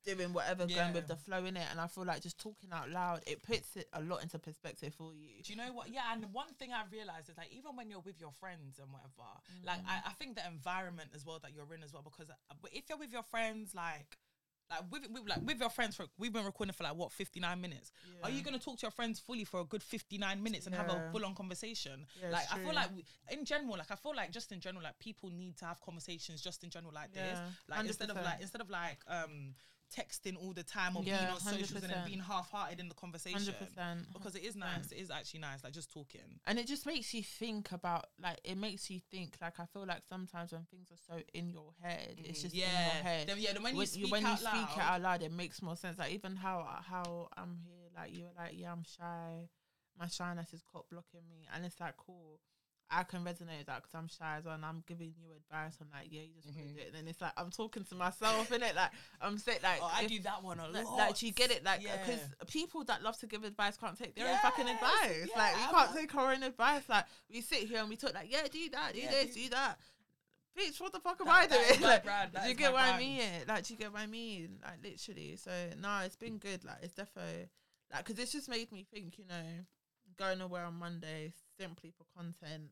doing 0.04 0.32
whatever, 0.32 0.66
going 0.66 0.92
with 0.92 1.08
the 1.08 1.16
flow 1.16 1.44
in 1.44 1.56
it. 1.56 1.66
And 1.70 1.80
I 1.80 1.86
feel 1.86 2.04
like 2.04 2.22
just 2.22 2.38
talking 2.38 2.70
out 2.72 2.90
loud, 2.90 3.20
it 3.26 3.42
puts 3.42 3.76
it 3.76 3.88
a 3.92 4.00
lot 4.00 4.22
into 4.22 4.38
perspective 4.38 4.94
for 4.94 5.14
you. 5.14 5.42
Do 5.42 5.52
you 5.52 5.58
know 5.58 5.72
what? 5.72 5.90
Yeah, 5.90 6.06
and 6.12 6.32
one 6.32 6.54
thing 6.58 6.70
I've 6.72 6.92
realized 6.92 7.28
is 7.28 7.36
like 7.36 7.52
even 7.52 7.76
when 7.76 7.90
you're 7.90 8.04
with 8.04 8.20
your 8.20 8.32
friends 8.32 8.78
and 8.78 8.90
whatever, 8.92 9.30
like 9.64 9.80
I, 9.86 10.10
I 10.10 10.12
think 10.14 10.36
the 10.36 10.46
environment 10.46 11.10
as 11.14 11.26
well 11.26 11.38
that 11.42 11.52
you're 11.52 11.72
in 11.74 11.82
as 11.82 11.92
well 11.92 12.02
because 12.02 12.30
uh, 12.30 12.54
if 12.72 12.88
you're 12.88 12.98
with 12.98 13.12
your 13.12 13.24
friends, 13.24 13.74
like. 13.74 14.18
Like 14.70 14.82
with, 14.90 15.10
with 15.10 15.28
like 15.28 15.40
with 15.44 15.58
your 15.60 15.68
friends, 15.68 15.96
for 15.96 16.06
we've 16.16 16.32
been 16.32 16.44
recording 16.44 16.72
for 16.72 16.84
like 16.84 16.94
what 16.94 17.10
fifty 17.12 17.40
nine 17.40 17.60
minutes. 17.60 17.90
Are 18.22 18.30
you 18.30 18.42
gonna 18.42 18.58
talk 18.58 18.78
to 18.78 18.82
your 18.82 18.92
friends 18.92 19.18
fully 19.18 19.44
for 19.44 19.60
a 19.60 19.64
good 19.64 19.82
fifty 19.82 20.16
nine 20.16 20.40
minutes 20.42 20.66
and 20.66 20.74
have 20.74 20.88
a 20.88 21.10
full 21.10 21.24
on 21.24 21.34
conversation? 21.34 22.06
Yeah, 22.22 22.30
like 22.30 22.46
I 22.52 22.58
feel 22.58 22.74
like 22.74 22.90
we, 22.94 23.04
in 23.30 23.44
general, 23.44 23.76
like 23.76 23.90
I 23.90 23.96
feel 23.96 24.14
like 24.14 24.30
just 24.30 24.52
in 24.52 24.60
general, 24.60 24.84
like 24.84 24.98
people 25.00 25.30
need 25.30 25.56
to 25.58 25.64
have 25.64 25.80
conversations 25.80 26.40
just 26.40 26.62
in 26.62 26.70
general 26.70 26.92
like 26.94 27.12
this. 27.12 27.38
Yeah, 27.38 27.46
Like 27.68 27.86
instead 27.86 28.10
of 28.10 28.16
like 28.16 28.40
instead 28.40 28.60
of 28.60 28.70
like 28.70 28.98
um 29.08 29.54
texting 29.90 30.36
all 30.40 30.52
the 30.52 30.62
time 30.62 30.96
or 30.96 31.02
Yeah, 31.02 31.18
being 31.18 31.30
on 31.30 31.40
socials 31.40 31.82
and 31.82 31.92
then 31.92 32.06
being 32.06 32.20
half 32.20 32.50
hearted 32.50 32.80
in 32.80 32.88
the 32.88 32.94
conversation. 32.94 33.38
Hundred 33.38 33.58
percent. 33.58 34.12
Because 34.12 34.34
it 34.34 34.44
is 34.44 34.56
nice. 34.56 34.92
It 34.92 34.98
is 34.98 35.10
actually 35.10 35.40
nice. 35.40 35.64
Like 35.64 35.72
just 35.72 35.92
talking. 35.92 36.20
and 36.46 36.58
it 36.58 36.66
just 36.66 36.86
makes 36.86 37.12
you 37.14 37.22
think 37.22 37.72
about 37.72 38.06
like 38.22 38.40
it 38.44 38.56
makes 38.56 38.90
you 38.90 39.00
think 39.10 39.36
like 39.40 39.58
I 39.58 39.66
feel 39.66 39.86
like 39.86 40.02
sometimes 40.08 40.52
when 40.52 40.64
things 40.70 40.90
are 40.90 41.14
so 41.14 41.22
in 41.34 41.50
your 41.50 41.72
head, 41.82 42.14
it's 42.18 42.20
mm-hmm. 42.20 42.32
just 42.32 42.54
in 42.54 42.60
your 42.60 42.68
head. 42.68 43.28
Then, 43.28 43.36
yeah. 43.38 43.52
Then 43.52 43.62
when, 43.62 43.76
you 43.76 43.86
speak, 43.86 44.12
when 44.12 44.24
out, 44.24 44.40
you 44.40 44.46
speak 44.46 44.76
loud, 44.76 44.76
it 44.76 44.82
out 44.82 45.00
loud, 45.02 45.22
it 45.22 45.32
makes 45.32 45.62
more 45.62 45.76
sense. 45.76 45.98
Like 45.98 46.12
even 46.12 46.36
how 46.36 46.66
how 46.84 47.28
I'm 47.36 47.58
here, 47.64 47.88
like 47.96 48.14
you 48.14 48.24
were 48.24 48.30
like, 48.36 48.52
yeah, 48.54 48.72
I'm 48.72 48.84
shy. 48.84 49.48
My 49.98 50.06
shyness 50.06 50.54
is 50.54 50.62
caught 50.62 50.88
blocking 50.88 51.28
me, 51.28 51.46
and 51.54 51.64
it's 51.64 51.78
like 51.78 51.96
cool. 51.96 52.40
I 52.92 53.04
can 53.04 53.20
resonate 53.24 53.58
with 53.58 53.66
that 53.66 53.82
because 53.82 53.94
I'm 53.94 54.08
shy 54.08 54.38
as 54.38 54.44
well, 54.44 54.54
and 54.54 54.64
I'm 54.64 54.82
giving 54.86 55.14
you 55.16 55.28
advice. 55.36 55.76
I'm 55.80 55.86
like, 55.92 56.08
yeah, 56.10 56.22
you 56.22 56.40
just 56.42 56.56
Mhm. 56.58 56.62
mm 56.70 56.74
do 56.74 56.80
it. 56.80 56.86
And 56.88 56.94
then 56.96 57.08
it's 57.08 57.20
like 57.20 57.32
I'm 57.36 57.50
talking 57.50 57.84
to 57.84 57.94
myself 57.94 58.50
in 58.50 58.62
it. 58.62 58.74
Like 58.74 58.90
I'm 59.20 59.38
saying, 59.38 59.60
like, 59.62 59.78
Oh, 59.82 59.90
I 59.94 60.06
do 60.06 60.18
that 60.20 60.42
one 60.42 60.58
a 60.58 60.68
like, 60.68 60.84
lot. 60.84 60.96
like, 60.98 61.16
do 61.18 61.26
you 61.26 61.32
get 61.32 61.50
it? 61.52 61.62
Like, 61.64 61.82
Yeah. 61.82 61.96
because 62.04 62.20
people 62.48 62.82
that 62.84 63.02
love 63.02 63.16
to 63.20 63.26
give 63.26 63.44
advice 63.44 63.76
can't 63.76 63.96
take 63.96 64.14
their 64.16 64.28
own 64.28 64.38
fucking 64.38 64.68
advice. 64.68 65.28
yeah, 65.28 65.38
like, 65.38 65.56
you 65.56 65.62
I'm 65.62 65.70
can't 65.74 65.90
a- 65.90 65.94
take 65.94 66.14
our 66.16 66.32
own 66.32 66.42
advice. 66.42 66.88
Like, 66.88 67.06
we 67.28 67.40
sit 67.42 67.68
here 67.68 67.78
and 67.78 67.88
we 67.88 67.96
talk, 67.96 68.12
like, 68.14 68.30
yeah, 68.30 68.46
do 68.50 68.68
that, 68.70 68.94
do 68.94 69.00
Yeah, 69.00 69.10
this, 69.10 69.34
do- 69.34 69.42
do 69.44 69.48
that. 69.50 69.78
Bitch, 70.58 70.80
what 70.80 70.92
the 70.92 70.98
fuck 71.00 71.20
am 71.20 71.28
I 71.28 71.46
doing? 71.46 71.80
Like, 71.80 72.02
brand, 72.02 72.32
that 72.32 72.42
do 72.42 72.48
you 72.48 72.54
get 72.56 72.72
what 72.72 72.82
I 72.82 72.96
brand. 72.96 72.98
mean? 72.98 73.44
Like, 73.46 73.64
do 73.64 73.72
you 73.72 73.78
get 73.78 73.92
what 73.92 74.00
I 74.02 74.06
mean? 74.06 74.58
Like, 74.64 74.82
literally. 74.82 75.36
So, 75.36 75.70
no, 75.78 76.00
it's 76.00 76.16
been 76.16 76.38
good. 76.38 76.64
Like, 76.64 76.78
it's 76.82 76.94
defo 76.94 77.48
like, 77.92 78.04
because 78.04 78.18
it's 78.20 78.32
just 78.32 78.48
made 78.48 78.70
me 78.72 78.82
think, 78.92 79.16
you 79.18 79.26
know, 79.26 79.64
going 80.16 80.40
away 80.40 80.60
on 80.60 80.74
Monday 80.74 81.32
simply 81.58 81.92
for 81.96 82.04
content. 82.16 82.70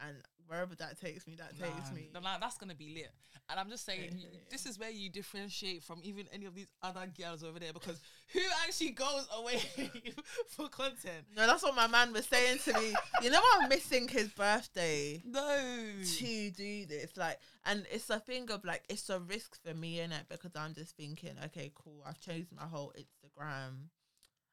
And 0.00 0.16
wherever 0.46 0.74
that 0.74 1.00
takes 1.00 1.26
me, 1.26 1.36
that 1.36 1.58
takes 1.58 1.92
me. 1.92 2.10
nah, 2.12 2.38
that's 2.38 2.58
gonna 2.58 2.74
be 2.74 2.92
lit. 2.94 3.10
And 3.48 3.60
I'm 3.60 3.68
just 3.68 3.84
saying, 3.84 4.10
Yeah, 4.12 4.18
yeah, 4.18 4.28
yeah. 4.32 4.38
this 4.50 4.66
is 4.66 4.78
where 4.78 4.90
you 4.90 5.10
differentiate 5.10 5.82
from 5.82 6.00
even 6.02 6.26
any 6.32 6.46
of 6.46 6.54
these 6.54 6.66
other 6.82 7.06
girls 7.16 7.42
over 7.44 7.58
there 7.58 7.72
because 7.72 8.00
who 8.32 8.40
actually 8.66 8.90
goes 8.90 9.26
away 9.36 9.58
for 10.48 10.68
content? 10.68 11.26
No, 11.36 11.46
that's 11.46 11.62
what 11.62 11.74
my 11.74 11.86
man 11.86 12.12
was 12.12 12.26
saying 12.26 12.58
to 12.64 12.72
me. 12.78 12.94
you 13.22 13.30
know, 13.30 13.40
I'm 13.60 13.68
missing 13.68 14.08
his 14.08 14.28
birthday. 14.28 15.22
No. 15.24 15.60
to 16.18 16.50
do 16.50 16.86
this. 16.86 17.16
Like, 17.16 17.38
and 17.66 17.86
it's 17.90 18.08
a 18.10 18.18
thing 18.18 18.50
of 18.50 18.64
like, 18.64 18.82
it's 18.88 19.08
a 19.10 19.20
risk 19.20 19.56
for 19.62 19.74
me 19.74 20.00
in 20.00 20.10
it 20.12 20.24
because 20.28 20.52
I'm 20.56 20.74
just 20.74 20.96
thinking, 20.96 21.36
okay, 21.46 21.70
cool. 21.74 22.02
I've 22.06 22.20
changed 22.20 22.50
my 22.52 22.64
whole 22.66 22.92
Instagram. 22.98 23.88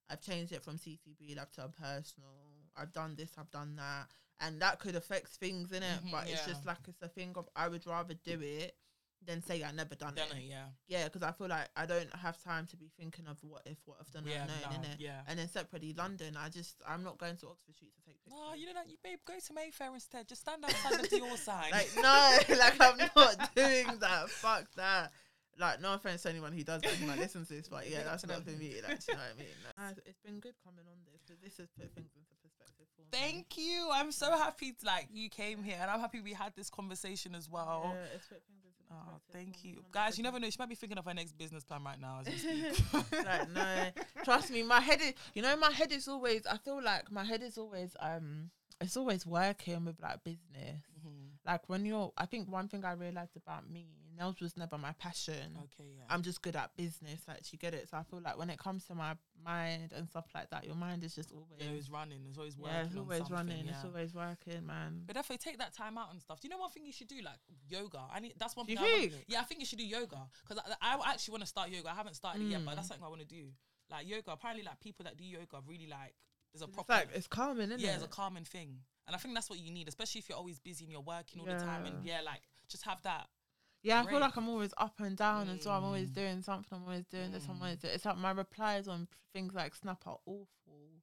I've 0.10 0.22
changed 0.22 0.52
it 0.52 0.64
from 0.64 0.78
CCB 0.78 1.38
lab 1.38 1.52
to 1.54 1.66
a 1.66 1.70
personal. 1.70 2.36
I've 2.76 2.92
done 2.92 3.16
this. 3.16 3.32
I've 3.38 3.52
done 3.52 3.76
that, 3.78 4.08
and 4.42 4.62
that 4.62 4.80
could 4.80 4.96
affect 4.96 5.30
things 5.30 5.72
in 5.72 5.84
it. 5.84 6.04
Mhm, 6.06 6.12
but 6.12 6.24
it's 6.28 6.46
yeah. 6.46 6.54
just 6.54 6.66
like 6.66 6.78
it's 6.88 7.02
a 7.02 7.08
thing 7.08 7.34
of 7.36 7.48
I 7.56 7.68
would 7.68 7.86
rather 7.88 8.14
do 8.16 8.40
it 8.42 8.76
than 9.24 9.44
say 9.44 9.64
I 9.64 9.72
never 9.72 9.94
done, 9.94 10.16
Done 10.16 10.26
it. 10.32 10.38
it, 10.38 10.50
yeah. 10.50 10.66
Yeah, 10.88 11.04
because 11.04 11.22
I 11.22 11.32
feel 11.32 11.48
like 11.48 11.70
I 11.76 11.86
don't 11.86 12.10
have 12.16 12.42
time 12.44 12.66
to 12.66 12.76
be 12.76 12.90
thinking 13.00 13.28
of 13.28 13.38
what 13.44 13.62
if, 13.68 13.78
what 13.86 13.98
if 14.02 14.12
done 14.12 14.24
Yeah, 14.26 14.42
unknown 14.42 14.58
no, 14.72 14.76
in 14.80 14.84
it. 14.92 15.00
yeah. 15.00 15.22
And 15.28 15.38
then 15.38 15.48
separately, 15.48 15.94
London. 15.94 16.36
I 16.36 16.50
just 16.50 16.82
I'm 16.88 17.04
not 17.04 17.20
going 17.20 17.38
to 17.38 17.48
Oxford 17.50 17.76
Street 17.76 17.94
to 17.94 18.02
take 18.02 18.18
pictures. 18.24 18.42
Oh, 18.44 18.56
you 18.56 18.66
know 18.66 18.74
that 18.74 18.90
you 18.90 18.98
babe, 19.04 19.20
go 19.28 19.36
to 19.38 19.54
Mayfair 19.54 19.94
instead. 19.94 20.28
Just 20.28 20.42
stand 20.42 20.66
outside 20.66 21.04
the 21.04 21.08
Dior 21.08 21.38
sign. 21.38 21.70
Like 21.72 21.92
no, 21.98 22.38
like 22.58 22.82
I'm 22.82 22.98
not 23.16 23.54
doing 23.56 24.00
that. 24.00 24.30
Fuck 24.30 24.66
that. 24.78 25.12
Like 25.60 25.82
no 25.82 25.94
offense 25.94 26.24
to 26.24 26.30
anyone 26.30 26.54
who 26.54 26.64
does 26.64 26.82
that 26.82 26.90
who 26.94 27.06
listen 27.22 27.46
to 27.46 27.54
this, 27.54 27.68
but 27.68 27.88
yeah, 27.88 28.02
that's 28.04 28.26
not 28.26 28.42
for 28.44 28.50
me. 28.58 28.74
Like, 28.82 29.06
you 29.06 29.14
know 29.14 29.20
what 29.22 29.36
I 29.36 29.38
mean? 29.38 29.54
Like, 29.78 29.98
it's 30.08 30.20
been 30.26 30.40
good 30.40 30.56
coming 30.66 30.86
on 30.90 30.98
this 31.06 31.22
because 31.22 31.40
this 31.44 31.58
has 31.58 31.68
put 31.78 31.94
things 31.94 32.10
into 32.18 32.34
Thank 33.12 33.58
you. 33.58 33.90
I'm 33.94 34.12
so 34.12 34.32
happy 34.32 34.72
to, 34.72 34.86
like 34.86 35.10
you 35.14 35.30
came 35.30 35.64
here, 35.64 35.78
and 35.82 35.90
I'm 35.90 36.00
happy 36.00 36.22
we 36.22 36.34
had 36.34 36.54
this 36.56 36.70
conversation 36.70 37.36
as 37.36 37.50
well. 37.50 37.94
Yeah, 37.94 38.16
expect 38.16 38.48
things 38.48 38.62
as 38.66 38.72
Oh, 38.94 39.20
thank 39.32 39.64
you, 39.64 39.84
guys. 39.92 40.18
You 40.18 40.24
never 40.24 40.40
know. 40.40 40.50
She 40.50 40.58
might 40.60 40.70
be 40.70 40.76
thinking 40.76 40.98
of 40.98 41.06
her 41.06 41.14
next 41.14 41.38
business 41.38 41.64
plan 41.64 41.84
right 41.84 42.00
now 42.00 42.20
as 42.22 42.28
we 42.28 42.38
speak. 42.38 42.94
like 43.26 43.50
no, 43.52 43.90
trust 44.24 44.52
me, 44.52 44.64
my 44.64 44.82
head 44.82 45.00
is. 45.02 45.14
You 45.34 45.42
know, 45.42 45.56
my 45.58 45.72
head 45.72 45.92
is 45.92 46.08
always. 46.08 46.46
I 46.46 46.58
feel 46.58 46.82
like 46.84 47.12
my 47.12 47.24
head 47.24 47.42
is 47.42 47.58
always. 47.58 47.96
Um, 48.00 48.50
it's 48.82 48.98
always 48.98 49.26
working 49.26 49.86
with 49.86 50.02
like 50.02 50.24
business. 50.24 50.82
Mhm. 51.00 51.30
Like 51.46 51.70
when 51.70 51.86
you're, 51.86 52.12
I 52.18 52.26
think 52.26 52.52
one 52.52 52.68
thing 52.68 52.84
I 52.84 52.94
realized 52.94 53.36
about 53.38 53.70
me, 53.70 53.88
nails 54.22 54.40
was 54.42 54.56
never 54.58 54.78
my 54.78 54.94
passion. 54.94 55.58
Okay, 55.58 55.90
yeah. 55.98 56.04
I'm 56.10 56.22
just 56.22 56.42
good 56.42 56.56
at 56.56 56.70
business. 56.78 57.22
Like 57.28 57.40
you 57.52 57.58
get 57.58 57.74
it. 57.74 57.90
So 57.90 57.98
I 57.98 58.04
feel 58.04 58.22
like 58.24 58.38
when 58.38 58.50
it 58.50 58.60
comes 58.60 58.86
to 58.86 58.96
my 58.96 59.16
mind 59.44 59.94
and 59.96 60.08
stuff 60.08 60.26
like 60.36 60.50
that, 60.52 60.66
your 60.66 60.76
mind 60.76 61.04
is 61.04 61.16
just 61.16 61.32
always. 61.32 61.60
yeah, 61.60 61.72
it's 61.78 61.90
running. 61.90 62.20
It's 62.30 62.38
always 62.38 62.58
working. 62.58 62.76
Yeah, 62.76 62.84
it's 62.86 62.96
always 62.98 63.32
running. 63.32 63.66
Yeah. 63.66 63.72
It's 63.72 63.86
always 63.86 64.14
working, 64.14 64.66
man. 64.66 65.02
But 65.08 65.16
if 65.18 65.22
definitely 65.22 65.52
take 65.52 65.60
that 65.60 65.74
time 65.74 65.98
out 65.98 66.12
and 66.12 66.22
stuff. 66.22 66.40
Do 66.40 66.48
you 66.48 66.52
know 66.54 66.60
one 66.60 66.70
thing 66.70 66.86
you 66.86 66.92
should 66.94 67.08
do? 67.08 67.22
Like 67.24 67.40
yoga. 67.70 68.02
I 68.14 68.20
need. 68.20 68.34
That's 68.38 68.56
one 68.56 68.66
thing. 68.66 68.78
I 68.78 68.82
want, 68.82 69.14
yeah, 69.28 69.40
I 69.40 69.44
think 69.44 69.60
you 69.60 69.66
should 69.66 69.80
do 69.80 69.86
yoga 69.86 70.18
because 70.48 70.64
I, 70.82 70.96
I 70.98 71.12
actually 71.12 71.32
want 71.34 71.44
to 71.44 71.48
start 71.48 71.70
yoga. 71.70 71.90
I 71.90 71.96
haven't 71.96 72.16
started 72.16 72.42
it 72.42 72.46
yet, 72.46 72.62
but 72.66 72.72
Mm. 72.72 72.76
that's 72.76 72.88
something 72.88 73.04
I 73.06 73.10
want 73.10 73.22
to 73.22 73.28
do. 73.28 73.46
Like 73.90 74.08
yoga. 74.08 74.32
Apparently, 74.32 74.64
like 74.64 74.80
people 74.80 75.04
that 75.06 75.18
do 75.18 75.24
yoga 75.26 75.62
really 75.68 75.88
like. 75.88 76.14
There's 76.54 76.62
a 76.62 76.66
It's 76.66 76.74
proper. 76.74 76.94
like 76.94 77.08
it's 77.14 77.28
calming, 77.28 77.72
isn't 77.72 77.80
yeah, 77.80 77.92
it? 77.92 77.96
it's 77.96 78.04
a 78.04 78.08
calming 78.10 78.44
thing, 78.44 78.80
and 79.08 79.16
I 79.16 79.20
think 79.20 79.34
that's 79.34 79.50
what 79.50 79.60
you 79.60 79.72
need, 79.72 79.88
especially 79.88 80.20
if 80.20 80.28
you're 80.30 80.38
always 80.38 80.60
busy 80.60 80.84
and 80.84 80.92
you're 80.92 81.02
working 81.02 81.40
all 81.42 81.46
the 81.48 81.54
time. 81.58 81.86
And 81.86 82.04
yeah, 82.06 82.20
like 82.26 82.42
just 82.70 82.84
have 82.84 83.02
that. 83.04 83.28
Yeah, 83.84 84.02
I 84.02 84.06
feel 84.06 84.20
like 84.20 84.36
I'm 84.38 84.48
always 84.50 84.74
up 84.78 85.00
and 85.00 85.18
down 85.18 85.48
and 85.50 85.62
so 85.62 85.72
I'm 85.72 85.84
always 85.84 86.10
Mm. 86.10 86.14
doing 86.16 86.42
something. 86.44 86.78
I'm 86.78 86.84
always 86.84 87.06
doing 87.08 87.32
this. 87.32 87.46
I'm 87.50 87.56
Mm. 87.58 87.62
always 87.62 87.80
doing. 87.80 87.94
It's 87.96 88.06
like 88.06 88.18
my 88.18 88.32
replies 88.32 88.88
on 88.88 89.08
things 89.34 89.54
like 89.56 89.74
Snap 89.76 90.06
are 90.06 90.20
awful, 90.26 91.02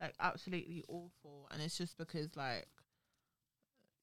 like 0.00 0.14
absolutely 0.20 0.84
awful, 0.88 1.48
and 1.50 1.62
it's 1.62 1.78
just 1.78 1.96
because 1.96 2.36
like, 2.36 2.68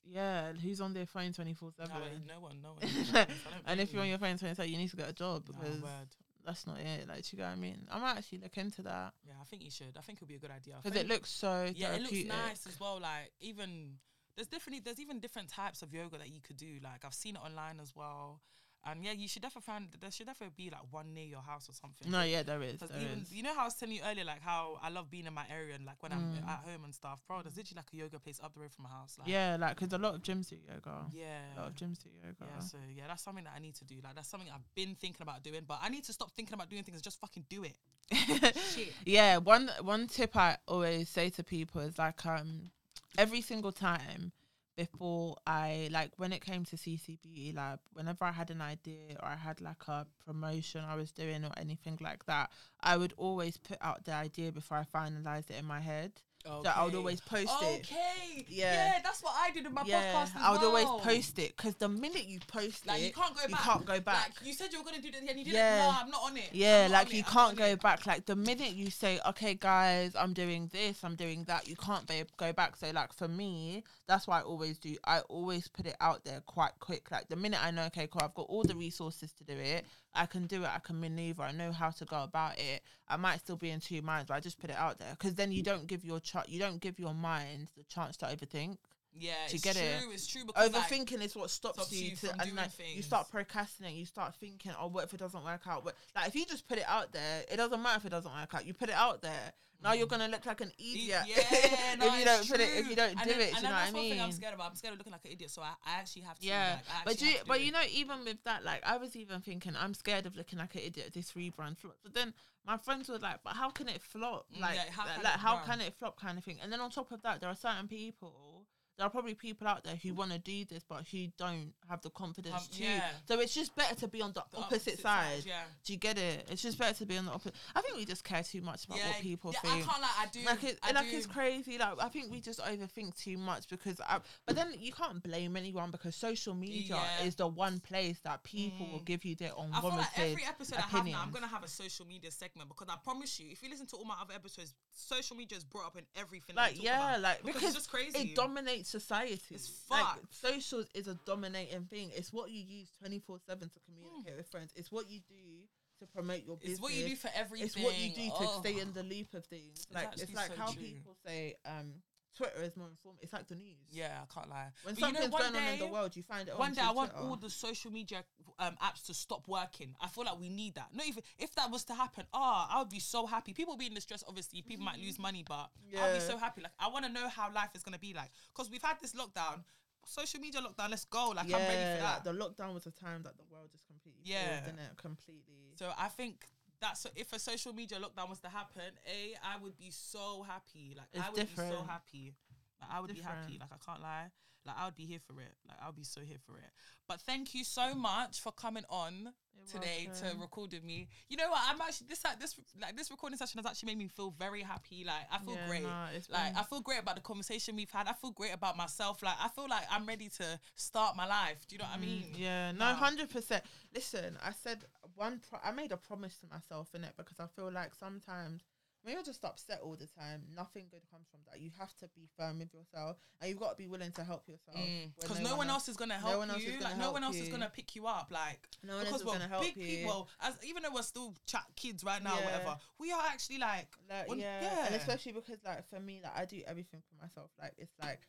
yeah, 0.04 0.54
who's 0.54 0.82
on 0.82 0.94
their 0.94 1.06
phone 1.06 1.34
twenty 1.34 1.54
four 1.54 1.72
seven? 1.72 2.26
no 2.28 2.40
one, 2.40 2.62
no 2.62 2.74
one. 2.74 2.80
I 2.84 3.26
don't 3.26 3.30
And 3.66 3.80
if 3.80 3.92
you're 3.94 4.02
on 4.04 4.08
your 4.10 4.18
phone 4.20 4.38
twenty 4.38 4.56
seven, 4.56 4.72
you 4.72 4.78
need 4.78 4.90
to 4.90 4.98
get 4.98 5.10
a 5.10 5.14
job 5.14 5.46
because 5.46 5.82
word. 5.82 6.16
that's 6.46 6.68
not 6.68 6.80
it. 6.80 7.08
Like, 7.08 7.32
you 7.32 7.40
know 7.40 7.46
what 7.46 7.52
I 7.52 7.56
mean? 7.56 7.88
I 7.92 8.00
might 8.00 8.18
actually 8.18 8.40
look 8.40 8.58
into 8.58 8.84
that 8.84 9.14
Yeah, 9.28 9.34
I 9.42 9.46
think 9.46 9.64
you 9.64 9.72
should. 9.72 9.98
I 9.98 10.02
think 10.02 10.18
it'll 10.20 10.28
be 10.28 10.36
a 10.36 10.40
good 10.40 10.52
idea. 10.52 10.76
Because 10.84 11.00
it 11.00 11.08
looks 11.08 11.32
so 11.32 11.72
yeah, 11.76 11.94
it 11.94 12.02
looks 12.02 12.24
nice 12.26 12.68
as 12.68 12.80
well. 12.80 13.00
Like 13.00 13.32
even 13.40 13.98
there's 14.36 14.48
definitely 14.48 14.82
there's 14.84 15.00
even 15.00 15.20
different 15.20 15.50
types 15.50 15.82
of 15.82 15.94
yoga 15.94 16.18
that 16.18 16.30
you 16.30 16.42
could 16.42 16.58
do. 16.58 16.80
Like 16.84 17.04
I've 17.06 17.14
seen 17.14 17.36
it 17.36 17.42
online 17.44 17.80
as 17.82 17.94
well. 17.96 18.42
And 18.88 19.04
yeah, 19.04 19.14
you 19.14 19.28
should 19.28 19.42
definitely 19.42 19.66
find 19.66 19.88
there 20.00 20.12
should 20.12 20.28
definitely 20.28 20.54
be 20.56 20.70
like 20.70 20.84
one 20.92 21.12
near 21.16 21.26
your 21.26 21.42
house 21.42 21.68
or 21.68 21.74
something. 21.74 22.12
No, 22.12 22.22
yeah, 22.22 22.44
there 22.44 22.62
is. 22.62 22.80
There 22.82 22.90
even 23.02 23.22
is. 23.24 23.32
you 23.34 23.42
know 23.42 23.56
how 23.56 23.62
I 23.62 23.64
was 23.66 23.74
telling 23.74 23.96
you 23.96 24.02
earlier, 24.06 24.24
like 24.26 24.44
how 24.44 24.78
I 24.80 24.90
love 24.90 25.10
being 25.10 25.26
in 25.26 25.34
my 25.34 25.46
area 25.52 25.74
and 25.74 25.86
like 25.86 26.04
when 26.04 26.12
I'm 26.12 26.20
Mm. 26.36 26.48
at 26.48 26.60
home 26.70 26.84
and 26.84 26.94
stuff, 26.94 27.20
bro. 27.28 27.42
There's 27.42 27.58
literally 27.58 27.78
like 27.80 27.88
a 27.92 27.98
yoga 27.98 28.20
place 28.20 28.40
up 28.44 28.54
the 28.54 28.60
road 28.60 28.72
from 28.72 28.84
my 28.84 28.90
house. 28.92 29.16
Like, 29.18 29.28
Yeah, 29.28 29.58
like 29.60 29.76
because 29.80 29.92
a 29.92 29.98
lot 29.98 30.14
of 30.14 30.22
gyms 30.22 30.50
do 30.50 30.58
yoga. 30.72 31.08
yeah, 31.12 31.40
A 31.58 31.62
lot 31.62 31.68
of 31.70 31.76
gyms 31.76 31.98
do 32.04 32.10
yoga. 32.24 32.36
yeah. 32.48 32.60
So 32.60 32.78
yeah, 32.96 33.08
that's 33.08 33.24
something 33.24 33.46
that 33.46 33.54
I 33.56 33.60
need 33.60 33.74
to 33.74 33.86
do. 33.86 33.96
Like 34.04 34.14
that's 34.14 34.30
something 34.30 34.50
I've 34.54 34.76
been 34.76 34.94
thinking 34.94 35.24
about 35.24 35.42
doing, 35.42 35.62
but 35.68 35.80
I 35.82 35.90
need 35.90 36.04
to 36.04 36.14
stop 36.14 36.30
thinking 36.36 36.54
about 36.54 36.70
doing 36.70 36.84
things 36.84 36.98
and 36.98 37.04
just 37.04 37.20
fucking 37.20 37.46
do 37.50 37.64
it. 37.64 37.78
Shit. 38.76 38.94
yeah, 39.04 39.38
one 39.38 39.68
one 39.82 40.06
tip 40.06 40.36
I 40.36 40.58
always 40.68 41.10
say 41.10 41.32
to 41.32 41.44
people 41.44 41.82
is 41.82 41.98
like 41.98 42.24
um 42.28 42.70
every 43.18 43.42
single 43.42 43.72
time 43.72 44.32
before 44.76 45.38
I 45.48 45.90
like 45.92 46.12
when 46.18 46.34
it 46.34 46.42
came 46.42 46.66
to 46.66 46.76
CC 46.76 47.20
Beauty 47.22 47.54
Lab, 47.56 47.80
whenever 47.94 48.26
I 48.26 48.32
had 48.32 48.52
an 48.52 48.62
idea 48.62 49.18
or 49.22 49.28
I 49.28 49.36
had 49.36 49.62
like 49.62 49.88
a 49.88 50.06
promotion 50.26 50.84
I 50.84 50.96
was 50.96 51.12
doing 51.12 51.46
or 51.46 51.52
anything 51.58 51.98
like 52.02 52.26
that, 52.26 52.52
I 52.82 52.98
would 52.98 53.14
always 53.18 53.58
put 53.58 53.78
out 53.82 54.06
the 54.06 54.14
idea 54.14 54.52
before 54.52 54.78
I 54.78 54.98
finalized 54.98 55.50
it 55.50 55.60
in 55.60 55.66
my 55.66 55.80
head. 55.80 56.12
So 56.46 56.64
I 56.76 56.84
would 56.86 56.94
always 56.96 57.20
post 57.22 57.52
it. 57.64 57.80
Okay. 57.92 58.46
Yeah. 58.48 58.74
Yeah. 58.74 59.00
that's 59.04 59.24
what 59.24 59.34
I 59.38 59.52
did 59.52 59.66
in 59.66 59.74
my 59.74 59.82
Yeah, 59.86 60.14
podcast. 60.14 60.22
As 60.24 60.32
I 60.42 60.52
would 60.52 60.62
always 60.64 60.86
post 61.04 61.40
it 61.40 61.58
because 61.58 61.76
the 61.76 61.90
minute 61.90 62.26
you 62.26 62.40
post 62.48 62.86
Like 62.86 63.02
it, 63.02 63.06
you 63.08 63.12
can't 63.14 63.36
go 63.36 63.42
back. 63.42 63.50
you 63.50 63.56
can't 63.58 63.86
go 63.86 64.00
back. 64.00 64.30
Like 64.40 64.48
you 64.48 64.54
said 64.54 64.72
you 64.72 64.80
were 64.80 64.86
gonna 64.86 65.02
do 65.02 65.12
this 65.12 65.22
and 65.28 65.40
you 65.40 65.46
did 65.46 65.54
Yeah. 65.54 65.76
it. 65.76 65.92
No, 65.92 65.98
I'm 66.02 66.10
not 66.12 66.22
on 66.24 66.38
it. 66.38 66.50
Yeah, 66.52 66.88
like 66.92 67.12
you 67.12 67.20
it, 67.20 67.28
can't 67.28 67.58
go 67.58 67.66
it. 67.66 67.82
back. 67.82 68.06
Like 68.06 68.26
the 68.28 68.36
minute 68.36 68.74
you 68.74 68.90
say, 68.92 69.20
"Okay, 69.28 69.56
guys, 69.56 70.16
I'm 70.16 70.34
doing 70.34 70.70
this, 70.72 71.04
I'm 71.04 71.16
doing 71.16 71.44
that," 71.46 71.68
you 71.68 71.76
can't 71.76 72.06
ba- 72.06 72.28
go 72.38 72.54
back. 72.54 72.76
So, 72.76 72.92
like 72.92 73.12
for 73.14 73.28
me, 73.28 73.84
that's 74.08 74.28
why 74.28 74.40
I 74.40 74.44
always 74.44 74.78
do. 74.78 74.96
I 75.06 75.22
always 75.22 75.68
put 75.68 75.88
it 75.88 75.96
out 76.00 76.24
there 76.26 76.42
quite 76.46 76.74
quick. 76.80 77.10
Like 77.12 77.28
the 77.28 77.36
minute 77.36 77.64
I 77.64 77.72
know, 77.72 77.86
okay, 77.86 78.08
cool, 78.08 78.22
I've 78.24 78.36
got 78.36 78.48
all 78.50 78.64
the 78.64 78.76
resources 78.76 79.32
to 79.34 79.44
do 79.44 79.54
it. 79.58 79.86
I 80.16 80.26
can 80.26 80.48
do 80.48 80.64
it. 80.64 80.70
I 80.74 80.80
can 80.80 81.00
maneuver. 81.00 81.44
I 81.44 81.52
know 81.52 81.72
how 81.72 81.90
to 81.92 82.06
go 82.06 82.24
about 82.24 82.58
it. 82.60 82.82
I 83.08 83.18
might 83.18 83.40
still 83.40 83.58
be 83.58 83.70
in 83.70 83.80
two 83.80 84.02
minds, 84.02 84.28
but 84.28 84.36
I 84.36 84.40
just 84.40 84.60
put 84.60 84.70
it 84.70 84.76
out 84.78 84.98
there 84.98 85.12
because 85.12 85.36
then 85.36 85.52
you 85.52 85.62
mm. 85.62 85.66
don't 85.66 85.88
give 85.88 86.04
your 86.04 86.20
ch- 86.20 86.48
you 86.48 86.60
don't 86.60 86.80
give 86.80 87.00
your 87.00 87.14
mind 87.14 87.70
the 87.78 87.84
chance 87.84 88.18
to 88.18 88.26
overthink. 88.26 88.78
Yeah, 89.18 89.34
it's 89.50 89.64
get 89.64 89.78
it? 89.78 90.02
true. 90.02 90.12
It's 90.12 90.28
true 90.28 90.44
because 90.46 90.74
like, 90.74 90.84
Overthinking 90.84 91.24
is 91.24 91.36
what 91.36 91.50
stops, 91.50 91.76
stops 91.76 91.94
you, 91.94 92.10
you 92.10 92.16
to, 92.18 92.32
and 92.32 92.42
doing 92.42 92.56
like 92.56 92.72
you 92.94 93.02
start 93.02 93.30
procrastinating. 93.30 93.98
You 94.00 94.06
start 94.06 94.36
thinking, 94.36 94.74
"Oh, 94.80 94.88
what 94.88 95.06
if 95.06 95.14
it 95.14 95.20
doesn't 95.20 95.44
work 95.44 95.62
out?" 95.68 95.86
But 95.86 95.96
like 96.16 96.28
if 96.28 96.36
you 96.36 96.46
just 96.46 96.68
put 96.68 96.78
it 96.78 96.86
out 96.88 97.14
there, 97.14 97.44
it 97.50 97.56
doesn't 97.56 97.82
matter 97.82 97.98
if 97.98 98.06
it 98.06 98.10
doesn't 98.10 98.32
work 98.32 98.54
out. 98.54 98.66
You 98.66 98.74
put 98.74 98.90
it 98.90 98.96
out 98.96 99.22
there. 99.22 99.54
Now 99.84 99.94
you're 99.94 100.08
gonna 100.08 100.28
look 100.28 100.46
like 100.46 100.62
an 100.62 100.72
idiot 100.80 101.22
Yeah, 101.28 101.96
no, 102.00 102.06
if 102.14 102.20
you 102.20 102.26
don't 102.26 102.48
put 102.50 102.60
it. 102.60 102.70
If 102.76 102.90
you 102.90 102.96
don't 102.96 103.10
And 103.12 103.20
do 103.20 103.30
then- 103.30 103.42
it, 103.42 103.52
do 103.52 103.58
you 103.58 103.64
know 103.64 103.70
what 103.70 103.82
I 103.82 103.92
thing 103.92 104.22
I'm 104.22 104.32
scared 104.32 104.54
about. 104.54 104.70
I'm 104.72 104.76
scared 104.76 104.94
of 104.94 104.98
looking 105.00 105.14
like 105.14 105.26
an 105.26 105.32
idiot, 105.32 105.52
so 105.52 105.62
I, 105.62 105.74
I 105.86 106.00
actually 106.00 106.24
have 106.24 106.40
to. 106.40 106.46
Yeah, 106.46 106.80
like, 106.96 107.06
but 107.06 107.22
you, 107.22 107.36
but 107.48 107.62
you 107.62 107.72
know, 107.72 107.82
even 107.92 108.24
with 108.26 108.44
that, 108.46 108.64
like 108.64 108.82
I 108.86 108.98
was 108.98 109.16
even 109.16 109.42
thinking, 109.42 109.74
I'm 109.80 109.94
scared 109.94 110.26
of 110.26 110.36
looking 110.36 110.60
like 110.60 110.74
an 110.76 110.82
idiot. 110.86 111.12
This 111.14 111.34
rebrand 111.34 111.78
flop. 111.78 111.98
But 112.04 112.14
then 112.14 112.34
my 112.66 112.78
friends 112.78 113.10
were 113.10 113.20
like, 113.20 113.40
"But 113.44 113.54
how 113.54 113.70
can 113.70 113.88
it 113.90 114.02
flop? 114.02 114.48
Mm, 114.56 114.62
Like, 114.62 114.76
yeah, 114.76 114.84
how 114.92 115.04
like, 115.06 115.14
can 115.16 115.24
like, 115.24 115.34
it 115.36 115.40
how 115.40 115.58
can 115.58 115.82
it 115.82 115.94
flop?" 116.00 116.20
Kind 116.20 116.38
of 116.38 116.44
thing. 116.44 116.58
And 116.64 116.72
then 116.72 116.80
on 116.82 116.90
top 116.90 117.12
of 117.12 117.22
that, 117.22 117.42
there 117.42 117.50
are 117.50 117.56
certain 117.56 117.88
people. 117.88 118.55
There 118.98 119.06
are 119.06 119.10
probably 119.10 119.34
people 119.34 119.68
out 119.68 119.84
there 119.84 119.96
who 119.96 120.14
want 120.14 120.32
to 120.32 120.40
do 120.40 120.64
this, 120.66 120.84
but 120.88 121.06
who 121.12 121.28
don't 121.38 121.74
have 121.90 122.02
the 122.02 122.10
confidence 122.10 122.56
Um, 122.56 122.68
to. 122.78 122.84
yeah. 122.84 123.10
So 123.28 123.40
it's 123.42 123.54
just 123.54 123.76
better 123.76 123.96
to 123.96 124.08
be 124.08 124.22
on 124.22 124.32
the, 124.34 124.44
The 124.52 124.58
opposite, 124.60 125.00
side. 125.00 125.44
Yeah. 125.46 125.64
Do 125.84 125.92
you 125.94 126.00
get 126.00 126.18
it? 126.18 126.48
It's 126.50 126.62
just 126.62 126.78
better 126.80 126.94
to 127.00 127.06
be 127.06 127.18
on 127.18 127.26
the 127.26 127.32
opposite. 127.32 127.56
I 127.76 127.82
think 127.82 127.98
we 127.98 128.06
just 128.06 128.24
care 128.24 128.42
too 128.42 128.62
much 128.62 128.86
about 128.86 128.98
yeah, 129.00 129.08
what 129.08 129.22
people 129.22 129.52
yeah, 129.54 129.60
think. 129.60 129.74
I 129.88 129.92
can't 129.92 130.02
like 130.02 130.12
I 130.20 130.26
do. 130.32 130.40
Like 130.46 130.64
it, 130.64 130.80
I 130.82 130.92
like 130.94 131.10
do. 131.12 131.18
it's 131.18 131.26
crazy. 131.26 131.78
Like 131.78 131.94
I 132.02 132.08
think 132.08 132.32
we 132.32 132.40
just 132.40 132.60
overthink 132.62 133.16
too 133.22 133.38
much 133.38 133.68
because. 133.68 134.00
I, 134.00 134.20
but 134.46 134.56
then 134.56 134.74
you 134.80 134.94
can't 134.94 135.22
blame 135.22 135.58
anyone 135.58 135.92
because 135.92 136.16
social 136.16 136.54
media 136.54 136.98
is 137.24 137.36
the 137.36 137.48
one 137.48 137.80
place 137.82 138.20
that 138.24 138.44
people 138.44 138.88
will 138.88 139.00
Mm. 139.00 139.06
give 139.06 139.26
you 139.26 139.36
their 139.36 139.52
own. 139.58 139.72
I 139.74 139.82
feel 139.82 139.90
like 139.90 140.20
every 140.20 140.46
episode 140.46 140.78
I 140.78 140.82
have 140.84 141.06
now, 141.06 141.22
I'm 141.22 141.32
gonna 141.32 141.48
have 141.48 141.64
a 141.64 141.68
social 141.68 142.06
media 142.06 142.32
segment 142.32 142.70
because 142.70 142.88
I 142.90 142.96
promise 143.04 143.40
you, 143.40 143.48
if 143.52 143.62
you 143.62 143.70
listen 143.70 143.86
to 143.88 143.98
all 143.98 144.06
my 144.06 144.16
other 144.22 144.34
episodes, 144.34 144.74
social 144.94 145.36
media 145.36 145.58
is 145.58 145.64
brought 145.66 145.86
up 145.88 145.98
in 145.98 146.06
everything. 146.16 146.56
like 146.56 146.82
yeah, 146.82 147.10
about. 147.12 147.22
like 147.22 147.38
because, 147.44 147.54
because 147.62 147.76
it's 147.76 147.78
just 147.88 147.92
crazy. 147.92 148.18
it 148.32 148.36
dominates 148.36 148.85
society. 148.86 149.40
It's 149.52 149.72
like 149.90 150.04
fucked. 150.06 150.34
social 150.36 150.84
is 150.94 151.08
a 151.08 151.16
dominating 151.26 151.86
thing. 151.86 152.12
It's 152.16 152.32
what 152.32 152.50
you 152.52 152.64
use 152.64 152.90
twenty 153.00 153.20
four 153.20 153.38
seven 153.48 153.70
to 153.70 153.80
communicate 153.86 154.38
with 154.38 154.48
friends. 154.48 154.72
It's 154.76 154.92
what 154.92 155.10
you 155.10 155.20
do 155.28 155.68
to 156.00 156.06
promote 156.08 156.44
your 156.46 156.58
business. 156.58 156.74
It's 156.74 156.82
what 156.82 156.94
you 156.94 157.08
do 157.08 157.16
for 157.16 157.30
everything. 157.36 157.66
It's 157.68 157.78
what 157.78 157.98
you 157.98 158.10
do 158.10 158.28
to 158.30 158.34
Oh. 158.50 158.60
stay 158.62 158.80
in 158.80 158.92
the 158.94 159.04
loop 159.04 159.34
of 159.34 159.46
things. 159.46 159.86
It's 159.86 159.94
Like 159.94 160.10
it's 160.14 160.24
actually 160.24 160.36
like 160.36 160.52
so 160.52 160.58
how 160.58 160.72
true. 160.72 160.82
people 160.84 161.16
say 161.26 161.56
um 161.66 161.94
Twitter 162.36 162.62
is 162.62 162.76
more 162.76 162.88
informative. 162.90 163.24
It's 163.24 163.34
like 163.34 163.48
the 163.48 163.56
news. 163.56 163.78
Yeah, 163.92 164.20
I 164.22 164.34
can't 164.34 164.50
lie. 164.50 164.68
When 164.84 164.96
But 164.96 165.02
you 165.02 165.14
know, 165.14 165.22
something's 165.22 165.42
going 165.42 165.56
on 165.56 165.74
in 165.74 165.80
the 165.80 165.88
world, 165.88 166.16
you 166.16 166.24
find 166.24 166.48
it. 166.48 166.58
One 166.58 166.70
on 166.70 166.76
day 166.76 166.82
I 166.82 166.92
want 166.92 167.12
Twitter. 167.12 167.28
all 167.28 167.36
the 167.38 167.50
social 167.50 167.92
media 167.92 168.24
um, 168.60 168.76
apps 168.84 169.06
to 169.08 169.14
stop 169.14 169.48
working. 169.48 169.96
I 170.02 170.08
feel 170.08 170.26
like 170.26 170.40
we 170.40 170.50
need 170.50 170.76
that. 170.76 170.88
Not 170.94 171.08
even 171.08 171.24
if 171.40 171.54
that 171.56 171.72
was 171.72 171.84
to 171.86 171.94
happen. 171.94 172.26
Ah, 172.34 172.68
I 172.76 172.80
would 172.80 172.90
be 172.90 173.00
so 173.00 173.26
happy. 173.26 173.54
People 173.54 173.78
be 173.78 173.88
in 173.88 173.94
distress. 173.94 174.24
Obviously, 174.28 174.62
people 174.62 174.86
might 174.86 175.00
lose 175.00 175.18
money, 175.18 175.44
but 175.48 175.70
I'll 176.02 176.14
be 176.14 176.20
so 176.20 176.38
happy. 176.38 176.62
Like 176.62 176.74
I 176.80 176.90
want 176.90 177.06
to 177.06 177.12
know 177.12 177.28
how 177.30 177.52
life 177.54 177.70
is 177.76 177.84
gonna 177.84 178.00
be 178.00 178.14
like 178.14 178.32
because 178.54 178.70
we've 178.70 178.82
had 178.84 178.98
this 179.02 179.14
lockdown, 179.14 179.64
social 180.06 180.40
media 180.40 180.62
lockdown. 180.62 180.90
Let's 180.90 181.06
go. 181.06 181.30
Like 181.36 181.48
yeah, 181.48 181.58
I'm 181.58 181.62
ready 181.64 181.98
for 181.98 182.04
like 182.04 182.24
that. 182.24 182.24
the 182.24 182.34
lockdown 182.34 182.74
was 182.74 182.86
a 182.86 182.92
time 182.92 183.24
that 183.24 183.38
the 183.38 183.44
world 183.52 183.70
just 183.72 183.86
completely 183.88 184.22
Yeah. 184.24 184.62
yeah, 184.66 184.84
it 184.92 184.98
completely. 184.98 185.74
So 185.76 185.92
I 185.98 186.08
think 186.10 186.46
that's 186.82 187.06
if 187.16 187.34
a 187.34 187.40
social 187.40 187.74
media 187.74 187.98
lockdown 188.00 188.30
was 188.30 188.40
to 188.42 188.50
happen, 188.50 188.92
a 189.08 189.36
I 189.44 189.58
would 189.62 189.78
be 189.78 189.90
so 189.92 190.44
happy. 190.48 190.94
Like 190.96 191.08
It's 191.14 191.24
I 191.26 191.30
would 191.30 191.48
be 191.48 191.56
so 191.56 191.84
happy. 191.88 192.34
Like 192.82 192.90
I 192.92 193.00
would 193.00 193.14
be 193.14 193.22
happy. 193.22 193.58
Like 193.60 193.70
I 193.72 193.78
can't 193.86 194.02
lie. 194.02 194.32
Like 194.66 194.76
I 194.80 194.86
would 194.86 194.96
be 194.96 195.06
here 195.06 195.20
for 195.20 195.40
it. 195.42 195.54
Like 195.68 195.78
I 195.82 195.86
would 195.88 195.96
be 195.96 196.04
so 196.04 196.22
here 196.22 196.40
for 196.46 196.58
it. 196.58 196.72
But 197.08 197.22
thank 197.22 197.54
you 197.54 197.64
so 197.64 197.94
much 197.94 198.42
for 198.42 198.52
coming 198.52 198.84
on 198.90 199.32
You're 199.56 199.68
today 199.68 200.10
to 200.22 200.36
record 200.42 200.74
with 200.74 200.84
me. 200.84 201.08
You 201.30 201.38
know 201.38 201.50
what? 201.52 201.62
I'm 201.70 201.80
actually 201.82 202.08
this 202.10 202.24
like 202.24 202.40
this 202.40 202.56
like 202.82 202.98
this 202.98 203.12
recording 203.12 203.38
session 203.38 203.60
has 203.60 203.66
actually 203.68 203.88
made 203.94 204.00
me 204.00 204.08
feel 204.08 204.32
very 204.40 204.64
happy. 204.64 205.04
Like 205.06 205.28
I 205.32 205.38
feel 205.38 205.54
Yeah, 205.54 205.68
great. 205.68 205.84
nah, 205.84 206.06
like 206.06 206.28
been- 206.54 206.56
I 206.58 206.64
feel 206.64 206.82
great 206.82 207.00
about 207.00 207.16
the 207.16 207.22
conversation 207.22 207.76
we've 207.76 207.92
had. 207.92 208.08
I 208.08 208.14
feel 208.14 208.32
great 208.32 208.54
about 208.56 208.76
myself. 208.76 209.22
Like 209.22 209.36
I 209.40 209.50
feel 209.50 209.68
like 209.70 209.84
I'm 209.92 210.06
ready 210.08 210.30
to 210.30 210.60
start 210.76 211.16
my 211.16 211.28
life. 211.28 211.68
Do 211.68 211.76
you 211.76 211.80
know 211.80 211.86
what 211.86 211.98
I 211.98 212.02
mean? 212.02 212.24
Mm, 212.34 212.40
yeah, 212.40 212.72
no, 212.72 212.86
hundred 212.86 213.30
percent. 213.30 213.64
Listen, 213.96 214.38
I 214.44 214.52
said 214.52 214.84
one. 215.16 215.40
Pro- 215.50 215.60
I 215.64 215.72
made 215.72 215.92
a 215.94 215.98
promise 215.98 216.38
to 216.40 216.48
myself 216.48 216.90
in 216.94 217.04
it 217.06 217.14
because 217.18 217.40
I 217.40 217.48
feel 217.48 217.72
like 217.72 217.96
sometimes 217.96 218.62
when 219.04 219.14
you're 219.14 219.24
just 219.24 219.46
upset 219.46 219.80
all 219.84 219.96
the 219.96 220.08
time, 220.08 220.42
nothing 220.54 220.86
good 220.92 221.02
comes 221.12 221.28
from 221.32 221.40
that. 221.50 221.62
You 221.62 221.70
have 221.80 221.96
to 221.98 222.10
be 222.16 222.28
firm 222.38 222.58
with 222.60 222.74
yourself, 222.74 223.18
and 223.40 223.48
you've 223.50 223.60
got 223.60 223.70
to 223.70 223.76
be 223.78 223.88
willing 223.88 224.12
to 224.14 224.24
help 224.24 224.48
yourself. 224.50 224.76
Mm. 224.86 225.12
Because 225.22 225.40
no, 225.40 225.56
one 225.56 225.70
else 225.70 225.88
is 225.88 225.96
gonna 225.96 226.16
help 226.16 226.40
one 226.40 226.50
else 226.50 226.60
is 226.60 226.66
you. 226.66 226.72
gonna 226.80 226.84
like 226.90 226.98
no 226.98 227.12
one 227.14 227.24
else 227.24 227.38
is 227.38 227.48
gonna 227.50 227.72
pick 227.74 227.96
you 227.96 228.06
up. 228.08 228.28
Like 228.32 228.60
No 228.84 228.98
one 228.98 229.06
else 229.06 229.08
because 229.08 229.22
is 229.22 229.28
we're 229.28 229.34
gonna 229.34 229.48
help 229.48 229.64
big 229.64 229.78
you. 229.78 229.98
people. 230.00 230.28
As 230.42 230.56
even 230.68 230.84
though 230.84 230.92
we're 230.94 231.02
still 231.04 231.34
chat 231.46 231.64
kids 231.78 232.04
right 232.04 232.22
now, 232.22 232.36
Yeah. 232.38 232.46
whatever, 232.46 232.78
we 233.00 233.12
are 233.14 233.24
actually 233.32 233.60
like, 233.60 233.88
Like, 234.10 234.26
yeah. 234.40 234.62
yeah. 234.62 234.86
and 234.88 234.96
especially 234.96 235.32
because 235.34 235.60
like 235.64 235.88
for 235.88 236.00
me, 236.00 236.20
like 236.22 236.36
I 236.38 236.44
do 236.46 236.62
everything 236.68 237.02
for 237.08 237.24
myself. 237.24 237.50
Like 237.62 237.76
it's 237.78 237.94
like. 238.02 238.22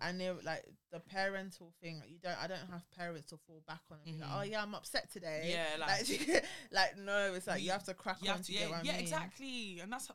I 0.00 0.10
know, 0.12 0.36
like 0.44 0.64
the 0.90 1.00
parental 1.00 1.72
thing. 1.80 2.00
Like, 2.00 2.10
you 2.10 2.18
don't. 2.18 2.36
I 2.42 2.46
don't 2.48 2.58
have 2.70 2.82
parents 2.96 3.28
to 3.28 3.36
fall 3.46 3.62
back 3.68 3.80
on 3.90 3.98
and 4.04 4.14
be 4.16 4.20
like, 4.20 4.30
Mhm. 4.30 4.38
"Oh 4.38 4.42
yeah, 4.42 4.62
I'm 4.62 4.74
upset 4.74 5.10
today." 5.12 5.50
Yeah, 5.52 5.76
like, 5.78 6.08
like- 6.08 6.44
like, 6.72 6.96
no, 6.98 7.34
it's 7.34 7.46
like 7.46 7.60
you 7.60 7.66
You- 7.66 7.72
have 7.72 7.84
to 7.84 7.94
crack 7.94 8.18
you 8.22 8.30
on 8.30 8.38
to 8.38 8.42
to, 8.44 8.52
get 8.52 8.68
yeah, 8.70 8.76
I 8.76 8.82
yeah, 8.82 8.92
mean. 8.92 9.00
exactly, 9.00 9.80
and 9.80 9.92
that's 9.92 10.10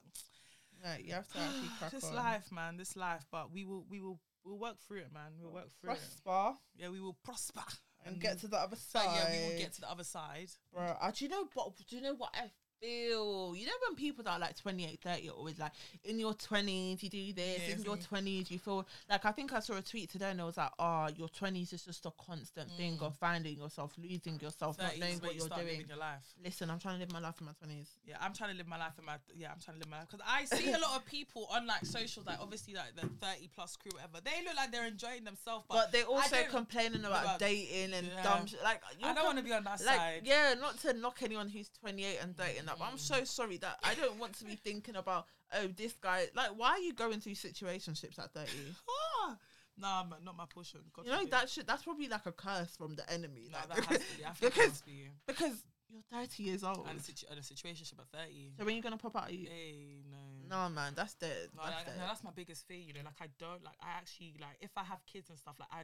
Like 0.84 1.06
you 1.06 1.14
have 1.14 1.28
to 1.34 1.40
actually 1.40 1.70
crack 1.80 1.92
this 1.92 2.04
on. 2.04 2.16
life, 2.16 2.52
man. 2.52 2.78
This 2.78 2.96
life, 2.96 3.26
but 3.32 3.52
we 3.52 3.66
will, 3.66 3.86
we 3.90 4.00
will, 4.02 4.20
we'll 4.44 4.58
work 4.60 4.78
through 4.88 5.00
it, 5.00 5.12
man. 5.14 5.32
We'll 5.40 5.52
work 5.52 5.70
through 5.80 5.92
it. 5.94 6.00
prosper 6.24 6.58
Yeah, 6.76 6.90
we 6.90 7.00
will 7.00 7.18
prosper 7.24 7.64
and 8.06 8.20
get 8.20 8.40
to 8.40 8.48
the 8.48 8.58
other 8.58 8.76
side. 8.76 9.06
yeah, 9.06 9.32
we 9.48 9.54
will 9.54 9.60
get 9.60 9.74
to 9.74 9.82
the 9.82 9.90
other 9.90 10.04
side. 10.04 10.50
bro. 10.74 10.84
Uh, 11.02 11.12
do 11.12 11.24
you 11.26 11.30
know? 11.30 11.48
But 11.56 11.76
do 11.88 11.96
you 11.96 12.02
know 12.02 12.16
what 12.16 12.30
I 12.36 12.52
feel? 12.82 13.56
You 13.56 13.66
know 13.66 13.72
when 13.88 13.96
people 13.96 14.24
that 14.24 14.32
are 14.32 14.40
like 14.40 14.56
28, 14.60 15.00
30 15.02 15.30
are 15.30 15.32
always 15.34 15.60
like, 15.60 15.72
in 16.04 16.20
your 16.20 16.34
twenties 16.34 17.04
you 17.04 17.10
do 17.10 17.34
this, 17.34 17.60
Yeah, 17.68 17.76
in 17.76 17.84
your 17.84 17.98
mm. 17.98 18.08
twenties 18.08 18.52
you 18.52 18.60
feel 18.60 18.88
like. 19.10 19.26
I 19.26 19.32
think 19.32 19.54
I 19.54 19.60
saw 19.60 19.78
a 19.78 19.82
tweet 19.82 20.10
today 20.10 20.32
and 20.32 20.40
it 20.40 20.44
was 20.44 20.58
like, 20.58 20.72
oh, 20.80 21.08
your 21.16 21.30
twenties 21.30 21.74
is 21.74 21.84
just 21.84 22.06
a 22.06 22.12
constant 22.26 22.70
thing 22.72 22.98
of 23.02 23.16
finding 23.18 23.58
yourself, 23.58 23.94
losing 23.98 24.40
yourself, 24.40 24.78
not 24.78 24.98
knowing 25.00 25.18
what 25.20 25.34
you 25.36 25.40
you're 25.42 25.50
doing. 25.50 25.84
your 25.88 25.98
life. 25.98 26.24
Listen, 26.44 26.70
I'm 26.70 26.80
trying 26.80 26.96
to 26.96 27.00
live 27.02 27.12
my 27.12 27.20
life 27.20 27.36
in 27.40 27.46
my 27.46 27.54
twenties. 27.54 27.90
Yeah, 28.06 28.18
I'm 28.22 28.34
trying 28.34 28.52
to 28.52 28.58
live 28.58 28.68
my 28.68 28.78
life 28.78 28.94
in 29.00 29.06
my 29.06 29.16
yeah, 29.36 29.52
I'm 29.52 29.60
trying 29.60 29.78
to 29.78 29.84
live 29.84 29.90
my 29.90 30.00
life 30.00 30.08
because 30.12 30.26
I 30.28 30.46
see 30.46 30.72
a 30.72 30.78
lot 30.80 30.96
of 30.96 31.06
people 31.06 31.48
on 31.52 31.68
like 31.68 31.86
socials, 31.86 32.26
like 32.26 32.40
obviously 32.42 32.74
like 32.74 32.96
the 32.96 33.08
30 33.26 33.50
plus 33.56 33.76
crew, 33.76 33.92
whatever. 33.94 34.20
They 34.24 34.44
look 34.46 34.56
like 34.56 34.72
they're 34.72 34.88
enjoying 34.88 35.24
themselves, 35.24 35.66
but, 35.68 35.76
But, 35.76 35.92
they're 35.92 36.06
also 36.06 36.38
complaining 36.50 37.04
about, 37.06 37.24
about- 37.24 37.40
dating 37.40 37.94
and 37.94 38.08
Yeah. 38.08 38.24
dumb 38.24 38.46
shit. 38.46 38.64
Like 38.64 38.82
I 38.84 39.06
you're 39.06 39.14
don't 39.16 39.26
want 39.26 39.38
to 39.38 39.44
be 39.44 39.54
on 39.54 39.64
that 39.66 39.82
like 39.86 39.98
side. 39.98 40.22
yeah, 40.24 40.54
not 40.60 40.80
to 40.82 40.94
knock 40.94 41.20
anyone 41.24 41.50
who's 41.50 41.70
28 41.82 42.18
and 42.22 42.36
dating 42.36 42.67
that, 42.68 42.78
but 42.80 42.86
I'm 42.86 42.96
Mm. 42.98 43.00
so 43.00 43.24
sorry 43.24 43.58
that 43.58 43.80
I 43.84 43.96
don't 43.96 44.18
want 44.20 44.34
to 44.40 44.46
be 44.46 44.56
thinking 44.64 44.96
about 44.96 45.26
oh 45.54 45.68
this 45.68 45.94
guy. 45.94 46.28
Like, 46.36 46.52
why 46.56 46.70
are 46.72 46.80
you 46.80 46.94
going 46.94 47.20
through 47.20 47.34
situationships 47.34 48.20
at 48.20 48.32
30? 48.34 48.52
Ah, 49.20 49.36
nah, 49.78 50.04
man, 50.04 50.20
not 50.24 50.38
my 50.38 50.46
portion. 50.46 50.80
God 50.94 51.06
You 51.06 51.12
know 51.12 51.18
forbid. 51.18 51.32
that 51.34 51.50
shit. 51.50 51.68
That's 51.68 51.84
probably 51.84 52.08
like 52.08 52.26
a 52.26 52.32
curse 52.32 52.76
from 52.78 52.96
the 52.96 53.08
enemy. 53.12 53.50
No, 53.52 53.58
like, 53.70 53.76
that 53.76 53.86
has 53.86 53.98
to 54.00 54.18
be. 54.18 54.26
I 54.26 54.30
think 54.34 54.54
because 54.54 54.58
it 54.58 54.70
has 54.70 54.80
to 54.80 54.86
be. 54.86 55.10
because 55.28 55.64
you're 55.90 56.02
30 56.12 56.44
years 56.44 56.64
old. 56.64 56.86
And 56.90 57.00
a, 57.00 57.02
situ- 57.04 57.26
and 57.30 57.40
a 57.40 57.44
situation 57.44 57.86
at 58.00 58.20
30. 58.20 58.52
So 58.60 58.66
when 58.66 58.76
you 58.76 58.82
gonna 58.82 58.98
pop 58.98 59.16
out? 59.16 59.30
Are 59.30 59.34
you? 59.34 59.48
Hey, 59.50 60.04
no. 60.10 60.18
No 60.66 60.70
man, 60.70 60.94
that's 60.96 61.14
dead. 61.16 61.50
No, 61.56 61.64
that's 61.64 61.76
like, 61.78 61.86
dead. 61.88 61.98
no, 62.00 62.08
that's 62.08 62.24
my 62.24 62.32
biggest 62.36 62.68
fear. 62.68 62.78
You 62.78 62.94
know, 62.94 63.02
like 63.06 63.20
I 63.22 63.28
don't 63.40 63.64
like. 63.64 63.76
I 63.82 63.98
actually 63.98 64.36
like 64.40 64.58
if 64.62 64.72
I 64.78 64.84
have 64.84 65.06
kids 65.06 65.30
and 65.30 65.38
stuff. 65.40 65.56
Like 65.60 65.70
I, 65.72 65.84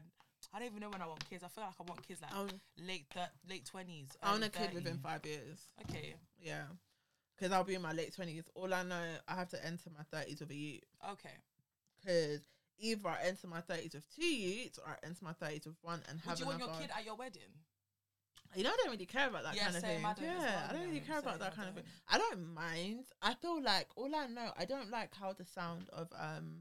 I 0.54 0.60
don't 0.60 0.68
even 0.68 0.80
know 0.80 0.90
when 0.90 1.02
I 1.02 1.08
want 1.08 1.28
kids. 1.30 1.44
I 1.44 1.48
feel 1.48 1.64
like 1.64 1.74
I 1.80 1.84
want 1.84 2.08
kids 2.08 2.22
like 2.22 2.34
want, 2.36 2.54
late 2.78 3.06
thir- 3.14 3.30
late 3.50 3.66
twenties. 3.66 4.10
I 4.22 4.32
want 4.32 4.44
a 4.44 4.50
kid 4.50 4.74
within 4.74 4.98
five 4.98 5.26
years. 5.26 5.60
Okay, 5.90 6.16
Yeah, 6.40 6.64
because 7.36 7.52
I'll 7.52 7.64
be 7.64 7.76
in 7.76 7.82
my 7.82 7.94
late 7.94 8.16
20s. 8.16 8.44
All 8.56 8.74
I 8.74 8.84
know, 8.84 9.04
I 9.28 9.36
have 9.36 9.50
to 9.50 9.66
enter 9.66 9.90
my 9.90 10.04
30s 10.18 10.40
with 10.42 10.52
a 10.52 10.56
youth. 10.56 10.84
okay. 11.12 11.36
Because 12.00 12.42
either 12.80 13.08
I 13.08 13.18
enter 13.26 13.48
my 13.48 13.62
30s 13.62 13.96
with 13.96 14.16
two 14.16 14.26
youths 14.26 14.78
or 14.78 14.90
I 14.90 15.06
enter 15.06 15.24
my 15.24 15.34
30s 15.34 15.68
with 15.68 15.78
one 15.82 16.02
and 16.10 16.20
have 16.22 16.34
Would 16.34 16.40
you 16.40 16.46
want 16.46 16.60
your 16.60 16.70
kid 16.70 16.90
at 16.96 17.06
your 17.06 17.16
wedding? 17.16 17.42
You 18.56 18.64
know, 18.64 18.70
I 18.70 18.78
don't 18.78 18.92
really 18.92 19.06
care 19.06 19.30
about 19.30 19.44
that 19.44 19.56
Yeah, 19.56 19.64
kind 19.64 19.78
of 19.78 19.84
thing. 19.84 20.06
I 20.06 20.14
don't 20.14 20.24
yeah, 20.26 20.38
well, 20.38 20.64
I 20.70 20.74
don't 20.74 20.88
really 20.88 21.00
care 21.00 21.20
about 21.20 21.40
that 21.40 21.56
kind 21.56 21.70
of 21.70 21.76
thing. 21.76 21.86
I 22.08 22.18
don't 22.20 22.54
mind. 22.54 23.06
I 23.22 23.34
feel 23.34 23.62
like 23.64 23.88
all 23.96 24.14
I 24.16 24.28
know, 24.28 24.52
I 24.58 24.66
don't 24.66 24.92
like 24.92 25.16
how 25.16 25.34
the 25.34 25.46
sound 25.46 25.90
of 25.92 26.10
um. 26.20 26.58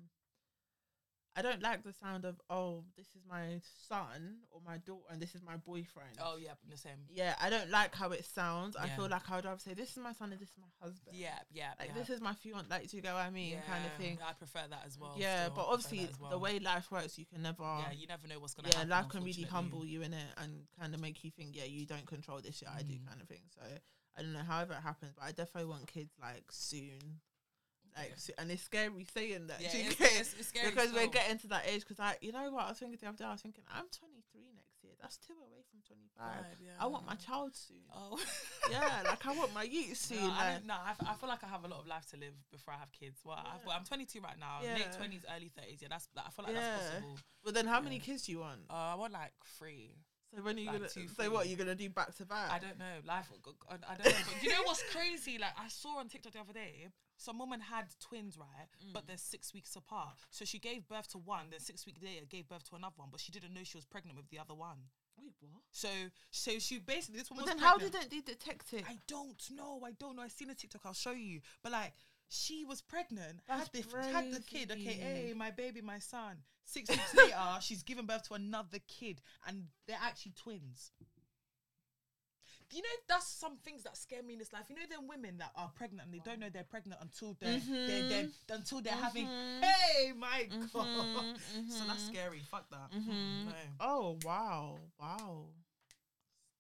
I 1.35 1.41
don't 1.43 1.63
like 1.63 1.83
the 1.83 1.93
sound 1.95 2.25
of 2.25 2.41
oh, 2.51 2.85
this 2.97 3.07
is 3.17 3.23
my 3.29 3.61
son 3.89 4.37
or 4.51 4.61
my 4.67 4.77
daughter 4.79 5.05
and 5.11 5.21
this 5.21 5.35
is 5.35 5.43
my 5.43 5.57
boyfriend. 5.57 6.19
Oh 6.21 6.37
yeah, 6.37 6.51
the 6.69 6.77
same. 6.77 7.07
Yeah, 7.09 7.35
I 7.41 7.49
don't 7.49 7.71
like 7.71 7.95
how 7.95 8.11
it 8.11 8.25
sounds. 8.25 8.77
I 8.77 8.89
feel 8.89 9.09
like 9.09 9.31
I 9.31 9.37
would 9.37 9.45
rather 9.47 9.59
say 9.59 9.75
this 9.75 9.91
is 9.91 9.97
my 9.97 10.13
son 10.13 10.33
and 10.33 10.41
this 10.41 10.49
is 10.49 10.59
my 10.61 10.69
husband. 10.81 11.17
Yeah, 11.17 11.39
yeah. 11.51 11.71
Like 11.79 11.89
yeah. 11.89 11.95
this 11.95 12.11
is 12.11 12.21
my 12.21 12.35
fiance. 12.35 12.67
Like 12.69 12.89
do 12.89 12.97
you 12.97 13.03
get 13.03 13.15
what 13.15 13.23
I 13.23 13.31
mean? 13.31 13.57
Kind 13.67 13.85
of 13.87 13.93
thing. 13.93 14.19
I 14.27 14.33
prefer 14.35 14.61
that 14.69 14.83
as 14.87 14.99
well. 14.99 15.15
yeah, 15.17 15.45
still, 15.45 15.57
but 15.57 15.67
obviously 15.69 16.01
as 16.01 16.31
the 16.31 16.39
way 16.39 16.59
life 16.59 16.91
works, 16.91 17.19
you 17.19 17.25
can 17.25 17.43
never. 17.43 17.63
Yeah, 17.63 17.93
you 17.97 18.07
never 18.07 18.29
know 18.29 18.39
what's 18.39 18.55
gonna 18.55 18.69
yeah, 18.69 18.75
happen. 18.77 18.91
life 18.91 19.09
can 19.09 19.25
really 19.25 19.45
humble 19.45 19.87
you 19.87 20.03
in 20.03 20.13
it 20.13 20.27
and 20.37 20.65
kind 20.79 20.95
of 20.95 21.01
make 21.01 21.25
you 21.25 21.31
think, 21.31 21.57
yeah, 21.57 21.65
you 21.65 21.87
don't 21.87 22.07
control 22.07 22.41
this 22.43 22.59
shit, 22.59 22.69
I 22.69 22.83
do 22.83 22.95
Mm. 22.95 23.09
kind 23.09 23.21
of 23.23 23.29
thing. 23.29 23.41
So 23.55 23.63
I 24.17 24.23
don't 24.23 24.33
know, 24.35 24.41
however 24.41 24.75
it 24.75 24.83
happens, 24.83 25.13
but 25.17 25.25
I 25.25 25.33
definitely 25.33 25.71
want 25.71 25.87
kids 25.87 26.13
like 26.21 26.45
soon. 26.51 27.21
Like, 27.97 28.15
Yeah. 28.29 28.35
and 28.39 28.51
it's 28.51 28.63
scary 28.63 29.07
saying 29.15 29.49
that 29.49 29.61
Yeah, 29.61 29.69
it's, 29.75 30.01
it's, 30.01 30.35
it's 30.39 30.49
scary 30.49 30.71
because 30.71 30.93
we're 30.93 31.09
getting 31.09 31.39
to 31.41 31.47
that 31.49 31.65
age. 31.69 31.81
Because 31.81 32.01
I, 32.01 32.17
you 32.21 32.33
know 32.33 32.51
what, 32.51 32.65
I 32.65 32.69
was 32.71 32.79
thinking 32.79 32.99
the 33.01 33.09
other 33.09 33.19
day, 33.19 33.25
I 33.25 33.33
was 33.33 33.43
thinking, 33.43 33.65
I'm 33.69 33.85
23 33.93 34.41
next 34.57 34.83
year. 34.83 34.93
That's 35.01 35.19
two 35.19 35.35
away 35.35 35.61
from 35.71 35.81
25. 35.87 36.25
Right, 36.25 36.57
I 36.81 36.87
want 36.87 37.07
my 37.07 37.15
child 37.17 37.55
soon. 37.55 37.85
Oh. 37.95 38.19
yeah, 38.71 39.03
like 39.05 39.27
I 39.27 39.35
want 39.35 39.53
my 39.53 39.65
youth 39.65 39.97
soon. 40.09 40.19
No, 40.21 40.25
I, 40.25 40.29
like, 40.29 40.55
don't, 40.59 40.67
no 40.67 40.75
I, 40.75 40.91
f- 40.91 41.07
I 41.07 41.15
feel 41.15 41.29
like 41.29 41.45
I 41.45 41.49
have 41.49 41.65
a 41.65 41.69
lot 41.69 41.81
of 41.81 41.87
life 41.87 42.07
to 42.13 42.17
live 42.17 42.35
before 42.51 42.73
I 42.75 42.79
have 42.79 42.93
kids. 42.93 43.19
Well, 43.25 43.37
I've, 43.37 43.61
i'm 43.69 43.85
22 43.85 44.21
right 44.21 44.39
now. 44.39 44.61
Late 44.63 44.89
20s, 44.93 45.23
early 45.35 45.51
30s. 45.53 45.83
Yeah, 45.83 45.89
that's. 45.91 46.09
That, 46.15 46.25
I 46.27 46.31
feel 46.31 46.45
like 46.47 46.55
Yeah. 46.55 46.71
that's 46.77 46.89
possible. 46.91 47.19
but 47.45 47.55
then 47.55 47.67
how 47.67 47.81
many 47.81 47.99
kids 47.99 48.25
do 48.25 48.33
you 48.33 48.41
want? 48.41 48.61
Uh, 48.71 48.75
I 48.75 48.95
want 48.95 49.13
like 49.13 49.33
three. 49.59 49.97
So 50.35 50.43
when 50.43 50.57
are 50.57 50.61
you 50.61 50.67
like 50.67 50.79
gonna? 50.79 50.89
So 50.89 51.31
what? 51.31 51.45
are 51.45 51.49
You're 51.49 51.59
gonna 51.59 51.75
do 51.75 51.89
back 51.91 52.15
to 52.17 52.25
back? 52.25 52.51
I 52.51 52.59
don't 52.59 52.79
know. 52.79 53.05
Life. 53.07 53.29
I 53.69 53.95
don't 53.95 54.05
know. 54.05 54.13
But 54.33 54.43
you 54.43 54.51
know 54.51 54.63
what's 54.65 54.83
crazy? 54.95 55.39
Like 55.39 55.53
I 55.59 55.69
saw 55.69 55.99
on 55.99 56.09
TikTok 56.09 56.33
the 56.33 56.41
other 56.41 56.53
day, 56.53 56.89
some 57.17 57.39
woman 57.39 57.61
had 57.61 57.87
twins, 58.01 58.39
right? 58.39 58.69
Mm. 58.85 58.93
But 58.95 59.07
they're 59.07 59.19
six 59.19 59.53
weeks 59.53 59.77
apart. 59.77 60.17
So 60.31 60.45
she 60.45 60.59
gave 60.59 60.89
birth 60.89 61.09
to 61.13 61.19
one. 61.19 61.47
Then 61.51 61.61
six 61.61 61.85
weeks 61.85 62.01
later, 62.03 62.25
gave 62.29 62.49
birth 62.49 62.69
to 62.71 62.77
another 62.77 62.95
one. 62.97 63.09
But 63.11 63.21
she 63.21 63.31
didn't 63.31 63.53
know 63.53 63.61
she 63.65 63.77
was 63.77 63.85
pregnant 63.85 64.17
with 64.17 64.29
the 64.31 64.39
other 64.39 64.55
one. 64.55 64.79
Wait, 65.19 65.35
what? 65.41 65.63
So, 65.71 65.89
so 66.31 66.59
she 66.59 66.79
basically 66.79 67.21
this 67.21 67.31
was 67.31 67.45
then 67.45 67.59
how 67.59 67.77
pregnant. 67.77 68.11
did 68.11 68.25
they 68.25 68.33
detect 68.33 68.73
it? 68.73 68.85
I 68.89 68.97
don't 69.07 69.43
know. 69.55 69.83
I 69.85 69.93
don't 69.93 70.17
know. 70.17 70.23
I 70.23 70.29
seen 70.29 70.51
a 70.51 70.55
TikTok. 70.55 70.83
I'll 70.85 70.95
show 70.95 71.13
you. 71.13 71.41
But 71.63 71.73
like, 71.73 71.93
she 72.29 72.65
was 72.65 72.81
pregnant. 72.81 73.41
That's 73.47 73.69
had 73.75 73.85
the 73.85 74.03
had 74.13 74.33
the 74.33 74.41
kid. 74.41 74.71
Okay, 74.71 74.81
hey, 74.81 75.35
my 75.37 75.51
baby, 75.51 75.83
my 75.83 75.99
son. 75.99 76.37
Six 76.65 76.89
weeks 76.89 77.15
later, 77.15 77.37
she's 77.61 77.83
given 77.83 78.07
birth 78.07 78.29
to 78.29 78.35
another 78.35 78.79
kid, 78.87 79.21
and 79.47 79.67
they're 79.87 79.99
actually 80.01 80.33
twins. 80.37 80.93
Do 82.71 82.79
You 82.79 82.83
know, 82.85 82.89
that's 83.07 83.27
some 83.27 83.59
things 83.59 83.83
that 83.83 83.99
scare 83.99 84.23
me 84.23 84.33
in 84.33 84.39
this 84.39 84.51
life. 84.53 84.65
You 84.71 84.77
know, 84.77 84.83
them 84.89 85.07
women 85.07 85.37
that 85.39 85.53
are 85.57 85.71
pregnant 85.77 86.07
and 86.07 86.15
they 86.15 86.23
don't 86.25 86.41
know 86.41 86.49
they're 86.49 86.65
pregnant 86.65 87.03
until 87.03 87.37
they're, 87.39 87.61
they're, 87.87 88.03
they're 88.09 88.57
until 88.57 88.81
they're 88.81 88.95
having. 88.95 89.27
Mhm. 89.27 89.61
Hey, 89.63 90.13
my 90.17 90.49
god! 90.73 90.89
Mhm, 90.97 91.37
So 91.69 91.85
that's 91.87 92.03
mhm. 92.03 92.09
scary. 92.09 92.41
Fuck 92.51 92.71
that. 92.71 92.91
Mhm. 92.97 93.45
No. 93.45 93.53
Oh 93.79 94.19
wow, 94.25 94.79
wow! 94.99 95.45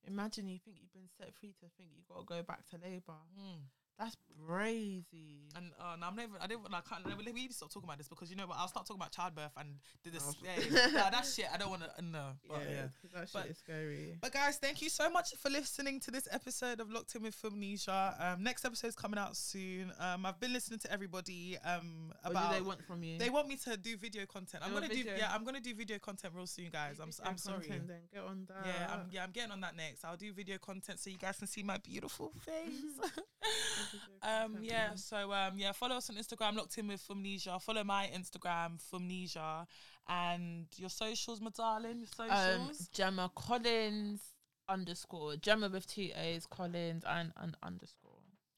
Imagine 0.06 0.48
you 0.48 0.58
think 0.58 0.76
you've 0.82 0.92
been 0.92 1.08
set 1.16 1.32
free 1.40 1.54
to 1.60 1.66
think 1.78 1.90
you've 1.96 2.08
gotta 2.08 2.26
go 2.26 2.42
back 2.42 2.66
to 2.70 2.76
labour. 2.76 3.16
Mm. 3.38 3.62
That's 3.98 4.16
crazy. 4.46 5.38
And 5.54 5.66
uh, 5.78 5.96
no, 6.00 6.06
I'm 6.08 6.16
never. 6.16 6.32
I 6.40 6.46
didn't. 6.46 6.70
Like, 6.70 6.88
can't, 6.88 7.06
let 7.06 7.16
me 7.18 7.24
let 7.24 7.34
me 7.34 7.46
stop 7.50 7.68
talking 7.68 7.86
about 7.88 7.98
this 7.98 8.08
because 8.08 8.30
you 8.30 8.36
know 8.36 8.46
what? 8.46 8.56
I'll 8.58 8.66
start 8.68 8.86
talking 8.86 9.00
about 9.00 9.12
childbirth 9.12 9.52
and 9.58 9.68
the, 10.02 10.10
this. 10.10 10.34
Yeah, 10.42 10.86
nah, 10.92 11.10
that 11.10 11.24
shit. 11.26 11.44
I 11.52 11.56
don't 11.58 11.70
want 11.70 11.82
to. 11.82 12.02
No. 12.04 12.30
But, 12.48 12.62
yeah. 12.68 12.82
'cause 13.00 13.10
that 13.14 13.20
shit 13.28 13.32
But- 13.34 13.46
is 13.50 13.58
scary. 13.58 14.16
But 14.20 14.32
guys, 14.32 14.56
thank 14.58 14.82
you 14.82 14.88
so 14.88 15.08
much 15.10 15.34
for 15.38 15.50
listening 15.50 16.00
to 16.00 16.10
this 16.10 16.26
episode 16.32 16.80
of 16.80 16.90
Locked 16.90 17.14
In 17.14 17.22
with 17.22 17.36
Fumnesia. 17.40 18.14
Um, 18.20 18.42
next 18.42 18.64
episode 18.64 18.88
is 18.88 18.96
coming 18.96 19.18
out 19.18 19.36
soon. 19.36 19.92
Um, 20.00 20.26
I've 20.26 20.40
been 20.40 20.52
listening 20.52 20.80
to 20.80 20.92
everybody. 20.92 21.58
Um, 21.64 22.12
What 22.22 22.30
about 22.32 22.52
do 22.52 22.58
they 22.58 22.62
want 22.66 22.82
from 22.84 23.02
you? 23.04 23.18
They 23.18 23.30
want 23.30 23.46
me 23.48 23.56
to 23.56 23.76
do 23.76 23.96
video 23.96 24.26
content. 24.26 24.62
I'm 24.64 24.72
Oh, 24.72 24.74
gonna 24.76 24.88
video. 24.88 25.12
do. 25.14 25.18
Yeah, 25.18 25.32
I'm 25.32 25.44
gonna 25.44 25.60
do 25.60 25.74
video 25.74 25.98
content 25.98 26.32
real 26.34 26.46
soon, 26.46 26.70
guys. 26.72 26.98
I'm. 26.98 27.10
Video 27.12 27.30
I'm 27.30 27.36
sorry. 27.38 27.60
content 27.66 27.88
Then 27.88 28.00
get 28.12 28.22
on 28.24 28.46
that. 28.48 28.66
Yeah, 28.66 28.92
I'm, 28.92 29.06
yeah, 29.12 29.22
I'm 29.24 29.30
getting 29.30 29.52
on 29.52 29.60
that 29.60 29.76
next. 29.76 30.04
I'll 30.04 30.16
do 30.16 30.32
video 30.32 30.56
content 30.58 30.98
so 30.98 31.10
you 31.10 31.18
guys 31.18 31.36
can 31.38 31.46
see 31.46 31.62
my 31.62 31.76
beautiful 31.78 32.32
face. 32.40 33.10
um, 34.22 34.58
yeah, 34.62 34.94
so 34.94 35.32
um, 35.32 35.52
yeah, 35.56 35.72
follow 35.72 35.96
us 35.96 36.08
on 36.10 36.16
Instagram, 36.16 36.56
locked 36.56 36.76
in 36.78 36.88
with 36.88 37.02
Fumnesia. 37.06 37.60
Follow 37.60 37.84
my 37.84 38.10
Instagram, 38.14 38.80
Fumnesia, 38.92 39.66
and 40.08 40.66
your 40.76 40.88
socials, 40.90 41.40
my 41.40 41.50
darling. 41.56 42.04
Your 42.18 42.30
Um, 42.32 42.68
socials. 42.68 42.88
Gemma 42.92 43.30
Collins 43.34 44.20
underscore 44.68 45.36
Gemma 45.36 45.68
with 45.68 45.86
two 45.86 46.10
A's 46.14 46.46
Collins 46.46 47.04
and 47.06 47.32
an 47.36 47.56
underscore 47.62 48.10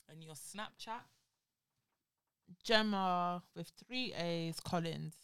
and 0.09 0.23
your 0.23 0.35
Snapchat. 0.35 1.03
Gemma 2.63 3.43
with 3.57 3.73
three 3.87 4.13
A's 4.15 4.61
Collins. 4.61 5.15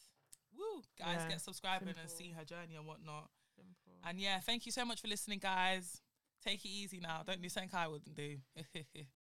Woo, 0.56 0.82
guys, 0.98 1.16
Yeah, 1.20 1.28
get 1.28 1.40
subscribing 1.40 1.88
and 1.88 1.96
simple. 1.96 2.16
see 2.16 2.30
her 2.32 2.44
journey 2.44 2.76
and 2.76 2.86
whatnot. 2.86 3.30
Simple. 3.56 3.92
And 4.08 4.18
yeah, 4.18 4.40
thank 4.40 4.64
you 4.66 4.72
so 4.72 4.84
much 4.84 5.00
for 5.00 5.08
listening, 5.08 5.38
guys. 5.38 6.00
Take 6.42 6.64
it 6.64 6.68
easy 6.68 6.98
now. 7.00 7.22
Don't 7.26 7.42
do 7.42 7.48
something 7.50 7.70
I 7.74 7.86
wouldn't 7.88 8.14
do. 8.14 8.38